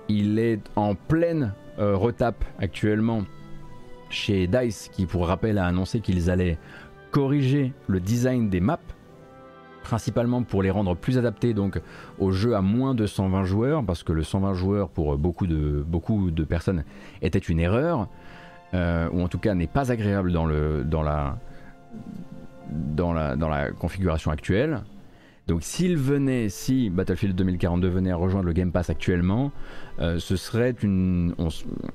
Il 0.09 0.41
est 0.41 0.61
en 0.75 0.97
pleine 0.97 1.55
euh, 1.79 1.97
retape 1.97 2.45
actuellement 2.59 3.23
chez 4.11 4.49
DICE 4.49 4.89
qui 4.93 5.07
pour 5.07 5.29
rappel 5.29 5.59
a 5.59 5.67
annoncé 5.67 6.01
qu'ils 6.01 6.29
allaient 6.29 6.59
corriger 7.13 7.73
le 7.87 8.01
design 8.01 8.51
des 8.51 8.61
maps 8.61 8.79
principalement 9.83 10.43
pour 10.43 10.63
les 10.63 10.71
rendre 10.71 10.97
plus 10.97 11.17
adaptés 11.17 11.55
donc 11.55 11.81
au 12.19 12.33
jeu 12.33 12.57
à 12.57 12.61
moins 12.63 12.95
de 12.95 13.07
120 13.07 13.45
joueurs 13.45 13.85
parce 13.85 14.03
que 14.03 14.13
le 14.13 14.23
120 14.23 14.55
joueurs 14.55 14.89
pour 14.89 15.17
beaucoup 15.17 15.47
de, 15.47 16.45
personnes 16.45 16.85
était 17.23 17.39
une 17.39 17.61
erreur 17.61 18.09
euh, 18.75 19.09
ou 19.13 19.23
en 19.23 19.29
tout 19.29 19.39
cas 19.39 19.55
n'est 19.55 19.67
pas 19.69 19.93
agréable 19.93 20.33
dans, 20.33 20.47
le, 20.47 20.85
dans 20.85 21.03
la 21.03 21.39
dans 22.71 23.13
la, 23.13 23.71
configuration 23.73 24.31
actuelle. 24.31 24.83
Donc 25.47 25.63
s'il 25.63 25.97
venait, 25.97 26.49
si 26.49 26.91
Battlefield 26.91 27.37
2042 27.37 27.89
venait 27.89 28.11
à 28.11 28.17
rejoindre 28.17 28.47
le 28.47 28.53
Game 28.53 28.73
Pass 28.73 28.91
actuellement, 28.91 29.53
euh, 30.01 30.19
ce 30.19 30.35
serait 30.35 30.75
une, 30.83 31.35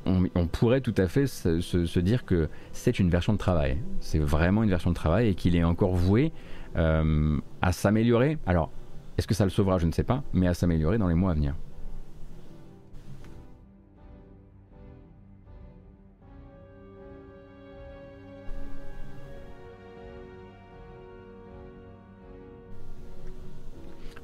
on, 0.06 0.48
pourrait 0.48 0.80
tout 0.80 0.96
à 0.98 1.08
fait 1.08 1.28
se, 1.28 2.00
dire 2.00 2.24
que 2.24 2.48
c'est 2.72 2.98
une 2.98 3.10
version 3.10 3.34
de 3.34 3.38
travail. 3.38 3.78
C'est 4.00 4.20
vraiment 4.20 4.64
une 4.64 4.70
version 4.70 4.90
de 4.90 4.96
travail 4.96 5.28
et 5.28 5.36
qu'il 5.36 5.58
est 5.58 5.66
encore 5.66 5.96
voué 5.96 6.32
euh, 6.78 7.38
à 7.62 7.74
s'améliorer. 7.74 8.38
Alors, 8.46 8.72
est-ce 9.18 9.28
que 9.28 9.34
ça 9.34 9.44
le 9.44 9.50
sauvera? 9.50 9.78
Je 9.80 9.86
ne 9.86 9.92
sais 9.92 10.06
pas, 10.06 10.24
mais 10.32 10.48
à 10.48 10.54
s'améliorer 10.54 10.98
dans 10.98 11.08
les 11.08 11.16
mois 11.16 11.32
à 11.32 11.34
venir. 11.34 11.54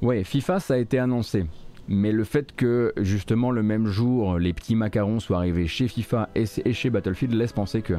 Ouais, 0.02 0.24
FIFA, 0.24 0.60
ça 0.60 0.74
a 0.74 0.76
été 0.76 0.98
annoncé. 0.98 1.46
mais 1.88 2.12
le 2.12 2.24
fait 2.24 2.54
que 2.54 2.92
justement 2.98 3.50
le 3.50 3.62
même 3.62 3.86
jour 3.86 4.38
les 4.38 4.52
petits 4.52 4.76
macarons 4.76 5.20
soient 5.20 5.38
arrivés 5.38 5.66
chez 5.66 5.88
FIFA 5.88 6.28
et, 6.34 6.44
chez 6.46 6.90
Battlefield 6.90 7.34
laisse 7.34 7.52
penser 7.52 7.82
que 7.82 7.94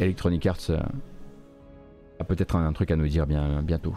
Electronic 0.00 0.44
Arts 0.46 0.70
a 2.18 2.24
peut-être 2.24 2.56
un, 2.56 2.72
truc 2.72 2.90
à 2.90 2.96
nous 2.96 3.08
dire 3.08 3.26
bien, 3.26 3.62
bientôt. 3.62 3.94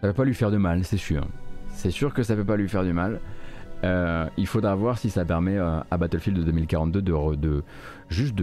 Ça 0.00 0.06
va 0.06 0.12
pas 0.12 0.24
lui 0.24 0.34
faire 0.34 0.50
de 0.50 0.56
mal, 0.56 0.84
c'est 0.84 0.96
sûr. 0.96 1.26
C'est 1.70 1.90
sûr 1.90 2.14
que 2.14 2.22
ça 2.22 2.36
peut 2.36 2.44
pas 2.44 2.56
lui 2.56 2.68
faire 2.68 2.84
du 2.84 2.92
mal. 2.92 3.20
Euh, 3.84 4.26
il 4.36 4.46
faudra 4.46 4.74
voir 4.74 4.98
si 4.98 5.08
ça 5.08 5.24
permet 5.24 5.56
euh, 5.56 5.78
à 5.90 5.98
Battlefield 5.98 6.44
2042 6.44 7.00
de, 7.00 7.36
de 7.36 7.62
juste 8.08 8.34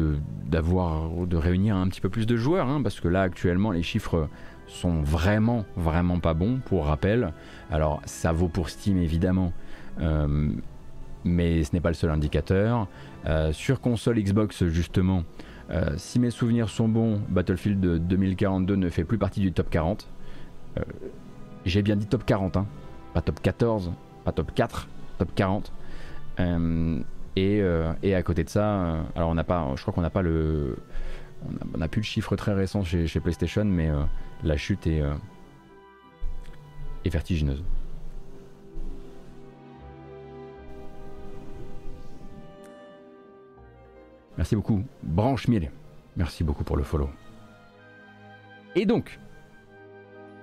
d'avoir 0.45 1.09
de, 1.27 1.35
réunir 1.35 1.75
un 1.75 1.87
petit 1.89 1.99
peu 1.99 2.09
plus 2.09 2.25
de 2.25 2.37
joueurs, 2.37 2.69
hein, 2.69 2.81
parce 2.81 3.01
que 3.01 3.09
là 3.09 3.21
actuellement 3.21 3.71
les 3.71 3.83
chiffres 3.83 4.29
sont 4.67 5.01
vraiment 5.01 5.65
vraiment 5.75 6.19
pas 6.19 6.33
bons. 6.33 6.59
Pour 6.65 6.85
rappel, 6.85 7.33
alors 7.71 8.01
ça 8.05 8.31
vaut 8.31 8.47
pour 8.47 8.69
Steam 8.69 8.97
évidemment, 8.97 9.53
euh, 9.99 10.49
mais 11.23 11.63
ce 11.63 11.73
n'est 11.73 11.81
pas 11.81 11.89
le 11.89 11.95
seul 11.95 12.11
indicateur. 12.11 12.87
sur 13.51 13.81
console 13.81 14.21
Xbox 14.21 14.65
justement, 14.65 15.23
si 15.97 16.19
mes 16.19 16.29
souvenirs 16.29 16.69
sont 16.69 16.87
bons, 16.87 17.19
Battlefield 17.29 18.07
2042 18.07 18.75
ne 18.75 18.89
fait 18.89 19.03
plus 19.03 19.17
partie 19.17 19.39
du 19.39 19.51
top 19.51 19.69
40. 19.69 20.07
J'ai 21.65 21.81
bien 21.81 21.95
dit 21.95 22.05
top 22.05 22.25
40, 22.25 22.57
hein. 22.57 22.67
pas 23.15 23.21
top 23.21 23.41
14, 23.41 23.91
pas 24.23 24.31
top 24.31 24.53
4 24.53 24.87
top 25.17 25.29
40. 25.35 25.71
Euh, 26.39 26.99
et, 27.35 27.61
euh, 27.61 27.91
et, 28.01 28.15
à 28.15 28.23
côté 28.23 28.43
de 28.43 28.49
ça, 28.49 28.63
euh, 28.63 29.01
alors 29.15 29.29
on 29.29 29.35
n'a 29.35 29.43
pas, 29.43 29.67
je 29.75 29.81
crois 29.81 29.93
qu'on 29.93 30.01
n'a 30.01 30.09
pas 30.09 30.21
le, 30.21 30.77
on 31.73 31.77
n'a 31.77 31.87
plus 31.87 32.01
le 32.01 32.05
chiffre 32.05 32.35
très 32.35 32.53
récent 32.53 32.83
chez, 32.83 33.07
PlayStation, 33.19 33.65
mais 33.65 33.89
la 34.43 34.57
chute 34.57 34.87
est, 34.87 35.01
est 37.03 37.09
vertigineuse. 37.09 37.63
Merci 44.37 44.55
beaucoup. 44.55 44.83
Branche 45.03 45.47
Miel. 45.47 45.71
Merci 46.17 46.43
beaucoup 46.43 46.63
pour 46.63 46.77
le 46.77 46.83
follow. 46.83 47.09
Et 48.75 48.85
donc, 48.85 49.19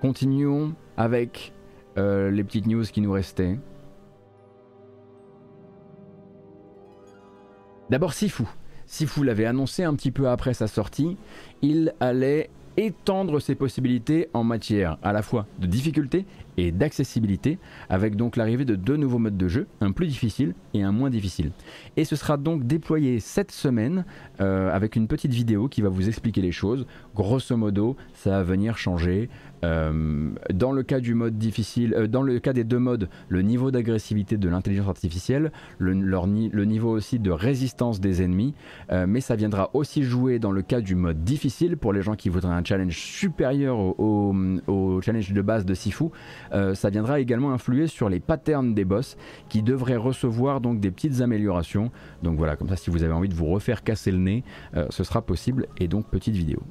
continuons 0.01 0.73
avec 0.97 1.53
les 1.95 2.43
petites 2.43 2.65
news 2.65 2.83
qui 2.83 3.01
nous 3.01 3.11
restaient. 3.11 3.59
D'abord 7.89 8.13
Sifu. 8.13 8.43
Sifu 8.93 9.23
l'avait 9.23 9.47
annoncé 9.47 9.83
un 9.83 9.95
petit 9.95 10.11
peu 10.11 10.29
après 10.29 10.53
sa 10.53 10.67
sortie, 10.67 11.17
il 11.63 11.95
allait 11.99 12.51
étendre 12.77 13.39
ses 13.39 13.55
possibilités 13.55 14.29
en 14.33 14.43
matière 14.43 14.99
à 15.01 15.13
la 15.13 15.23
fois 15.23 15.47
de 15.57 15.65
difficulté 15.65 16.27
et 16.57 16.71
d'accessibilité, 16.71 17.57
avec 17.89 18.15
donc 18.15 18.35
l'arrivée 18.35 18.65
de 18.65 18.75
deux 18.75 18.95
nouveaux 18.95 19.17
modes 19.17 19.35
de 19.35 19.47
jeu, 19.47 19.65
un 19.81 19.93
plus 19.93 20.05
difficile 20.05 20.53
et 20.75 20.83
un 20.83 20.91
moins 20.91 21.09
difficile. 21.09 21.53
Et 21.97 22.05
ce 22.05 22.15
sera 22.15 22.37
donc 22.37 22.67
déployé 22.67 23.19
cette 23.19 23.51
semaine 23.51 24.05
euh, 24.41 24.71
avec 24.71 24.95
une 24.95 25.07
petite 25.07 25.33
vidéo 25.33 25.67
qui 25.69 25.81
va 25.81 25.89
vous 25.89 26.07
expliquer 26.07 26.41
les 26.41 26.51
choses. 26.51 26.85
Grosso 27.15 27.57
modo, 27.57 27.97
ça 28.13 28.29
va 28.29 28.43
venir 28.43 28.77
changer 28.77 29.27
euh, 29.63 30.31
dans 30.53 30.71
le 30.71 30.83
cas 30.83 30.99
du 30.99 31.13
mode 31.13 31.37
difficile, 31.37 31.93
euh, 31.97 32.07
dans 32.07 32.21
le 32.21 32.39
cas 32.39 32.53
des 32.53 32.63
deux 32.63 32.79
modes, 32.79 33.09
le 33.29 33.41
niveau 33.41 33.71
d'agressivité 33.71 34.37
de 34.37 34.49
l'intelligence 34.49 34.87
artificielle, 34.87 35.51
le, 35.77 35.93
niveau 36.65 36.91
aussi 36.91 37.19
de 37.19 37.31
résistance 37.31 37.99
des 37.99 38.21
ennemis, 38.21 38.53
euh, 38.91 39.05
mais 39.07 39.21
ça 39.21 39.35
viendra 39.35 39.69
aussi 39.73 40.03
jouer 40.03 40.39
dans 40.39 40.51
le 40.51 40.61
cas 40.61 40.81
du 40.81 40.95
mode 40.95 41.23
difficile 41.23 41.77
pour 41.77 41.93
les 41.93 42.01
gens 42.01 42.15
qui 42.15 42.29
voudraient 42.29 42.53
un 42.53 42.63
challenge 42.63 42.97
supérieur 42.97 43.77
au, 43.79 44.35
au, 44.67 45.01
challenge 45.01 45.31
de 45.31 45.41
base 45.41 45.65
de 45.65 45.73
Sifu. 45.73 46.05
ça 46.51 46.89
viendra 46.89 47.19
également 47.19 47.51
influer 47.51 47.87
sur 47.87 48.09
les 48.09 48.19
patterns 48.19 48.73
des 48.73 48.85
boss 48.85 49.17
qui 49.49 49.63
devraient 49.63 49.95
recevoir 49.95 50.61
donc 50.61 50.79
des 50.79 50.91
petites 50.91 51.21
améliorations. 51.21 51.91
Donc 52.21 52.37
voilà, 52.37 52.55
comme 52.55 52.69
ça, 52.69 52.75
si 52.75 52.89
vous 52.89 53.03
avez 53.03 53.13
envie 53.13 53.29
de 53.29 53.35
vous 53.35 53.47
refaire 53.47 53.83
casser 53.83 54.11
le 54.11 54.17
nez, 54.17 54.43
ce 54.89 55.03
sera 55.03 55.21
possible. 55.21 55.67
Et 55.79 55.87
donc 55.87 56.07
petite 56.09 56.35
vidéo. 56.35 56.61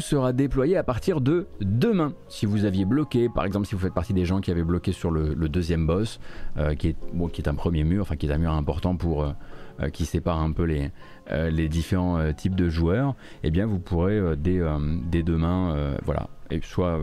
Sera 0.00 0.32
déployée 0.32 0.76
à 0.76 0.82
partir 0.82 1.20
de 1.20 1.46
demain. 1.60 2.12
Si 2.28 2.44
vous 2.44 2.64
aviez 2.64 2.84
bloqué, 2.84 3.28
par 3.28 3.44
exemple 3.44 3.66
si 3.66 3.74
vous 3.74 3.80
faites 3.80 3.94
partie 3.94 4.12
des 4.12 4.24
gens 4.24 4.40
qui 4.40 4.50
avaient 4.50 4.64
bloqué 4.64 4.90
sur 4.92 5.10
le, 5.10 5.34
deuxième 5.48 5.86
boss, 5.86 6.20
euh, 6.58 6.74
qui, 6.74 6.88
est, 6.88 6.96
qui 7.32 7.40
est 7.40 7.48
un 7.48 7.54
premier 7.54 7.82
mur, 7.82 8.02
enfin 8.02 8.16
qui 8.16 8.26
est 8.26 8.32
un 8.32 8.38
mur 8.38 8.52
important 8.52 8.96
pour... 8.96 9.22
Euh, 9.22 9.32
euh, 9.80 9.90
qui 9.90 10.06
sépare 10.06 10.40
un 10.40 10.52
peu 10.52 10.62
les, 10.62 10.90
les 11.30 11.68
différents 11.68 12.32
types 12.32 12.54
de 12.54 12.70
joueurs, 12.70 13.14
eh 13.42 13.50
bien 13.50 13.66
vous 13.66 13.78
pourrez 13.78 14.34
dès, 14.34 14.62
dès, 15.10 15.22
demain, 15.22 15.94
voilà, 16.02 16.30
et 16.50 16.62
soit, 16.62 16.98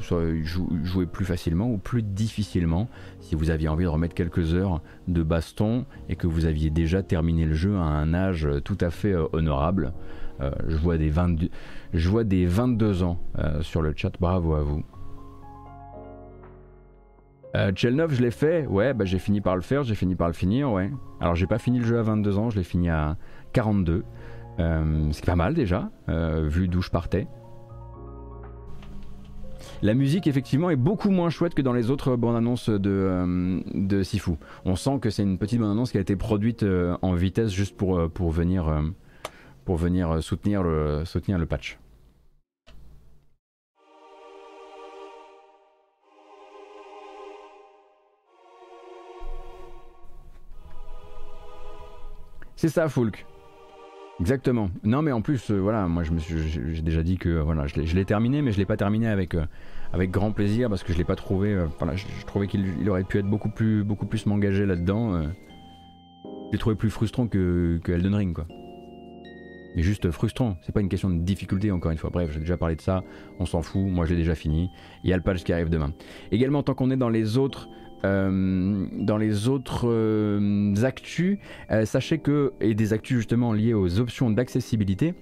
soit 0.00 0.24
jouer 0.82 1.06
plus 1.06 1.24
facilement 1.24 1.70
ou 1.70 1.78
plus 1.78 2.02
difficilement 2.02 2.88
si 3.20 3.36
vous 3.36 3.50
aviez 3.50 3.68
envie 3.68 3.84
de 3.84 3.88
remettre 3.88 4.16
quelques 4.16 4.52
heures 4.54 4.82
de 5.06 5.22
baston 5.22 5.86
et 6.08 6.16
que 6.16 6.26
vous 6.26 6.44
aviez 6.44 6.70
déjà 6.70 7.04
terminé 7.04 7.44
le 7.44 7.54
jeu 7.54 7.76
à 7.76 7.82
un 7.82 8.12
âge 8.14 8.48
tout 8.64 8.78
à 8.80 8.90
fait 8.90 9.14
honorable. 9.32 9.92
Je, 10.40 10.76
vois 10.76 10.98
des 10.98 11.10
22, 11.10 11.50
je 11.94 12.08
vois 12.08 12.24
des 12.24 12.46
22 12.46 13.02
ans 13.02 13.18
euh, 13.38 13.62
sur 13.62 13.82
le 13.82 13.92
chat, 13.96 14.12
bravo 14.20 14.54
à 14.54 14.62
vous. 14.62 14.82
Euh, 17.56 17.72
Chelnov, 17.74 18.12
je 18.12 18.22
l'ai 18.22 18.30
fait, 18.30 18.66
ouais, 18.66 18.92
bah, 18.92 19.04
j'ai 19.04 19.18
fini 19.18 19.40
par 19.40 19.56
le 19.56 19.62
faire, 19.62 19.82
j'ai 19.82 19.94
fini 19.94 20.14
par 20.14 20.28
le 20.28 20.34
finir, 20.34 20.70
ouais. 20.70 20.90
Alors 21.20 21.34
j'ai 21.34 21.46
pas 21.46 21.58
fini 21.58 21.78
le 21.78 21.84
jeu 21.84 21.98
à 21.98 22.02
22 22.02 22.38
ans, 22.38 22.50
je 22.50 22.58
l'ai 22.58 22.64
fini 22.64 22.90
à 22.90 23.16
42. 23.52 24.04
Euh, 24.60 25.08
c'est 25.12 25.24
pas 25.24 25.36
mal 25.36 25.54
déjà, 25.54 25.90
vu 26.08 26.68
d'où 26.68 26.82
je 26.82 26.90
partais. 26.90 27.26
La 29.80 29.94
musique, 29.94 30.26
effectivement, 30.26 30.70
est 30.70 30.76
beaucoup 30.76 31.10
moins 31.10 31.30
chouette 31.30 31.54
que 31.54 31.62
dans 31.62 31.72
les 31.72 31.90
autres 31.90 32.16
bandes 32.16 32.34
annonces 32.34 32.68
de, 32.68 33.62
de 33.74 34.02
Sifu. 34.02 34.32
On 34.64 34.74
sent 34.74 34.98
que 35.00 35.08
c'est 35.08 35.22
une 35.22 35.38
petite 35.38 35.60
bande 35.60 35.70
annonce 35.70 35.92
qui 35.92 35.98
a 35.98 36.00
été 36.00 36.16
produite 36.16 36.66
en 37.00 37.14
vitesse 37.14 37.52
juste 37.52 37.76
pour, 37.76 38.10
pour 38.10 38.30
venir 38.30 38.82
venir 39.76 40.10
euh, 40.10 40.20
soutenir 40.20 40.62
le, 40.62 41.46
patch. 41.46 41.78
C'est 52.56 52.68
ça, 52.68 52.88
Foulk. 52.88 53.24
Exactement. 54.20 54.70
Non, 54.82 55.02
mais 55.02 55.12
en 55.12 55.22
plus, 55.22 55.50
euh, 55.50 55.58
voilà, 55.58 55.86
moi, 55.86 56.02
je 56.02 56.10
me 56.10 56.18
suis, 56.18 56.48
j'ai 56.48 56.82
déjà 56.82 57.04
dit 57.04 57.16
que 57.18 57.38
voilà, 57.38 57.66
je 57.68 57.94
l'ai 57.94 58.04
terminé, 58.04 58.42
mais 58.42 58.50
je 58.50 58.58
l'ai 58.58 58.66
pas 58.66 58.76
terminé 58.76 59.06
avec 59.06 59.34
euh, 59.34 59.46
avec 59.92 60.10
grand 60.10 60.32
plaisir 60.32 60.68
parce 60.68 60.82
que 60.82 60.92
je 60.92 60.98
l'ai 60.98 61.04
pas 61.04 61.14
trouvé. 61.14 61.56
voilà, 61.78 61.94
je, 61.94 62.04
trouvais 62.26 62.48
qu'il 62.48 62.88
aurait 62.88 63.04
pu 63.04 63.18
être 63.18 63.28
beaucoup 63.28 63.48
plus 63.48 63.84
beaucoup 63.84 64.06
plus 64.06 64.26
m'engager 64.26 64.66
là-dedans. 64.66 65.22
je 65.22 66.52
l'ai 66.52 66.58
trouvé 66.58 66.74
plus 66.74 66.90
frustrant 66.90 67.28
que, 67.28 67.80
que 67.84 67.92
Elden 67.92 68.14
Ring, 68.14 68.34
quoi 68.34 68.46
juste 69.82 70.10
frustrant. 70.10 70.56
C'est 70.62 70.72
pas 70.72 70.80
une 70.80 70.88
question 70.88 71.10
de 71.10 71.18
difficulté, 71.18 71.70
encore 71.70 71.90
une 71.90 71.98
fois. 71.98 72.10
Bref, 72.10 72.30
j'ai 72.32 72.40
déjà 72.40 72.56
parlé 72.56 72.76
de 72.76 72.80
ça, 72.80 73.04
on 73.38 73.46
s'en 73.46 73.62
fout, 73.62 73.82
moi 73.82 74.04
je 74.06 74.12
l'ai 74.12 74.18
déjà 74.18 74.34
fini. 74.34 74.70
Il 75.04 75.10
y 75.10 75.12
a 75.12 75.16
le 75.16 75.22
patch 75.22 75.42
qui 75.44 75.52
arrive 75.52 75.68
demain. 75.68 75.92
Également, 76.32 76.62
tant 76.62 76.74
qu'on 76.74 76.90
est 76.90 76.96
dans 76.96 77.10
les 77.10 77.38
autres. 77.38 77.68
Euh, 78.04 78.86
dans 78.92 79.16
les 79.16 79.48
autres 79.48 79.88
euh, 79.90 80.72
actus, 80.84 81.38
euh, 81.72 81.84
sachez 81.84 82.18
que, 82.18 82.52
et 82.60 82.74
des 82.74 82.92
actus 82.92 83.16
justement 83.16 83.52
liés 83.52 83.74
aux 83.74 83.98
options 83.98 84.30
d'accessibilité, 84.30 85.14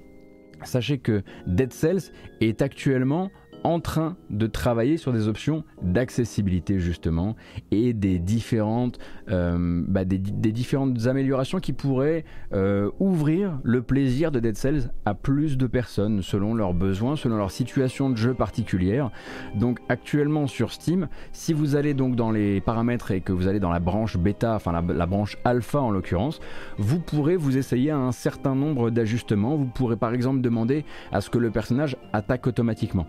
sachez 0.63 0.99
que 0.99 1.23
Dead 1.47 1.73
Cells 1.73 2.13
est 2.43 2.61
actuellement 2.61 3.31
en 3.67 3.81
train 3.81 4.15
de 4.31 4.47
travailler 4.47 4.97
sur 4.97 5.13
des 5.13 5.27
options 5.27 5.65
d'accessibilité 5.83 6.79
justement 6.79 7.35
et 7.73 7.95
des 7.95 8.21
différentes, 8.21 9.01
euh, 9.29 9.83
bah, 9.89 10.05
des, 10.05 10.19
différentes 10.19 11.09
améliorations 11.09 11.59
qui 11.59 11.73
pourraient 11.73 12.25
euh, 12.53 12.93
ouvrir 13.01 13.59
le 13.65 13.83
plaisir 13.83 14.31
de 14.31 14.39
Dead 14.39 14.57
Cells 14.57 14.93
à 15.05 15.15
plus 15.15 15.59
de 15.59 15.67
personnes 15.67 16.23
selon 16.23 16.55
leurs 16.55 16.75
besoins, 16.75 17.17
selon 17.17 17.39
leur 17.39 17.51
situation 17.51 18.09
de 18.09 18.17
jeu 18.17 18.35
particulière. 18.35 19.11
Donc 19.57 19.81
actuellement 19.89 20.47
sur 20.47 20.71
Steam, 20.71 21.09
si 21.33 21.53
vous 21.53 21.75
allez 21.75 21.93
donc 21.93 22.15
dans 22.15 22.31
les 22.31 22.61
paramètres 22.61 23.11
et 23.11 23.21
que 23.21 23.33
vous 23.33 23.49
allez 23.49 23.59
dans 23.59 23.73
la 23.73 23.81
branche 23.81 24.17
bêta, 24.17 24.55
enfin 24.55 24.81
la, 24.81 25.07
branche 25.07 25.39
alpha 25.45 25.81
en 25.81 25.91
l'occurrence, 25.91 26.39
vous 26.79 27.01
pourrez 27.01 27.35
vous 27.35 27.59
essayer 27.59 27.91
un 27.91 28.13
certain 28.13 28.55
nombre 28.55 28.91
d'ajustements. 28.91 29.57
Vous 29.57 29.67
pourrez 29.67 29.97
par 29.97 30.15
exemple 30.15 30.41
demander 30.41 30.85
à 31.11 31.21
ce 31.21 31.31
que 31.31 31.39
le 31.39 31.51
personnage 31.51 31.97
attaque 32.13 32.47
automatiquement. 32.47 33.09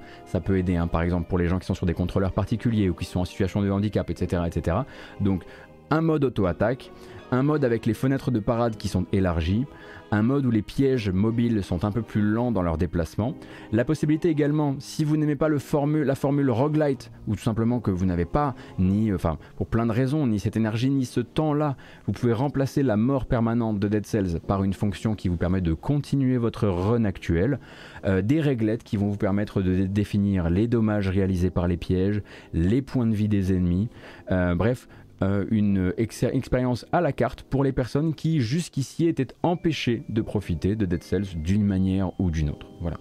Aider, 0.56 0.76
hein, 0.76 0.88
par 0.88 1.02
exemple 1.02 1.28
pour 1.28 1.38
les 1.38 1.48
gens 1.48 1.60
qui 1.60 1.66
sont 1.66 1.74
sur 1.74 1.86
des 1.86 1.94
contrôleurs 1.94 2.32
particuliers 2.32 2.90
ou 2.90 2.94
qui 2.94 3.06
sont 3.06 3.20
en 3.20 3.26
situation 3.26 3.62
de 3.62 3.70
handicap, 3.70 4.10
etc. 4.10 4.44
etc. 4.46 4.78
Donc 5.20 5.44
un 5.90 6.02
mode 6.02 6.26
auto-attaque, 6.26 6.92
un 7.32 7.44
mode 7.44 7.66
avec 7.66 7.86
les 7.86 7.94
fenêtres 7.94 8.32
de 8.32 8.40
parade 8.40 8.78
qui 8.78 8.88
sont 8.88 9.06
élargies, 9.12 9.66
un 10.12 10.22
mode 10.22 10.46
où 10.46 10.52
les 10.52 10.62
pièges 10.62 11.10
mobiles 11.10 11.64
sont 11.64 11.84
un 11.84 11.92
peu 11.92 12.02
plus 12.02 12.22
lents 12.22 12.52
dans 12.52 12.62
leur 12.62 12.78
déplacement. 12.78 13.34
La 13.72 13.84
possibilité 13.84 14.30
également, 14.30 14.76
si 14.80 15.04
vous 15.04 15.18
n'aimez 15.18 15.36
pas 15.36 15.50
la 15.50 15.60
formule 15.60 16.50
roguelite, 16.50 17.12
ou 17.28 17.36
tout 17.36 17.44
simplement 17.44 17.80
que 17.80 17.92
vous 17.92 18.06
n'avez 18.06 18.26
pas, 18.26 18.56
ni, 18.80 19.14
enfin, 19.14 19.38
pour 19.58 19.68
plein 19.68 19.86
de 19.86 19.92
raisons, 19.92 20.26
ni 20.28 20.40
cette 20.40 20.56
énergie, 20.56 20.90
ni 20.90 21.06
ce 21.06 21.20
temps-là, 21.20 21.76
vous 22.06 22.14
pouvez 22.14 22.34
remplacer 22.34 22.84
la 22.84 22.96
mort 22.96 23.26
permanente 23.26 23.80
de 23.80 23.88
Dead 23.88 24.06
Cells 24.06 24.40
par 24.40 24.64
une 24.64 24.74
fonction 24.74 25.16
qui 25.16 25.28
vous 25.28 25.38
permet 25.38 25.62
de 25.62 25.74
continuer 25.74 26.38
votre 26.38 26.68
run 26.68 27.04
actuel. 27.04 27.60
Euh, 28.06 28.22
des 28.22 28.40
réglettes 28.40 28.84
qui 28.84 28.96
vont 28.96 29.10
vous 29.10 29.18
permettre 29.18 29.62
de 29.62 29.86
définir 29.86 30.50
les 30.50 30.68
dommages 30.68 31.10
réalisés 31.10 31.50
par 31.50 31.68
les 31.68 31.78
pièges, 31.78 32.22
les 32.54 32.82
points 32.82 33.08
de 33.08 33.16
vie 33.16 33.28
des 33.28 33.52
ennemis. 33.54 33.90
Euh, 34.32 34.56
bref, 34.56 34.88
euh, 35.22 35.46
une 35.50 35.94
expérience 35.98 36.86
à 36.92 37.02
la 37.02 37.12
carte 37.12 37.42
pour 37.44 37.64
les 37.64 37.72
personnes 37.72 38.14
qui 38.14 38.40
jusqu'ici 38.40 39.08
étaient 39.08 39.34
empêchées 39.44 40.04
de 40.10 40.22
profiter 40.22 40.76
de 40.76 40.86
Dead 40.86 41.04
Cells 41.04 41.42
d'une 41.42 41.64
manière 41.64 42.12
ou 42.20 42.32
d'une 42.32 42.50
autre. 42.50 42.68
Voilà. 42.82 42.98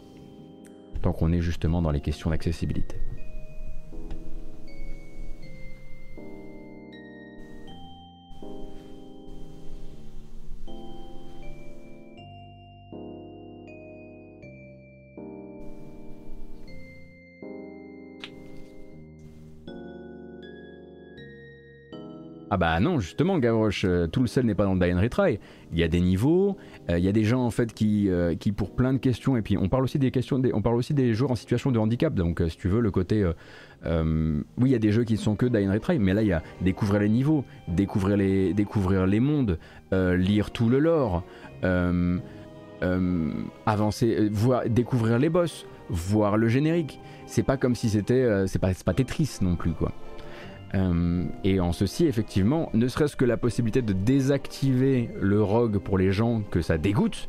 Tant 1.02 1.12
qu'on 1.12 1.32
est 1.32 1.42
justement 1.42 1.82
dans 1.82 1.90
les 1.90 2.00
questions 2.00 2.30
d'accessibilité. 2.30 2.96
Ah 22.48 22.56
bah 22.58 22.78
non, 22.78 23.00
justement, 23.00 23.40
Gavroche, 23.40 23.84
euh, 23.84 24.06
tout 24.06 24.20
le 24.20 24.28
sel 24.28 24.46
n'est 24.46 24.54
pas 24.54 24.64
dans 24.64 24.74
le 24.74 24.80
Die 24.80 24.92
and 24.92 25.00
Retry. 25.00 25.40
Il 25.72 25.78
y 25.78 25.82
a 25.82 25.88
des 25.88 26.00
niveaux, 26.00 26.56
euh, 26.88 26.96
il 26.96 27.04
y 27.04 27.08
a 27.08 27.12
des 27.12 27.24
gens 27.24 27.44
en 27.44 27.50
fait 27.50 27.74
qui, 27.74 28.08
euh, 28.08 28.36
qui 28.36 28.52
pour 28.52 28.70
plein 28.70 28.92
de 28.92 28.98
questions, 28.98 29.36
et 29.36 29.42
puis 29.42 29.58
on 29.58 29.68
parle 29.68 29.82
aussi 29.82 29.98
des 29.98 30.12
questions, 30.12 30.40
on 30.54 30.62
parle 30.62 30.76
aussi 30.76 30.94
des 30.94 31.12
joueurs 31.12 31.32
en 31.32 31.34
situation 31.34 31.72
de 31.72 31.78
handicap. 31.80 32.14
Donc 32.14 32.40
si 32.48 32.56
tu 32.56 32.68
veux 32.68 32.80
le 32.80 32.92
côté, 32.92 33.24
oui, 33.84 34.42
il 34.60 34.68
y 34.68 34.74
a 34.76 34.78
des 34.78 34.92
jeux 34.92 35.02
qui 35.02 35.14
ne 35.14 35.18
sont 35.18 35.34
que 35.34 35.46
Die 35.46 35.66
and 35.66 35.72
Retry, 35.72 35.98
mais 35.98 36.14
là 36.14 36.22
il 36.22 36.28
y 36.28 36.32
a 36.32 36.42
découvrir 36.60 37.00
les 37.00 37.08
niveaux, 37.08 37.44
découvrir 37.66 38.16
les, 38.16 38.54
découvrir 38.54 39.06
les 39.06 39.18
mondes, 39.18 39.58
lire 39.92 40.52
tout 40.52 40.68
le 40.68 40.78
lore, 40.78 41.24
avancer, 43.66 44.28
voir, 44.30 44.68
découvrir 44.68 45.18
les 45.18 45.30
boss, 45.30 45.66
voir 45.88 46.36
le 46.36 46.46
générique. 46.46 47.00
C'est 47.26 47.42
pas 47.42 47.56
comme 47.56 47.74
si 47.74 47.88
c'était, 47.88 48.46
c'est 48.46 48.60
pas, 48.60 48.70
pas 48.84 48.94
Tetris 48.94 49.38
non 49.40 49.56
plus 49.56 49.72
quoi. 49.72 49.90
Euh, 50.74 51.24
et 51.44 51.60
en 51.60 51.72
ceci, 51.72 52.06
effectivement, 52.06 52.70
ne 52.74 52.88
serait-ce 52.88 53.16
que 53.16 53.24
la 53.24 53.36
possibilité 53.36 53.82
de 53.82 53.92
désactiver 53.92 55.10
le 55.20 55.42
rogue 55.42 55.78
pour 55.78 55.98
les 55.98 56.12
gens 56.12 56.42
que 56.50 56.60
ça 56.60 56.78
dégoûte, 56.78 57.28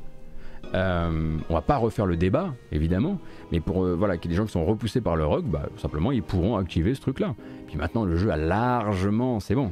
euh, 0.73 1.38
on 1.49 1.53
va 1.53 1.61
pas 1.61 1.77
refaire 1.77 2.05
le 2.05 2.18
débat, 2.18 2.53
évidemment, 2.72 3.19
mais 3.51 3.59
pour 3.59 3.85
euh, 3.85 3.95
voilà, 3.95 4.15
les 4.22 4.35
gens 4.35 4.45
qui 4.45 4.51
sont 4.51 4.65
repoussés 4.65 5.01
par 5.01 5.15
le 5.15 5.26
rogue, 5.26 5.45
bah, 5.45 5.69
simplement 5.77 6.11
ils 6.11 6.23
pourront 6.23 6.57
activer 6.57 6.93
ce 6.93 7.01
truc-là. 7.01 7.35
Puis 7.68 7.77
maintenant, 7.77 8.03
le 8.03 8.18
jeu 8.18 8.31
a 8.31 8.38
largement, 8.38 9.39
c'est 9.39 9.55
bon, 9.55 9.72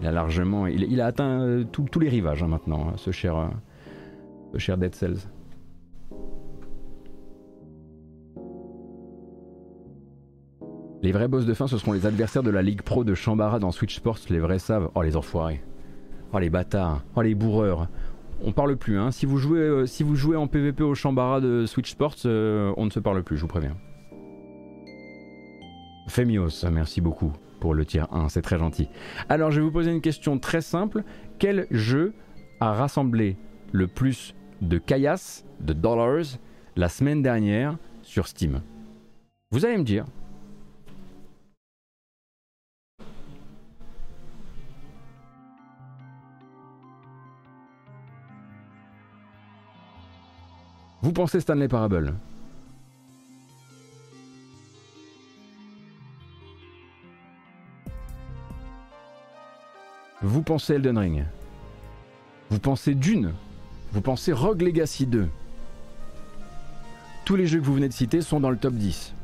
il 0.00 0.06
a 0.06 0.12
largement, 0.12 0.66
il, 0.66 1.00
a 1.00 1.06
atteint 1.06 1.62
tous 1.70 1.98
les 1.98 2.08
rivages 2.08 2.42
hein, 2.42 2.48
maintenant, 2.48 2.88
hein, 2.88 2.94
ce 2.96 3.10
cher, 3.10 3.50
ce 4.52 4.58
cher 4.58 4.78
Dead 4.78 4.94
Cells. 4.94 5.18
Les 11.02 11.12
vrais 11.12 11.28
boss 11.28 11.46
de 11.46 11.54
fin, 11.54 11.66
ce 11.66 11.78
seront 11.78 11.92
les 11.92 12.04
adversaires 12.04 12.42
de 12.42 12.50
la 12.50 12.60
Ligue 12.60 12.82
Pro 12.82 13.04
de 13.04 13.14
Chambara 13.14 13.58
dans 13.58 13.72
Switch 13.72 13.96
Sports, 13.96 14.18
les 14.28 14.38
vrais 14.38 14.58
savent. 14.58 14.90
Oh 14.94 15.00
les 15.00 15.16
enfoirés. 15.16 15.62
Oh 16.34 16.38
les 16.38 16.50
bâtards. 16.50 17.02
Oh 17.16 17.22
les 17.22 17.34
bourreurs. 17.34 17.88
On 18.42 18.52
parle 18.52 18.76
plus, 18.76 18.98
hein. 18.98 19.10
Si 19.10 19.24
vous 19.24 19.38
jouez, 19.38 19.60
euh, 19.60 19.86
si 19.86 20.02
vous 20.02 20.14
jouez 20.14 20.36
en 20.36 20.46
PvP 20.46 20.82
au 20.82 20.94
Chambara 20.94 21.40
de 21.40 21.64
Switch 21.64 21.90
Sports, 21.90 22.16
euh, 22.26 22.74
on 22.76 22.84
ne 22.84 22.90
se 22.90 23.00
parle 23.00 23.22
plus, 23.22 23.38
je 23.38 23.42
vous 23.42 23.48
préviens. 23.48 23.76
Femios, 26.08 26.66
merci 26.70 27.00
beaucoup 27.00 27.32
pour 27.60 27.72
le 27.74 27.86
tir 27.86 28.06
1, 28.12 28.28
c'est 28.28 28.42
très 28.42 28.58
gentil. 28.58 28.88
Alors 29.30 29.50
je 29.50 29.60
vais 29.60 29.64
vous 29.64 29.72
poser 29.72 29.90
une 29.90 30.00
question 30.02 30.38
très 30.38 30.60
simple. 30.60 31.02
Quel 31.38 31.66
jeu 31.70 32.12
a 32.60 32.74
rassemblé 32.74 33.36
le 33.72 33.86
plus 33.86 34.34
de 34.60 34.76
caillasses, 34.76 35.46
de 35.60 35.72
dollars, 35.72 36.38
la 36.76 36.88
semaine 36.90 37.22
dernière 37.22 37.78
sur 38.02 38.26
Steam? 38.26 38.60
Vous 39.50 39.64
allez 39.64 39.78
me 39.78 39.84
dire, 39.84 40.04
Vous 51.02 51.12
pensez 51.12 51.40
Stanley 51.40 51.68
Parable 51.68 52.14
Vous 60.22 60.42
pensez 60.42 60.74
Elden 60.74 60.98
Ring 60.98 61.24
Vous 62.50 62.58
pensez 62.58 62.94
Dune 62.94 63.32
Vous 63.92 64.02
pensez 64.02 64.34
Rogue 64.34 64.60
Legacy 64.60 65.06
2 65.06 65.28
Tous 67.24 67.36
les 67.36 67.46
jeux 67.46 67.60
que 67.60 67.64
vous 67.64 67.74
venez 67.74 67.88
de 67.88 67.94
citer 67.94 68.20
sont 68.20 68.40
dans 68.40 68.50
le 68.50 68.58
top 68.58 68.74
10. 68.74 69.14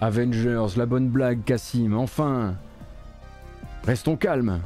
Avengers, 0.00 0.66
La 0.76 0.86
Bonne 0.86 1.08
Blague, 1.08 1.44
Cassim, 1.44 1.94
enfin 1.94 2.56
Restons 3.84 4.16
calmes 4.16 4.60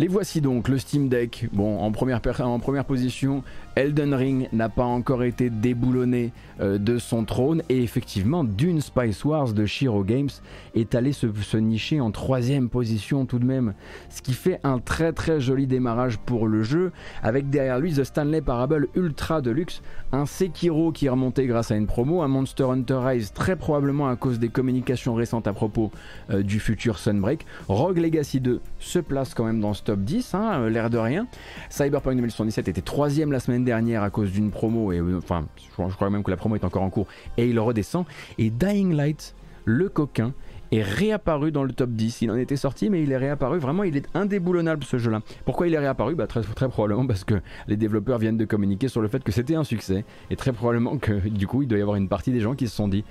les 0.00 0.08
voici 0.08 0.40
donc, 0.40 0.68
le 0.68 0.78
Steam 0.78 1.10
Deck. 1.10 1.50
Bon, 1.52 1.78
en 1.78 1.92
première, 1.92 2.22
en 2.40 2.58
première 2.58 2.86
position, 2.86 3.44
Elden 3.76 4.14
Ring 4.14 4.48
n'a 4.50 4.70
pas 4.70 4.84
encore 4.84 5.24
été 5.24 5.50
déboulonné 5.50 6.32
euh, 6.62 6.78
de 6.78 6.96
son 6.96 7.26
trône. 7.26 7.62
Et 7.68 7.82
effectivement 7.82 8.42
Dune 8.42 8.80
Spice 8.80 9.22
Wars 9.26 9.52
de 9.52 9.66
Shiro 9.66 10.02
Games 10.02 10.30
est 10.74 10.94
allé 10.94 11.12
se, 11.12 11.26
nicher 11.58 12.00
en 12.00 12.12
troisième 12.12 12.70
position 12.70 13.26
tout 13.26 13.38
de 13.38 13.44
même, 13.44 13.74
ce 14.08 14.22
qui 14.22 14.32
fait 14.32 14.58
un 14.64 14.78
très 14.78 15.12
très 15.12 15.38
joli 15.38 15.66
démarrage 15.66 16.16
pour 16.16 16.48
le 16.48 16.62
jeu 16.62 16.92
avec 17.22 17.50
derrière 17.50 17.78
lui 17.78 17.92
The 17.92 18.04
Stanley 18.04 18.40
Parable 18.40 18.88
Ultra 18.94 19.42
Deluxe, 19.42 19.82
un 20.12 20.24
Sekiro 20.24 20.92
qui 20.92 21.06
est 21.06 21.10
remonté 21.10 21.46
grâce 21.46 21.72
à 21.72 21.76
une 21.76 21.86
promo, 21.86 22.22
un 22.22 22.28
Monster 22.28 22.64
Hunter 22.64 23.00
Rise 23.02 23.34
très 23.34 23.54
probablement 23.54 24.08
à 24.08 24.16
cause 24.16 24.38
des 24.38 24.48
communications 24.48 25.14
récentes 25.14 25.46
à 25.46 25.52
propos 25.52 25.90
euh, 26.30 26.42
du 26.42 26.58
futur 26.58 26.98
Sunbreak, 26.98 27.44
Rogue 27.68 27.98
Legacy 27.98 28.40
2 28.40 28.62
se 28.78 28.98
place 28.98 29.34
quand 29.34 29.44
même 29.44 29.60
dans 29.60 29.74
ce 29.74 29.89
top 29.90 30.00
10, 30.02 30.34
hein, 30.34 30.60
euh, 30.60 30.70
l'air 30.70 30.88
de 30.88 30.98
rien, 30.98 31.26
Cyberpunk 31.68 32.14
2077 32.14 32.68
était 32.68 32.80
troisième 32.80 33.32
la 33.32 33.40
semaine 33.40 33.64
dernière 33.64 34.04
à 34.04 34.10
cause 34.10 34.30
d'une 34.30 34.52
promo, 34.52 34.92
et 34.92 35.00
euh, 35.00 35.18
enfin, 35.18 35.46
je 35.66 35.94
crois 35.96 36.10
même 36.10 36.22
que 36.22 36.30
la 36.30 36.36
promo 36.36 36.54
est 36.54 36.62
encore 36.62 36.84
en 36.84 36.90
cours, 36.90 37.08
et 37.36 37.48
il 37.48 37.58
redescend. 37.58 38.04
Et 38.38 38.50
Dying 38.50 38.94
Light, 38.94 39.34
le 39.64 39.88
coquin, 39.88 40.32
est 40.70 40.82
réapparu 40.82 41.50
dans 41.50 41.64
le 41.64 41.72
top 41.72 41.90
10. 41.90 42.22
Il 42.22 42.30
en 42.30 42.36
était 42.36 42.54
sorti, 42.54 42.88
mais 42.88 43.02
il 43.02 43.10
est 43.10 43.16
réapparu. 43.16 43.58
Vraiment, 43.58 43.82
il 43.82 43.96
est 43.96 44.06
indéboulonnable 44.14 44.84
ce 44.84 44.98
jeu-là. 44.98 45.22
Pourquoi 45.44 45.66
il 45.66 45.74
est 45.74 45.78
réapparu? 45.80 46.14
Bah, 46.14 46.28
très, 46.28 46.42
probablement 46.68 47.08
parce 47.08 47.24
que 47.24 47.34
les 47.66 47.76
développeurs 47.76 48.18
viennent 48.18 48.36
de 48.36 48.44
communiquer 48.44 48.86
sur 48.86 49.00
le 49.00 49.08
fait 49.08 49.24
que 49.24 49.32
c'était 49.32 49.56
un 49.56 49.64
succès. 49.64 50.04
Et 50.30 50.36
très 50.36 50.52
probablement 50.52 50.96
que 50.98 51.28
du 51.28 51.48
coup, 51.48 51.62
il 51.62 51.66
doit 51.66 51.78
y 51.78 51.82
avoir 51.82 51.96
une 51.96 52.08
partie 52.08 52.30
des 52.30 52.38
gens 52.38 52.54
qui 52.54 52.68
se 52.68 52.76
sont 52.76 52.86
dit 52.86 53.04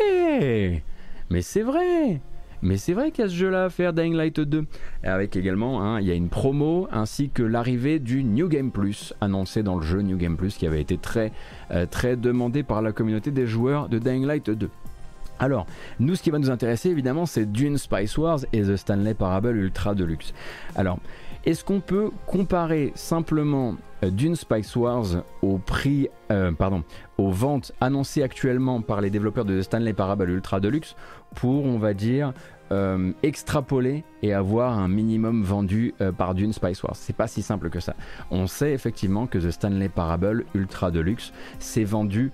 Hé 0.00 0.82
Mais 1.28 1.42
c'est 1.42 1.60
vrai 1.60 2.22
mais 2.62 2.76
c'est 2.76 2.92
vrai 2.92 3.10
qu'il 3.10 3.24
y 3.24 3.26
a 3.26 3.30
ce 3.30 3.34
jeu-là 3.34 3.64
à 3.64 3.70
faire, 3.70 3.92
Dying 3.92 4.14
Light 4.14 4.40
2. 4.40 4.64
avec 5.02 5.36
également, 5.36 5.82
hein, 5.82 6.00
il 6.00 6.06
y 6.06 6.10
a 6.10 6.14
une 6.14 6.28
promo 6.28 6.88
ainsi 6.92 7.28
que 7.28 7.42
l'arrivée 7.42 7.98
du 7.98 8.22
New 8.22 8.48
Game 8.48 8.70
Plus, 8.70 9.14
annoncé 9.20 9.62
dans 9.62 9.76
le 9.76 9.82
jeu 9.82 10.00
New 10.02 10.16
Game 10.16 10.36
Plus, 10.36 10.56
qui 10.56 10.66
avait 10.66 10.80
été 10.80 10.96
très, 10.96 11.32
euh, 11.72 11.86
très 11.86 12.16
demandé 12.16 12.62
par 12.62 12.80
la 12.80 12.92
communauté 12.92 13.30
des 13.30 13.46
joueurs 13.46 13.88
de 13.88 13.98
Dying 13.98 14.24
Light 14.24 14.48
2. 14.48 14.70
Alors, 15.38 15.66
nous, 15.98 16.14
ce 16.14 16.22
qui 16.22 16.30
va 16.30 16.38
nous 16.38 16.50
intéresser, 16.50 16.90
évidemment, 16.90 17.26
c'est 17.26 17.50
Dune 17.50 17.78
Spice 17.78 18.16
Wars 18.16 18.40
et 18.52 18.62
The 18.62 18.76
Stanley 18.76 19.14
Parable 19.14 19.56
Ultra 19.56 19.94
Deluxe. 19.96 20.32
Alors, 20.76 21.00
est-ce 21.44 21.64
qu'on 21.64 21.80
peut 21.80 22.10
comparer 22.26 22.92
simplement 22.94 23.74
d'une 24.02 24.36
Spice 24.36 24.74
Wars 24.76 25.24
au 25.42 25.58
prix, 25.58 26.08
pardon, 26.58 26.82
aux 27.18 27.30
ventes 27.30 27.72
annoncées 27.80 28.22
actuellement 28.22 28.80
par 28.80 29.00
les 29.00 29.10
développeurs 29.10 29.44
de 29.44 29.60
Stanley 29.60 29.92
Parable 29.92 30.30
Ultra 30.30 30.60
Deluxe 30.60 30.96
pour, 31.34 31.64
on 31.64 31.78
va 31.78 31.94
dire, 31.94 32.32
extrapoler 33.22 34.02
et 34.22 34.32
avoir 34.32 34.78
un 34.78 34.88
minimum 34.88 35.42
vendu 35.42 35.94
par 36.16 36.34
Dune 36.34 36.52
Spice 36.52 36.82
Wars. 36.82 36.96
C'est 36.96 37.16
pas 37.16 37.26
si 37.26 37.42
simple 37.42 37.70
que 37.70 37.80
ça. 37.80 37.94
On 38.30 38.46
sait 38.46 38.72
effectivement 38.72 39.26
que 39.26 39.38
The 39.38 39.50
Stanley 39.50 39.88
Parable 39.88 40.46
Ultra 40.54 40.90
Deluxe 40.90 41.32
s'est 41.58 41.84
vendu 41.84 42.32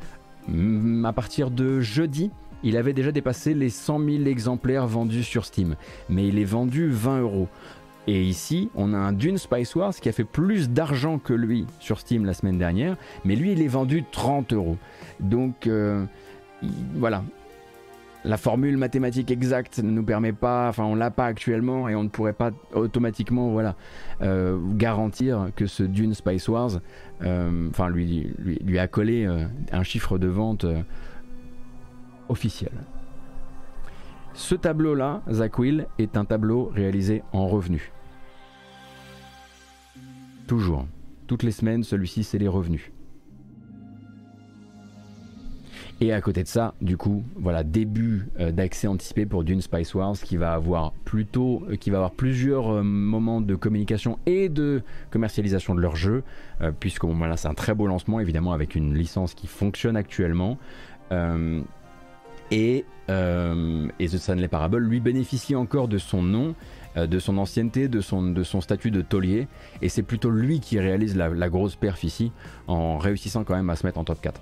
mm, 0.48 1.04
à 1.04 1.12
partir 1.12 1.50
de 1.50 1.80
jeudi 1.80 2.30
il 2.62 2.76
avait 2.76 2.92
déjà 2.92 3.12
dépassé 3.12 3.54
les 3.54 3.70
100 3.70 4.00
000 4.00 4.24
exemplaires 4.24 4.86
vendus 4.86 5.22
sur 5.22 5.44
Steam, 5.44 5.76
mais 6.08 6.26
il 6.26 6.38
est 6.38 6.44
vendu 6.44 6.90
20 6.90 7.20
euros. 7.20 7.48
Et 8.08 8.22
ici, 8.22 8.70
on 8.74 8.94
a 8.94 8.96
un 8.96 9.12
Dune 9.12 9.36
Spice 9.36 9.74
Wars 9.76 9.92
qui 9.92 10.08
a 10.08 10.12
fait 10.12 10.24
plus 10.24 10.70
d'argent 10.70 11.18
que 11.18 11.34
lui 11.34 11.66
sur 11.78 12.00
Steam 12.00 12.24
la 12.24 12.32
semaine 12.32 12.56
dernière, 12.56 12.96
mais 13.26 13.36
lui, 13.36 13.52
il 13.52 13.60
est 13.60 13.68
vendu 13.68 14.02
30 14.10 14.54
euros. 14.54 14.78
Donc, 15.20 15.66
euh, 15.66 16.06
voilà. 16.94 17.22
La 18.24 18.38
formule 18.38 18.78
mathématique 18.78 19.30
exacte 19.30 19.80
ne 19.80 19.90
nous 19.90 20.02
permet 20.02 20.32
pas, 20.32 20.70
enfin 20.70 20.84
on 20.84 20.94
l'a 20.94 21.10
pas 21.10 21.26
actuellement 21.26 21.86
et 21.86 21.94
on 21.94 22.02
ne 22.02 22.08
pourrait 22.08 22.32
pas 22.32 22.50
automatiquement, 22.72 23.50
voilà, 23.50 23.76
euh, 24.22 24.58
garantir 24.74 25.50
que 25.54 25.66
ce 25.66 25.82
Dune 25.82 26.14
Spice 26.14 26.48
Wars, 26.48 26.80
euh, 27.22 27.68
enfin 27.68 27.90
lui, 27.90 28.32
lui, 28.38 28.58
lui, 28.64 28.78
a 28.78 28.88
collé 28.88 29.28
un 29.70 29.82
chiffre 29.82 30.16
de 30.16 30.28
vente 30.28 30.64
officiel. 32.30 32.72
Ce 34.32 34.54
tableau-là, 34.54 35.20
Zach 35.30 35.58
Will, 35.58 35.86
est 35.98 36.16
un 36.16 36.24
tableau 36.24 36.72
réalisé 36.74 37.22
en 37.32 37.46
revenus. 37.46 37.92
Toujours. 40.48 40.86
Toutes 41.26 41.42
les 41.42 41.52
semaines, 41.52 41.84
celui-ci, 41.84 42.24
c'est 42.24 42.38
les 42.38 42.48
revenus. 42.48 42.90
Et 46.00 46.12
à 46.12 46.20
côté 46.22 46.42
de 46.42 46.48
ça, 46.48 46.74
du 46.80 46.96
coup, 46.96 47.22
voilà, 47.36 47.64
début 47.64 48.28
euh, 48.40 48.50
d'accès 48.50 48.86
anticipé 48.86 49.26
pour 49.26 49.44
Dune 49.44 49.60
Spice 49.60 49.94
Wars 49.94 50.14
qui 50.14 50.38
va 50.38 50.54
avoir 50.54 50.92
plutôt, 51.04 51.64
euh, 51.68 51.76
qui 51.76 51.90
va 51.90 51.98
avoir 51.98 52.12
plusieurs 52.12 52.70
euh, 52.70 52.82
moments 52.82 53.42
de 53.42 53.54
communication 53.56 54.18
et 54.24 54.48
de 54.48 54.82
commercialisation 55.10 55.74
de 55.74 55.80
leur 55.80 55.96
jeu, 55.96 56.22
puisque 56.80 57.04
c'est 57.36 57.48
un 57.48 57.54
très 57.54 57.74
beau 57.74 57.86
lancement, 57.86 58.18
évidemment, 58.18 58.52
avec 58.52 58.74
une 58.74 58.94
licence 58.94 59.34
qui 59.34 59.46
fonctionne 59.46 59.96
actuellement. 59.96 60.58
Et, 62.50 62.84
et 63.08 64.08
The 64.08 64.16
Stanley 64.16 64.48
Parable 64.48 64.78
lui 64.78 65.00
bénéficie 65.00 65.54
encore 65.54 65.88
de 65.88 65.98
son 65.98 66.22
nom, 66.22 66.54
de 67.06 67.18
son 67.18 67.38
ancienneté, 67.38 67.88
de 67.88 68.00
son, 68.00 68.22
de 68.30 68.42
son 68.42 68.60
statut 68.60 68.90
de 68.90 69.02
taulier. 69.02 69.48
Et 69.82 69.88
c'est 69.88 70.02
plutôt 70.02 70.30
lui 70.30 70.60
qui 70.60 70.78
réalise 70.78 71.16
la, 71.16 71.48
grosse 71.48 71.76
perf 71.76 72.04
ici, 72.04 72.32
en 72.66 72.98
réussissant 72.98 73.44
quand 73.44 73.54
même 73.54 73.70
à 73.70 73.76
se 73.76 73.86
mettre 73.86 73.98
en 73.98 74.04
top 74.04 74.20
4. 74.20 74.40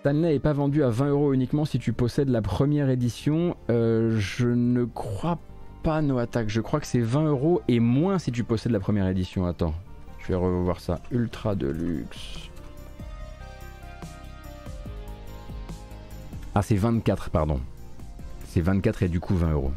Stanley 0.00 0.32
n'est 0.32 0.38
pas 0.40 0.52
vendu 0.52 0.82
à 0.82 0.88
20 0.88 1.10
euros 1.10 1.32
uniquement 1.32 1.64
si 1.64 1.78
tu 1.78 1.92
possèdes 1.92 2.28
la 2.28 2.42
première 2.42 2.90
édition. 2.90 3.56
Euh, 3.70 4.16
je 4.18 4.48
ne 4.48 4.84
crois 4.84 5.38
pas 5.84 6.02
No 6.02 6.18
Attack. 6.18 6.48
Je 6.48 6.60
crois 6.60 6.80
que 6.80 6.86
c'est 6.86 6.98
20 6.98 7.26
euros 7.26 7.62
et 7.68 7.78
moins 7.78 8.18
si 8.18 8.32
tu 8.32 8.42
possèdes 8.42 8.72
la 8.72 8.80
première 8.80 9.06
édition. 9.06 9.46
Attends, 9.46 9.74
je 10.18 10.28
vais 10.28 10.34
revoir 10.34 10.80
ça. 10.80 11.00
Ultra 11.12 11.54
de 11.54 11.68
Ah, 16.54 16.62
c'est 16.62 16.76
24, 16.76 17.30
pardon. 17.30 17.60
C'est 18.46 18.60
24 18.60 19.04
et 19.04 19.08
du 19.08 19.20
coup 19.20 19.34
20 19.34 19.52
euros. 19.52 19.72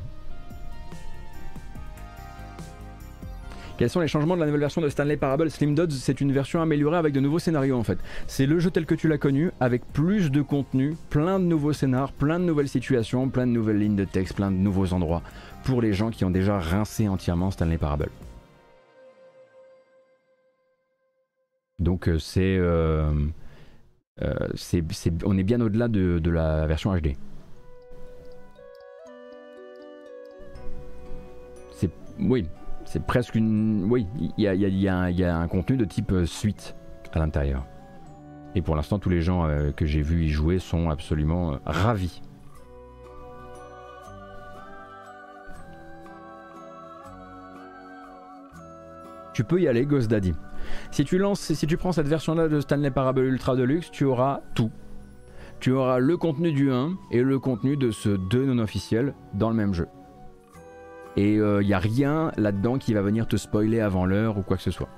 Quels 3.77 3.89
sont 3.89 3.99
les 3.99 4.07
changements 4.07 4.35
de 4.35 4.39
la 4.39 4.45
nouvelle 4.45 4.61
version 4.61 4.81
de 4.81 4.88
Stanley 4.88 5.18
Parable 5.18 5.52
Slim 5.52 5.76
Dodds 5.76 5.91
C'est 5.91 6.22
une 6.22 6.31
version 6.31 6.61
améliorée 6.61 6.97
avec 6.97 7.14
de 7.14 7.19
nouveaux 7.19 7.39
scénarios 7.39 7.77
en 7.77 7.84
fait. 7.84 7.97
C'est 8.27 8.45
le 8.45 8.60
jeu 8.60 8.72
tel 8.72 8.85
que 8.85 8.95
tu 8.95 9.10
l'as 9.10 9.18
connu, 9.18 9.52
avec 9.60 9.85
plus 9.91 10.31
de 10.31 10.41
contenu, 10.41 10.95
plein 11.10 11.39
de 11.39 11.45
nouveaux 11.45 11.73
scénars, 11.73 12.14
plein 12.14 12.39
de 12.39 12.45
nouvelles 12.45 12.69
situations, 12.69 13.27
plein 13.27 13.45
de 13.45 13.52
nouvelles 13.52 13.80
lignes 13.80 13.97
de 13.97 14.06
texte, 14.06 14.35
plein 14.35 14.49
de 14.49 14.56
nouveaux 14.56 14.93
endroits 14.93 15.22
pour 15.65 15.81
les 15.81 15.93
gens 15.93 16.10
qui 16.10 16.23
ont 16.23 16.30
déjà 16.30 16.57
rincé 16.57 17.10
entièrement 17.10 17.52
Stanley 17.52 17.77
Parable. 17.77 18.10
Donc 21.80 22.07
euh, 22.07 22.18
euh, 24.22 24.34
euh, 24.74 25.12
on 25.26 25.38
est 25.38 25.44
bien 25.44 25.60
au-delà 25.62 25.88
de, 25.88 26.30
la 26.30 26.66
version 26.68 26.96
HD. 26.96 27.16
Oui, 32.18 32.48
c'est 32.86 33.06
presque 33.06 33.36
une, 33.36 33.88
oui, 33.92 34.08
il 34.38 34.44
y 34.46 34.88
a, 34.88 35.38
un 35.38 35.48
contenu 35.50 35.76
de 35.76 35.84
type 35.84 36.14
suite 36.26 36.74
à 37.12 37.20
l'intérieur. 37.20 37.66
Et 38.56 38.62
pour 38.62 38.78
l'instant, 38.78 39.00
tous 39.00 39.10
les 39.10 39.20
gens 39.20 39.50
que 39.76 39.86
j'ai 39.86 40.02
vus 40.02 40.24
y 40.24 40.30
jouer 40.30 40.60
sont 40.60 40.90
absolument 40.90 41.60
ravis. 41.66 42.22
Tu 49.34 49.44
peux 49.44 49.60
y 49.60 49.68
aller, 49.68 49.86
Ghost 49.86 50.10
Daddy. 50.10 50.34
Si 50.92 51.06
tu 51.06 51.78
prends 51.78 51.92
cette 51.92 52.08
version-là 52.08 52.48
de 52.48 52.60
Stanley 52.60 52.92
Parable 52.92 53.22
Ultra 53.22 53.56
Deluxe, 53.56 53.92
tu 53.92 54.06
auras 54.06 54.42
tout. 54.54 54.72
Tu 55.60 55.72
auras 55.72 56.00
le 56.00 56.18
contenu 56.18 56.52
du 56.52 56.72
1 56.72 56.92
et 57.12 57.22
le 57.22 57.40
contenu 57.40 57.78
de 57.78 57.92
ce 57.92 58.10
2 58.10 58.46
non 58.46 58.62
officiel 58.62 59.14
dans 59.34 59.50
le 59.50 59.56
même 59.56 59.74
jeu. 59.74 59.88
Et 61.18 61.36
il 61.36 61.40
euh, 61.40 61.64
n'y 61.64 61.74
a 61.74 61.80
rien 61.80 62.32
là-dedans 62.38 62.78
qui 62.78 62.94
va 62.94 63.02
venir 63.02 63.28
te 63.28 63.38
spoiler 63.38 63.80
avant 63.80 64.06
l'heure 64.06 64.38
ou 64.38 64.42
quoi 64.42 64.58
que 64.58 64.64
ce 64.64 64.72
soit. 64.72 64.90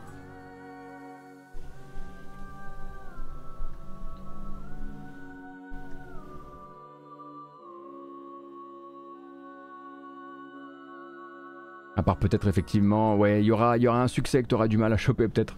À 11.97 12.03
part 12.03 12.17
peut-être 12.17 12.47
effectivement, 12.47 13.17
ouais, 13.17 13.41
il 13.41 13.45
y 13.45 13.51
aura, 13.51 13.77
y 13.77 13.87
aura 13.87 14.03
un 14.03 14.07
succès 14.07 14.43
que 14.43 14.47
tu 14.47 14.55
auras 14.55 14.67
du 14.67 14.77
mal 14.77 14.93
à 14.93 14.97
choper 14.97 15.27
peut-être. 15.27 15.57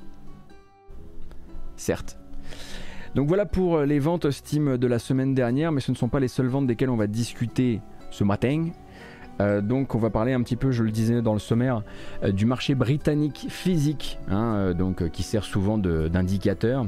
Certes. 1.75 2.17
Donc 3.13 3.27
voilà 3.27 3.45
pour 3.45 3.81
les 3.81 3.99
ventes 3.99 4.31
Steam 4.31 4.77
de 4.77 4.87
la 4.87 4.99
semaine 4.99 5.33
dernière, 5.35 5.71
mais 5.71 5.81
ce 5.81 5.91
ne 5.91 5.97
sont 5.97 6.09
pas 6.09 6.19
les 6.19 6.27
seules 6.27 6.47
ventes 6.47 6.65
desquelles 6.65 6.89
on 6.89 6.95
va 6.95 7.07
discuter 7.07 7.81
ce 8.09 8.23
matin. 8.23 8.69
Euh, 9.41 9.61
donc 9.61 9.95
on 9.95 9.99
va 9.99 10.09
parler 10.09 10.33
un 10.33 10.41
petit 10.41 10.55
peu, 10.55 10.71
je 10.71 10.83
le 10.83 10.91
disais 10.91 11.21
dans 11.21 11.33
le 11.33 11.39
sommaire, 11.39 11.83
euh, 12.23 12.31
du 12.31 12.45
marché 12.45 12.75
britannique 12.75 13.47
physique, 13.49 14.19
hein, 14.29 14.55
euh, 14.55 14.73
donc, 14.73 15.09
qui 15.11 15.23
sert 15.23 15.43
souvent 15.43 15.77
d'indicateur. 15.77 16.85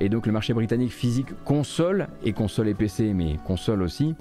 et 0.00 0.08
donc 0.08 0.26
le 0.26 0.32
marché 0.32 0.52
britannique 0.52 0.92
physique 0.92 1.28
console, 1.44 2.08
et 2.24 2.32
console 2.32 2.68
et 2.68 2.74
PC, 2.74 3.14
mais 3.14 3.38
console 3.46 3.82
aussi, 3.82 4.14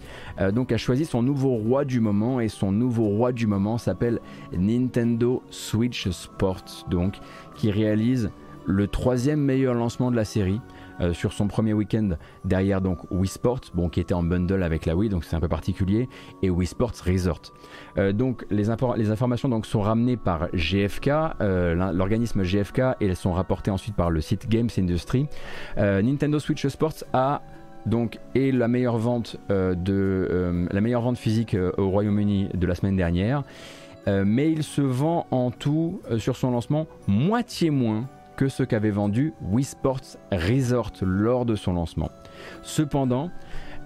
donc 0.54 0.72
a 0.72 0.78
choisi 0.78 1.06
son 1.06 1.22
nouveau 1.22 1.56
roi 1.56 1.84
du 1.86 2.00
moment, 2.00 2.40
et 2.40 2.48
son 2.48 2.72
nouveau 2.72 3.08
roi 3.10 3.34
du 3.34 3.46
moment 3.46 3.78
s'appelle 3.78 4.20
Nintendo 4.58 5.44
Switch 5.50 6.10
Sports, 6.10 6.86
donc 6.90 7.18
qui 7.56 7.72
réalise 7.72 8.32
le 8.66 8.88
troisième 8.88 9.42
meilleur 9.42 9.74
lancement 9.74 10.12
de 10.12 10.16
la 10.16 10.26
série. 10.26 10.62
Euh, 11.02 11.14
sur 11.14 11.34
son 11.34 11.48
premier 11.48 11.74
week-end 11.74 12.10
derrière 12.46 12.82
donc 12.82 13.00
Wii 13.12 13.28
Sports, 13.28 13.62
bon, 13.74 13.90
qui 13.90 14.00
était 14.00 14.14
en 14.14 14.24
bundle 14.24 14.64
avec 14.64 14.86
la 14.86 14.96
Wii, 14.96 15.10
donc 15.10 15.24
c'est 15.24 15.36
un 15.36 15.40
peu 15.40 15.48
particulier, 15.48 16.08
et 16.42 16.50
Wii 16.50 16.68
Sports 16.68 16.94
Resort. 17.06 17.42
Euh, 17.98 18.12
donc 18.12 18.46
les, 18.52 18.66
les, 18.98 19.12
informations 19.12 19.50
donc, 19.50 19.66
sont 19.66 19.82
ramenées 19.82 20.18
par 20.18 20.50
GFK, 20.54 21.10
euh, 21.42 21.92
l'organisme 21.94 22.44
GFK, 22.44 22.80
et 23.02 23.08
elles 23.08 23.16
sont 23.16 23.34
rapportées 23.34 23.72
ensuite 23.72 23.96
par 23.96 24.12
le 24.12 24.22
site 24.22 24.48
Games 24.50 24.70
Industry. 24.78 25.28
Nintendo 25.78 26.40
Switch 26.40 26.68
Sports 26.68 27.04
a 27.14 27.42
donc 27.86 28.20
est 28.36 28.52
la 28.52 28.68
meilleure 28.68 28.98
vente 28.98 29.38
de 29.50 30.68
la 30.72 30.82
meilleure 30.82 31.02
vente 31.02 31.18
physique 31.18 31.56
au 31.78 31.90
Royaume-Uni 31.90 32.50
de 32.54 32.68
la 32.68 32.76
semaine 32.76 32.96
dernière. 32.96 33.44
mais 34.08 34.52
il 34.52 34.64
se 34.64 34.82
vend 34.82 35.28
en 35.32 35.52
tout 35.52 36.02
sur 36.18 36.36
son 36.36 36.52
lancement 36.52 36.88
moitié 37.08 37.70
moins 37.70 38.08
que 38.36 38.48
ce 38.48 38.64
qu'avait 38.64 38.92
vendu 38.92 39.34
Wii 39.42 39.64
Sports 39.64 40.18
Resort 40.32 40.94
lors 41.02 41.46
de 41.46 41.56
son 41.56 41.74
lancement. 41.74 42.10
Cependant, 42.62 43.32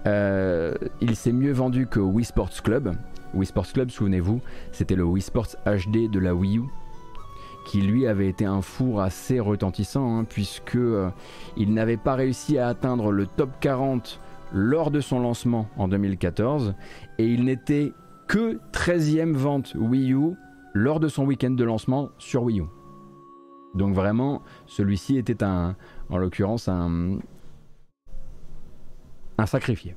euh, 0.06 0.74
il 1.00 1.16
s'est 1.16 1.32
mieux 1.32 1.52
vendu 1.52 1.86
que 1.86 2.00
Wii 2.00 2.24
Sports 2.24 2.62
Club. 2.62 2.94
Wii 3.34 3.46
Sports 3.46 3.72
Club, 3.72 3.90
souvenez-vous, 3.90 4.40
c'était 4.72 4.96
le 4.96 5.04
Wii 5.04 5.22
Sports 5.22 5.56
HD 5.66 6.10
de 6.10 6.18
la 6.18 6.34
Wii 6.34 6.58
U 6.58 6.62
qui 7.66 7.82
lui 7.82 8.06
avait 8.06 8.28
été 8.28 8.46
un 8.46 8.62
four 8.62 9.02
assez 9.02 9.40
retentissant 9.40 10.16
hein, 10.18 10.24
puisque 10.24 10.76
euh, 10.76 11.10
il 11.58 11.74
n'avait 11.74 11.98
pas 11.98 12.14
réussi 12.14 12.56
à 12.56 12.68
atteindre 12.68 13.12
le 13.12 13.26
top 13.26 13.50
40 13.60 14.20
lors 14.54 14.90
de 14.90 15.00
son 15.00 15.20
lancement 15.20 15.68
en 15.76 15.86
2014 15.86 16.74
et 17.18 17.26
il 17.26 17.44
n'était 17.44 17.92
que 18.26 18.58
13e 18.72 19.32
vente 19.32 19.74
Wii 19.78 20.14
U 20.14 20.34
lors 20.72 20.98
de 20.98 21.08
son 21.08 21.24
week-end 21.24 21.50
de 21.50 21.64
lancement 21.64 22.08
sur 22.18 22.44
Wii 22.44 22.60
U. 22.60 22.64
Donc 23.74 23.94
vraiment, 23.94 24.42
celui-ci 24.66 25.16
était 25.16 25.42
un, 25.42 25.76
en 26.08 26.18
l'occurrence, 26.18 26.68
un, 26.68 27.18
sacrifié. 29.46 29.94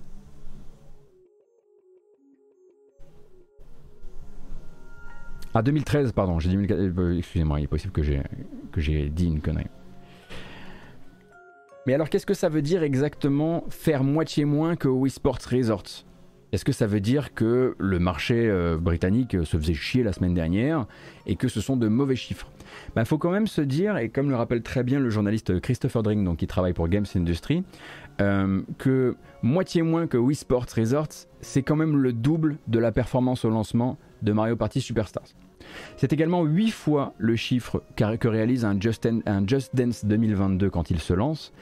Ah 5.53 5.61
2013, 5.61 6.13
pardon, 6.13 6.39
j'ai 6.39 6.49
dit 6.49 6.55
2014. 6.55 7.17
Excusez-moi, 7.17 7.59
il 7.59 7.63
est 7.63 7.67
possible 7.67 7.91
que 7.91 8.01
j'ai 8.81 9.09
dit 9.09 9.27
une 9.27 9.41
connerie. 9.41 9.67
Mais 11.87 11.95
alors 11.95 12.09
qu'est-ce 12.09 12.27
que 12.27 12.35
ça 12.35 12.47
veut 12.47 12.61
dire 12.61 12.83
exactement 12.83 13.65
faire 13.69 14.03
moitié 14.03 14.45
moins 14.45 14.75
que 14.75 14.87
Wii 14.87 15.09
Sports 15.09 15.39
Resorts? 15.51 16.05
Est-ce 16.51 16.65
que 16.65 16.73
ça 16.73 16.85
veut 16.85 16.99
dire 16.99 17.33
que 17.33 17.75
le 17.79 17.99
marché 17.99 18.47
euh, 18.49 18.77
britannique 18.77 19.37
se 19.45 19.57
faisait 19.57 19.73
chier 19.73 20.03
la 20.03 20.13
semaine 20.13 20.33
dernière 20.33 20.85
et 21.25 21.35
que 21.35 21.47
ce 21.47 21.61
sont 21.61 21.77
de 21.77 21.87
mauvais 21.87 22.15
chiffres? 22.15 22.50
Il 22.87 22.91
bah, 22.95 23.05
faut 23.05 23.17
quand 23.17 23.31
même 23.31 23.47
se 23.47 23.61
dire, 23.61 23.97
et 23.97 24.09
comme 24.09 24.29
le 24.29 24.35
rappelle 24.35 24.61
très 24.61 24.83
bien 24.83 24.99
le 24.99 25.09
journaliste 25.09 25.59
Christopher 25.59 26.03
donc 26.03 26.37
qui 26.37 26.47
travaille 26.47 26.73
pour 26.73 26.87
Games 26.87 27.05
Industry, 27.15 27.63
euh, 28.19 28.61
que 28.77 29.15
moitié 29.41 29.81
moins 29.81 30.07
que 30.07 30.17
Wii 30.17 30.35
Sports 30.35 30.67
Resorts, 30.75 31.27
c'est 31.41 31.63
quand 31.63 31.75
même 31.75 31.97
le 31.97 32.13
double 32.13 32.57
de 32.67 32.79
la 32.79 32.91
performance 32.91 33.45
au 33.45 33.49
lancement 33.49 33.97
de 34.21 34.31
Mario 34.31 34.55
Party 34.55 34.81
Superstars. 34.81 35.27
C'est 35.95 36.13
également 36.13 36.43
8 36.43 36.71
fois 36.71 37.13
le 37.17 37.35
chiffre 37.35 37.83
que 37.95 38.27
réalise 38.27 38.65
un 38.65 38.79
Just, 38.79 39.07
Dance 39.73 40.05
2022 40.05 40.69
quand 40.69 40.91
il 40.91 40.99
se 40.99 41.13
lance, 41.13 41.53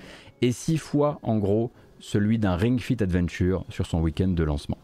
et 0.42 0.52
6 0.52 0.78
fois 0.78 1.20
en 1.22 1.38
gros 1.38 1.72
celui 2.00 2.40
d'un 2.40 2.56
Ring 2.56 2.80
Fit 2.80 3.02
Adventure 3.02 3.66
sur 3.70 3.86
son 3.86 4.00
week-end 4.02 4.30
de 4.30 4.44
lancement. 4.44 4.78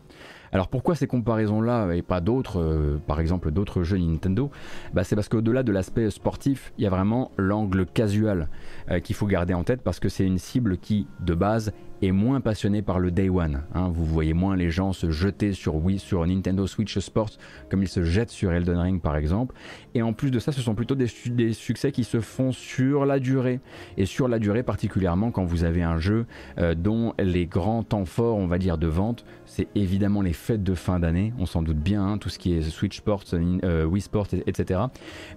Alors 0.56 0.70
pourquoi 0.70 0.96
ces 0.96 1.06
comparaisons-là 1.06 1.94
et 1.96 2.02
pas 2.02 2.22
d'autres, 2.22 2.62
euh, 2.62 2.98
par 3.08 3.20
exemple 3.20 3.52
d'autres 3.52 3.84
jeux 3.84 3.98
Nintendo? 3.98 4.50
Bah, 4.94 5.04
C'est 5.04 5.14
parce 5.14 5.28
qu'au-delà 5.28 5.64
de 5.64 5.74
l'aspect 5.74 6.10
sportif, 6.10 6.72
il 6.78 6.86
y 6.86 6.88
a 6.88 6.90
vraiment 6.90 7.32
l'angle 7.36 7.86
casual 7.86 8.48
euh, 8.90 9.02
qu'il 9.02 9.18
faut 9.18 9.26
garder 9.26 9.54
en 9.54 9.66
tête 9.66 9.82
parce 9.82 10.00
que 10.00 10.08
c'est 10.08 10.26
une 10.26 10.38
cible 10.38 10.78
qui, 10.78 11.08
de 11.20 11.34
base, 11.34 11.74
est 12.02 12.12
moins 12.12 12.42
passionné 12.42 12.82
par 12.82 13.00
le 13.00 13.12
Day 13.12 13.30
One. 13.30 13.64
Hein. 13.74 13.90
Vous 13.90 14.06
voyez 14.06 14.34
moins 14.34 14.56
les 14.56 14.70
gens 14.70 14.94
se 14.94 15.10
jeter 15.10 15.54
sur 15.54 15.76
Wii, 15.76 16.00
sur 16.00 16.26
Nintendo 16.26 16.68
Switch 16.68 16.98
Sports 17.00 17.32
comme 17.70 17.82
ils 17.82 17.88
se 17.88 18.04
jettent 18.04 18.30
sur 18.30 18.52
Elden 18.52 18.78
Ring 18.78 19.02
par 19.02 19.16
exemple. 19.16 19.56
Et 19.94 20.02
en 20.02 20.14
plus 20.14 20.32
de 20.32 20.40
ça, 20.40 20.52
ce 20.52 20.62
sont 20.62 20.76
plutôt 20.76 20.96
des, 20.96 21.08
succès 21.54 21.92
qui 21.92 22.04
se 22.04 22.20
font 22.20 22.52
sur 22.52 23.06
la 23.06 23.20
durée. 23.20 23.60
Et 23.98 24.06
sur 24.06 24.28
la 24.28 24.40
durée 24.40 24.64
particulièrement 24.64 25.32
quand 25.32 25.46
vous 25.46 25.64
avez 25.64 25.84
un 25.84 25.98
jeu 25.98 26.26
euh, 26.58 26.76
dont 26.76 27.14
les 27.20 27.46
grands 27.46 27.84
temps 27.84 28.06
forts, 28.06 28.38
on 28.38 28.48
va 28.48 28.58
dire, 28.58 28.78
de 28.78 28.88
vente, 28.88 29.26
c'est 29.46 29.68
évidemment 29.76 30.22
les 30.22 30.34
fêtes 30.34 30.64
de 30.64 30.74
fin 30.74 31.00
d'année, 31.00 31.34
on 31.40 31.46
s'en 31.46 31.62
doute 31.62 31.78
bien, 31.78 32.06
hein, 32.06 32.18
tout 32.18 32.30
ce 32.30 32.40
qui 32.40 32.54
est 32.54 32.62
Switch 32.62 32.98
Sports, 32.98 33.24
euh, 33.34 33.86
Wii 33.86 34.02
Sports, 34.02 34.28
etc. 34.46 34.82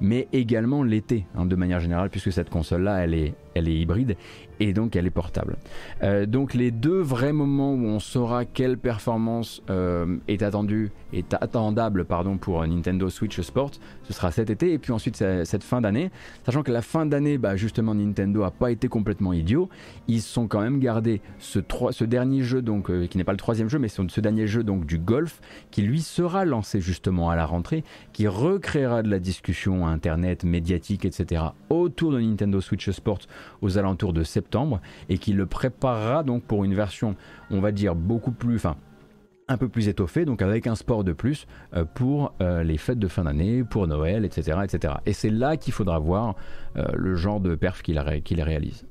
Mais 0.01 0.28
également 0.32 0.82
l'été, 0.82 1.26
hein, 1.36 1.47
de 1.47 1.56
manière 1.56 1.80
générale, 1.80 2.10
puisque 2.10 2.32
cette 2.32 2.51
console-là, 2.51 3.05
elle 3.05 3.14
est, 3.14 3.35
elle 3.59 3.68
est 3.68 3.76
hybride 3.76 4.16
et 4.60 4.72
donc 4.72 4.97
elle 4.97 5.06
est 5.06 5.10
portable. 5.10 5.56
Euh, 6.02 6.26
donc 6.26 6.55
les 6.55 6.70
deux 6.70 7.01
vrais 7.01 7.32
moments 7.32 7.72
où 7.72 7.85
on 7.85 8.01
saura 8.01 8.44
quelle 8.44 8.78
performance 8.78 9.62
euh, 9.70 10.16
est 10.26 10.43
attendue, 10.43 10.90
est 11.12 11.35
attendable 11.35 12.05
pardon, 12.05 12.36
pour 12.36 12.66
Nintendo 12.66 13.09
Switch 13.09 13.40
Sport, 13.40 13.72
ce 14.05 14.12
sera 14.12 14.30
cet 14.30 14.51
été 14.51 14.72
et 14.72 14.78
puis 14.78 14.93
ensuite 14.93 15.16
cette 15.16 15.64
fin 15.64 15.80
d'année. 15.80 16.10
Sachant 16.44 16.62
que 16.62 16.72
la 16.72 16.82
fin 16.82 17.06
d'année, 17.06 17.39
bah, 17.39 17.56
justement 17.56 17.94
Nintendo 17.94 18.43
a 18.43 18.51
pas 18.51 18.70
été 18.70 18.89
complètement 18.89 19.32
idiot, 19.32 19.68
ils 20.06 20.22
sont 20.22 20.47
quand 20.47 20.60
même 20.60 20.80
gardé 20.80 21.20
ce, 21.39 21.60
ce 21.90 22.05
dernier 22.05 22.43
jeu 22.43 22.62
donc 22.62 22.90
euh, 22.90 23.06
qui 23.06 23.18
n'est 23.18 23.24
pas 23.24 23.32
le 23.32 23.39
troisième 23.39 23.68
jeu 23.68 23.78
mais 23.78 23.89
ce 23.89 24.20
dernier 24.20 24.47
jeu 24.47 24.62
donc 24.64 24.86
du 24.86 24.98
golf 24.98 25.40
qui 25.70 25.82
lui 25.82 26.01
sera 26.01 26.44
lancé 26.44 26.80
justement 26.80 27.30
à 27.30 27.36
la 27.36 27.47
rentrée, 27.47 27.85
qui 28.12 28.26
recréera 28.26 29.02
de 29.02 29.10
la 29.10 29.18
discussion 29.18 29.86
internet, 29.86 30.44
médiatique, 30.44 31.05
etc. 31.05 31.43
autour 31.70 32.12
de 32.12 32.20
Nintendo 32.20 32.60
Switch 32.60 32.90
Sport 32.90 33.20
aux 33.62 33.79
alentours 33.79 34.12
de 34.12 34.23
septembre 34.23 34.81
et 35.09 35.19
qui 35.19 35.33
le 35.33 35.47
préparera 35.47 36.23
donc 36.23 36.45
pour 36.45 36.65
une 36.65 36.75
version, 36.75 37.16
on 37.51 37.61
va 37.61 37.73
dire, 37.73 37.95
beaucoup 37.95 38.33
plus, 38.33 38.57
enfin, 38.57 38.77
un 39.49 39.57
peu 39.57 39.69
plus 39.69 39.89
étoffée, 39.89 40.25
donc 40.25 40.43
avec 40.43 40.66
un 40.66 40.75
sport 40.75 41.05
de 41.05 41.12
plus 41.12 41.47
euh, 41.75 41.85
pour 41.85 42.35
euh, 42.41 42.62
les 42.62 42.77
fêtes 42.77 42.99
de 42.99 43.09
fin 43.09 43.25
d'année, 43.25 43.65
pour 43.65 43.87
Noël, 43.87 44.25
etc. 44.25 44.59
etc. 44.62 44.95
Et 45.07 45.12
c'est 45.12 45.31
là 45.31 45.57
qu'il 45.57 45.73
faudra 45.73 45.99
voir 45.99 46.37
euh, 46.77 46.85
le 46.95 47.15
genre 47.16 47.41
de 47.41 47.55
perf 47.55 47.83
qu'il 47.83 47.99
réalise. 47.99 48.87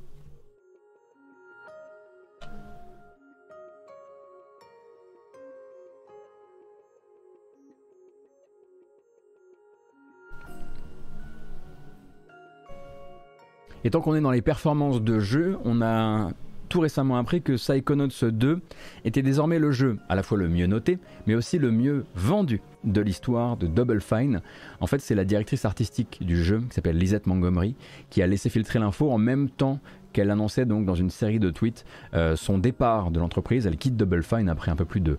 Et 13.87 13.89
tant 13.89 14.01
qu'on 14.01 14.15
est 14.15 14.21
dans 14.21 14.31
les 14.31 14.41
performances 14.41 15.01
de 15.01 15.17
jeu, 15.19 15.57
on 15.63 15.81
a 15.81 16.31
tout 16.67 16.81
récemment 16.81 17.15
appris 17.15 17.41
que 17.41 17.53
Psychonauts 17.53 18.09
2 18.21 18.59
était 19.05 19.21
désormais 19.21 19.59
le 19.59 19.71
jeu 19.71 19.97
à 20.09 20.15
la 20.15 20.23
fois 20.23 20.37
le 20.37 20.49
mieux 20.49 20.67
noté, 20.67 20.99
mais 21.25 21.35
aussi 21.35 21.57
le 21.57 21.71
mieux 21.71 22.03
vendu 22.13 22.59
de 22.83 22.99
l'histoire 22.99 23.55
de 23.55 23.65
Double 23.65 24.01
Fine. 24.01 24.41
En 24.81 24.87
fait, 24.87 24.99
c'est 24.99 25.15
la 25.15 25.23
directrice 25.23 25.63
artistique 25.63 26.17
du 26.19 26.43
jeu, 26.43 26.59
qui 26.67 26.75
s'appelle 26.75 26.97
Lisette 26.97 27.27
Montgomery, 27.27 27.75
qui 28.09 28.21
a 28.21 28.27
laissé 28.27 28.49
filtrer 28.49 28.77
l'info 28.79 29.09
en 29.09 29.17
même 29.17 29.49
temps 29.49 29.79
qu'elle 30.11 30.31
annonçait 30.31 30.65
donc 30.65 30.85
dans 30.85 30.95
une 30.95 31.09
série 31.09 31.39
de 31.39 31.49
tweets 31.49 31.85
euh, 32.13 32.35
son 32.35 32.57
départ 32.57 33.09
de 33.09 33.21
l'entreprise. 33.21 33.67
Elle 33.67 33.77
quitte 33.77 33.95
Double 33.95 34.21
Fine 34.21 34.49
après 34.49 34.69
un 34.69 34.75
peu 34.75 34.83
plus 34.83 34.99
de 34.99 35.17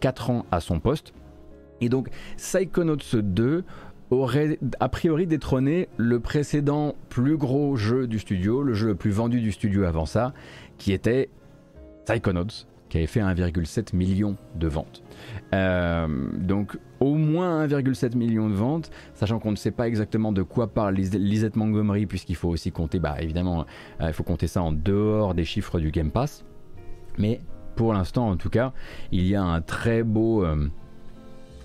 4 0.00 0.28
euh, 0.28 0.32
ans 0.34 0.46
à 0.50 0.60
son 0.60 0.78
poste. 0.78 1.14
Et 1.80 1.88
donc 1.88 2.10
Psychonauts 2.36 2.96
2 3.14 3.64
aurait 4.10 4.58
a 4.80 4.88
priori 4.88 5.26
détrôné 5.26 5.88
le 5.96 6.20
précédent 6.20 6.94
plus 7.08 7.36
gros 7.36 7.76
jeu 7.76 8.06
du 8.06 8.18
studio, 8.18 8.62
le 8.62 8.74
jeu 8.74 8.88
le 8.88 8.94
plus 8.94 9.10
vendu 9.10 9.40
du 9.40 9.52
studio 9.52 9.84
avant 9.84 10.06
ça, 10.06 10.32
qui 10.78 10.92
était 10.92 11.30
Psychonauts, 12.06 12.66
qui 12.88 12.98
avait 12.98 13.06
fait 13.06 13.20
1,7 13.20 13.94
million 13.94 14.36
de 14.56 14.66
ventes. 14.66 15.02
Euh, 15.54 16.08
donc 16.34 16.76
au 16.98 17.14
moins 17.14 17.66
1,7 17.66 18.16
million 18.16 18.48
de 18.48 18.54
ventes, 18.54 18.90
sachant 19.14 19.38
qu'on 19.38 19.52
ne 19.52 19.56
sait 19.56 19.70
pas 19.70 19.86
exactement 19.86 20.32
de 20.32 20.42
quoi 20.42 20.66
parle 20.66 20.94
Lisette 20.94 21.56
Montgomery, 21.56 22.06
puisqu'il 22.06 22.36
faut 22.36 22.48
aussi 22.48 22.72
compter, 22.72 22.98
bah 22.98 23.16
évidemment, 23.20 23.64
euh, 24.00 24.08
il 24.08 24.12
faut 24.12 24.24
compter 24.24 24.48
ça 24.48 24.62
en 24.62 24.72
dehors 24.72 25.34
des 25.34 25.44
chiffres 25.44 25.78
du 25.78 25.90
Game 25.90 26.10
Pass. 26.10 26.44
Mais 27.16 27.40
pour 27.76 27.92
l'instant, 27.92 28.28
en 28.28 28.36
tout 28.36 28.50
cas, 28.50 28.72
il 29.12 29.26
y 29.26 29.36
a 29.36 29.42
un 29.42 29.60
très 29.60 30.02
beau... 30.02 30.44
Euh, 30.44 30.68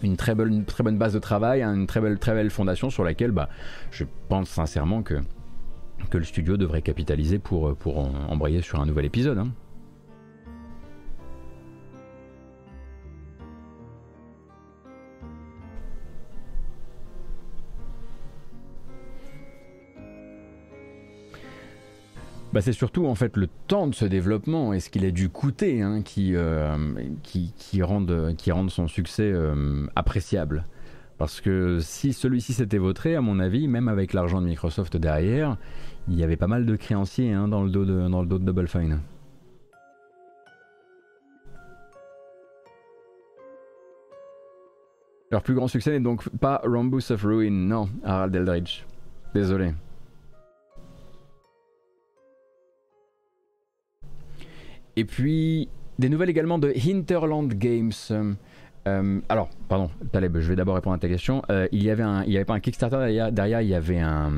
une 0.06 0.18
très 0.18 0.36
bonne, 0.36 0.66
très 0.66 0.84
bonne 0.84 0.98
base 0.98 1.14
de 1.14 1.20
travail, 1.20 1.62
hein, 1.62 1.74
une 1.74 1.88
très 1.88 2.02
belle, 2.02 2.20
très 2.20 2.34
belle 2.34 2.50
fondation 2.50 2.90
sur 2.90 3.04
laquelle 3.04 3.32
bah, 3.32 3.50
je 3.92 4.06
pense 4.30 4.50
sincèrement 4.50 5.04
que, 5.04 5.16
le 6.14 6.24
studio 6.24 6.56
devrait 6.56 6.82
capitaliser 6.82 7.40
pour, 7.40 7.76
pour 7.76 7.98
embrayer 7.98 8.62
sur 8.62 8.80
un 8.80 8.86
nouvel 8.86 9.06
épisode. 9.06 9.38
Hein. 9.38 9.50
Bah, 22.56 22.62
c'est 22.62 22.72
surtout 22.72 23.06
en 23.06 23.16
fait 23.16 23.36
le 23.36 23.50
temps 23.68 23.86
de 23.86 23.94
ce 23.94 24.06
développement 24.06 24.72
et 24.72 24.80
ce 24.80 24.90
qu'il 24.90 25.04
a 25.04 25.12
dû 25.12 25.28
coûter 25.28 25.82
hein, 25.82 26.02
qui, 26.02 26.38
euh, 26.38 26.78
qui, 27.22 27.82
rendent, 27.84 28.70
son 28.70 28.88
succès 28.88 29.30
euh, 29.30 29.86
appréciable. 29.98 30.64
Parce 31.18 31.42
que 31.42 31.80
si 31.82 32.14
celui-ci 32.14 32.54
s'était 32.54 32.78
voté, 32.78 33.18
à 33.18 33.20
mon 33.20 33.40
avis, 33.40 33.68
même 33.68 33.90
avec 33.90 34.14
l'argent 34.14 34.42
de 34.42 34.48
Microsoft 34.48 34.96
derrière, 34.96 35.58
il 36.08 36.18
y 36.18 36.24
avait 36.24 36.38
pas 36.38 36.48
mal 36.48 36.66
de 36.66 36.78
créanciers 36.78 37.34
hein, 37.34 37.50
dans, 37.50 37.62
le 37.62 37.70
dos 37.70 37.84
de, 37.84 38.08
dans 38.08 38.24
Double 38.24 38.70
Fine. 38.70 39.02
Leur 45.30 45.44
plus 45.44 45.56
grand 45.56 45.68
succès 45.68 45.92
n'est 45.92 46.00
donc 46.00 46.30
pas 46.40 46.62
Rambus 46.64 47.12
of 47.12 47.22
Ruin, 47.22 47.52
non, 47.52 47.90
Harald 48.06 48.34
Eldridge. 48.34 48.86
Désolé. 49.34 49.74
Et 54.96 55.06
puis, 55.06 55.70
des 56.00 56.10
nouvelles 56.10 56.30
également 56.30 56.58
de 56.58 56.74
Hinterland 56.76 57.54
Games. 57.54 57.92
Euh, 58.88 59.20
alors, 59.30 59.50
pardon, 59.68 59.90
Taleb, 60.12 60.38
je 60.40 60.50
vais 60.50 60.56
d'abord 60.56 60.76
répondre 60.76 60.96
à 60.96 61.00
ta 61.00 61.08
question. 61.08 61.42
Euh, 61.50 61.68
il 61.72 61.84
y 61.84 61.90
avait 61.90 62.04
avait 62.04 62.46
pas 62.46 62.54
un 62.54 62.60
Kickstarter 62.60 62.98
derrière, 62.98 63.32
derrière 63.32 63.62
il 63.62 63.70
y 63.70 63.76
avait 63.76 64.00
un, 64.00 64.32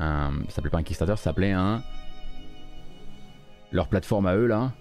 un 0.00 0.30
ça 0.48 0.56
s'appelait 0.56 0.70
pas 0.70 0.78
un 0.78 0.82
Kickstarter, 0.82 1.16
ça 1.16 1.24
s'appelait 1.24 1.52
un, 1.52 1.82
leur 3.70 3.88
plateforme 3.88 4.26
à 4.26 4.34
eux 4.34 4.46
là. 4.46 4.72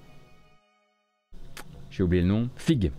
J'ai 1.91 2.03
oublié 2.03 2.21
le 2.21 2.27
nom. 2.27 2.49
Fig. 2.55 2.91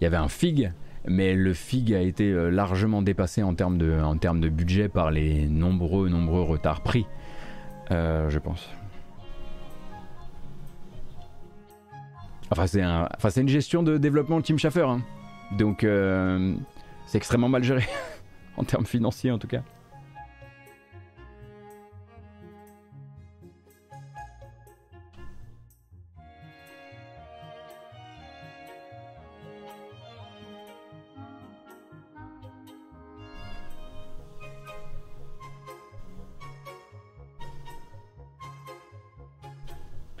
Il 0.00 0.04
y 0.04 0.06
avait 0.06 0.16
un 0.16 0.28
Fig, 0.28 0.72
mais 1.06 1.34
le 1.34 1.54
Fig 1.54 1.92
a 1.92 2.00
été 2.00 2.30
euh, 2.30 2.50
largement 2.50 3.02
dépassé 3.02 3.42
en 3.42 3.54
termes 3.54 3.78
de, 3.78 4.00
en 4.00 4.16
termes 4.16 4.40
de 4.40 4.48
budget 4.48 4.88
par 4.88 5.10
les 5.10 5.46
nombreux, 5.46 6.08
nombreux 6.08 6.42
retards 6.42 6.82
pris, 6.82 7.06
je 7.90 8.38
pense. 8.38 8.68
Enfin, 12.52 13.30
c'est 13.30 13.40
une 13.40 13.48
gestion 13.48 13.82
de 13.82 13.96
développement 13.96 14.38
de 14.38 14.44
Tim 14.44 14.58
Schafer. 14.58 14.86
Hein. 14.86 15.02
Donc, 15.56 15.84
euh, 15.84 16.54
c'est 17.06 17.16
extrêmement 17.16 17.48
mal 17.48 17.64
géré, 17.64 17.84
en 18.58 18.64
termes 18.64 18.84
financiers 18.84 19.30
en 19.30 19.38
tout 19.38 19.48
cas. 19.48 19.62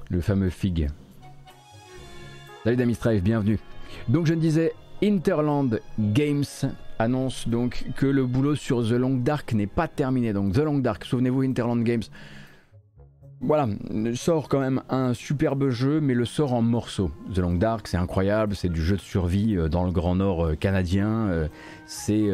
Le 0.08 0.20
fameux 0.20 0.50
Fig. 0.50 0.88
Salut 2.64 2.76
Damistrive, 2.76 3.24
bienvenue. 3.24 3.58
Donc 4.06 4.26
je 4.26 4.34
ne 4.34 4.40
disais, 4.40 4.72
Interland 5.02 5.80
Games 5.98 6.44
annonce 7.00 7.48
donc 7.48 7.84
que 7.96 8.06
le 8.06 8.24
boulot 8.24 8.54
sur 8.54 8.88
The 8.88 8.92
Long 8.92 9.16
Dark 9.16 9.52
n'est 9.52 9.66
pas 9.66 9.88
terminé. 9.88 10.32
Donc 10.32 10.52
The 10.52 10.58
Long 10.58 10.78
Dark, 10.78 11.04
souvenez-vous, 11.04 11.42
Interland 11.42 11.82
Games 11.82 12.04
voilà, 13.44 13.66
sort 14.14 14.48
quand 14.48 14.60
même 14.60 14.82
un 14.88 15.14
superbe 15.14 15.68
jeu, 15.70 16.00
mais 16.00 16.14
le 16.14 16.24
sort 16.24 16.54
en 16.54 16.62
morceaux. 16.62 17.10
The 17.34 17.38
Long 17.38 17.54
Dark, 17.54 17.88
c'est 17.88 17.96
incroyable, 17.96 18.54
c'est 18.54 18.68
du 18.68 18.80
jeu 18.80 18.94
de 18.94 19.00
survie 19.00 19.56
euh, 19.56 19.68
dans 19.68 19.84
le 19.84 19.90
Grand 19.90 20.14
Nord 20.14 20.46
euh, 20.46 20.54
canadien, 20.54 21.26
euh, 21.28 21.48
c'est 21.84 22.30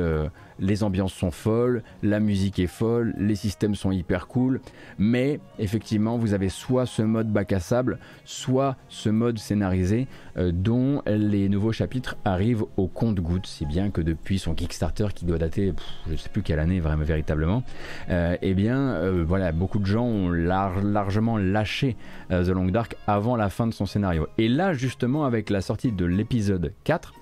les 0.59 0.82
ambiances 0.82 1.12
sont 1.12 1.30
folles, 1.30 1.82
la 2.02 2.20
musique 2.20 2.59
est 2.59 2.66
folle, 2.66 3.14
les 3.18 3.35
systèmes 3.35 3.74
sont 3.74 3.90
hyper 3.90 4.26
cool, 4.26 4.60
mais 4.98 5.40
effectivement 5.59 6.18
vous 6.18 6.35
avez 6.35 6.48
soit 6.48 6.86
ce 6.86 7.02
mode 7.02 7.32
bac 7.32 7.52
à 7.52 7.60
sable, 7.60 7.98
soit 8.24 8.76
ce 8.89 9.09
mode 9.09 9.39
scénarisé 9.39 10.06
euh, 10.36 10.51
dont 10.52 11.02
les 11.06 11.48
nouveaux 11.48 11.72
chapitres 11.72 12.16
arrivent 12.24 12.64
au 12.76 12.86
compte-gouttes, 12.86 13.47
si 13.47 13.66
bien 13.66 13.90
que 13.90 14.01
depuis 14.01 14.39
son 14.39 14.55
Kickstarter 14.55 15.09
qui 15.14 15.24
doit 15.24 15.39
dater, 15.39 15.72
je 16.06 16.12
ne 16.12 16.16
sais 16.16 16.28
plus 16.28 16.43
quelle 16.43 16.59
année 16.59 16.80
vraiment 16.80 17.05
véritablement, 17.05 17.62
euh, 18.10 18.36
eh 18.43 18.55
bien 18.55 18.78
euh, 18.78 19.24
voilà, 19.26 19.52
beaucoup 19.52 19.78
de 19.78 19.86
gens 19.86 20.05
ont 20.05 20.30
largement 20.30 21.39
lâché 21.39 21.97
The 22.30 22.48
Long 22.48 22.66
Dark 22.66 22.97
avant 23.06 23.36
la 23.36 23.48
fin 23.48 23.66
de 23.66 23.72
son 23.72 23.86
scénario. 23.86 24.28
Et 24.39 24.48
là 24.48 24.72
justement 24.72 25.24
avec 25.24 25.51
la 25.51 25.60
sortie 25.60 25.93
de 25.93 26.05
l'épisode 26.05 26.72
4, 26.85 27.12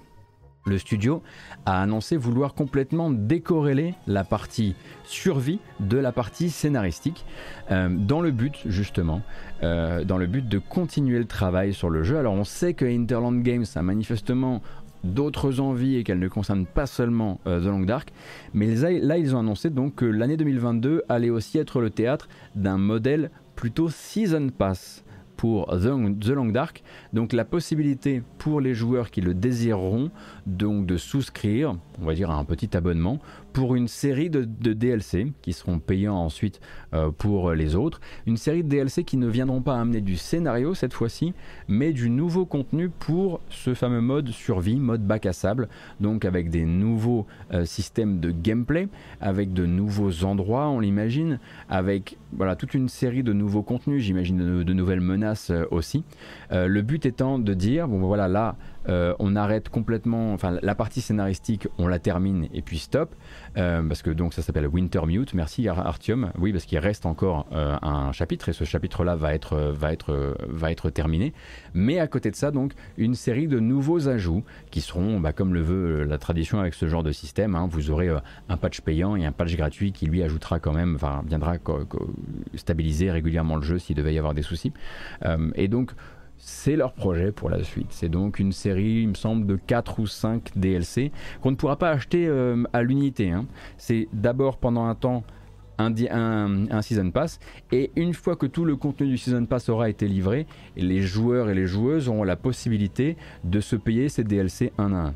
le 0.67 0.79
studio 0.79 1.23
a 1.65 1.81
annoncé 1.81 2.17
vouloir 2.17 2.55
complètement 2.55 3.11
décorréler 3.11 3.95
la 4.07 4.25
partie 4.25 4.75
survie 5.05 5.61
de 5.81 5.97
la 5.97 6.13
partie 6.13 6.51
scénaristique 6.51 7.25
euh, 7.71 7.89
dans 7.89 8.21
le 8.21 8.33
but 8.33 8.57
justement 8.67 9.23
euh, 9.63 10.05
de 10.05 10.59
continuer 10.59 11.19
le 11.19 11.25
travail 11.25 11.73
sur 11.73 11.89
le 11.89 12.03
jeu 12.03 12.19
alors 12.19 12.35
on 12.35 12.45
sait 12.45 12.75
que 12.75 12.85
Interland 12.85 13.43
Games 13.43 13.65
a 13.75 13.83
manifestement 13.83 14.61
d'autres 15.05 15.61
envies 15.61 15.97
et 15.97 16.05
qu'elle 16.05 16.19
ne 16.19 16.29
concerne 16.29 16.67
pas 16.67 16.87
seulement 16.87 17.41
euh, 17.47 17.61
The 17.61 17.67
Long 17.67 17.81
Dark 17.81 18.13
mais 18.53 18.75
là 18.75 19.19
ils 19.19 19.37
ont 19.37 19.39
annoncé 19.39 19.71
donc 19.71 19.95
que 19.95 20.05
l'année 20.05 20.37
2022 20.37 21.05
allait 21.09 21.31
aussi 21.31 21.59
être 21.59 21.81
le 21.81 21.91
théâtre 21.91 22.29
d'un 22.57 22.79
modèle 22.79 23.31
plutôt 23.55 23.89
season 23.89 24.49
pass 24.51 25.05
pour 25.37 25.67
The 25.69 26.29
Long 26.31 26.47
Dark. 26.47 26.83
Donc 27.17 27.33
la 27.33 27.47
possibilité 27.47 28.23
pour 28.37 28.61
les 28.61 28.75
joueurs 28.75 29.11
qui 29.11 29.23
le 29.23 29.33
désireront 29.33 30.11
donc 30.45 30.85
de 30.85 30.99
souscrire, 30.99 31.75
on 31.99 32.05
va 32.05 32.13
dire 32.13 32.31
à 32.31 32.35
un 32.35 32.45
petit 32.45 32.77
abonnement 32.77 33.21
pour 33.55 33.75
une 33.75 33.89
série 33.89 34.29
de, 34.29 34.45
DLC 34.45 35.33
qui 35.41 35.55
seront 35.55 35.79
payants 35.79 36.15
ensuite 36.15 36.61
euh, 36.93 37.11
pour 37.11 37.53
les 37.53 37.75
autres. 37.75 38.03
Une 38.27 38.37
série 38.37 38.63
de 38.63 38.69
DLC 38.69 39.03
qui 39.03 39.17
ne 39.17 39.29
viendront 39.29 39.63
pas 39.63 39.81
amener 39.81 40.03
du 40.03 40.19
scénario 40.19 40.75
cette 40.75 40.93
fois-ci, 40.93 41.33
mais 41.69 41.95
du 41.95 42.11
nouveau 42.11 42.45
contenu 42.45 42.91
pour 42.91 43.41
ce 43.49 43.73
fameux 43.73 44.03
mode 44.03 44.29
survie, 44.29 44.77
mode 44.77 45.07
bac 45.07 45.25
à 45.25 45.33
sable, 45.33 45.71
donc 46.01 46.27
avec 46.27 46.51
des 46.51 46.67
nouveaux 46.67 47.27
euh, 47.55 47.65
systèmes 47.65 48.21
de 48.21 48.31
gameplay, 48.31 48.89
avec 49.23 49.55
de 49.55 49.65
nouveaux 49.65 50.25
endroits, 50.25 50.69
on 50.69 50.81
l'imagine, 50.81 51.41
avec 51.71 52.19
voilà 52.33 52.57
toute 52.57 52.75
une 52.75 52.91
série 52.91 53.23
de 53.23 53.33
nouveaux 53.33 53.63
contenus, 53.63 54.03
j'imagine 54.03 54.63
de, 54.65 54.73
nouvelles 54.75 55.01
menaces 55.01 55.49
euh, 55.49 55.65
aussi. 55.71 56.05
le 56.51 56.83
but 56.83 57.06
étant 57.07 57.39
de 57.39 57.55
dire 57.55 57.89
bon 57.89 57.99
voilà 58.01 58.29
là 58.29 58.57
euh, 58.89 59.15
on 59.19 59.35
arrête 59.37 59.69
complètement, 59.69 60.33
enfin 60.33 60.59
la 60.63 60.75
partie 60.75 61.01
scénaristique, 61.01 61.69
on 61.79 61.89
la 61.89 61.99
termine 61.99 62.49
et 62.55 62.63
puis 62.63 62.79
stop, 62.79 63.15
euh, 63.57 63.83
parce 63.83 64.03
que 64.03 64.11
donc 64.11 64.33
ça 64.33 64.43
s'appelle 64.43 64.67
Wintermute. 64.67 65.35
Merci 65.35 65.69
Artium, 65.69 66.31
oui 66.39 66.53
parce 66.53 66.65
qu'il 66.65 66.79
reste 66.79 67.07
encore 67.07 67.47
euh, 67.53 67.77
un 67.83 68.13
chapitre 68.13 68.49
et 68.49 68.53
ce 68.53 68.65
chapitre-là 68.65 69.17
va 69.17 69.35
être 69.35 69.57
va 69.57 69.93
être 69.93 70.37
va 70.49 70.71
être 70.71 70.91
terminé. 70.91 71.33
Mais 71.75 71.99
à 71.99 72.07
côté 72.07 72.31
de 72.31 72.37
ça 72.37 72.51
donc 72.51 72.73
une 72.97 73.15
série 73.15 73.49
de 73.49 73.59
nouveaux 73.59 74.09
ajouts 74.09 74.45
qui 74.71 74.81
seront, 74.81 75.21
bah, 75.21 75.33
comme 75.33 75.55
le 75.55 75.63
veut 75.63 76.05
la 76.05 76.19
tradition 76.19 76.61
avec 76.61 76.75
ce 76.75 76.87
genre 76.87 77.03
de 77.03 77.13
système, 77.13 77.55
hein, 77.55 77.69
vous 77.71 77.91
aurez 77.91 78.11
un 78.49 78.57
patch 78.57 78.81
payant 78.83 79.17
et 79.17 79.27
un 79.27 79.33
patch 79.33 79.57
gratuit 79.57 79.93
qui 79.93 80.07
lui 80.07 80.23
ajoutera 80.23 80.61
quand 80.61 80.73
même, 80.73 80.95
enfin 80.95 81.23
viendra 81.27 81.57
stabiliser 82.55 83.11
régulièrement 83.11 83.57
le 83.57 83.63
jeu 83.63 83.79
s'il 83.79 83.97
devait 83.97 84.15
y 84.15 84.19
avoir 84.19 84.35
des 84.35 84.43
soucis. 84.43 84.73
et 85.57 85.69
donc 85.69 85.93
c'est 86.39 86.77
leur 86.77 86.93
projet 86.93 87.33
pour 87.33 87.51
la 87.51 87.63
suite. 87.63 87.89
C'est 87.91 88.09
donc 88.09 88.39
une 88.39 88.53
série, 88.53 89.03
il 89.03 89.09
me 89.09 89.15
semble, 89.15 89.47
de 89.47 89.57
4 89.57 90.01
ou 90.01 90.07
5 90.07 90.51
DLC 90.57 91.13
qu'on 91.41 91.51
ne 91.51 91.57
pourra 91.57 91.77
pas 91.77 91.91
acheter 91.91 92.27
euh, 92.27 92.63
à 92.73 92.83
l'unité. 92.83 93.31
Hein. 93.31 93.47
C'est 93.79 94.09
d'abord 94.13 94.59
pendant 94.59 94.87
un 94.87 94.95
temps 94.95 95.25
un, 95.79 96.71
un, 96.71 96.83
Season 96.83 97.11
Pass 97.11 97.39
et 97.71 97.91
une 97.97 98.15
fois 98.15 98.37
que 98.37 98.47
tout 98.47 98.65
le 98.65 98.77
contenu 98.77 99.09
du 99.09 99.19
Season 99.19 99.45
Pass 99.45 99.69
aura 99.69 99.91
été 99.91 100.09
livré, 100.09 100.47
les 100.77 101.03
joueurs 101.03 101.51
et 101.51 101.55
les 101.55 101.67
joueuses 101.67 102.09
auront 102.09 102.25
la 102.25 102.37
possibilité 102.37 103.17
de 103.45 103.61
se 103.61 103.77
payer 103.77 104.09
ces 104.09 104.25
DLC 104.25 104.73
un 104.79 104.93
à 104.95 105.09
un. 105.09 105.15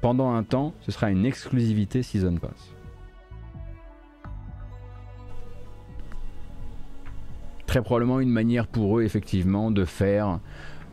Pendant 0.00 0.34
un 0.34 0.42
temps, 0.42 0.74
ce 0.80 0.90
sera 0.90 1.10
une 1.10 1.24
exclusivité 1.24 2.02
Season 2.02 2.36
Pass. 2.36 2.71
Très 7.66 7.82
probablement 7.82 8.20
une 8.20 8.30
manière 8.30 8.66
pour 8.66 8.98
eux 8.98 9.02
effectivement 9.02 9.70
de 9.70 9.84
faire 9.84 10.40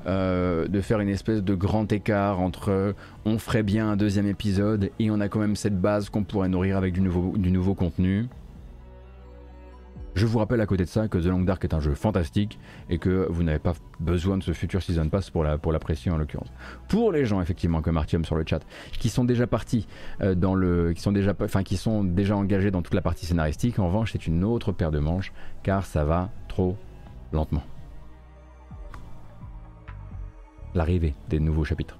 euh, 0.07 0.67
de 0.69 0.79
faire 0.79 1.01
une 1.01 1.09
espèce 1.09 1.43
de 1.43 1.55
grand 1.55 1.91
écart 1.91 2.39
entre 2.39 2.95
on 3.25 3.37
ferait 3.37 3.63
bien 3.63 3.91
un 3.91 3.97
deuxième 3.97 4.27
épisode 4.27 4.91
et 4.97 5.11
on 5.11 5.19
a 5.19 5.27
quand 5.27 5.39
même 5.39 5.57
cette 5.57 5.79
base 5.79 6.09
qu'on 6.09 6.23
pourrait 6.23 6.47
nourrir 6.47 6.77
avec 6.77 6.93
du 6.93 7.01
nouveau, 7.01 7.37
du 7.37 7.51
nouveau 7.51 7.75
contenu. 7.75 8.27
Je 10.15 10.25
vous 10.25 10.39
rappelle 10.39 10.59
à 10.61 10.65
côté 10.65 10.83
de 10.83 10.89
ça 10.89 11.07
que 11.07 11.17
The 11.17 11.25
Long 11.25 11.41
Dark 11.41 11.63
est 11.63 11.73
un 11.73 11.79
jeu 11.79 11.93
fantastique 11.93 12.59
et 12.89 12.97
que 12.97 13.27
vous 13.29 13.43
n'avez 13.43 13.59
pas 13.59 13.73
besoin 13.99 14.37
de 14.37 14.43
ce 14.43 14.53
futur 14.53 14.81
Season 14.81 15.07
Pass 15.09 15.29
pour 15.29 15.43
l'apprécier 15.43 16.09
pour 16.09 16.15
en 16.15 16.19
l'occurrence. 16.19 16.51
Pour 16.87 17.11
les 17.11 17.25
gens 17.25 17.41
effectivement 17.41 17.81
comme 17.81 17.97
Artium 17.97 18.25
sur 18.25 18.35
le 18.35 18.43
chat 18.47 18.59
qui 18.99 19.09
sont 19.09 19.23
déjà 19.23 19.47
partis 19.47 19.87
euh, 20.21 20.33
dans 20.33 20.55
le 20.55 20.93
qui 20.93 21.01
sont 21.01 21.11
déjà 21.11 21.33
enfin 21.41 21.63
qui 21.63 21.77
sont 21.77 22.03
déjà 22.03 22.35
engagés 22.35 22.71
dans 22.71 22.81
toute 22.81 22.95
la 22.95 23.01
partie 23.01 23.25
scénaristique 23.25 23.79
en 23.79 23.87
revanche 23.87 24.11
c'est 24.13 24.27
une 24.27 24.43
autre 24.43 24.71
paire 24.71 24.91
de 24.91 24.99
manches 24.99 25.31
car 25.63 25.85
ça 25.85 26.03
va 26.03 26.31
lentement. 27.31 27.63
l'arrivée 30.75 31.13
des 31.29 31.39
nouveaux 31.39 31.63
chapitres. 31.63 31.97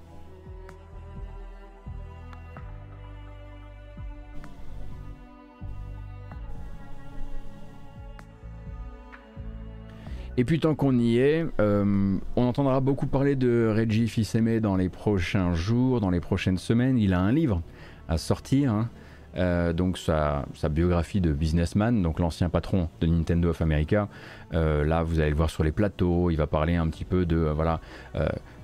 Et 10.38 10.46
puis 10.46 10.62
tant 10.62 10.74
qu'on 10.74 10.98
y 10.98 11.18
est, 11.18 11.46
euh, 11.60 12.18
on 12.38 12.44
entendra 12.44 12.80
beaucoup 12.80 13.08
parler 13.08 13.36
de 13.36 13.74
Reggie 13.76 14.08
Fils-Aimé 14.08 14.62
dans 14.62 14.78
les 14.78 14.88
prochains 14.88 15.54
jours, 15.54 16.00
dans 16.00 16.12
les 16.12 16.22
prochaines 16.22 16.58
semaines. 16.58 16.98
Il 16.98 17.14
a 17.14 17.20
un 17.20 17.34
livre 17.34 17.62
à 18.08 18.18
sortir, 18.18 18.72
hein. 18.72 18.90
euh, 19.36 19.74
donc 19.74 19.98
sa, 19.98 20.46
biographie 20.72 21.20
de 21.20 21.34
businessman, 21.34 22.02
donc 22.02 22.20
l'ancien 22.22 22.48
patron 22.48 22.88
de 23.02 23.08
Nintendo 23.08 23.50
of 23.50 23.62
America. 23.62 24.08
Euh, 24.54 24.84
là, 24.86 25.04
vous 25.04 25.20
allez 25.20 25.30
le 25.30 25.36
voir 25.36 25.50
sur 25.50 25.64
les 25.64 25.72
plateaux. 25.72 26.30
Il 26.30 26.38
va 26.38 26.48
parler 26.48 26.76
un 26.76 26.88
petit 26.88 27.06
peu 27.06 27.26
de 27.26 27.38
voilà 27.38 27.80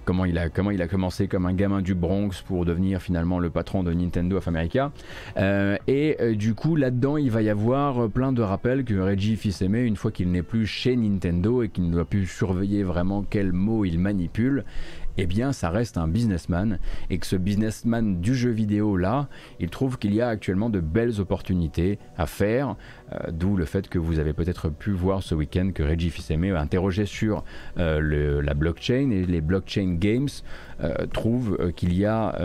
comment 0.06 0.24
il, 0.24 0.38
a, 0.38 0.50
comment 0.50 0.72
il 0.72 0.82
a 0.82 0.88
commencé 0.88 1.28
comme 1.28 1.46
un 1.46 1.54
gamin 1.54 1.82
du 1.82 1.96
Bronx 1.96 2.42
pour 2.46 2.64
devenir 2.64 3.02
finalement 3.02 3.40
le 3.40 3.50
patron 3.50 3.84
de 3.84 3.92
Nintendo 3.92 4.38
of 4.38 4.48
America. 4.48 4.92
Euh, 5.38 5.78
et 5.88 6.16
euh, 6.22 6.36
du 6.36 6.54
coup, 6.54 6.76
là-dedans, 6.76 7.18
il 7.18 7.32
va 7.32 7.42
y 7.42 7.50
avoir 7.50 8.10
plein 8.10 8.32
de 8.32 8.42
rappels 8.42 8.86
que 8.86 8.94
Reggie 8.94 9.36
Fils-Aimé, 9.36 9.82
une 9.82 9.98
fois 9.98 10.12
qu'il 10.12 10.32
n'est 10.32 10.44
plus 10.44 10.68
chez 10.68 10.96
Nintendo 10.96 11.64
et 11.64 11.70
qu'il 11.70 11.88
ne 11.88 11.92
doit 11.92 12.06
plus 12.06 12.28
surveiller 12.28 12.84
vraiment 12.84 13.24
quels 13.24 13.52
mots 13.52 13.84
il 13.84 14.00
manipule, 14.00 14.64
eh 15.18 15.26
bien 15.26 15.54
ça 15.54 15.70
reste 15.70 15.98
un 15.98 16.08
businessman 16.08 16.80
et 17.10 17.18
que 17.18 17.26
ce 17.26 17.36
businessman 17.36 18.20
du 18.20 18.36
jeu 18.36 18.52
vidéo 18.52 18.98
là, 18.98 19.28
il 19.60 19.70
trouve 19.70 19.98
qu'il 19.98 20.14
y 20.14 20.22
a 20.22 20.28
actuellement 20.28 20.70
de 20.70 20.80
belles 20.80 21.20
opportunités 21.20 22.00
à 22.18 22.26
faire, 22.26 22.76
euh, 23.05 23.05
d'où 23.32 23.56
le 23.56 23.66
fait 23.66 23.88
que 23.88 24.00
vous 24.00 24.20
avez 24.20 24.34
peut-être 24.34 24.70
pu 24.70 24.92
voir 24.92 25.24
ce 25.24 25.36
week-end 25.36 25.72
que 25.74 25.84
Reggie 25.84 26.10
Fils-Aimé 26.10 26.52
a 26.52 26.60
interrogé 26.60 27.06
sur 27.06 27.44
euh, 27.78 28.42
la 28.42 28.54
blockchain 28.54 29.10
et 29.12 29.26
les 29.26 29.42
blockchain 29.42 29.96
games 30.00 30.28
euh, 30.82 31.06
trouvent 31.14 31.72
qu'il 31.76 31.94
y 31.94 32.06
a 32.06 32.36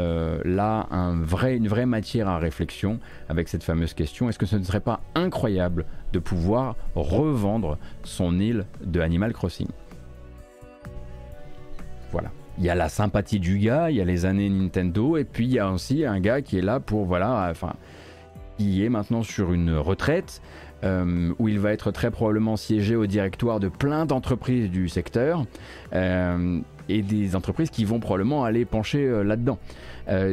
là 0.44 0.86
une 0.90 1.68
vraie 1.68 1.86
matière 1.86 2.28
à 2.28 2.38
réflexion 2.38 2.98
avec 3.28 3.48
cette 3.48 3.62
fameuse 3.62 3.94
question, 3.94 4.28
est-ce 4.28 4.38
que 4.38 4.46
ce 4.46 4.56
ne 4.56 4.64
serait 4.64 4.80
pas 4.80 5.00
incroyable 5.14 5.84
de 6.12 6.18
pouvoir 6.18 6.76
revendre 6.94 7.78
son 8.04 8.38
île 8.38 8.66
de 8.84 9.00
Animal 9.00 9.32
Crossing? 9.32 9.68
Voilà. 12.12 12.30
Il 12.58 12.64
y 12.64 12.70
a 12.70 12.74
la 12.74 12.88
sympathie 12.88 13.40
du 13.40 13.58
gars, 13.58 13.90
il 13.90 13.96
y 13.96 14.00
a 14.00 14.04
les 14.04 14.26
années 14.26 14.50
Nintendo, 14.50 15.16
et 15.16 15.24
puis 15.24 15.46
il 15.46 15.52
y 15.52 15.58
a 15.58 15.70
aussi 15.70 16.04
un 16.04 16.20
gars 16.20 16.42
qui 16.42 16.58
est 16.58 16.62
là 16.62 16.78
pour, 16.78 17.06
voilà, 17.06 17.48
enfin, 17.50 17.74
qui 18.60 18.84
est 18.84 18.90
maintenant 18.90 19.22
sur 19.22 19.54
une 19.54 19.74
retraite, 19.74 20.42
euh, 20.84 21.32
où 21.38 21.48
il 21.48 21.58
va 21.58 21.72
être 21.72 21.90
très 21.92 22.10
probablement 22.10 22.58
siégé 22.58 22.94
au 22.94 23.06
directoire 23.06 23.58
de 23.58 23.68
plein 23.68 24.04
d'entreprises 24.04 24.68
du 24.70 24.90
secteur, 24.90 25.46
euh, 25.94 26.60
et 26.90 27.00
des 27.00 27.36
entreprises 27.36 27.70
qui 27.70 27.86
vont 27.86 28.00
probablement 28.00 28.44
aller 28.44 28.66
pencher 28.66 29.06
euh, 29.06 29.22
là-dedans. 29.22 29.58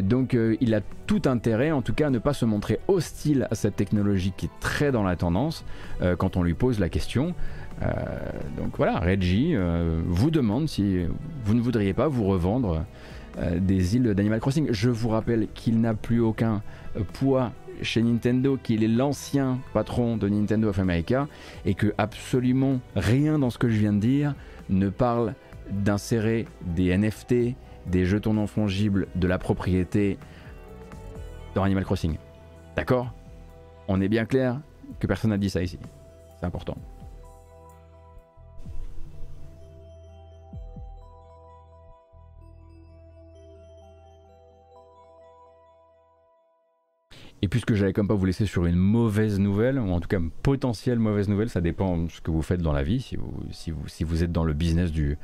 donc 0.02 0.36
il 0.60 0.74
a 0.74 0.82
tout 1.06 1.22
intérêt, 1.26 1.72
en 1.72 1.82
tout 1.82 1.94
cas, 1.94 2.08
à 2.08 2.10
ne 2.10 2.20
pas 2.20 2.34
se 2.34 2.44
montrer 2.44 2.80
hostile 2.90 3.48
à 3.49 3.56
cette 3.56 3.78
technologie 3.78 4.34
qui 4.36 4.48
est 4.48 4.60
très 4.60 4.91
dans 4.91 5.04
la 5.04 5.16
tendance 5.16 5.64
quand 6.18 6.36
on 6.36 6.44
lui 6.44 6.56
pose 6.56 6.80
la 6.80 6.90
question. 6.90 7.36
donc 8.58 8.76
voilà, 8.76 8.99
Reggie 8.99 9.56
vous 10.08 10.32
demande 10.32 10.68
si 10.68 11.06
vous 11.45 11.54
ne 11.54 11.62
voudriez 11.62 11.94
pas 11.94 12.08
vous 12.08 12.26
revendre 12.26 12.86
des 13.60 13.95
îles 13.95 14.16
d'Animal 14.16 14.40
Crossing. 14.40 14.70
Je 14.72 14.90
vous 14.90 15.10
rappelle 15.10 15.48
qu'il 15.54 15.80
n'a 15.80 15.94
plus 15.94 16.22
aucun 16.22 16.64
poids 17.14 17.52
chez 17.82 18.02
Nintendo 18.02 18.58
qu'il 18.62 18.84
est 18.84 18.88
l'ancien 18.88 19.60
patron 19.74 20.18
de 20.18 20.28
Nintendo 20.30 20.70
of 20.70 20.80
America 20.80 21.28
et 21.66 21.74
que 21.74 21.94
absolument 21.98 22.80
rien 22.95 23.40
dans 23.40 23.49
ce 23.49 23.58
que 23.58 23.70
je 23.70 23.78
viens 23.78 23.94
de 23.94 23.99
dire 23.99 24.36
ne 24.70 24.90
parle 24.90 25.34
d'insérer 25.70 26.48
des 26.62 26.98
NFT, 26.98 27.56
des 27.88 28.06
jetons 28.06 28.34
non 28.34 28.48
fongibles, 28.48 29.08
de 29.16 29.28
la 29.28 29.38
propriété 29.38 30.18
dans 31.56 31.64
Animal 31.64 31.86
Crossing. 31.86 32.18
D'accord? 32.76 33.14
On 33.88 34.02
est 34.02 34.10
bien 34.10 34.26
clair 34.26 34.60
que 34.99 35.08
personne 35.08 35.32
n'a 35.32 35.38
dit 35.38 35.49
ça 35.49 35.62
ici. 35.62 35.80
C'est 36.40 36.45
important. 36.45 36.78
Et 47.48 47.49
puisque 47.49 47.76
j'allais 47.76 47.94
comme 47.94 48.10
pas 48.10 48.14
vous 48.14 48.26
laisser 48.26 48.45
sur 48.45 48.65
une 48.65 48.76
mauvaise 48.76 49.40
nouvelle, 49.40 49.80
ou 49.80 49.90
en 49.91 50.02
tout 50.02 50.10
cas 50.10 50.19
une 50.19 50.32
potentielle 50.32 50.99
mauvaise 50.99 51.30
nouvelle, 51.30 51.48
ça 51.48 51.61
dépend 51.61 51.98
de 51.98 52.11
ce 52.11 52.19
que 52.19 52.30
vous 52.30 52.41
faites 52.41 52.61
dans 52.61 52.74
la 52.74 52.84
vie. 52.84 52.99
Si 53.52 54.03
vous, 54.03 54.22
êtes 54.22 54.34
dans 54.34 54.44
le 54.44 54.52
business 54.52 54.91
du, 54.91 55.18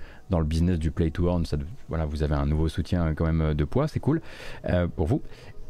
play 0.91 1.11
to 1.11 1.27
earn, 1.27 1.45
ça, 1.45 1.57
voilà, 1.89 2.05
vous 2.05 2.23
avez 2.23 2.35
un 2.35 2.45
nouveau 2.45 2.69
soutien 2.69 3.13
quand 3.13 3.25
même 3.25 3.53
de 3.53 3.65
poids, 3.65 3.89
c'est 3.89 3.99
cool 3.99 4.21
euh, 4.69 4.87
pour 4.87 5.05
vous. 5.05 5.21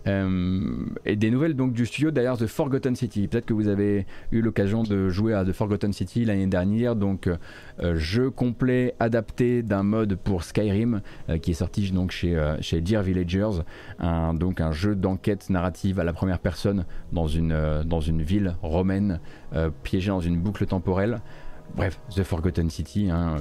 Euh, 0.08 0.86
et 1.06 1.16
des 1.16 1.32
nouvelles 1.32 1.56
donc 1.56 1.74
du 1.74 1.86
studio 1.86 2.12
d'ailleurs 2.12 2.38
The 2.38 2.48
Forgotten 2.48 2.96
City. 2.96 3.28
Peut-être 3.28 3.46
que 3.46 3.54
vous 3.54 3.68
avez 3.68 4.06
eu 4.32 4.42
l'occasion 4.42 4.84
de 4.84 5.10
jouer 5.10 5.34
à 5.34 5.46
The 5.46 5.52
Forgotten 5.54 5.94
City 5.94 6.26
l'année 6.26 6.48
dernière, 6.48 6.96
donc 6.96 7.28
euh, 7.28 7.96
jeu 7.96 8.30
complet 8.30 8.96
adapté 9.00 9.64
d'un 9.64 9.84
mode 9.84 10.16
pour 10.16 10.44
Skyrim 10.44 11.02
euh, 11.30 11.38
qui 11.38 11.52
est 11.52 11.56
sorti 11.56 11.92
donc 11.92 12.12
chez, 12.12 12.38
chez 12.62 12.82
Dear 12.82 13.04
Villagers, 13.04 13.64
donc 14.34 14.62
un 14.62 14.72
jeu 14.72 14.96
d'enquête 14.96 15.50
narrative 15.50 16.00
à 16.00 16.04
la 16.04 16.14
première 16.14 16.40
personne 16.40 16.86
dans 17.12 17.28
une, 17.28 17.84
dans 17.86 18.00
une 18.00 18.22
ville 18.22 18.56
romaine 18.62 19.20
piégée 19.84 20.10
dans 20.10 20.22
une 20.22 20.38
boucle 20.38 20.66
temporelle. 20.66 21.20
Bref, 21.76 22.00
The 22.16 22.24
Forgotten 22.24 22.70
City, 22.70 23.10
hein, 23.10 23.36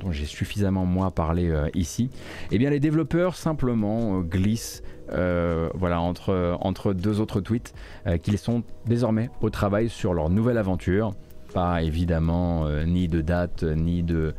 dont, 0.00 0.12
j'ai 0.12 0.26
suffisamment 0.26 0.84
moi 0.84 1.10
parlé 1.10 1.52
ici. 1.74 2.10
Eh 2.50 2.58
bien, 2.58 2.70
les 2.70 2.80
développeurs 2.80 3.36
simplement 3.36 4.20
glissent 4.20 4.82
euh, 5.10 5.68
voilà, 5.74 6.00
entre, 6.00 6.56
entre 6.60 6.92
deux 6.92 7.20
autres 7.20 7.40
tweets, 7.40 7.74
euh, 8.06 8.18
qu'ils 8.18 8.38
sont 8.38 8.62
désormais 8.86 9.30
au 9.40 9.50
travail 9.50 9.88
sur 9.88 10.14
leur 10.14 10.30
nouvelle 10.30 10.58
aventure. 10.58 11.14
Pas 11.54 11.82
évidemment 11.82 12.66
euh, 12.66 12.84
ni 12.84 13.08
de 13.08 13.20
date, 13.22 13.62
ni 13.62 14.02
de, 14.02 14.34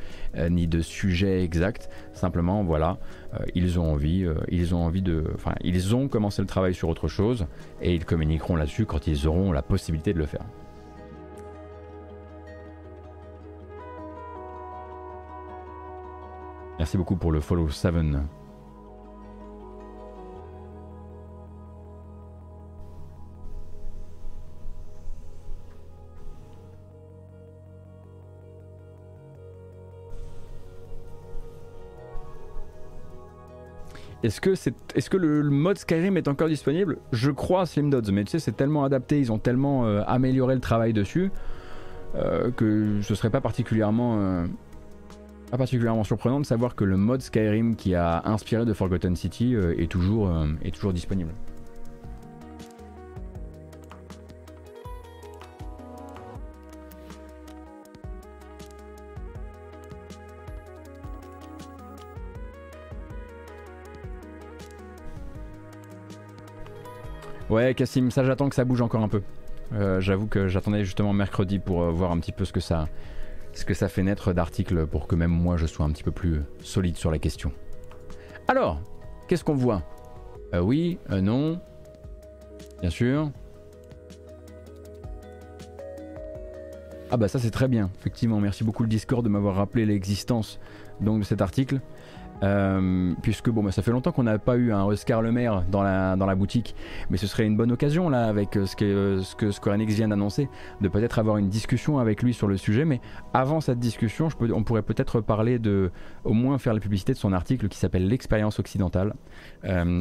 ni 0.50 0.68
de 0.68 0.82
sujet 0.82 1.44
exact. 1.44 1.90
Simplement, 2.14 2.64
voilà, 2.64 2.98
ils 3.56 3.80
ont 3.80 3.92
envie, 3.92 4.28
ils 4.50 4.76
ont 4.76 4.84
envie 4.84 5.02
de, 5.02 5.24
enfin, 5.34 5.56
ils 5.62 5.96
ont 5.96 6.08
commencé 6.08 6.42
le 6.42 6.48
travail 6.48 6.74
sur 6.74 6.90
autre 6.90 7.08
chose 7.08 7.48
et 7.82 7.96
ils 7.96 8.06
communiqueront 8.06 8.56
là-dessus 8.56 8.86
quand 8.86 9.08
ils 9.08 9.28
auront 9.28 9.52
la 9.52 9.62
possibilité 9.62 10.14
de 10.14 10.20
le 10.20 10.26
faire. 10.26 10.46
Merci 16.78 16.98
beaucoup 16.98 17.16
pour 17.16 17.32
le 17.32 17.40
follow 17.40 17.70
7. 17.70 17.96
Est-ce 34.24 34.42
que, 34.42 34.56
c'est, 34.56 34.74
est-ce 34.96 35.10
que 35.10 35.18
le, 35.18 35.44
mode 35.44 35.78
Skyrim 35.78 36.18
est 36.18 36.28
encore 36.28 36.48
disponible? 36.48 36.98
Je 37.12 37.30
crois 37.30 37.66
Slim 37.66 37.90
Dodds, 37.90 38.12
mais 38.12 38.24
tu 38.24 38.32
sais, 38.32 38.40
c'est 38.40 38.56
tellement 38.56 38.84
adapté, 38.84 39.20
ils 39.20 39.32
ont 39.32 39.38
tellement 39.38 39.86
euh, 39.86 40.02
amélioré 40.08 40.56
le 40.56 40.62
travail 40.62 40.92
dessus 40.92 41.32
euh, 42.16 42.50
que 42.52 43.02
ce 43.02 43.14
serait 43.14 43.30
pas 43.30 43.42
particulièrement, 43.42 44.18
euh, 44.20 44.46
pas 45.52 45.58
particulièrement 45.58 46.04
surprenant 46.04 46.40
de 46.40 46.46
savoir 46.46 46.76
que 46.76 46.84
le 46.84 46.98
mode 46.98 47.22
Skyrim 47.22 47.76
qui 47.76 47.94
a 47.94 48.24
inspiré 48.26 48.66
de 48.66 48.74
Forgotten 48.74 49.16
City 49.16 49.56
est, 49.56 49.92
toujours, 49.92 50.34
est 50.64 50.72
toujours 50.72 50.94
disponible. 50.94 51.32
Ouais, 67.50 67.74
Cassim, 67.74 68.12
ça 68.12 68.24
j'attends 68.24 68.50
que 68.50 68.56
ça 68.56 68.66
bouge 68.66 68.82
encore 68.82 69.02
un 69.04 69.08
peu. 69.08 69.22
Euh, 69.74 70.00
j'avoue 70.00 70.28
que 70.28 70.48
j'attendais 70.48 70.84
justement 70.84 71.14
mercredi 71.14 71.60
pour 71.60 71.82
euh, 71.82 71.92
voir 71.92 72.12
un 72.12 72.20
petit 72.20 72.32
peu 72.32 72.46
ce 72.46 72.54
que 72.54 72.60
ça, 72.60 72.88
ce 73.54 73.66
que 73.66 73.74
ça 73.74 73.88
fait 73.90 74.04
naître 74.04 74.34
d'articles 74.34 74.86
pour 74.88 75.08
que 75.08 75.16
même 75.16 75.32
moi 75.32 75.58
je 75.58 75.66
sois 75.66 75.86
un 75.86 75.92
petit 75.92 76.04
peu 76.04 76.12
plus 76.12 76.42
solide 76.62 76.98
sur 76.98 77.12
la 77.12 77.20
question. 77.20 77.52
Alors, 78.48 78.80
qu'est-ce 79.28 79.44
qu'on 79.44 79.56
voit? 79.56 79.84
Euh, 80.54 80.60
Oui, 80.60 81.00
non, 81.10 81.60
bien 82.82 82.90
sûr. 82.90 83.32
Ah 87.10 87.16
bah 87.16 87.30
ça 87.30 87.40
c'est 87.40 87.52
très 87.52 87.70
bien, 87.70 87.90
effectivement. 88.00 88.42
Merci 88.42 88.66
beaucoup 88.66 88.84
le 88.84 88.90
Discord 88.90 89.24
de 89.24 89.30
m'avoir 89.30 89.56
rappelé 89.56 89.86
l'existence 89.86 90.60
donc 91.00 91.20
de 91.20 91.26
cet 91.26 91.42
article. 91.42 91.80
Euh, 92.44 93.14
puisque 93.22 93.50
bon, 93.50 93.64
bah, 93.64 93.72
ça 93.72 93.82
fait 93.82 93.92
longtemps 93.92 94.12
qu'on 94.12 94.24
n'a 94.24 94.40
pas 94.40 94.58
eu 94.58 94.72
un 94.72 94.86
Oscar 94.86 95.22
Le 95.22 95.32
Maire 95.32 95.64
dans 95.72 95.82
la, 95.82 96.16
dans 96.16 96.26
la 96.26 96.36
boutique, 96.36 96.76
mais 97.10 97.18
ce 97.18 97.28
serait 97.28 97.46
une 97.46 97.58
bonne 97.58 97.72
occasion 97.72 98.10
là, 98.10 98.26
avec 98.26 98.56
euh, 98.58 98.66
ce 98.66 98.76
que, 98.76 98.86
euh, 98.86 99.22
ce 99.22 99.36
que 99.36 99.52
Square 99.52 99.76
Enix 99.76 99.96
vient 99.96 100.08
d'annoncer, 100.08 100.50
de 100.82 100.88
peut-être 100.88 101.20
avoir 101.20 101.38
une 101.38 101.50
discussion 101.50 102.00
avec 102.00 102.22
lui 102.22 102.34
sur 102.34 102.48
le 102.48 102.58
sujet. 102.58 102.86
Mais 102.86 103.02
avant 103.34 103.62
cette 103.62 103.80
discussion, 103.80 104.30
on 104.54 104.64
pourrait 104.64 104.84
peut-être 104.84 105.22
parler 105.22 105.60
de, 105.60 105.92
au 106.24 106.34
moins 106.34 106.58
faire 106.58 106.74
la 106.74 106.80
publicité 106.80 107.14
de 107.14 107.18
son 107.18 107.34
article 107.34 107.68
qui 107.68 107.78
s'appelle 107.78 108.08
L'expérience 108.08 108.60
occidentale 108.60 109.14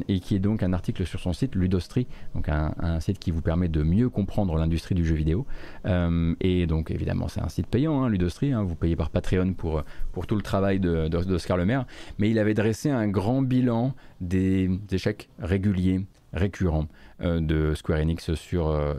et 0.09 0.21
qui 0.21 0.37
est 0.37 0.39
donc 0.39 0.63
un 0.63 0.73
article 0.73 1.05
sur 1.07 1.19
son 1.19 1.33
site 1.33 1.55
Ludostri, 1.55 2.07
donc 2.35 2.49
un, 2.49 3.01
site 3.01 3.19
qui 3.19 3.31
vous 3.31 3.43
permet 3.43 3.69
de 3.69 3.83
mieux 3.83 4.09
comprendre 4.09 4.57
l'industrie 4.57 4.95
du 4.95 5.05
jeu 5.05 5.15
vidéo. 5.15 5.47
et 6.41 6.67
donc 6.67 6.91
évidemment, 6.91 7.29
c'est 7.29 7.41
un 7.41 7.49
site 7.49 7.67
payant, 7.67 8.05
hein, 8.05 8.09
Ludostri, 8.09 8.53
hein, 8.53 8.63
vous 8.63 8.77
payez 8.77 8.97
par 8.97 9.11
Patreon 9.11 9.55
pour, 9.55 9.83
pour 10.13 10.27
tout 10.27 10.37
le 10.37 10.43
travail 10.43 10.79
d'Oscar 10.81 11.57
de, 11.57 11.63
de, 11.63 11.63
Le 11.63 11.67
Maire. 11.67 11.87
Mais 12.19 12.26
il 12.31 12.39
avait 12.39 12.55
dressé 12.55 12.91
un 12.91 13.09
grand 13.09 13.43
bilan 13.43 13.95
des 14.21 14.71
échecs 14.91 15.29
réguliers, 15.39 16.07
récurrents 16.33 16.87
euh, 17.21 17.41
de 17.41 17.75
Square 17.75 18.01
Enix 18.01 18.35
sur, 18.35 18.69
euh, 18.69 18.95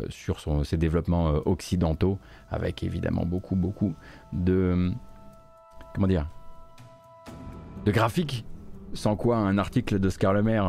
ses 0.63 0.77
développements 0.77 1.29
euh, 1.29 1.39
occidentaux, 1.45 2.17
avec 2.49 2.83
évidemment 2.83 3.25
beaucoup, 3.25 3.55
beaucoup 3.55 3.93
de. 4.33 4.91
Comment 5.93 6.07
dire 6.07 6.27
De 7.85 7.91
graphiques, 7.91 8.45
sans 8.93 9.15
quoi 9.15 9.37
un 9.37 9.57
article 9.57 9.99
de 9.99 10.09
Scarlemer 10.09 10.61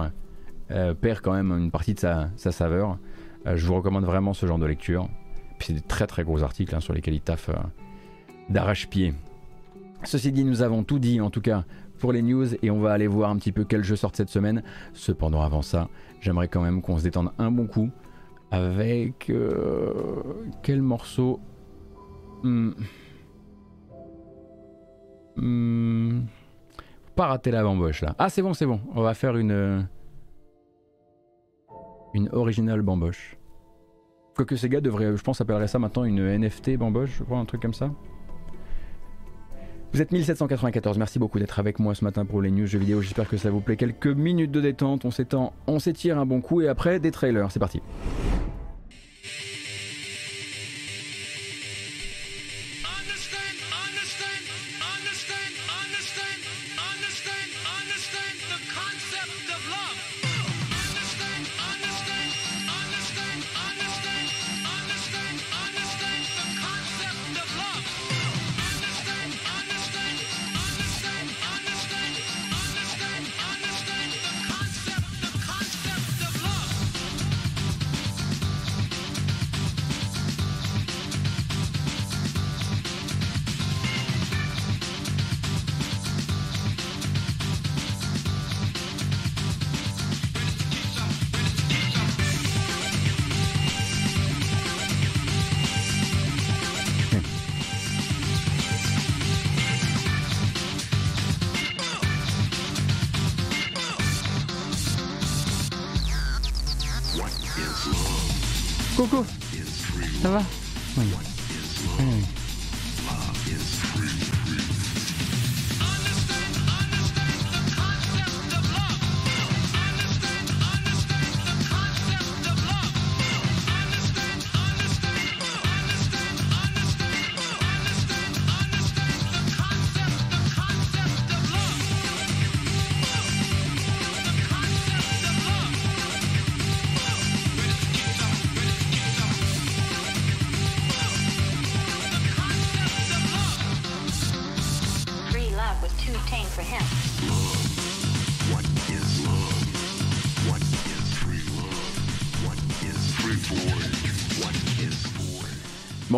perd 1.00 1.20
quand 1.22 1.32
même 1.32 1.50
une 1.52 1.70
partie 1.70 1.94
de 1.94 2.00
sa, 2.00 2.28
saveur. 2.36 2.98
je 3.46 3.66
vous 3.66 3.74
recommande 3.74 4.04
vraiment 4.04 4.34
ce 4.34 4.44
genre 4.44 4.58
de 4.58 4.66
lecture. 4.66 5.08
Puis 5.58 5.68
c'est 5.68 5.72
des 5.72 5.80
très 5.80 6.06
très 6.06 6.24
gros 6.24 6.42
articles 6.42 6.74
hein, 6.74 6.80
sur 6.80 6.92
lesquels 6.92 7.14
il 7.14 7.22
taffe 7.22 7.50
d'arrache-pied. 8.50 9.14
Ceci 10.04 10.30
dit, 10.30 10.44
nous 10.44 10.62
avons 10.62 10.84
tout 10.84 10.98
dit 10.98 11.20
en 11.20 11.30
tout 11.30 11.40
cas 11.40 11.64
pour 11.98 12.12
les 12.12 12.22
news 12.22 12.54
et 12.62 12.70
on 12.70 12.80
va 12.80 12.92
aller 12.92 13.06
voir 13.06 13.30
un 13.30 13.36
petit 13.36 13.52
peu 13.52 13.64
quel 13.64 13.84
jeu 13.84 13.96
sort 13.96 14.12
cette 14.14 14.28
semaine. 14.28 14.62
Cependant, 14.92 15.42
avant 15.42 15.62
ça, 15.62 15.88
j'aimerais 16.20 16.48
quand 16.48 16.62
même 16.62 16.82
qu'on 16.82 16.98
se 16.98 17.02
détende 17.02 17.30
un 17.38 17.50
bon 17.50 17.66
coup 17.66 17.90
avec 18.50 19.28
euh, 19.30 20.22
quel 20.62 20.80
morceau 20.80 21.40
hmm. 22.42 22.70
Hmm. 25.36 26.20
Pas 27.14 27.26
rater 27.26 27.50
la 27.50 27.62
bamboche 27.62 28.02
là. 28.02 28.14
Ah, 28.18 28.28
c'est 28.28 28.42
bon, 28.42 28.54
c'est 28.54 28.66
bon. 28.66 28.80
On 28.94 29.02
va 29.02 29.14
faire 29.14 29.36
une 29.36 29.86
une 32.14 32.28
originale 32.32 32.82
bamboche. 32.82 33.36
Quoique 34.34 34.56
ces 34.56 34.68
gars 34.68 34.80
devraient, 34.80 35.16
je 35.16 35.22
pense, 35.22 35.40
appellerait 35.40 35.68
ça 35.68 35.78
maintenant 35.78 36.04
une 36.04 36.38
NFT 36.38 36.76
bamboche, 36.76 37.16
je 37.18 37.24
crois, 37.24 37.38
un 37.38 37.44
truc 37.44 37.60
comme 37.60 37.74
ça. 37.74 37.90
Vous 39.90 40.02
êtes 40.02 40.12
1794, 40.12 40.98
merci 40.98 41.18
beaucoup 41.18 41.38
d'être 41.38 41.58
avec 41.58 41.78
moi 41.78 41.94
ce 41.94 42.04
matin 42.04 42.26
pour 42.26 42.42
les 42.42 42.50
news 42.50 42.66
jeux 42.66 42.78
vidéo, 42.78 43.00
j'espère 43.00 43.26
que 43.26 43.38
ça 43.38 43.50
vous 43.50 43.60
plaît. 43.60 43.76
Quelques 43.76 44.06
minutes 44.06 44.50
de 44.50 44.60
détente, 44.60 45.06
on 45.06 45.10
s'étend, 45.10 45.54
on 45.66 45.78
s'étire 45.78 46.18
un 46.18 46.26
bon 46.26 46.42
coup 46.42 46.60
et 46.60 46.68
après 46.68 47.00
des 47.00 47.10
trailers, 47.10 47.50
c'est 47.50 47.58
parti. 47.58 47.80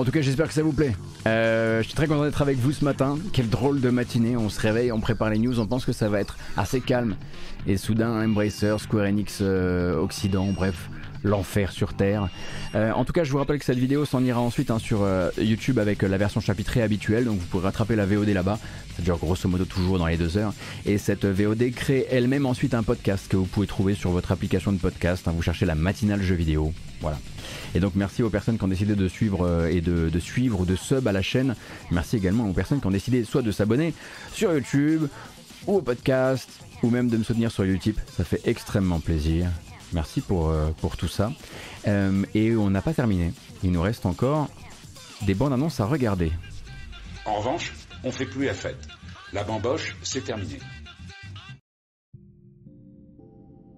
En 0.00 0.04
tout 0.06 0.12
cas, 0.12 0.22
j'espère 0.22 0.48
que 0.48 0.54
ça 0.54 0.62
vous 0.62 0.72
plaît. 0.72 0.96
Euh, 1.26 1.82
je 1.82 1.84
suis 1.84 1.94
très 1.94 2.06
content 2.06 2.24
d'être 2.24 2.40
avec 2.40 2.56
vous 2.56 2.72
ce 2.72 2.86
matin. 2.86 3.18
Quelle 3.34 3.50
drôle 3.50 3.82
de 3.82 3.90
matinée. 3.90 4.34
On 4.34 4.48
se 4.48 4.58
réveille, 4.58 4.92
on 4.92 4.98
prépare 4.98 5.28
les 5.28 5.36
news, 5.36 5.60
on 5.60 5.66
pense 5.66 5.84
que 5.84 5.92
ça 5.92 6.08
va 6.08 6.20
être 6.20 6.38
assez 6.56 6.80
calme. 6.80 7.16
Et 7.66 7.76
soudain, 7.76 8.08
Embracer, 8.24 8.76
Square 8.78 9.04
Enix 9.04 9.40
euh, 9.42 9.94
Occident, 9.98 10.46
bref, 10.52 10.88
l'enfer 11.22 11.70
sur 11.70 11.92
Terre. 11.92 12.30
Euh, 12.74 12.92
en 12.92 13.04
tout 13.04 13.12
cas, 13.12 13.24
je 13.24 13.30
vous 13.30 13.36
rappelle 13.36 13.58
que 13.58 13.64
cette 13.66 13.76
vidéo 13.76 14.06
s'en 14.06 14.24
ira 14.24 14.40
ensuite 14.40 14.70
hein, 14.70 14.78
sur 14.78 15.06
YouTube 15.36 15.78
avec 15.78 16.00
la 16.00 16.16
version 16.16 16.40
chapitrée 16.40 16.80
habituelle. 16.80 17.26
Donc 17.26 17.38
vous 17.38 17.46
pourrez 17.48 17.64
rattraper 17.64 17.94
la 17.94 18.06
VOD 18.06 18.30
là-bas. 18.30 18.58
Ça 18.96 19.02
dure 19.02 19.18
grosso 19.18 19.50
modo 19.50 19.66
toujours 19.66 19.98
dans 19.98 20.06
les 20.06 20.16
deux 20.16 20.38
heures. 20.38 20.54
Et 20.86 20.96
cette 20.96 21.26
VOD 21.26 21.72
crée 21.72 22.06
elle-même 22.10 22.46
ensuite 22.46 22.72
un 22.72 22.82
podcast 22.82 23.26
que 23.28 23.36
vous 23.36 23.44
pouvez 23.44 23.66
trouver 23.66 23.94
sur 23.94 24.12
votre 24.12 24.32
application 24.32 24.72
de 24.72 24.78
podcast. 24.78 25.28
Hein. 25.28 25.32
vous 25.36 25.42
cherchez 25.42 25.66
la 25.66 25.74
matinale 25.74 26.22
jeu 26.22 26.36
vidéo. 26.36 26.72
Voilà. 27.02 27.18
Et 27.74 27.80
donc 27.80 27.94
merci 27.94 28.22
aux 28.22 28.30
personnes 28.30 28.58
qui 28.58 28.64
ont 28.64 28.68
décidé 28.68 28.94
de 28.94 29.08
suivre 29.08 29.46
euh, 29.46 29.68
et 29.68 29.80
de, 29.80 30.18
suivre 30.18 30.60
ou 30.60 30.64
de 30.64 30.76
sub 30.76 31.06
à 31.06 31.12
la 31.12 31.22
chaîne. 31.22 31.54
Merci 31.90 32.16
également 32.16 32.48
aux 32.48 32.52
personnes 32.52 32.80
qui 32.80 32.86
ont 32.86 32.92
décidé 32.92 33.24
soit 33.24 33.42
de 33.42 33.52
s'abonner 33.52 33.94
sur 34.32 34.52
YouTube 34.52 35.06
ou 35.66 35.76
au 35.76 35.82
podcast 35.82 36.48
ou 36.82 36.90
même 36.90 37.08
de 37.08 37.16
me 37.16 37.22
soutenir 37.22 37.52
sur 37.52 37.64
YouTube. 37.64 37.96
Ça 38.16 38.24
fait 38.24 38.40
extrêmement 38.44 39.00
plaisir. 39.00 39.48
Merci 39.92 40.20
pour, 40.20 40.50
euh, 40.50 40.70
pour 40.80 40.96
tout 40.96 41.08
ça. 41.08 41.32
Euh, 41.86 42.24
et 42.34 42.54
on 42.56 42.70
n'a 42.70 42.82
pas 42.82 42.94
terminé. 42.94 43.32
Il 43.62 43.72
nous 43.72 43.82
reste 43.82 44.06
encore 44.06 44.48
des 45.22 45.34
bandes 45.34 45.52
annonces 45.52 45.80
à 45.80 45.86
regarder. 45.86 46.32
En 47.26 47.34
revanche, 47.34 47.72
on 48.04 48.10
fait 48.10 48.26
plus 48.26 48.46
la 48.46 48.54
fête. 48.54 48.88
La 49.32 49.44
bamboche, 49.44 49.96
c'est 50.02 50.24
terminé. 50.24 50.58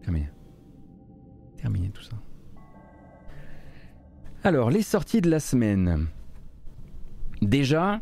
Terminé. 0.02 0.28
Terminé 1.58 1.90
tout 1.90 2.02
ça. 2.02 2.21
Alors, 4.44 4.70
les 4.70 4.82
sorties 4.82 5.20
de 5.20 5.30
la 5.30 5.38
semaine. 5.38 6.08
Déjà, 7.42 8.00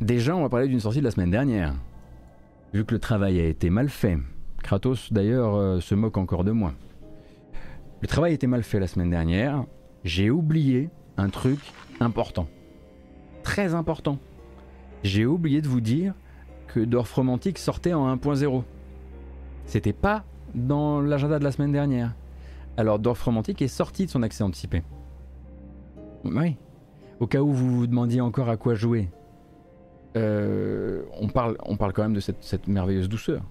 déjà, 0.00 0.36
on 0.36 0.42
va 0.42 0.48
parler 0.48 0.68
d'une 0.68 0.78
sortie 0.78 1.00
de 1.00 1.04
la 1.04 1.10
semaine 1.10 1.32
dernière. 1.32 1.74
Vu 2.72 2.84
que 2.84 2.94
le 2.94 3.00
travail 3.00 3.40
a 3.40 3.44
été 3.44 3.68
mal 3.68 3.88
fait. 3.88 4.16
Kratos, 4.62 5.12
d'ailleurs, 5.12 5.56
euh, 5.56 5.80
se 5.80 5.96
moque 5.96 6.18
encore 6.18 6.44
de 6.44 6.52
moi. 6.52 6.72
Le 8.00 8.06
travail 8.06 8.30
a 8.30 8.34
été 8.34 8.46
mal 8.46 8.62
fait 8.62 8.78
la 8.78 8.86
semaine 8.86 9.10
dernière. 9.10 9.64
J'ai 10.04 10.30
oublié 10.30 10.88
un 11.16 11.30
truc 11.30 11.58
important. 11.98 12.46
Très 13.42 13.74
important. 13.74 14.20
J'ai 15.02 15.26
oublié 15.26 15.60
de 15.62 15.66
vous 15.66 15.80
dire 15.80 16.14
que 16.68 16.78
Dorf 16.78 17.12
Romantique 17.12 17.58
sortait 17.58 17.92
en 17.92 18.14
1.0. 18.14 18.62
C'était 19.64 19.92
pas 19.92 20.24
dans 20.54 21.00
l'agenda 21.00 21.40
de 21.40 21.44
la 21.44 21.50
semaine 21.50 21.72
dernière. 21.72 22.14
Alors 22.76 23.00
Dorf 23.00 23.20
Romantique 23.20 23.62
est 23.62 23.66
sorti 23.66 24.06
de 24.06 24.10
son 24.12 24.22
accès 24.22 24.44
anticipé. 24.44 24.84
Oui. 26.34 26.56
Au 27.20 27.26
cas 27.26 27.40
où 27.40 27.52
vous 27.52 27.78
vous 27.78 27.86
demandiez 27.86 28.20
encore 28.20 28.48
à 28.48 28.56
quoi 28.56 28.74
jouer, 28.74 29.08
euh, 30.16 31.02
on, 31.18 31.28
parle, 31.28 31.56
on 31.64 31.76
parle 31.76 31.92
quand 31.92 32.02
même 32.02 32.14
de 32.14 32.20
cette 32.20 32.68
merveilleuse 32.68 33.08
douceur. 33.08 33.42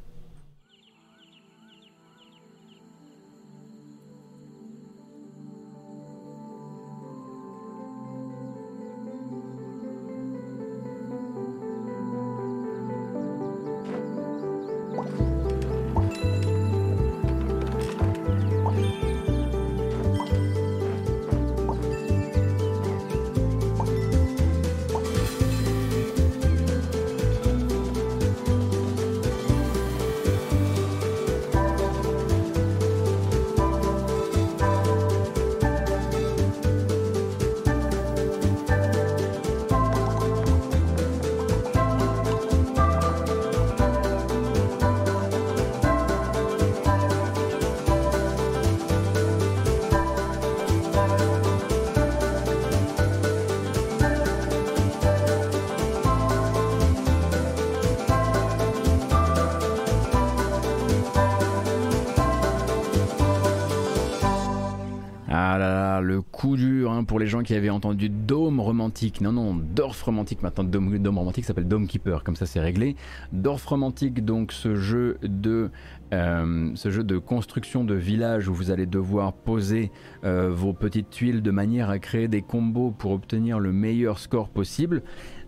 Qui 67.43 67.53
avaient 67.53 67.69
entendu 67.69 68.09
Dome 68.09 68.59
romantique. 68.59 69.22
Non, 69.22 69.31
non, 69.31 69.55
Dorf 69.55 70.01
romantique. 70.03 70.41
Maintenant, 70.41 70.64
Dome, 70.64 71.18
romantique 71.18 71.45
s'appelle 71.45 71.68
Dome 71.68 71.88
Keeper. 71.88 72.23
Comme 72.23 72.35
ça, 72.35 72.45
c'est 72.45 72.59
réglé. 72.59 72.95
Dorf 73.31 73.65
romantique, 73.65 74.26
donc 74.26 74.51
ce 74.51 74.76
jeu 74.76 75.18
de 75.23 75.72
euh, 76.14 76.72
ce 76.76 76.89
jeu 76.89 77.03
de 77.03 77.18
construction 77.18 77.84
de 77.84 77.93
village 77.93 78.47
où 78.47 78.53
vous 78.53 78.72
allez 78.72 78.85
devoir 78.85 79.34
poser 79.34 79.91
euh, 80.23 80.49
vos 80.49 80.72
petites 80.72 81.09
tuiles 81.09 81.41
de 81.41 81.51
manière 81.51 81.89
à 81.89 81.99
créer 81.99 82.30
des 82.30 82.41
combos 82.41 82.91
pour 82.91 83.11
obtenir 83.11 83.59
le 83.59 83.73
meilleur 83.73 84.18
score 84.18 84.47
possible. 84.47 85.03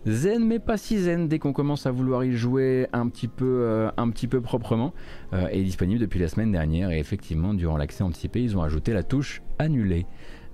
Zen 0.06 0.44
mais 0.44 0.58
pas 0.58 0.76
si 0.76 0.98
zen 0.98 1.28
dès 1.28 1.38
qu'on 1.38 1.54
commence 1.54 1.86
à 1.86 1.90
vouloir 1.90 2.24
y 2.24 2.32
jouer 2.32 2.88
un 2.92 3.08
petit 3.08 3.28
peu, 3.28 3.60
euh, 3.62 3.90
un 3.96 4.10
petit 4.10 4.26
peu 4.28 4.42
proprement. 4.42 4.92
est 5.32 5.62
disponible 5.62 6.00
depuis 6.00 6.20
la 6.20 6.28
semaine 6.28 6.52
dernière 6.52 6.90
et 6.90 6.98
effectivement 6.98 7.54
durant 7.54 7.78
l'accès 7.78 8.04
anticipé 8.04 8.42
ils 8.42 8.56
ont 8.56 8.62
ajouté 8.62 8.92
la 8.92 9.02
touche 9.02 9.42
annuler. 9.58 10.06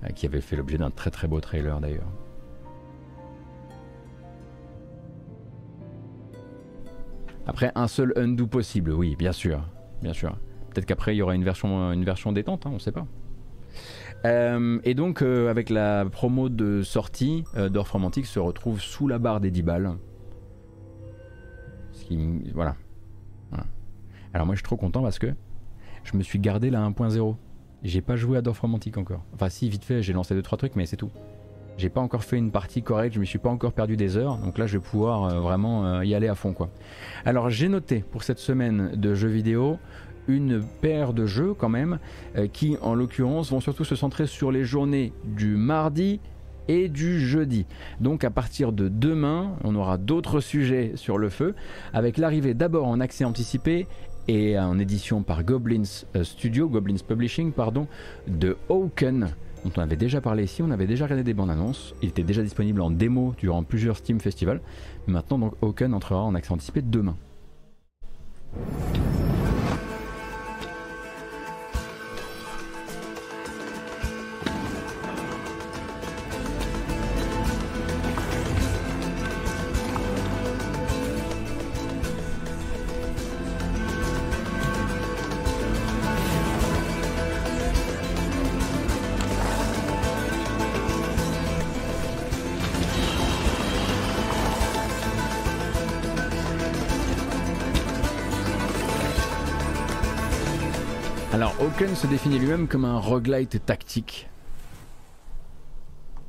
Euh, 0.03 0.09
qui 0.09 0.25
avait 0.25 0.41
fait 0.41 0.55
l'objet 0.55 0.77
d'un 0.77 0.91
très 0.91 1.09
très 1.09 1.27
beau 1.27 1.39
trailer 1.39 1.79
d'ailleurs. 1.79 2.11
Après, 7.47 7.71
un 7.75 7.87
seul 7.87 8.13
undo 8.17 8.45
possible, 8.45 8.91
oui, 8.91 9.15
bien 9.15 9.31
sûr, 9.31 9.63
bien 10.01 10.13
sûr. 10.13 10.37
Peut-être 10.69 10.85
qu'après 10.85 11.15
il 11.15 11.19
y 11.19 11.21
aura 11.21 11.33
une 11.33 11.45
version, 11.45 11.91
une 11.93 12.03
version 12.03 12.31
détente, 12.33 12.65
hein, 12.65 12.71
on 12.71 12.75
ne 12.75 12.79
sait 12.79 12.91
pas. 12.91 13.07
Euh, 14.25 14.79
et 14.83 14.93
donc, 14.93 15.21
euh, 15.21 15.49
avec 15.49 15.69
la 15.69 16.05
promo 16.05 16.49
de 16.49 16.81
sortie, 16.81 17.43
euh, 17.55 17.69
Dorf 17.69 17.91
Romantique 17.91 18.25
se 18.25 18.39
retrouve 18.39 18.81
sous 18.81 19.07
la 19.07 19.19
barre 19.19 19.39
des 19.39 19.51
10 19.51 19.61
balles. 19.61 19.97
voilà. 22.53 22.75
voilà. 23.49 23.65
Alors, 24.33 24.45
moi, 24.45 24.55
je 24.55 24.59
suis 24.59 24.65
trop 24.65 24.77
content 24.77 25.01
parce 25.01 25.19
que 25.19 25.33
je 26.03 26.17
me 26.17 26.23
suis 26.23 26.39
gardé 26.39 26.69
la 26.69 26.79
1.0. 26.79 27.35
J'ai 27.87 28.01
pas 28.01 28.17
joué 28.17 28.37
à 28.37 28.41
Dorf 28.41 28.59
Romantique 28.59 28.97
encore. 28.97 29.23
Enfin, 29.33 29.47
si, 29.47 29.69
vite 29.69 29.85
fait, 29.85 30.01
j'ai 30.01 30.11
lancé 30.11 30.35
2-3 30.35 30.57
trucs, 30.57 30.75
mais 30.75 30.85
c'est 30.85 30.97
tout. 30.97 31.09
J'ai 31.77 31.87
pas 31.87 32.01
encore 32.01 32.25
fait 32.25 32.37
une 32.37 32.51
partie 32.51 32.83
correcte, 32.83 33.15
je 33.15 33.19
me 33.21 33.23
suis 33.23 33.39
pas 33.39 33.49
encore 33.49 33.71
perdu 33.71 33.95
des 33.95 34.17
heures, 34.17 34.35
donc 34.39 34.57
là 34.57 34.65
je 34.65 34.77
vais 34.77 34.83
pouvoir 34.83 35.23
euh, 35.23 35.39
vraiment 35.39 35.85
euh, 35.85 36.03
y 36.03 36.15
aller 36.15 36.27
à 36.27 36.33
fond 36.33 36.51
quoi. 36.51 36.69
Alors 37.23 37.51
j'ai 37.51 37.69
noté 37.69 38.03
pour 38.11 38.23
cette 38.23 38.39
semaine 38.39 38.93
de 38.95 39.13
jeux 39.13 39.27
vidéo 39.27 39.77
une 40.27 40.63
paire 40.81 41.13
de 41.13 41.27
jeux 41.27 41.53
quand 41.53 41.69
même 41.69 41.99
euh, 42.35 42.47
qui 42.47 42.77
en 42.81 42.95
l'occurrence 42.95 43.51
vont 43.51 43.59
surtout 43.59 43.83
se 43.83 43.95
centrer 43.95 44.25
sur 44.25 44.51
les 44.51 44.65
journées 44.65 45.13
du 45.23 45.55
mardi 45.55 46.19
et 46.67 46.89
du 46.89 47.19
jeudi. 47.21 47.67
Donc 48.01 48.23
à 48.23 48.31
partir 48.31 48.71
de 48.71 48.89
demain, 48.89 49.55
on 49.63 49.75
aura 49.75 49.99
d'autres 49.99 50.39
sujets 50.39 50.93
sur 50.95 51.19
le 51.19 51.29
feu, 51.29 51.53
avec 51.93 52.17
l'arrivée 52.17 52.55
d'abord 52.55 52.87
en 52.87 52.99
accès 52.99 53.23
anticipé 53.23 53.85
et 54.27 54.57
en 54.59 54.79
édition 54.79 55.23
par 55.23 55.43
Goblins 55.43 56.05
euh, 56.15 56.23
Studio, 56.23 56.67
Goblins 56.67 56.97
Publishing, 57.07 57.51
de 58.27 58.57
Hawken. 58.69 59.29
dont 59.63 59.71
on 59.75 59.81
avait 59.81 59.95
déjà 59.95 60.21
parlé 60.21 60.43
ici, 60.43 60.61
on 60.61 60.71
avait 60.71 60.87
déjà 60.87 61.05
regardé 61.05 61.23
des 61.23 61.33
bandes 61.33 61.49
annonces, 61.49 61.93
il 62.01 62.09
était 62.09 62.23
déjà 62.23 62.41
disponible 62.41 62.81
en 62.81 62.91
démo 62.91 63.33
durant 63.37 63.63
plusieurs 63.63 63.97
Steam 63.97 64.19
Festivals, 64.19 64.61
maintenant 65.07 65.39
donc 65.39 65.53
Hawken 65.61 65.93
entrera 65.93 66.23
en 66.23 66.35
accès 66.35 66.53
anticipé 66.53 66.81
demain. 66.81 67.15
Se 101.85 102.07
définit 102.07 102.39
lui-même 102.39 102.67
comme 102.67 102.85
un 102.85 102.97
roguelite 102.97 103.63
tactique. 103.63 104.27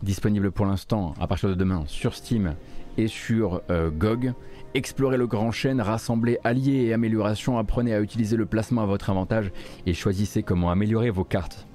Disponible 0.03 0.53
pour 0.53 0.67
l'instant 0.67 1.15
à 1.19 1.27
partir 1.27 1.49
de 1.49 1.55
demain 1.55 1.85
sur 1.87 2.15
Steam 2.15 2.55
et 2.99 3.09
sur 3.09 3.63
euh, 3.71 3.91
GOG. 3.91 4.35
Explorez 4.75 5.17
le 5.17 5.27
grand 5.27 5.51
chêne, 5.51 5.81
rassemblez 5.81 6.39
alliés 6.45 6.85
et 6.85 6.93
améliorations, 6.93 7.57
apprenez 7.57 7.95
à 7.95 8.01
utiliser 8.01 8.37
le 8.37 8.45
placement 8.45 8.83
à 8.83 8.87
votre 8.87 9.09
avantage 9.09 9.51
et 9.87 9.95
choisissez 9.95 10.43
comment 10.43 10.71
améliorer 10.71 11.09
vos 11.09 11.25
cartes. 11.25 11.67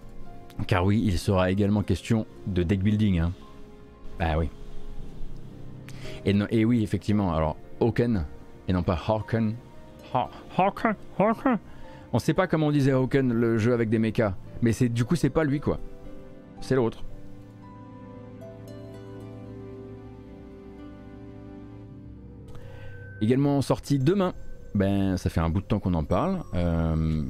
Car 0.68 0.86
oui, 0.86 1.02
il 1.04 1.18
sera 1.18 1.50
également 1.50 1.82
question 1.82 2.28
de 2.46 2.62
deck 2.62 2.84
building. 2.84 3.20
Hein. 3.20 3.32
Bah 4.20 4.38
oui. 4.38 4.50
Et, 6.26 6.36
et 6.52 6.64
oui, 6.64 6.84
effectivement, 6.84 7.34
alors 7.34 7.58
Hawken 7.82 8.24
et 8.68 8.74
non 8.74 8.84
pas 8.84 9.00
Hawken. 9.08 9.56
Hawken, 10.14 10.96
Hawken. 11.18 11.58
On 12.16 12.20
sait 12.20 12.36
pas 12.36 12.46
comment 12.46 12.68
on 12.68 12.72
disait 12.72 12.92
Hawken 12.92 13.34
le 13.34 13.58
jeu 13.58 13.74
avec 13.74 13.90
des 13.90 13.98
mechas, 13.98 14.36
mais 14.62 14.72
c'est 14.72 14.88
du 14.88 15.04
coup 15.04 15.16
c'est 15.16 15.32
pas 15.32 15.44
lui 15.44 15.60
quoi. 15.60 15.80
C'est 16.62 16.76
l'autre. 16.76 17.04
Également 23.20 23.62
sorti 23.64 23.98
demain. 23.98 24.34
Ben 24.76 25.18
ça 25.18 25.32
fait 25.32 25.40
un 25.40 25.50
bout 25.50 25.62
de 25.62 25.66
temps 25.66 25.80
qu'on 25.80 25.96
en 25.96 26.04
parle. 26.04 26.44
Euh, 26.54 27.24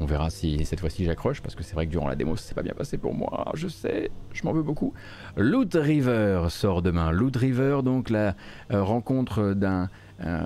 on 0.00 0.06
verra 0.06 0.28
si 0.28 0.66
cette 0.66 0.80
fois-ci 0.80 1.04
j'accroche 1.04 1.40
parce 1.40 1.54
que 1.54 1.62
c'est 1.62 1.74
vrai 1.74 1.86
que 1.86 1.90
durant 1.90 2.08
la 2.08 2.16
démo 2.16 2.36
c'est 2.36 2.54
pas 2.54 2.62
bien 2.62 2.74
passé 2.74 2.98
pour 2.98 3.14
moi. 3.14 3.50
Je 3.54 3.68
sais, 3.68 4.10
je 4.34 4.44
m'en 4.44 4.52
veux 4.52 4.62
beaucoup. 4.62 4.92
Loot 5.36 5.74
River 5.74 6.46
sort 6.50 6.82
demain. 6.82 7.10
Loot 7.10 7.36
River 7.36 7.80
donc 7.82 8.10
la 8.10 8.34
euh, 8.70 8.82
rencontre 8.82 9.54
d'un 9.54 9.88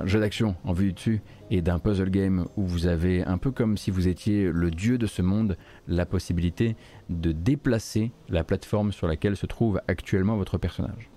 jeu 0.04 0.20
d'action 0.20 0.56
en 0.64 0.72
vue 0.72 0.86
du 0.86 0.92
dessus 0.92 1.22
et 1.50 1.62
d'un 1.62 1.78
puzzle 1.78 2.10
game 2.10 2.46
où 2.56 2.64
vous 2.64 2.86
avez, 2.86 3.24
un 3.24 3.38
peu 3.38 3.50
comme 3.50 3.76
si 3.76 3.90
vous 3.90 4.08
étiez 4.08 4.50
le 4.50 4.70
dieu 4.70 4.98
de 4.98 5.06
ce 5.06 5.22
monde, 5.22 5.56
la 5.88 6.06
possibilité 6.06 6.76
de 7.10 7.32
déplacer 7.32 8.12
la 8.28 8.44
plateforme 8.44 8.92
sur 8.92 9.06
laquelle 9.06 9.36
se 9.36 9.46
trouve 9.46 9.80
actuellement 9.88 10.36
votre 10.36 10.58
personnage. 10.58 11.10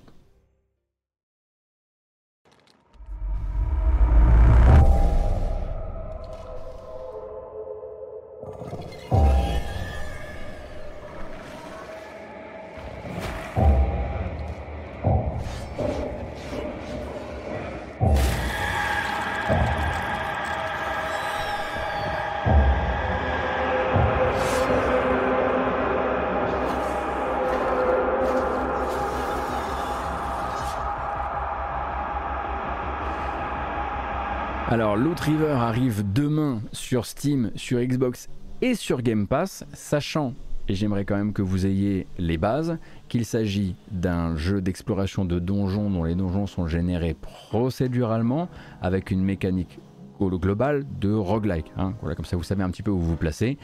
Alors, 34.77 34.95
Loot 34.95 35.19
River 35.21 35.53
arrive 35.53 36.03
demain 36.13 36.61
sur 36.71 37.07
Steam, 37.07 37.49
sur 37.55 37.79
Xbox 37.79 38.29
et 38.61 38.75
sur 38.75 39.01
Game 39.01 39.25
Pass, 39.25 39.65
sachant, 39.73 40.35
et 40.67 40.75
j'aimerais 40.75 41.03
quand 41.03 41.15
même 41.17 41.33
que 41.33 41.41
vous 41.41 41.65
ayez 41.65 42.05
les 42.19 42.37
bases, 42.37 42.77
qu'il 43.07 43.25
s'agit 43.25 43.75
d'un 43.89 44.35
jeu 44.35 44.61
d'exploration 44.61 45.25
de 45.25 45.39
donjons 45.39 45.89
dont 45.89 46.03
les 46.03 46.13
donjons 46.13 46.45
sont 46.45 46.67
générés 46.67 47.15
procéduralement 47.49 48.49
avec 48.79 49.09
une 49.09 49.23
mécanique 49.23 49.79
global 50.19 50.85
de 50.99 51.13
roguelike. 51.13 51.71
Hein. 51.77 51.93
Voilà, 52.01 52.15
comme 52.15 52.25
ça 52.25 52.37
vous 52.37 52.43
savez 52.43 52.63
un 52.63 52.69
petit 52.69 52.83
peu 52.83 52.91
où 52.91 52.99
vous 52.99 53.11
vous 53.11 53.15
placez 53.15 53.57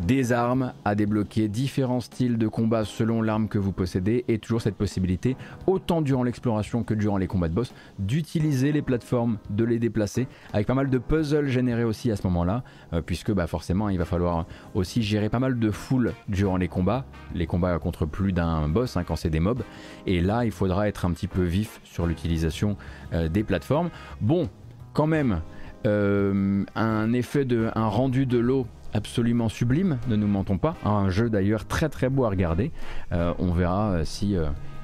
des 0.00 0.32
armes 0.32 0.72
à 0.84 0.94
débloquer, 0.94 1.48
différents 1.48 2.00
styles 2.00 2.38
de 2.38 2.48
combat 2.48 2.84
selon 2.84 3.22
l'arme 3.22 3.48
que 3.48 3.58
vous 3.58 3.72
possédez 3.72 4.24
et 4.28 4.38
toujours 4.38 4.60
cette 4.60 4.76
possibilité, 4.76 5.36
autant 5.66 6.02
durant 6.02 6.22
l'exploration 6.22 6.82
que 6.82 6.94
durant 6.94 7.16
les 7.16 7.26
combats 7.26 7.48
de 7.48 7.54
boss, 7.54 7.72
d'utiliser 7.98 8.72
les 8.72 8.82
plateformes, 8.82 9.38
de 9.50 9.64
les 9.64 9.78
déplacer, 9.78 10.28
avec 10.52 10.66
pas 10.66 10.74
mal 10.74 10.90
de 10.90 10.98
puzzles 10.98 11.48
générés 11.48 11.84
aussi 11.84 12.10
à 12.10 12.16
ce 12.16 12.26
moment-là, 12.26 12.62
euh, 12.92 13.00
puisque 13.00 13.32
bah, 13.32 13.46
forcément 13.46 13.88
il 13.88 13.98
va 13.98 14.04
falloir 14.04 14.46
aussi 14.74 15.02
gérer 15.02 15.28
pas 15.28 15.38
mal 15.38 15.58
de 15.58 15.70
foule 15.70 16.12
durant 16.28 16.56
les 16.56 16.68
combats, 16.68 17.04
les 17.34 17.46
combats 17.46 17.78
contre 17.78 18.06
plus 18.06 18.32
d'un 18.32 18.68
boss 18.68 18.96
hein, 18.96 19.04
quand 19.04 19.16
c'est 19.16 19.30
des 19.30 19.40
mobs, 19.40 19.62
et 20.06 20.20
là 20.20 20.44
il 20.44 20.52
faudra 20.52 20.88
être 20.88 21.04
un 21.04 21.12
petit 21.12 21.28
peu 21.28 21.42
vif 21.42 21.80
sur 21.84 22.06
l'utilisation 22.06 22.76
euh, 23.12 23.28
des 23.28 23.44
plateformes. 23.44 23.90
Bon, 24.20 24.48
quand 24.92 25.06
même, 25.06 25.40
euh, 25.86 26.64
un 26.74 27.12
effet 27.12 27.44
de 27.44 27.70
un 27.74 27.86
rendu 27.86 28.26
de 28.26 28.38
l'eau 28.38 28.66
absolument 28.92 29.48
sublime, 29.48 29.98
ne 30.08 30.16
nous 30.16 30.26
mentons 30.26 30.58
pas. 30.58 30.74
Un 30.84 31.10
jeu 31.10 31.30
d'ailleurs 31.30 31.66
très 31.66 31.88
très 31.88 32.08
beau 32.08 32.24
à 32.24 32.30
regarder. 32.30 32.72
Euh, 33.12 33.32
on 33.38 33.52
verra 33.52 33.92
euh, 33.92 34.04
si 34.04 34.36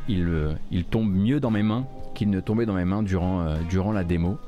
il, 0.08 0.56
il, 0.70 0.84
tombe 0.84 1.12
mieux 1.12 1.40
dans 1.40 1.50
mes 1.50 1.62
mains 1.62 1.86
qu'il 2.14 2.30
ne 2.30 2.40
tombait 2.40 2.66
dans 2.66 2.74
mes 2.74 2.84
mains 2.84 3.02
durant, 3.02 3.56
durant 3.68 3.92
la 3.92 4.04
démo. 4.04 4.38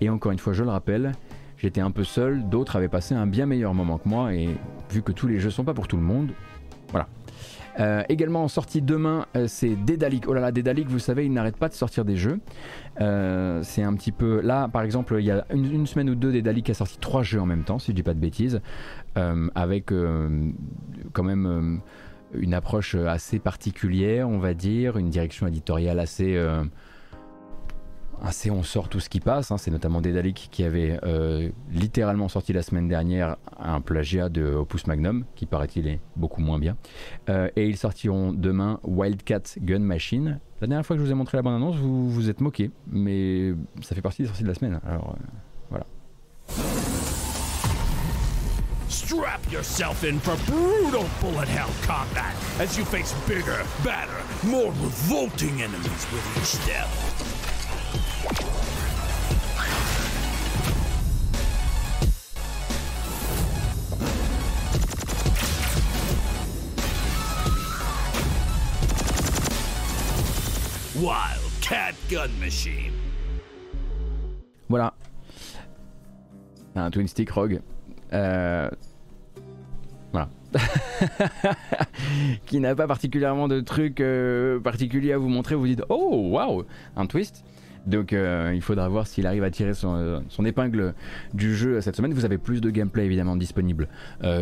Et 0.00 0.10
encore 0.10 0.32
une 0.32 0.38
fois, 0.38 0.52
je 0.52 0.62
le 0.62 0.70
rappelle, 0.70 1.12
j'étais 1.56 1.80
un 1.80 1.90
peu 1.90 2.04
seul, 2.04 2.48
d'autres 2.48 2.76
avaient 2.76 2.88
passé 2.88 3.14
un 3.14 3.26
bien 3.26 3.46
meilleur 3.46 3.74
moment 3.74 3.98
que 3.98 4.08
moi, 4.08 4.34
et 4.34 4.48
vu 4.90 5.02
que 5.02 5.12
tous 5.12 5.26
les 5.26 5.40
jeux 5.40 5.50
sont 5.50 5.64
pas 5.64 5.74
pour 5.74 5.88
tout 5.88 5.96
le 5.96 6.02
monde, 6.02 6.30
voilà, 6.90 7.08
euh, 7.78 8.02
également 8.08 8.42
en 8.42 8.48
sortie 8.48 8.82
demain, 8.82 9.26
euh, 9.36 9.46
c'est 9.46 9.76
Dédalic. 9.76 10.28
Oh 10.28 10.34
là 10.34 10.40
là, 10.40 10.52
Dédalic, 10.52 10.88
vous 10.88 10.98
savez, 10.98 11.24
il 11.24 11.32
n'arrête 11.32 11.56
pas 11.56 11.68
de 11.68 11.74
sortir 11.74 12.04
des 12.04 12.16
jeux. 12.16 12.40
Euh, 13.00 13.60
c'est 13.62 13.82
un 13.82 13.94
petit 13.94 14.12
peu. 14.12 14.40
Là, 14.40 14.68
par 14.68 14.82
exemple, 14.82 15.16
il 15.18 15.24
y 15.24 15.30
a 15.30 15.44
une, 15.52 15.86
semaine 15.86 16.10
ou 16.10 16.14
deux, 16.14 16.32
Dédalic 16.32 16.70
a 16.70 16.74
sorti 16.74 16.98
trois 16.98 17.22
jeux 17.22 17.40
en 17.40 17.46
même 17.46 17.64
temps, 17.64 17.78
si 17.78 17.92
je 17.92 17.96
dis 17.96 18.02
pas 18.02 18.14
de 18.14 18.20
bêtises, 18.20 18.60
avec 19.54 19.92
quand 21.12 21.22
même 21.24 21.80
une 22.34 22.54
approche 22.54 22.94
assez 22.94 23.38
particulière, 23.38 24.28
on 24.28 24.38
va 24.38 24.54
dire, 24.54 24.96
une 24.96 25.10
direction 25.10 25.46
éditoriale 25.46 25.98
assez 25.98 26.40
assez 28.22 28.50
on 28.50 28.62
sort 28.62 28.88
tout 28.88 29.00
ce 29.00 29.08
qui 29.08 29.20
passe. 29.20 29.50
Hein. 29.50 29.58
C'est 29.58 29.70
notamment 29.70 30.00
Dédalic 30.00 30.48
qui 30.50 30.64
avait 30.64 30.98
euh, 31.04 31.50
littéralement 31.70 32.28
sorti 32.28 32.52
la 32.52 32.62
semaine 32.62 32.88
dernière 32.88 33.36
un 33.58 33.80
plagiat 33.80 34.28
de 34.28 34.44
Opus 34.44 34.86
Magnum, 34.86 35.24
qui 35.34 35.46
paraît-il 35.46 35.88
est 35.88 36.00
beaucoup 36.16 36.40
moins 36.40 36.58
bien. 36.58 36.76
Euh, 37.28 37.48
et 37.56 37.66
ils 37.66 37.76
sortiront 37.76 38.32
demain 38.32 38.80
Wildcat 38.84 39.42
Gun 39.60 39.80
Machine. 39.80 40.40
La 40.60 40.66
dernière 40.66 40.84
fois 40.84 40.96
que 40.96 41.02
je 41.02 41.06
vous 41.06 41.12
ai 41.12 41.14
montré 41.14 41.38
la 41.38 41.42
bande-annonce, 41.42 41.76
vous 41.76 42.10
vous 42.10 42.30
êtes 42.30 42.40
moqué, 42.40 42.70
mais 42.90 43.54
ça 43.80 43.94
fait 43.94 44.02
partie 44.02 44.22
des 44.22 44.28
sorties 44.28 44.42
de 44.42 44.48
la 44.48 44.54
semaine. 44.54 44.80
Alors 44.86 45.14
euh, 45.16 45.24
voilà. 45.70 45.86
Strap 48.88 49.40
yourself 49.52 50.02
in 50.02 50.18
for 50.18 50.36
brutal 50.46 51.06
bullet 51.20 51.48
hell 51.48 51.68
combat 51.82 52.34
as 52.58 52.76
you 52.76 52.84
face 52.84 53.14
bigger, 53.26 53.62
badder, 53.84 54.12
more 54.44 54.72
revolting 54.82 55.62
enemies 55.62 56.06
with 56.10 56.38
each 56.38 56.60
step. 56.62 57.37
Wildcat 71.00 71.94
Gun 72.10 72.28
Machine. 72.40 72.92
Voilà. 74.68 74.94
Un 76.74 76.90
Twin 76.90 77.06
Stick 77.06 77.30
Rogue. 77.30 77.60
Euh, 78.12 78.68
voilà. 80.12 80.28
qui 82.46 82.58
n'a 82.58 82.74
pas 82.74 82.86
particulièrement 82.86 83.46
de 83.46 83.60
trucs 83.60 84.00
euh, 84.00 84.58
particuliers 84.58 85.12
à 85.12 85.18
vous 85.18 85.28
montrer. 85.28 85.54
Vous 85.54 85.66
dites, 85.66 85.82
oh, 85.88 86.30
waouh, 86.30 86.64
un 86.96 87.06
twist. 87.06 87.44
Donc 87.88 88.12
euh, 88.12 88.52
il 88.54 88.62
faudra 88.62 88.88
voir 88.88 89.06
s'il 89.06 89.26
arrive 89.26 89.42
à 89.44 89.50
tirer 89.50 89.74
son, 89.74 90.22
épingle 90.44 90.94
du 91.34 91.56
jeu 91.56 91.80
cette 91.80 91.96
semaine. 91.96 92.12
Vous 92.12 92.24
avez 92.24 92.38
plus 92.38 92.60
de 92.60 92.70
gameplay 92.70 93.06
évidemment 93.06 93.36
disponible 93.36 93.88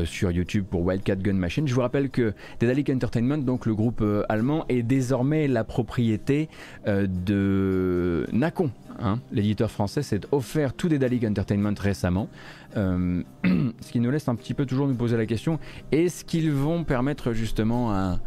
sur 0.05 0.31
YouTube 0.31 0.64
pour 0.68 0.85
Wildcat 0.85 1.16
Gun 1.16 1.35
Machine. 1.35 1.66
Je 1.66 1.74
vous 1.74 1.81
rappelle 1.81 2.10
que 2.10 2.35
Dedalic 2.60 2.90
Entertainment, 2.90 3.39
donc 3.39 3.66
le 3.66 3.74
groupe 3.74 4.05
allemand, 4.28 4.64
est 4.68 4.82
désormais 4.82 5.48
la 5.48 5.64
propriété 5.64 6.48
de 6.86 8.27
Nacon. 8.32 8.70
Hein. 8.98 9.18
L'éditeur 9.32 9.70
français 9.70 10.02
s'est 10.02 10.20
offert 10.32 10.73
tout 10.73 10.89
Dedalic 10.89 11.24
Entertainment 11.24 11.74
récemment. 11.78 12.28
ce 12.74 13.90
qui 13.90 14.01
nous 14.01 14.10
laisse 14.10 14.28
un 14.28 14.35
petit 14.35 14.52
peu 14.52 14.66
toujours 14.66 14.86
nous 14.86 14.94
poser 14.94 15.16
la 15.16 15.24
question 15.24 15.59
est-ce 15.93 16.24
qu'ils 16.24 16.52
vont 16.52 16.85
permettre 16.85 17.32
justement 17.32 17.90
à, 17.90 18.18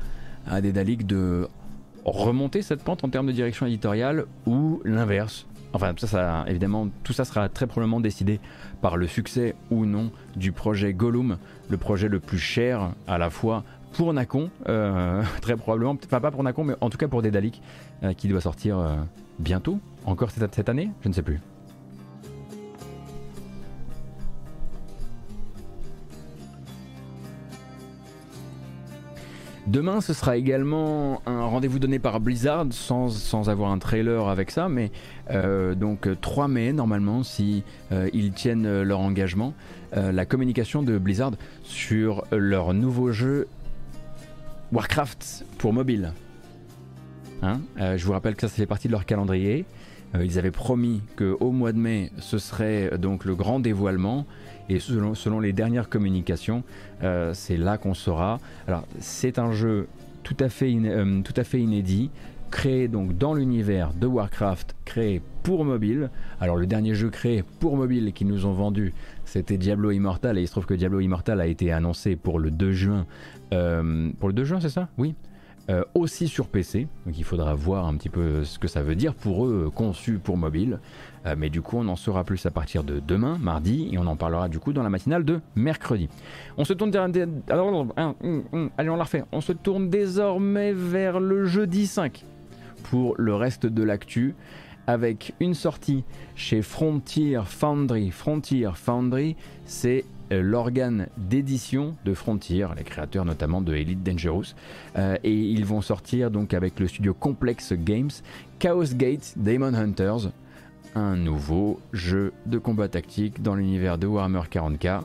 à 0.48 0.62
de 0.62 1.48
remonter 2.18 2.62
cette 2.62 2.84
pente 2.84 3.04
en 3.04 3.10
termes 3.10 3.28
de 3.28 3.32
direction 3.32 3.66
éditoriale 3.66 4.26
ou 4.46 4.82
l'inverse? 4.86 5.46
Enfin, 5.74 5.94
ça, 5.98 6.08
ça, 6.08 6.46
évidemment, 6.48 6.88
tout 7.04 7.14
ça 7.14 7.26
sera 7.26 7.48
très 7.48 7.68
probablement 7.68 8.00
décidé 8.00 8.40
par 8.82 8.98
le 8.98 9.08
succès 9.08 9.56
ou 9.70 9.86
non 9.86 10.12
du 10.36 10.52
projet 10.52 10.94
Gollum, 10.94 11.38
le 11.70 11.78
projet 11.78 12.08
le 12.08 12.20
plus 12.20 12.40
cher 12.40 12.92
à 13.08 13.18
la 13.18 13.30
fois 13.30 13.64
pour 13.94 14.14
Nacon, 14.14 14.50
euh, 14.68 15.22
très 15.42 15.56
probablement, 15.56 15.96
pas 15.96 16.32
pour 16.32 16.44
Nacon, 16.44 16.64
mais 16.64 16.76
en 16.82 16.90
tout 16.90 16.98
cas 16.98 17.08
pour 17.08 17.22
Dédalic, 17.22 17.62
euh, 18.04 18.14
qui 18.14 18.28
doit 18.28 18.42
sortir 18.42 18.80
euh, 18.80 18.96
bientôt, 19.38 19.80
encore 20.06 20.32
cette 20.32 20.70
année, 20.70 20.90
je 21.02 21.10
ne 21.10 21.14
sais 21.14 21.24
plus. 21.24 21.40
Demain, 29.70 30.02
ce 30.02 30.14
sera 30.14 30.36
également 30.36 31.22
un 31.28 31.44
rendez-vous 31.44 31.78
donné 31.78 32.00
par 32.00 32.20
Blizzard, 32.20 32.66
sans, 32.72 33.50
avoir 33.50 33.70
un 33.70 33.78
trailer 33.78 34.28
avec 34.28 34.50
ça, 34.50 34.68
mais 34.68 34.92
euh, 35.30 35.76
donc 35.76 36.10
3 36.22 36.48
mai 36.48 36.74
normalement, 36.74 37.22
si 37.22 37.64
euh, 37.92 38.10
ils 38.12 38.32
tiennent 38.32 38.82
leur 38.82 39.00
engagement, 39.00 39.54
euh, 39.96 40.12
la 40.12 40.26
communication 40.26 40.82
de 40.82 40.98
Blizzard 40.98 41.34
sur 41.62 42.24
leur 42.32 42.74
nouveau 42.74 43.12
jeu 43.12 43.48
Warcraft 44.72 45.46
pour 45.60 45.72
mobile. 45.72 46.14
Hein 47.44 47.62
je 47.78 48.04
vous 48.04 48.14
rappelle 48.14 48.34
que 48.34 48.42
ça, 48.42 48.48
ça 48.48 48.56
fait 48.56 48.66
partie 48.66 48.88
de 48.88 48.94
leur 48.94 49.06
calendrier. 49.06 49.66
ils 50.20 50.40
avaient 50.40 50.50
promis 50.50 51.04
qu'au 51.16 51.52
mois 51.52 51.74
de 51.74 51.78
mai, 51.78 52.12
ce 52.18 52.40
serait 52.40 52.98
donc 52.98 53.24
le 53.24 53.36
grand 53.36 53.60
dévoilement. 53.60 54.26
Et 54.70 54.80
selon, 54.80 55.40
les 55.40 55.52
dernières 55.52 55.90
communications, 55.90 56.64
euh, 57.04 57.34
c'est 57.34 57.58
là 57.58 57.78
qu'on 57.78 57.96
saura. 57.96 58.40
Alors, 58.68 58.86
c'est 59.00 59.40
un 59.40 59.52
jeu 59.52 59.88
tout 60.24 60.38
à 60.40 60.50
fait, 60.50 60.72
euh, 60.72 61.22
tout 61.24 61.34
à 61.36 61.44
fait 61.44 61.60
inédit, 61.60 62.12
créé 62.52 62.88
donc 62.88 63.18
dans 63.18 63.34
l'univers 63.34 63.94
de 63.94 64.06
Warcraft, 64.06 64.76
créé 64.86 65.22
pour 65.42 65.66
mobile. 65.66 66.12
Alors, 66.40 66.56
le 66.56 66.68
dernier 66.68 66.94
jeu 66.94 67.10
créé 67.10 67.44
pour 67.60 67.78
mobile 67.78 68.14
qu'ils 68.14 68.28
nous 68.28 68.46
ont 68.46 68.54
vendu, 68.54 68.94
c'était 69.26 69.58
Diablo 69.58 69.90
Immortal. 69.90 70.38
Et 70.38 70.42
il 70.42 70.48
se 70.48 70.52
trouve 70.52 70.68
que 70.68 70.76
Diablo 70.76 71.00
Immortal 71.00 71.42
a 71.42 71.48
été 71.48 71.72
annoncé 71.72 72.16
pour 72.16 72.38
le 72.38 72.52
2 72.52 72.72
juin. 72.72 73.08
Euh, 73.54 74.12
pour 74.20 74.30
le 74.30 74.36
2 74.36 74.44
juin, 74.44 74.60
c'est 74.60 74.70
ça? 74.70 74.90
Oui. 74.98 75.16
aussi 75.94 76.28
sur 76.28 76.48
PC, 76.48 76.88
donc 77.06 77.16
il 77.16 77.24
faudra 77.24 77.54
voir 77.54 77.86
un 77.86 77.94
petit 77.94 78.10
peu 78.10 78.44
ce 78.44 78.58
que 78.58 78.68
ça 78.68 78.82
veut 78.82 78.96
dire 78.96 79.14
pour 79.14 79.46
eux, 79.46 79.70
conçu 79.72 80.18
pour 80.18 80.36
mobile. 80.36 80.80
Euh, 81.26 81.36
mais 81.38 81.50
du 81.50 81.62
coup, 81.62 81.78
on 81.78 81.88
en 81.88 81.96
saura 81.96 82.24
plus 82.24 82.46
à 82.46 82.52
partir 82.52 82.84
de 82.84 83.02
demain, 83.06 83.38
mardi, 83.40 83.90
et 83.92 83.98
on 83.98 84.08
en 84.08 84.16
parlera 84.16 84.50
du 84.50 84.60
coup 84.60 84.74
dans 84.74 84.84
la 84.84 84.90
matinale 84.90 85.26
de 85.26 85.42
mercredi. 85.56 86.10
On 86.58 86.66
se 86.66 86.74
tourne 86.74 86.92
allez, 86.96 88.90
on 89.32 89.42
se 89.42 89.52
tourne 89.52 89.90
désormais 89.90 90.74
vers 90.74 91.20
le 91.20 91.46
jeudi 91.46 91.88
5 91.88 92.24
pour 92.84 93.16
le 93.18 93.36
reste 93.36 93.66
de 93.66 93.84
l'actu 93.84 94.36
avec 94.88 95.34
une 95.40 95.54
sortie 95.54 96.04
chez 96.36 96.64
Frontier 96.64 97.40
Foundry. 97.46 98.10
Frontier 98.10 98.70
Foundry, 98.74 99.36
c'est 99.66 100.04
euh, 100.32 100.42
l'organe 100.42 101.08
d'édition 101.18 101.96
de 102.06 102.14
Frontier, 102.16 102.66
les 102.76 102.84
créateurs 102.84 103.24
notamment 103.24 103.62
de 103.62 103.76
Elite 103.76 104.02
Dangerous. 104.02 104.56
Euh, 104.98 105.16
et 105.24 105.34
ils 105.34 105.66
vont 105.66 105.82
sortir 105.82 106.32
donc 106.32 106.56
avec 106.56 106.80
le 106.80 106.88
studio 106.88 107.14
Complex 107.14 107.74
Games, 107.74 108.10
Chaos 108.58 108.96
Gate 108.96 109.36
Demon 109.38 109.76
Hunters, 109.76 110.32
un 110.96 111.16
nouveau 111.16 111.80
jeu 111.94 112.34
de 112.46 112.58
combat 112.58 112.88
tactique 112.88 113.42
dans 113.42 113.56
l'univers 113.56 113.98
de 113.98 114.08
Warhammer 114.08 114.42
40k. 114.52 115.02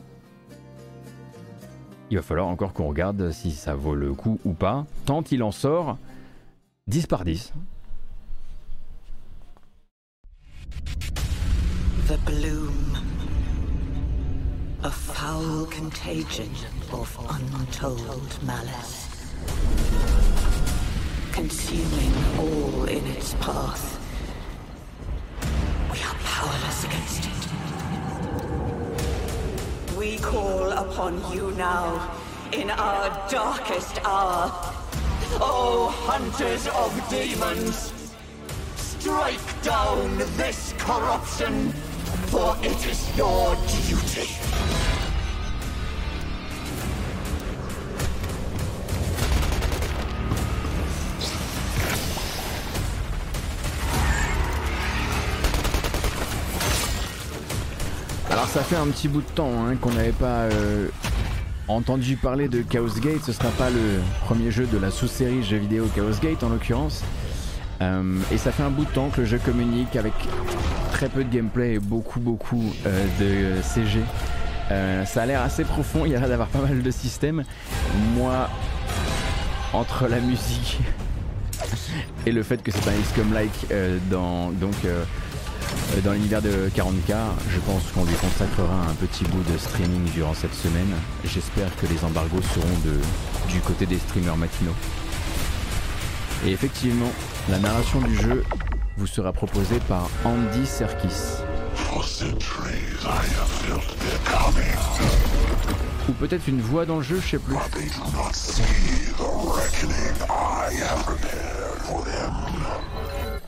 Il 2.11 2.17
va 2.17 2.23
falloir 2.23 2.47
encore 2.47 2.73
qu'on 2.73 2.87
regarde 2.87 3.31
si 3.31 3.51
ça 3.51 3.75
vaut 3.75 3.95
le 3.95 4.13
coup 4.13 4.39
ou 4.45 4.53
pas, 4.53 4.85
tant 5.05 5.23
il 5.23 5.41
en 5.43 5.51
sort 5.51 5.97
10 6.87 7.07
par 7.07 7.25
10. 7.25 7.53
The 12.07 12.19
bloom, 12.23 12.97
a 14.83 14.91
foul 14.91 15.65
contagion 15.65 16.51
of 16.93 17.17
untold 17.31 18.37
malice, 18.43 19.07
consuming 21.33 22.13
all 22.37 22.83
in 22.87 23.03
its 23.17 23.33
path. 23.39 24.04
We 26.81 26.87
against 26.89 27.25
it. 27.25 27.31
We 29.97 30.17
call 30.17 30.71
upon 30.71 31.31
you 31.31 31.51
now 31.51 32.11
in 32.51 32.69
our 32.69 33.29
darkest 33.29 33.99
hour. 34.03 34.51
Oh, 35.39 35.87
hunters 36.05 36.67
of 36.67 37.09
demons, 37.09 37.93
strike 38.75 39.61
down 39.63 40.17
this 40.37 40.73
corruption, 40.77 41.71
for 42.27 42.57
it 42.61 42.85
is 42.85 43.17
your 43.17 43.55
duty. 43.55 44.54
Ça 58.55 58.63
fait 58.63 58.77
un 58.77 58.87
petit 58.87 59.09
bout 59.09 59.19
de 59.19 59.27
temps 59.35 59.51
hein, 59.67 59.75
qu'on 59.75 59.91
n'avait 59.91 60.13
pas 60.13 60.43
euh, 60.43 60.87
entendu 61.67 62.15
parler 62.15 62.47
de 62.47 62.61
Chaos 62.61 63.01
Gate. 63.01 63.21
Ce 63.25 63.33
sera 63.33 63.49
pas 63.49 63.69
le 63.69 63.99
premier 64.21 64.49
jeu 64.49 64.65
de 64.65 64.77
la 64.77 64.91
sous-série 64.91 65.43
jeux 65.43 65.57
vidéo 65.57 65.87
Chaos 65.93 66.17
Gate 66.23 66.41
en 66.41 66.47
l'occurrence. 66.47 67.03
Euh, 67.81 68.17
et 68.31 68.37
ça 68.37 68.53
fait 68.53 68.63
un 68.63 68.69
bout 68.69 68.85
de 68.85 68.91
temps 68.91 69.09
que 69.09 69.19
le 69.19 69.27
jeu 69.27 69.39
communique 69.43 69.97
avec 69.97 70.13
très 70.93 71.09
peu 71.09 71.25
de 71.25 71.29
gameplay 71.35 71.73
et 71.73 71.79
beaucoup 71.79 72.21
beaucoup 72.21 72.63
euh, 72.85 73.05
de 73.19 73.61
CG. 73.61 73.99
ça 74.69 75.23
a 75.23 75.25
l'air 75.25 75.41
assez 75.41 75.65
profond, 75.65 76.05
il 76.05 76.13
y 76.13 76.15
a 76.15 76.19
l'air 76.21 76.29
d'avoir 76.29 76.47
pas 76.47 76.61
mal 76.61 76.81
de 76.81 76.91
systèmes. 76.91 77.43
Moi, 78.15 78.49
entre 79.73 80.07
la 80.07 80.19
musique 80.21 80.79
et 82.25 82.31
le 82.31 82.41
fait 82.41 82.63
que 82.63 82.71
c'est 82.71 82.87
un 82.87 82.93
XCOM-like 82.93 83.67
dans 84.09 84.51
donc 84.51 84.75
dans 86.03 86.13
l'univers 86.13 86.41
de 86.41 86.69
40K, 86.75 87.15
je 87.49 87.59
pense 87.59 87.91
qu'on 87.91 88.05
lui 88.05 88.15
consacrera 88.15 88.75
un 88.89 88.93
petit 88.93 89.23
bout 89.25 89.43
de 89.51 89.57
streaming 89.57 90.03
durant 90.13 90.33
cette 90.33 90.53
semaine. 90.53 90.93
J'espère 91.23 91.75
que 91.77 91.87
les 91.87 92.03
embargos 92.03 92.41
seront 92.41 92.77
de, 92.83 92.99
du 93.51 93.59
côté 93.61 93.85
des 93.85 93.97
streamers 93.97 94.37
matinaux. 94.37 94.75
Et 96.45 96.51
effectivement, 96.51 97.11
la 97.49 97.59
narration 97.59 98.01
du 98.01 98.15
jeu 98.15 98.43
vous 98.97 99.07
sera 99.07 99.33
proposée 99.33 99.79
par 99.87 100.09
Andy 100.23 100.65
Serkis. 100.65 101.41
Ou 106.07 106.11
peut-être 106.13 106.47
une 106.47 106.61
voix 106.61 106.85
dans 106.85 106.97
le 106.97 107.03
jeu, 107.03 107.19
je 107.19 107.31
sais 107.31 107.39
plus. 107.39 107.55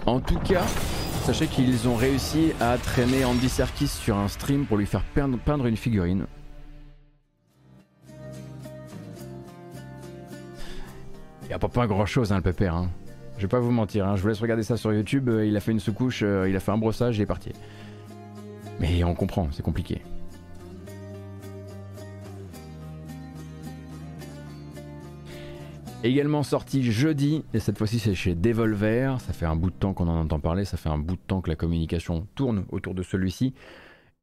En 0.05 0.19
tout 0.21 0.39
cas, 0.39 0.63
Sachez 1.27 1.47
qu'ils 1.47 1.89
ont 1.89 1.95
réussi 1.97 2.53
à 2.61 2.77
traîner 2.77 3.25
Andy 3.25 3.49
Serkis 3.49 3.89
sur 3.89 4.15
un 4.15 4.29
stream 4.29 4.65
pour 4.65 4.77
lui 4.77 4.85
faire 4.85 5.03
peindre, 5.03 5.65
une 5.65 5.75
figurine. 5.75 6.25
Il 11.45 11.53
a 11.53 11.59
pas, 11.59 11.67
pas 11.67 11.85
grand 11.85 12.05
chose, 12.05 12.31
hein, 12.31 12.37
le 12.37 12.43
pépère. 12.43 12.75
Hein. 12.75 12.89
Je 13.35 13.41
vais 13.41 13.49
pas 13.49 13.59
vous 13.59 13.71
mentir, 13.71 14.07
hein. 14.07 14.15
je 14.15 14.21
vous 14.21 14.29
laisse 14.29 14.39
regarder 14.39 14.63
ça 14.63 14.77
sur 14.77 14.93
YouTube. 14.93 15.27
Euh, 15.27 15.45
il 15.45 15.57
a 15.57 15.59
fait 15.59 15.73
une 15.73 15.81
sous-couche, 15.81 16.21
euh, 16.23 16.47
il 16.47 16.55
a 16.55 16.61
fait 16.61 16.71
un 16.71 16.77
brossage, 16.77 17.17
il 17.17 17.23
est 17.23 17.25
parti. 17.25 17.51
Mais 18.79 19.03
on 19.03 19.13
comprend, 19.13 19.49
c'est 19.51 19.63
compliqué. 19.63 20.01
Également 26.03 26.43
sorti 26.43 26.83
jeudi, 26.83 27.43
et 27.55 27.59
cette 27.59 27.79
fois-ci 27.79 27.97
c'est 27.97 28.13
chez 28.13 28.35
Devolver. 28.35 29.19
Ça 29.19 29.33
fait 29.33 29.47
un 29.47 29.55
bout 29.55 29.71
de 29.71 29.75
temps 29.75 29.93
qu'on 29.93 30.07
en 30.07 30.19
entend 30.21 30.39
parler, 30.39 30.63
ça 30.63 30.77
fait 30.77 30.89
un 30.89 30.99
bout 30.99 31.15
de 31.15 31.21
temps 31.25 31.41
que 31.41 31.49
la 31.49 31.55
communication 31.55 32.27
tourne 32.35 32.65
autour 32.69 32.93
de 32.93 33.01
celui-ci. 33.01 33.55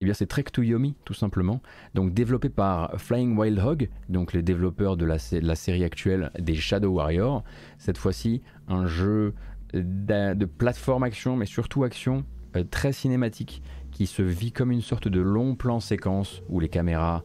Eh 0.01 0.05
bien 0.05 0.15
c'est 0.15 0.27
Trek 0.27 0.45
to 0.45 0.63
Yomi 0.63 0.95
tout 1.05 1.15
simplement. 1.15 1.61
Donc 1.95 2.15
développé 2.15 2.49
par 2.49 2.93
Flying 3.01 3.37
Wild 3.37 3.59
Hog, 3.59 3.91
donc 4.09 4.33
les 4.33 4.43
développeurs 4.43 4.97
de 4.97 5.05
la, 5.05 5.19
série 5.19 5.83
actuelle 5.83 6.31
des 6.39 6.55
Shadow 6.55 6.91
Warriors. 6.91 7.43
Cette 7.79 7.99
fois-ci 7.99 8.41
un 8.69 8.87
jeu 8.87 9.35
de 9.73 10.45
plateforme 10.45 11.03
action, 11.03 11.37
mais 11.37 11.47
surtout 11.47 11.83
action 11.83 12.25
très 12.71 12.93
cinématique 12.93 13.63
qui 13.91 14.07
se 14.07 14.23
vit 14.23 14.53
comme 14.53 14.71
une 14.71 14.81
sorte 14.81 15.09
de 15.09 15.21
long 15.21 15.57
plan 15.57 15.81
séquence 15.81 16.41
où 16.49 16.61
les 16.61 16.69
caméras 16.69 17.25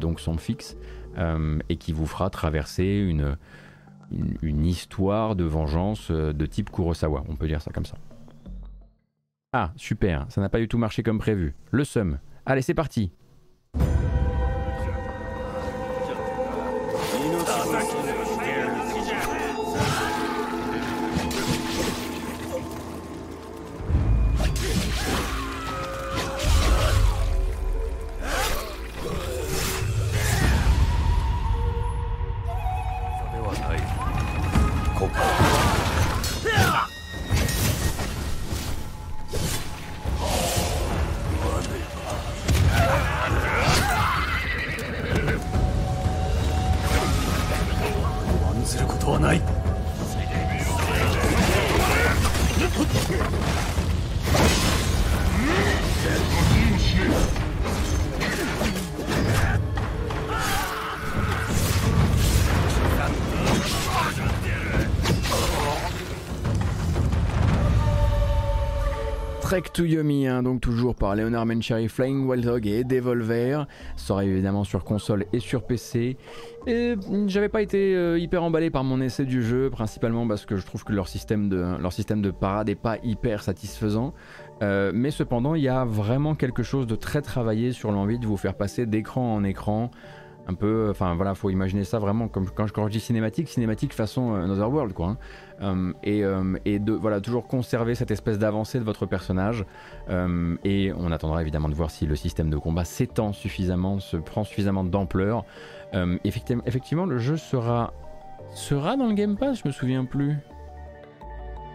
donc 0.00 0.20
sont 0.20 0.38
fixes 0.38 0.78
et 1.18 1.76
qui 1.76 1.92
vous 1.92 2.06
fera 2.06 2.30
traverser 2.30 3.04
une, 3.06 3.36
une, 4.10 4.66
histoire 4.66 5.36
de 5.36 5.44
vengeance 5.44 6.10
de 6.10 6.46
type 6.46 6.70
Kurosawa, 6.70 7.24
on 7.28 7.36
peut 7.36 7.46
dire 7.46 7.62
ça 7.62 7.70
comme 7.70 7.86
ça. 7.86 7.96
Ah, 9.52 9.72
super, 9.76 10.26
ça 10.28 10.40
n'a 10.40 10.48
pas 10.48 10.58
du 10.58 10.68
tout 10.68 10.78
marché 10.78 11.02
comme 11.02 11.18
prévu. 11.18 11.54
Le 11.70 11.84
seum. 11.84 12.18
Allez, 12.46 12.62
c'est 12.62 12.74
parti. 12.74 13.12
To 69.80 69.86
hein, 70.28 70.42
donc 70.42 70.60
toujours 70.60 70.94
par 70.94 71.16
Leonard 71.16 71.46
Mencheri, 71.46 71.88
Flying 71.88 72.26
Wild 72.26 72.44
Dog 72.44 72.66
et 72.66 72.84
Devolver. 72.84 73.66
Sera 73.96 74.26
évidemment 74.26 74.62
sur 74.62 74.84
console 74.84 75.24
et 75.32 75.40
sur 75.40 75.62
PC. 75.62 76.18
Et 76.66 76.96
j'avais 77.26 77.48
pas 77.48 77.62
été 77.62 77.96
euh, 77.96 78.18
hyper 78.18 78.42
emballé 78.42 78.68
par 78.68 78.84
mon 78.84 79.00
essai 79.00 79.24
du 79.24 79.42
jeu, 79.42 79.70
principalement 79.70 80.28
parce 80.28 80.44
que 80.44 80.56
je 80.56 80.66
trouve 80.66 80.84
que 80.84 80.92
leur 80.92 81.08
système 81.08 81.48
de, 81.48 81.78
leur 81.80 81.94
système 81.94 82.20
de 82.20 82.30
parade 82.30 82.68
est 82.68 82.74
pas 82.74 82.98
hyper 83.02 83.42
satisfaisant. 83.42 84.12
Euh, 84.62 84.92
mais 84.94 85.10
cependant, 85.10 85.54
il 85.54 85.62
y 85.62 85.68
a 85.68 85.86
vraiment 85.86 86.34
quelque 86.34 86.62
chose 86.62 86.86
de 86.86 86.94
très 86.94 87.22
travaillé 87.22 87.72
sur 87.72 87.90
l'envie 87.90 88.18
de 88.18 88.26
vous 88.26 88.36
faire 88.36 88.54
passer 88.54 88.84
d'écran 88.84 89.34
en 89.34 89.44
écran 89.44 89.90
un 90.50 90.54
peu, 90.54 90.88
enfin 90.90 91.14
voilà, 91.14 91.34
faut 91.34 91.50
imaginer 91.50 91.84
ça 91.84 91.98
vraiment 91.98 92.28
comme 92.28 92.48
quand 92.50 92.66
je, 92.66 92.72
quand 92.72 92.88
dis 92.88 93.00
cinématique, 93.00 93.48
cinématique 93.48 93.94
façon 93.94 94.34
euh, 94.34 94.44
Another 94.44 94.70
World 94.70 94.92
quoi. 94.92 95.08
Hein. 95.08 95.16
Euh, 95.62 95.92
et, 96.02 96.24
euh, 96.24 96.56
et, 96.64 96.78
de 96.78 96.92
voilà 96.92 97.20
toujours 97.20 97.46
conserver 97.46 97.94
cette 97.94 98.10
espèce 98.10 98.38
d'avancée 98.38 98.78
de 98.78 98.84
votre 98.84 99.06
personnage. 99.06 99.64
et 100.64 100.92
on 100.96 101.12
attendra 101.12 101.40
évidemment 101.40 101.68
de 101.68 101.74
voir 101.74 101.90
si 101.90 102.06
le 102.06 102.16
système 102.16 102.50
de 102.50 102.56
combat 102.56 102.84
s'étend 102.84 103.32
suffisamment, 103.32 104.00
se 104.00 104.16
prend 104.16 104.44
suffisamment 104.44 104.84
d'ampleur. 104.84 105.44
effectivement, 106.24 106.62
effectivement, 106.66 107.06
le 107.06 107.18
jeu 107.18 107.36
sera 107.36 107.92
sera 108.54 108.96
dans 108.96 109.06
le 109.06 109.14
Game 109.14 109.36
Pass, 109.36 109.60
je 109.62 109.68
me 109.68 109.72
souviens 109.72 110.04
plus. 110.04 110.36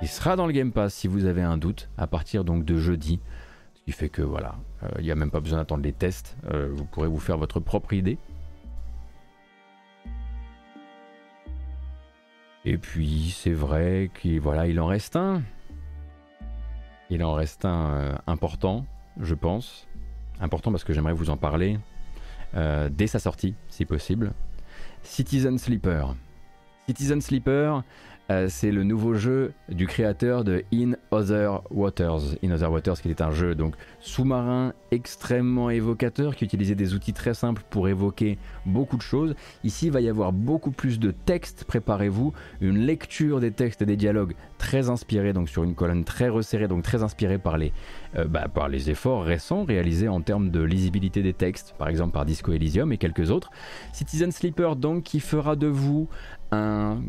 Il 0.01 0.09
sera 0.09 0.35
dans 0.35 0.45
le 0.45 0.51
Game 0.51 0.73
Pass 0.73 0.93
si 0.93 1.07
vous 1.07 1.25
avez 1.25 1.41
un 1.41 1.57
doute 1.57 1.89
à 1.97 2.07
partir 2.07 2.43
donc 2.43 2.65
de 2.65 2.77
jeudi. 2.77 3.21
Ce 3.75 3.81
qui 3.83 3.91
fait 3.91 4.09
que 4.09 4.21
voilà, 4.21 4.55
il 4.97 5.05
n'y 5.05 5.11
a 5.11 5.15
même 5.15 5.31
pas 5.31 5.39
besoin 5.39 5.59
d'attendre 5.59 5.83
les 5.83 5.93
tests. 5.93 6.35
vous 6.51 6.85
pourrez 6.85 7.07
vous 7.07 7.19
faire 7.19 7.37
votre 7.37 7.59
propre 7.59 7.93
idée. 7.93 8.17
Et 12.65 12.77
puis 12.77 13.29
c'est 13.29 13.53
vrai 13.53 14.09
qu'il 14.19 14.39
voilà, 14.39 14.67
il 14.67 14.79
en 14.79 14.87
reste 14.87 15.15
un. 15.15 15.43
Il 17.11 17.23
en 17.23 17.33
reste 17.33 17.65
un 17.65 17.93
euh, 17.93 18.15
important, 18.25 18.85
je 19.21 19.35
pense. 19.35 19.87
Important 20.39 20.71
parce 20.71 20.83
que 20.83 20.91
j'aimerais 20.91 21.13
vous 21.13 21.29
en 21.29 21.37
parler 21.37 21.79
euh, 22.55 22.89
dès 22.91 23.05
sa 23.05 23.19
sortie, 23.19 23.53
si 23.69 23.85
possible. 23.85 24.33
Citizen 25.03 25.59
Sleeper. 25.59 26.15
Citizen 26.87 27.21
Sleeper, 27.21 27.83
euh, 28.31 28.47
c'est 28.49 28.71
le 28.71 28.83
nouveau 28.83 29.13
jeu 29.13 29.53
du 29.69 29.85
créateur 29.85 30.43
de 30.43 30.63
In 30.73 30.93
Other 31.11 31.61
Waters. 31.69 32.35
In 32.43 32.51
Other 32.51 32.71
Waters, 32.71 32.99
qui 33.01 33.09
est 33.09 33.21
un 33.21 33.31
jeu 33.31 33.53
donc 33.53 33.75
sous-marin 33.99 34.73
extrêmement 34.91 35.69
évocateur, 35.69 36.35
qui 36.35 36.45
utilisait 36.45 36.75
des 36.75 36.95
outils 36.95 37.13
très 37.13 37.35
simples 37.35 37.61
pour 37.69 37.87
évoquer 37.87 38.39
beaucoup 38.65 38.97
de 38.97 39.03
choses. 39.03 39.35
Ici, 39.63 39.87
il 39.87 39.91
va 39.91 40.01
y 40.01 40.09
avoir 40.09 40.31
beaucoup 40.33 40.71
plus 40.71 40.99
de 40.99 41.11
textes. 41.11 41.65
Préparez-vous, 41.65 42.33
une 42.61 42.79
lecture 42.79 43.39
des 43.39 43.51
textes 43.51 43.83
et 43.83 43.85
des 43.85 43.97
dialogues 43.97 44.33
très 44.57 44.89
inspirés, 44.89 45.33
donc 45.33 45.49
sur 45.49 45.63
une 45.63 45.75
colonne 45.75 46.03
très 46.03 46.29
resserrée, 46.29 46.67
donc 46.67 46.81
très 46.81 47.03
inspirée 47.03 47.37
par 47.37 47.57
les, 47.57 47.73
euh, 48.15 48.25
bah, 48.25 48.47
par 48.47 48.69
les 48.69 48.89
efforts 48.89 49.23
récents 49.23 49.65
réalisés 49.65 50.07
en 50.07 50.21
termes 50.21 50.49
de 50.49 50.61
lisibilité 50.61 51.21
des 51.21 51.33
textes, 51.33 51.75
par 51.77 51.89
exemple 51.89 52.13
par 52.13 52.25
Disco 52.25 52.51
Elysium 52.51 52.91
et 52.91 52.97
quelques 52.97 53.29
autres. 53.29 53.51
Citizen 53.93 54.31
Sleeper, 54.31 54.75
donc, 54.75 55.03
qui 55.03 55.19
fera 55.19 55.55
de 55.55 55.67
vous 55.67 56.07
un 56.55 57.01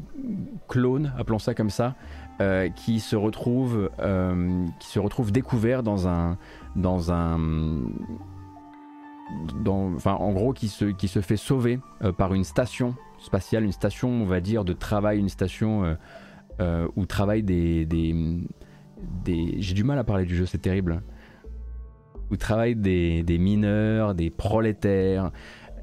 clone, 0.69 1.13
appelons 1.19 1.39
ça 1.39 1.55
comme 1.55 1.71
ça, 1.71 1.95
euh, 2.41 2.69
qui 2.69 3.01
se 3.01 3.17
retrouve, 3.17 3.91
euh, 3.99 4.67
qui 4.79 4.89
se 4.89 4.99
retrouve 4.99 5.33
découvert 5.33 5.83
dans 5.83 6.07
un, 6.07 6.37
dans 6.75 7.11
un, 7.11 7.39
enfin, 9.67 10.13
en 10.13 10.33
gros, 10.33 10.53
qui 10.53 10.69
se, 10.69 10.85
qui 10.85 11.09
se 11.09 11.21
fait 11.21 11.39
sauver 11.39 11.81
euh, 12.05 12.13
par 12.13 12.35
une 12.35 12.45
station 12.45 12.95
spatiale, 13.19 13.65
une 13.65 13.73
station, 13.73 14.11
on 14.11 14.27
va 14.27 14.41
dire, 14.41 14.65
de 14.65 14.75
travail, 14.75 15.19
une 15.19 15.31
station 15.31 15.97
où 16.97 17.07
travaillent 17.07 17.43
des, 17.43 17.87
des, 17.87 18.15
j'ai 19.59 19.75
du 19.75 19.85
mal 19.85 19.99
à 19.99 20.05
parler 20.05 20.27
du 20.27 20.37
jeu, 20.37 20.47
c'est 20.47 20.59
terrible, 20.59 21.03
où 22.31 22.37
travaillent 22.37 22.77
des 22.77 23.39
mineurs, 23.39 24.15
des 24.15 24.29
prolétaires. 24.31 25.31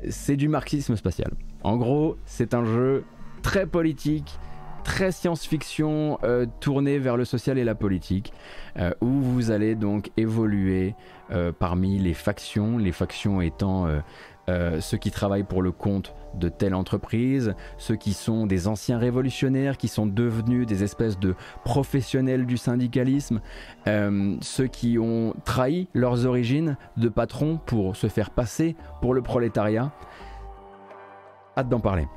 C'est 0.10 0.36
du 0.36 0.50
marxisme 0.50 0.96
spatial. 0.96 1.32
En 1.64 1.78
gros, 1.78 2.18
c'est 2.26 2.54
un 2.54 2.66
jeu 2.66 3.06
très 3.44 3.68
politique, 3.68 4.40
très 4.84 5.12
science-fiction, 5.12 6.18
euh, 6.24 6.48
tourné 6.60 6.98
vers 6.98 7.18
le 7.18 7.26
social 7.26 7.60
et 7.60 7.64
la 7.64 7.76
politique, 7.76 8.34
euh, 8.78 8.92
où 9.02 9.08
vous 9.08 9.52
allez 9.52 9.76
donc 9.76 10.10
évoluer 10.18 10.96
euh, 11.32 11.52
parmi 11.52 12.00
les 12.00 12.16
factions, 12.16 12.80
les 12.80 12.92
factions 12.92 13.42
étant 13.42 13.88
ceux 14.82 14.98
qui 14.98 15.10
travaillent 15.10 15.46
pour 15.46 15.62
le 15.62 15.72
compte 15.72 16.14
de 16.34 16.50
telle 16.50 16.76
entreprise, 16.76 17.56
ceux 17.78 17.96
qui 17.96 18.12
sont 18.12 18.46
des 18.46 18.68
anciens 18.68 18.98
révolutionnaires, 18.98 19.78
qui 19.78 19.88
sont 19.88 20.06
devenus 20.06 20.68
des 20.68 20.84
espèces 20.84 21.18
de 21.18 21.36
professionnels 21.64 22.46
du 22.46 22.58
syndicalisme, 22.58 23.40
ceux 23.86 24.68
qui 24.68 25.00
ont 25.00 25.34
trahi 25.46 25.88
leurs 25.94 26.26
origines 26.26 26.76
de 26.98 27.08
patrons 27.08 27.58
pour 27.66 27.96
se 27.96 28.08
faire 28.08 28.32
passer 28.32 28.76
pour 29.00 29.14
le 29.14 29.22
prolétariat. 29.22 29.94
Hâte 31.56 31.70
d'en 31.70 31.80
parler 31.80 32.08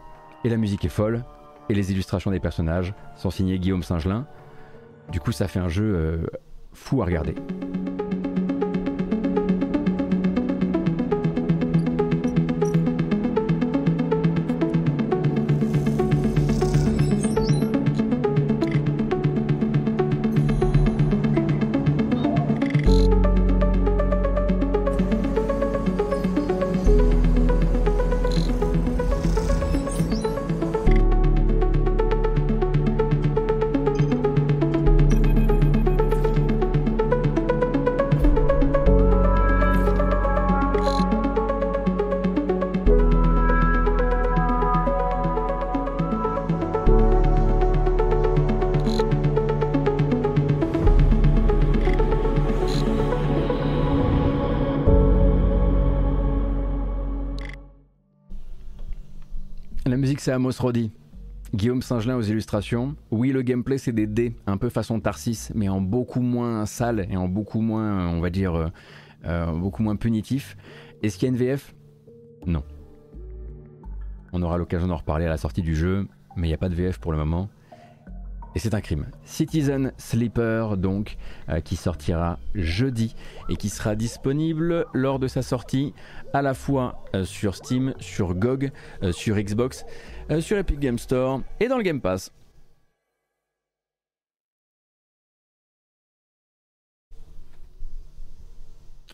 et 0.46 0.48
la 0.48 0.56
musique 0.56 0.84
est 0.84 0.88
folle, 0.88 1.24
et 1.68 1.74
les 1.74 1.90
illustrations 1.90 2.30
des 2.30 2.38
personnages 2.38 2.94
sont 3.16 3.30
signées 3.30 3.58
Guillaume 3.58 3.82
Singelin. 3.82 4.28
Du 5.10 5.18
coup, 5.18 5.32
ça 5.32 5.48
fait 5.48 5.58
un 5.58 5.68
jeu 5.68 5.82
euh, 5.82 6.26
fou 6.72 7.02
à 7.02 7.04
regarder. 7.04 7.34
Amos 60.36 60.60
Roddy. 60.60 60.92
Guillaume 61.54 61.80
Singelin 61.80 62.14
aux 62.16 62.20
illustrations. 62.20 62.94
Oui, 63.10 63.32
le 63.32 63.40
gameplay 63.40 63.78
c'est 63.78 63.92
des 63.92 64.06
dés, 64.06 64.36
un 64.46 64.58
peu 64.58 64.68
façon 64.68 65.00
Tarsis, 65.00 65.50
mais 65.54 65.70
en 65.70 65.80
beaucoup 65.80 66.20
moins 66.20 66.66
sale 66.66 67.06
et 67.08 67.16
en 67.16 67.26
beaucoup 67.26 67.62
moins, 67.62 68.06
on 68.08 68.20
va 68.20 68.28
dire, 68.28 68.54
euh, 68.54 68.68
euh, 69.24 69.46
beaucoup 69.52 69.82
moins 69.82 69.96
punitif. 69.96 70.58
Est-ce 71.02 71.16
qu'il 71.16 71.26
y 71.26 71.30
a 71.30 71.32
une 71.32 71.38
VF 71.38 71.74
Non. 72.46 72.62
On 74.34 74.42
aura 74.42 74.58
l'occasion 74.58 74.88
d'en 74.88 74.96
reparler 74.96 75.24
à 75.24 75.30
la 75.30 75.38
sortie 75.38 75.62
du 75.62 75.74
jeu, 75.74 76.06
mais 76.36 76.48
il 76.48 76.50
n'y 76.50 76.54
a 76.54 76.58
pas 76.58 76.68
de 76.68 76.74
VF 76.74 76.98
pour 76.98 77.12
le 77.12 77.18
moment. 77.18 77.48
Et 78.56 78.58
c'est 78.58 78.72
un 78.72 78.80
crime. 78.80 79.04
Citizen 79.26 79.92
Sleeper, 79.98 80.78
donc, 80.78 81.18
euh, 81.50 81.60
qui 81.60 81.76
sortira 81.76 82.38
jeudi 82.54 83.14
et 83.50 83.56
qui 83.56 83.68
sera 83.68 83.94
disponible 83.94 84.86
lors 84.94 85.18
de 85.18 85.28
sa 85.28 85.42
sortie 85.42 85.92
à 86.32 86.40
la 86.40 86.54
fois 86.54 87.04
euh, 87.14 87.26
sur 87.26 87.54
Steam, 87.54 87.92
sur 88.00 88.34
GOG, 88.34 88.70
euh, 89.02 89.12
sur 89.12 89.36
Xbox, 89.36 89.84
sur 90.40 90.58
Epic 90.58 90.78
Game 90.78 90.98
Store 90.98 91.40
et 91.60 91.68
dans 91.68 91.76
le 91.76 91.82
Game 91.82 92.00
Pass. 92.00 92.32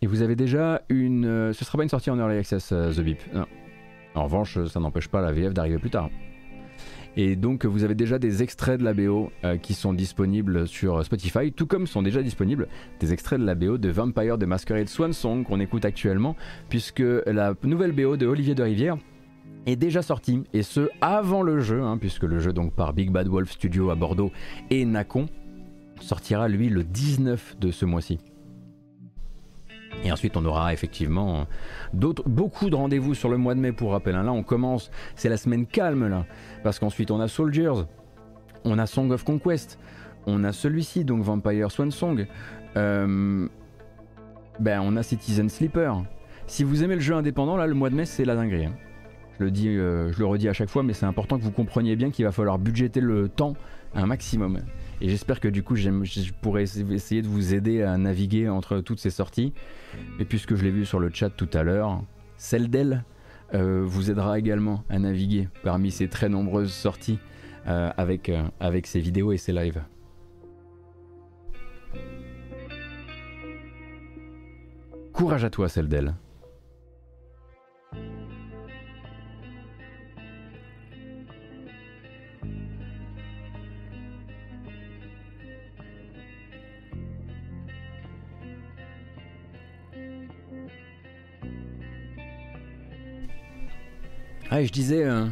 Et 0.00 0.06
vous 0.06 0.22
avez 0.22 0.34
déjà 0.34 0.82
une. 0.88 1.52
ce 1.52 1.64
sera 1.64 1.78
pas 1.78 1.84
une 1.84 1.88
sortie 1.88 2.10
en 2.10 2.18
Early 2.18 2.38
Access, 2.38 2.68
The 2.68 3.00
Beep. 3.00 3.20
En 4.14 4.24
revanche, 4.24 4.62
ça 4.66 4.80
n'empêche 4.80 5.08
pas 5.08 5.20
la 5.20 5.32
VF 5.32 5.54
d'arriver 5.54 5.78
plus 5.78 5.90
tard. 5.90 6.10
Et 7.16 7.36
donc 7.36 7.66
vous 7.66 7.84
avez 7.84 7.94
déjà 7.94 8.18
des 8.18 8.42
extraits 8.42 8.80
de 8.80 8.84
la 8.84 8.94
BO 8.94 9.30
euh, 9.44 9.58
qui 9.58 9.74
sont 9.74 9.92
disponibles 9.92 10.66
sur 10.66 11.04
Spotify, 11.04 11.52
tout 11.52 11.66
comme 11.66 11.86
sont 11.86 12.02
déjà 12.02 12.22
disponibles 12.22 12.68
des 13.00 13.12
extraits 13.12 13.38
de 13.38 13.44
la 13.44 13.54
BO 13.54 13.76
de 13.76 13.90
Vampire 13.90 14.38
de 14.38 14.46
Masquerade 14.46 14.88
Swan 14.88 15.12
Song 15.12 15.44
qu'on 15.44 15.60
écoute 15.60 15.84
actuellement, 15.84 16.36
puisque 16.70 17.04
la 17.26 17.54
nouvelle 17.64 17.92
BO 17.92 18.16
de 18.16 18.26
Olivier 18.26 18.54
de 18.54 18.62
Rivière 18.62 18.96
est 19.66 19.76
déjà 19.76 20.02
sortie, 20.02 20.42
et 20.52 20.62
ce 20.62 20.88
avant 21.00 21.42
le 21.42 21.60
jeu, 21.60 21.82
hein, 21.82 21.98
puisque 21.98 22.24
le 22.24 22.38
jeu 22.40 22.52
donc 22.52 22.72
par 22.74 22.92
Big 22.92 23.10
Bad 23.10 23.28
Wolf 23.28 23.50
Studio 23.50 23.90
à 23.90 23.94
Bordeaux 23.94 24.32
et 24.70 24.84
Nacon 24.84 25.26
sortira 26.00 26.48
lui 26.48 26.68
le 26.68 26.84
19 26.84 27.56
de 27.60 27.70
ce 27.70 27.84
mois-ci. 27.84 28.18
Et 30.04 30.10
ensuite, 30.10 30.36
on 30.36 30.44
aura 30.44 30.72
effectivement 30.72 31.46
d'autres, 31.92 32.28
beaucoup 32.28 32.70
de 32.70 32.74
rendez-vous 32.74 33.14
sur 33.14 33.28
le 33.28 33.36
mois 33.36 33.54
de 33.54 33.60
mai 33.60 33.72
pour 33.72 33.92
rappel. 33.92 34.16
Hein. 34.16 34.24
Là, 34.24 34.32
on 34.32 34.42
commence, 34.42 34.90
c'est 35.14 35.28
la 35.28 35.36
semaine 35.36 35.66
calme 35.66 36.08
là, 36.08 36.26
parce 36.64 36.78
qu'ensuite 36.78 37.10
on 37.10 37.20
a 37.20 37.28
Soldiers, 37.28 37.84
on 38.64 38.78
a 38.78 38.86
Song 38.86 39.12
of 39.12 39.22
Conquest, 39.22 39.78
on 40.26 40.44
a 40.44 40.52
celui-ci, 40.52 41.04
donc 41.04 41.22
Vampire 41.22 41.70
Swan 41.70 41.90
Song, 41.90 42.26
euh, 42.76 43.48
ben 44.58 44.80
on 44.82 44.96
a 44.96 45.02
Citizen 45.02 45.48
Sleeper. 45.48 46.02
Si 46.46 46.64
vous 46.64 46.82
aimez 46.82 46.96
le 46.96 47.00
jeu 47.00 47.14
indépendant, 47.14 47.56
là, 47.56 47.66
le 47.66 47.74
mois 47.74 47.90
de 47.90 47.94
mai, 47.94 48.04
c'est 48.04 48.24
la 48.24 48.34
dinguerie. 48.34 48.66
Hein. 48.66 48.74
Je 49.42 49.46
le 49.46 49.50
dis, 49.50 49.68
euh, 49.70 50.12
je 50.12 50.20
le 50.20 50.26
redis 50.26 50.48
à 50.48 50.52
chaque 50.52 50.70
fois, 50.70 50.84
mais 50.84 50.92
c'est 50.92 51.04
important 51.04 51.36
que 51.36 51.42
vous 51.42 51.50
compreniez 51.50 51.96
bien 51.96 52.12
qu'il 52.12 52.24
va 52.24 52.30
falloir 52.30 52.60
budgéter 52.60 53.00
le 53.00 53.28
temps 53.28 53.54
un 53.92 54.06
maximum. 54.06 54.60
Et 55.00 55.08
j'espère 55.08 55.40
que 55.40 55.48
du 55.48 55.64
coup, 55.64 55.74
je 55.74 55.90
pourrai 56.40 56.62
essayer 56.62 57.22
de 57.22 57.26
vous 57.26 57.52
aider 57.52 57.82
à 57.82 57.98
naviguer 57.98 58.48
entre 58.48 58.78
toutes 58.78 59.00
ces 59.00 59.10
sorties. 59.10 59.52
Et 60.20 60.24
puisque 60.24 60.54
je 60.54 60.62
l'ai 60.62 60.70
vu 60.70 60.86
sur 60.86 61.00
le 61.00 61.10
chat 61.12 61.28
tout 61.28 61.48
à 61.54 61.64
l'heure, 61.64 62.04
celle 62.36 62.70
d'elle 62.70 63.02
euh, 63.52 63.82
vous 63.84 64.12
aidera 64.12 64.38
également 64.38 64.84
à 64.88 65.00
naviguer 65.00 65.48
parmi 65.64 65.90
ces 65.90 66.06
très 66.06 66.28
nombreuses 66.28 66.72
sorties 66.72 67.18
euh, 67.66 67.90
avec, 67.96 68.30
avec 68.60 68.86
ses 68.86 69.00
vidéos 69.00 69.32
et 69.32 69.38
ses 69.38 69.52
lives. 69.52 69.82
Courage 75.12 75.42
à 75.42 75.50
toi, 75.50 75.68
celle 75.68 75.88
d'elle. 75.88 76.14
Ah, 94.54 94.62
je 94.62 94.70
disais, 94.70 95.02
euh, 95.02 95.24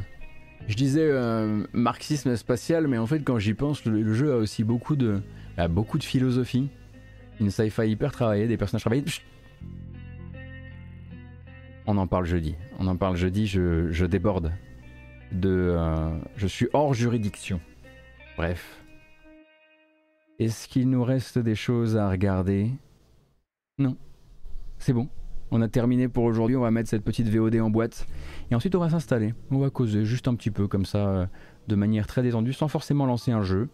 je 0.67 0.75
disais 0.75 1.05
euh, 1.05 1.67
marxisme 1.75 2.35
spatial, 2.37 2.89
mais 2.89 2.97
en 2.97 3.07
fait, 3.07 3.21
quand 3.21 3.39
j'y 3.39 3.53
pense, 3.53 3.85
le, 3.85 4.15
jeu 4.15 4.33
a 4.33 4.37
aussi 4.37 4.65
beaucoup 4.65 4.97
de, 4.97 5.21
beaucoup 5.69 5.99
de 5.99 6.05
philosophie, 6.05 6.71
une 7.39 7.51
sci-fi 7.51 7.83
hyper 7.87 8.13
travaillée, 8.13 8.47
des 8.47 8.57
personnages 8.57 8.81
travaillés. 8.81 9.05
On 11.87 11.99
en 11.99 12.07
parle 12.07 12.25
jeudi. 12.25 12.55
On 12.79 12.87
en 12.87 12.97
parle 12.97 13.17
jeudi. 13.17 13.47
Je, 13.47 14.07
déborde 14.07 14.55
de, 15.33 15.51
euh, 15.51 16.19
je 16.39 16.47
suis 16.47 16.69
hors 16.73 16.95
juridiction. 16.95 17.61
Bref. 18.39 18.83
Est-ce 20.39 20.67
qu'il 20.67 20.89
nous 20.89 21.05
reste 21.05 21.39
des 21.39 21.57
choses 21.57 21.95
à 21.95 22.09
regarder? 22.09 22.71
Non. 23.77 23.99
C'est 24.79 24.95
bon. 24.95 25.11
On 25.53 25.63
a 25.63 25.69
terminé 25.69 26.09
pour 26.09 26.25
aujourd'hui, 26.25 26.57
on 26.57 26.61
va 26.61 26.71
mettre 26.71 26.89
cette 26.89 27.03
petite 27.03 27.29
VOD 27.29 27.57
en 27.57 27.71
boîte. 27.71 28.07
Et 28.51 28.55
ensuite 28.55 28.75
on 28.75 28.79
va 28.79 28.91
s'installer, 28.91 29.35
on 29.51 29.59
va 29.59 29.71
causer 29.71 30.05
juste 30.05 30.29
un 30.29 30.35
petit 30.35 30.51
peu 30.51 30.69
comme 30.69 30.85
ça, 30.85 31.09
euh, 31.09 31.27
de 31.67 31.75
manière 31.75 32.07
très 32.07 32.23
détendue, 32.23 32.53
sans 32.53 32.69
forcément 32.69 33.07
lancer 33.07 33.33
un 33.33 33.43
jeu. 33.43 33.69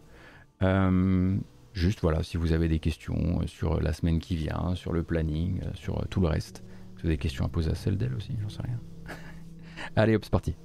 Euh, 0.62 1.36
juste 1.74 2.00
voilà, 2.00 2.22
si 2.22 2.38
vous 2.38 2.52
avez 2.52 2.68
des 2.68 2.78
questions 2.78 3.40
euh, 3.42 3.46
sur 3.46 3.80
la 3.80 3.92
semaine 3.92 4.20
qui 4.20 4.36
vient, 4.36 4.74
sur 4.74 4.92
le 4.92 5.02
planning, 5.02 5.60
sur 5.74 6.06
tout 6.08 6.20
le 6.20 6.28
reste. 6.28 6.62
vous 6.94 7.00
avez 7.00 7.14
des 7.14 7.18
questions 7.18 7.44
à 7.44 7.48
poser 7.48 7.70
à 7.70 7.74
celle 7.74 7.98
d'elle 7.98 8.14
aussi, 8.14 8.32
j'en 8.40 8.48
sais 8.48 8.62
rien. 8.62 8.80
Allez 9.96 10.16
hop, 10.16 10.24
c'est 10.24 10.30
parti. 10.30 10.56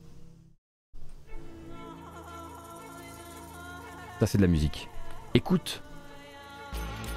Ça 4.21 4.27
c'est 4.27 4.37
de 4.37 4.43
la 4.43 4.47
musique. 4.47 4.87
Écoute. 5.33 5.83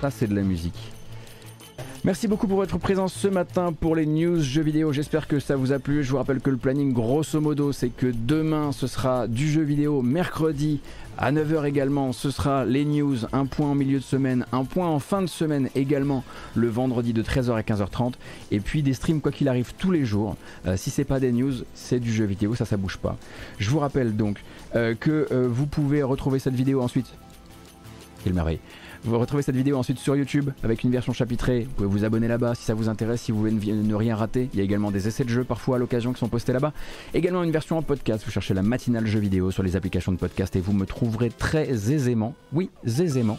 Ça 0.01 0.11
c'est 0.11 0.27
de 0.27 0.35
la 0.35 0.43
musique. 0.43 0.93
Merci 2.05 2.29
beaucoup 2.29 2.47
pour 2.47 2.59
votre 2.59 2.77
présence 2.77 3.15
ce 3.15 3.29
matin 3.29 3.73
pour 3.73 3.97
les 3.97 4.05
news 4.05 4.39
jeux 4.39 4.61
vidéo. 4.61 4.93
J'espère 4.93 5.27
que 5.27 5.41
ça 5.41 5.57
vous 5.57 5.73
a 5.73 5.79
plu. 5.79 6.05
Je 6.05 6.11
vous 6.11 6.19
rappelle 6.19 6.41
que 6.41 6.51
le 6.51 6.59
planning, 6.59 6.93
grosso 6.93 7.41
modo, 7.41 7.73
c'est 7.73 7.89
que 7.89 8.13
demain, 8.15 8.73
ce 8.73 8.87
sera 8.87 9.27
du 9.27 9.51
jeu 9.51 9.63
vidéo. 9.63 10.03
Mercredi, 10.03 10.81
à 11.17 11.33
9h 11.33 11.65
également, 11.65 12.13
ce 12.13 12.31
sera 12.31 12.67
les 12.67 12.85
news, 12.85 13.17
un 13.33 13.47
point 13.47 13.71
en 13.71 13.75
milieu 13.75 14.01
de 14.01 14.05
semaine, 14.05 14.45
un 14.53 14.65
point 14.65 14.87
en 14.87 14.99
fin 14.99 15.23
de 15.23 15.29
semaine 15.29 15.71
également, 15.75 16.25
le 16.55 16.69
vendredi 16.69 17.15
de 17.15 17.23
13h 17.23 17.55
à 17.55 17.63
15h30. 17.63 18.13
Et 18.51 18.61
puis 18.61 18.83
des 18.83 18.93
streams, 18.93 19.23
quoi 19.23 19.33
qu'il 19.33 19.49
arrive, 19.49 19.73
tous 19.79 19.91
les 19.91 20.05
jours. 20.05 20.37
Euh, 20.67 20.77
si 20.77 20.91
c'est 20.91 21.05
pas 21.05 21.21
des 21.21 21.33
news, 21.33 21.53
c'est 21.73 22.01
du 22.01 22.13
jeu 22.13 22.27
vidéo, 22.27 22.55
ça, 22.55 22.67
ça 22.67 22.77
bouge 22.77 22.99
pas. 22.99 23.17
Je 23.59 23.71
vous 23.71 23.79
rappelle 23.79 24.15
donc 24.15 24.43
euh, 24.77 24.95
que 24.95 25.27
euh, 25.33 25.49
vous 25.51 25.67
pouvez 25.67 26.03
retrouver 26.03 26.39
cette 26.39 26.55
vidéo 26.55 26.83
ensuite. 26.83 27.15
Quelle 28.25 28.35
merveille 28.35 28.61
vous 29.05 29.19
retrouvez 29.19 29.43
cette 29.43 29.55
vidéo 29.55 29.77
ensuite 29.77 29.99
sur 29.99 30.17
YouTube 30.17 30.49
avec 30.63 30.83
une 30.83 30.91
version 30.91 31.13
chapitrée. 31.13 31.61
Vous 31.61 31.75
pouvez 31.75 31.89
vous 31.89 32.05
abonner 32.07 32.27
là-bas 32.27 32.55
si 32.55 32.65
ça 32.65 32.73
vous 32.73 32.89
intéresse, 32.89 33.21
si 33.21 33.33
vous 33.33 33.39
voulez 33.39 33.53
ne 33.53 33.95
rien 33.95 34.17
rater. 34.17 34.49
Il 34.55 34.59
y 34.59 34.63
a 34.63 34.65
également 34.65 34.91
des 34.91 35.07
essais 35.07 35.25
de 35.25 35.29
jeux 35.29 35.45
parfois 35.45 35.77
à 35.77 35.79
l'occasion 35.79 36.15
qui 36.15 36.21
sont 36.21 36.29
postés 36.29 36.55
là-bas. 36.55 36.73
Également 37.13 37.43
une 37.43 37.51
version 37.51 37.77
en 37.77 37.83
podcast. 37.83 38.25
Vous 38.25 38.31
cherchez 38.31 38.55
la 38.55 38.63
matinale 38.63 39.07
jeux 39.07 39.21
vidéo 39.21 39.51
sur 39.51 39.63
les 39.63 39.77
applications 39.77 40.11
de 40.11 40.17
podcast 40.17 40.57
et 40.57 40.61
vous 40.61 40.73
me 40.73 40.87
trouverez 40.87 41.29
très 41.29 41.69
aisément. 41.69 42.35
Oui, 42.55 42.71
aisément. 42.87 43.39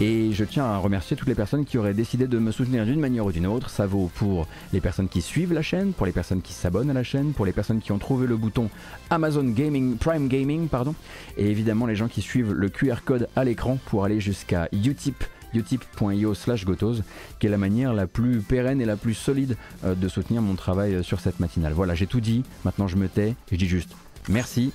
Et 0.00 0.32
je 0.32 0.44
tiens 0.44 0.64
à 0.64 0.78
remercier 0.78 1.16
toutes 1.16 1.28
les 1.28 1.36
personnes 1.36 1.64
qui 1.64 1.78
auraient 1.78 1.94
décidé 1.94 2.26
de 2.26 2.38
me 2.40 2.50
soutenir 2.50 2.84
d'une 2.84 2.98
manière 2.98 3.26
ou 3.26 3.32
d'une 3.32 3.46
autre. 3.46 3.70
Ça 3.70 3.86
vaut 3.86 4.10
pour 4.16 4.48
les 4.72 4.80
personnes 4.80 5.08
qui 5.08 5.22
suivent 5.22 5.52
la 5.52 5.62
chaîne, 5.62 5.92
pour 5.92 6.06
les 6.06 6.12
personnes 6.12 6.42
qui 6.42 6.52
s'abonnent 6.52 6.90
à 6.90 6.94
la 6.94 7.04
chaîne, 7.04 7.32
pour 7.32 7.46
les 7.46 7.52
personnes 7.52 7.80
qui 7.80 7.92
ont 7.92 7.98
trouvé 7.98 8.26
le 8.26 8.36
bouton 8.36 8.70
Amazon 9.10 9.44
Gaming, 9.44 9.98
Prime 9.98 10.26
Gaming, 10.26 10.66
pardon, 10.66 10.96
et 11.36 11.48
évidemment 11.48 11.86
les 11.86 11.94
gens 11.94 12.08
qui 12.08 12.22
suivent 12.22 12.52
le 12.52 12.68
QR 12.68 12.96
code 13.04 13.28
à 13.36 13.44
l'écran 13.44 13.78
pour 13.86 14.04
aller 14.04 14.18
jusqu'à 14.18 14.68
YouTube 14.72 14.95
utip 14.96 15.24
utip.io 15.54 16.34
slash 16.34 16.64
gotos, 16.64 17.02
qui 17.38 17.46
est 17.46 17.50
la 17.50 17.56
manière 17.56 17.94
la 17.94 18.06
plus 18.06 18.40
pérenne 18.40 18.80
et 18.80 18.84
la 18.84 18.96
plus 18.96 19.14
solide 19.14 19.56
euh, 19.84 19.94
de 19.94 20.08
soutenir 20.08 20.42
mon 20.42 20.54
travail 20.54 20.94
euh, 20.94 21.02
sur 21.02 21.20
cette 21.20 21.40
matinale. 21.40 21.72
Voilà, 21.72 21.94
j'ai 21.94 22.06
tout 22.06 22.20
dit, 22.20 22.42
maintenant 22.64 22.88
je 22.88 22.96
me 22.96 23.08
tais, 23.08 23.34
je 23.50 23.56
dis 23.56 23.66
juste 23.66 23.90
merci. 24.28 24.72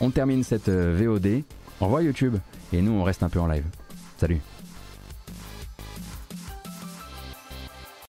On 0.00 0.10
termine 0.10 0.42
cette 0.42 0.68
euh, 0.68 0.96
VOD, 0.98 1.42
au 1.80 1.84
revoir 1.84 2.02
YouTube, 2.02 2.36
et 2.72 2.80
nous 2.80 2.92
on 2.92 3.02
reste 3.02 3.22
un 3.22 3.28
peu 3.28 3.40
en 3.40 3.46
live. 3.46 3.64
Salut 4.18 4.40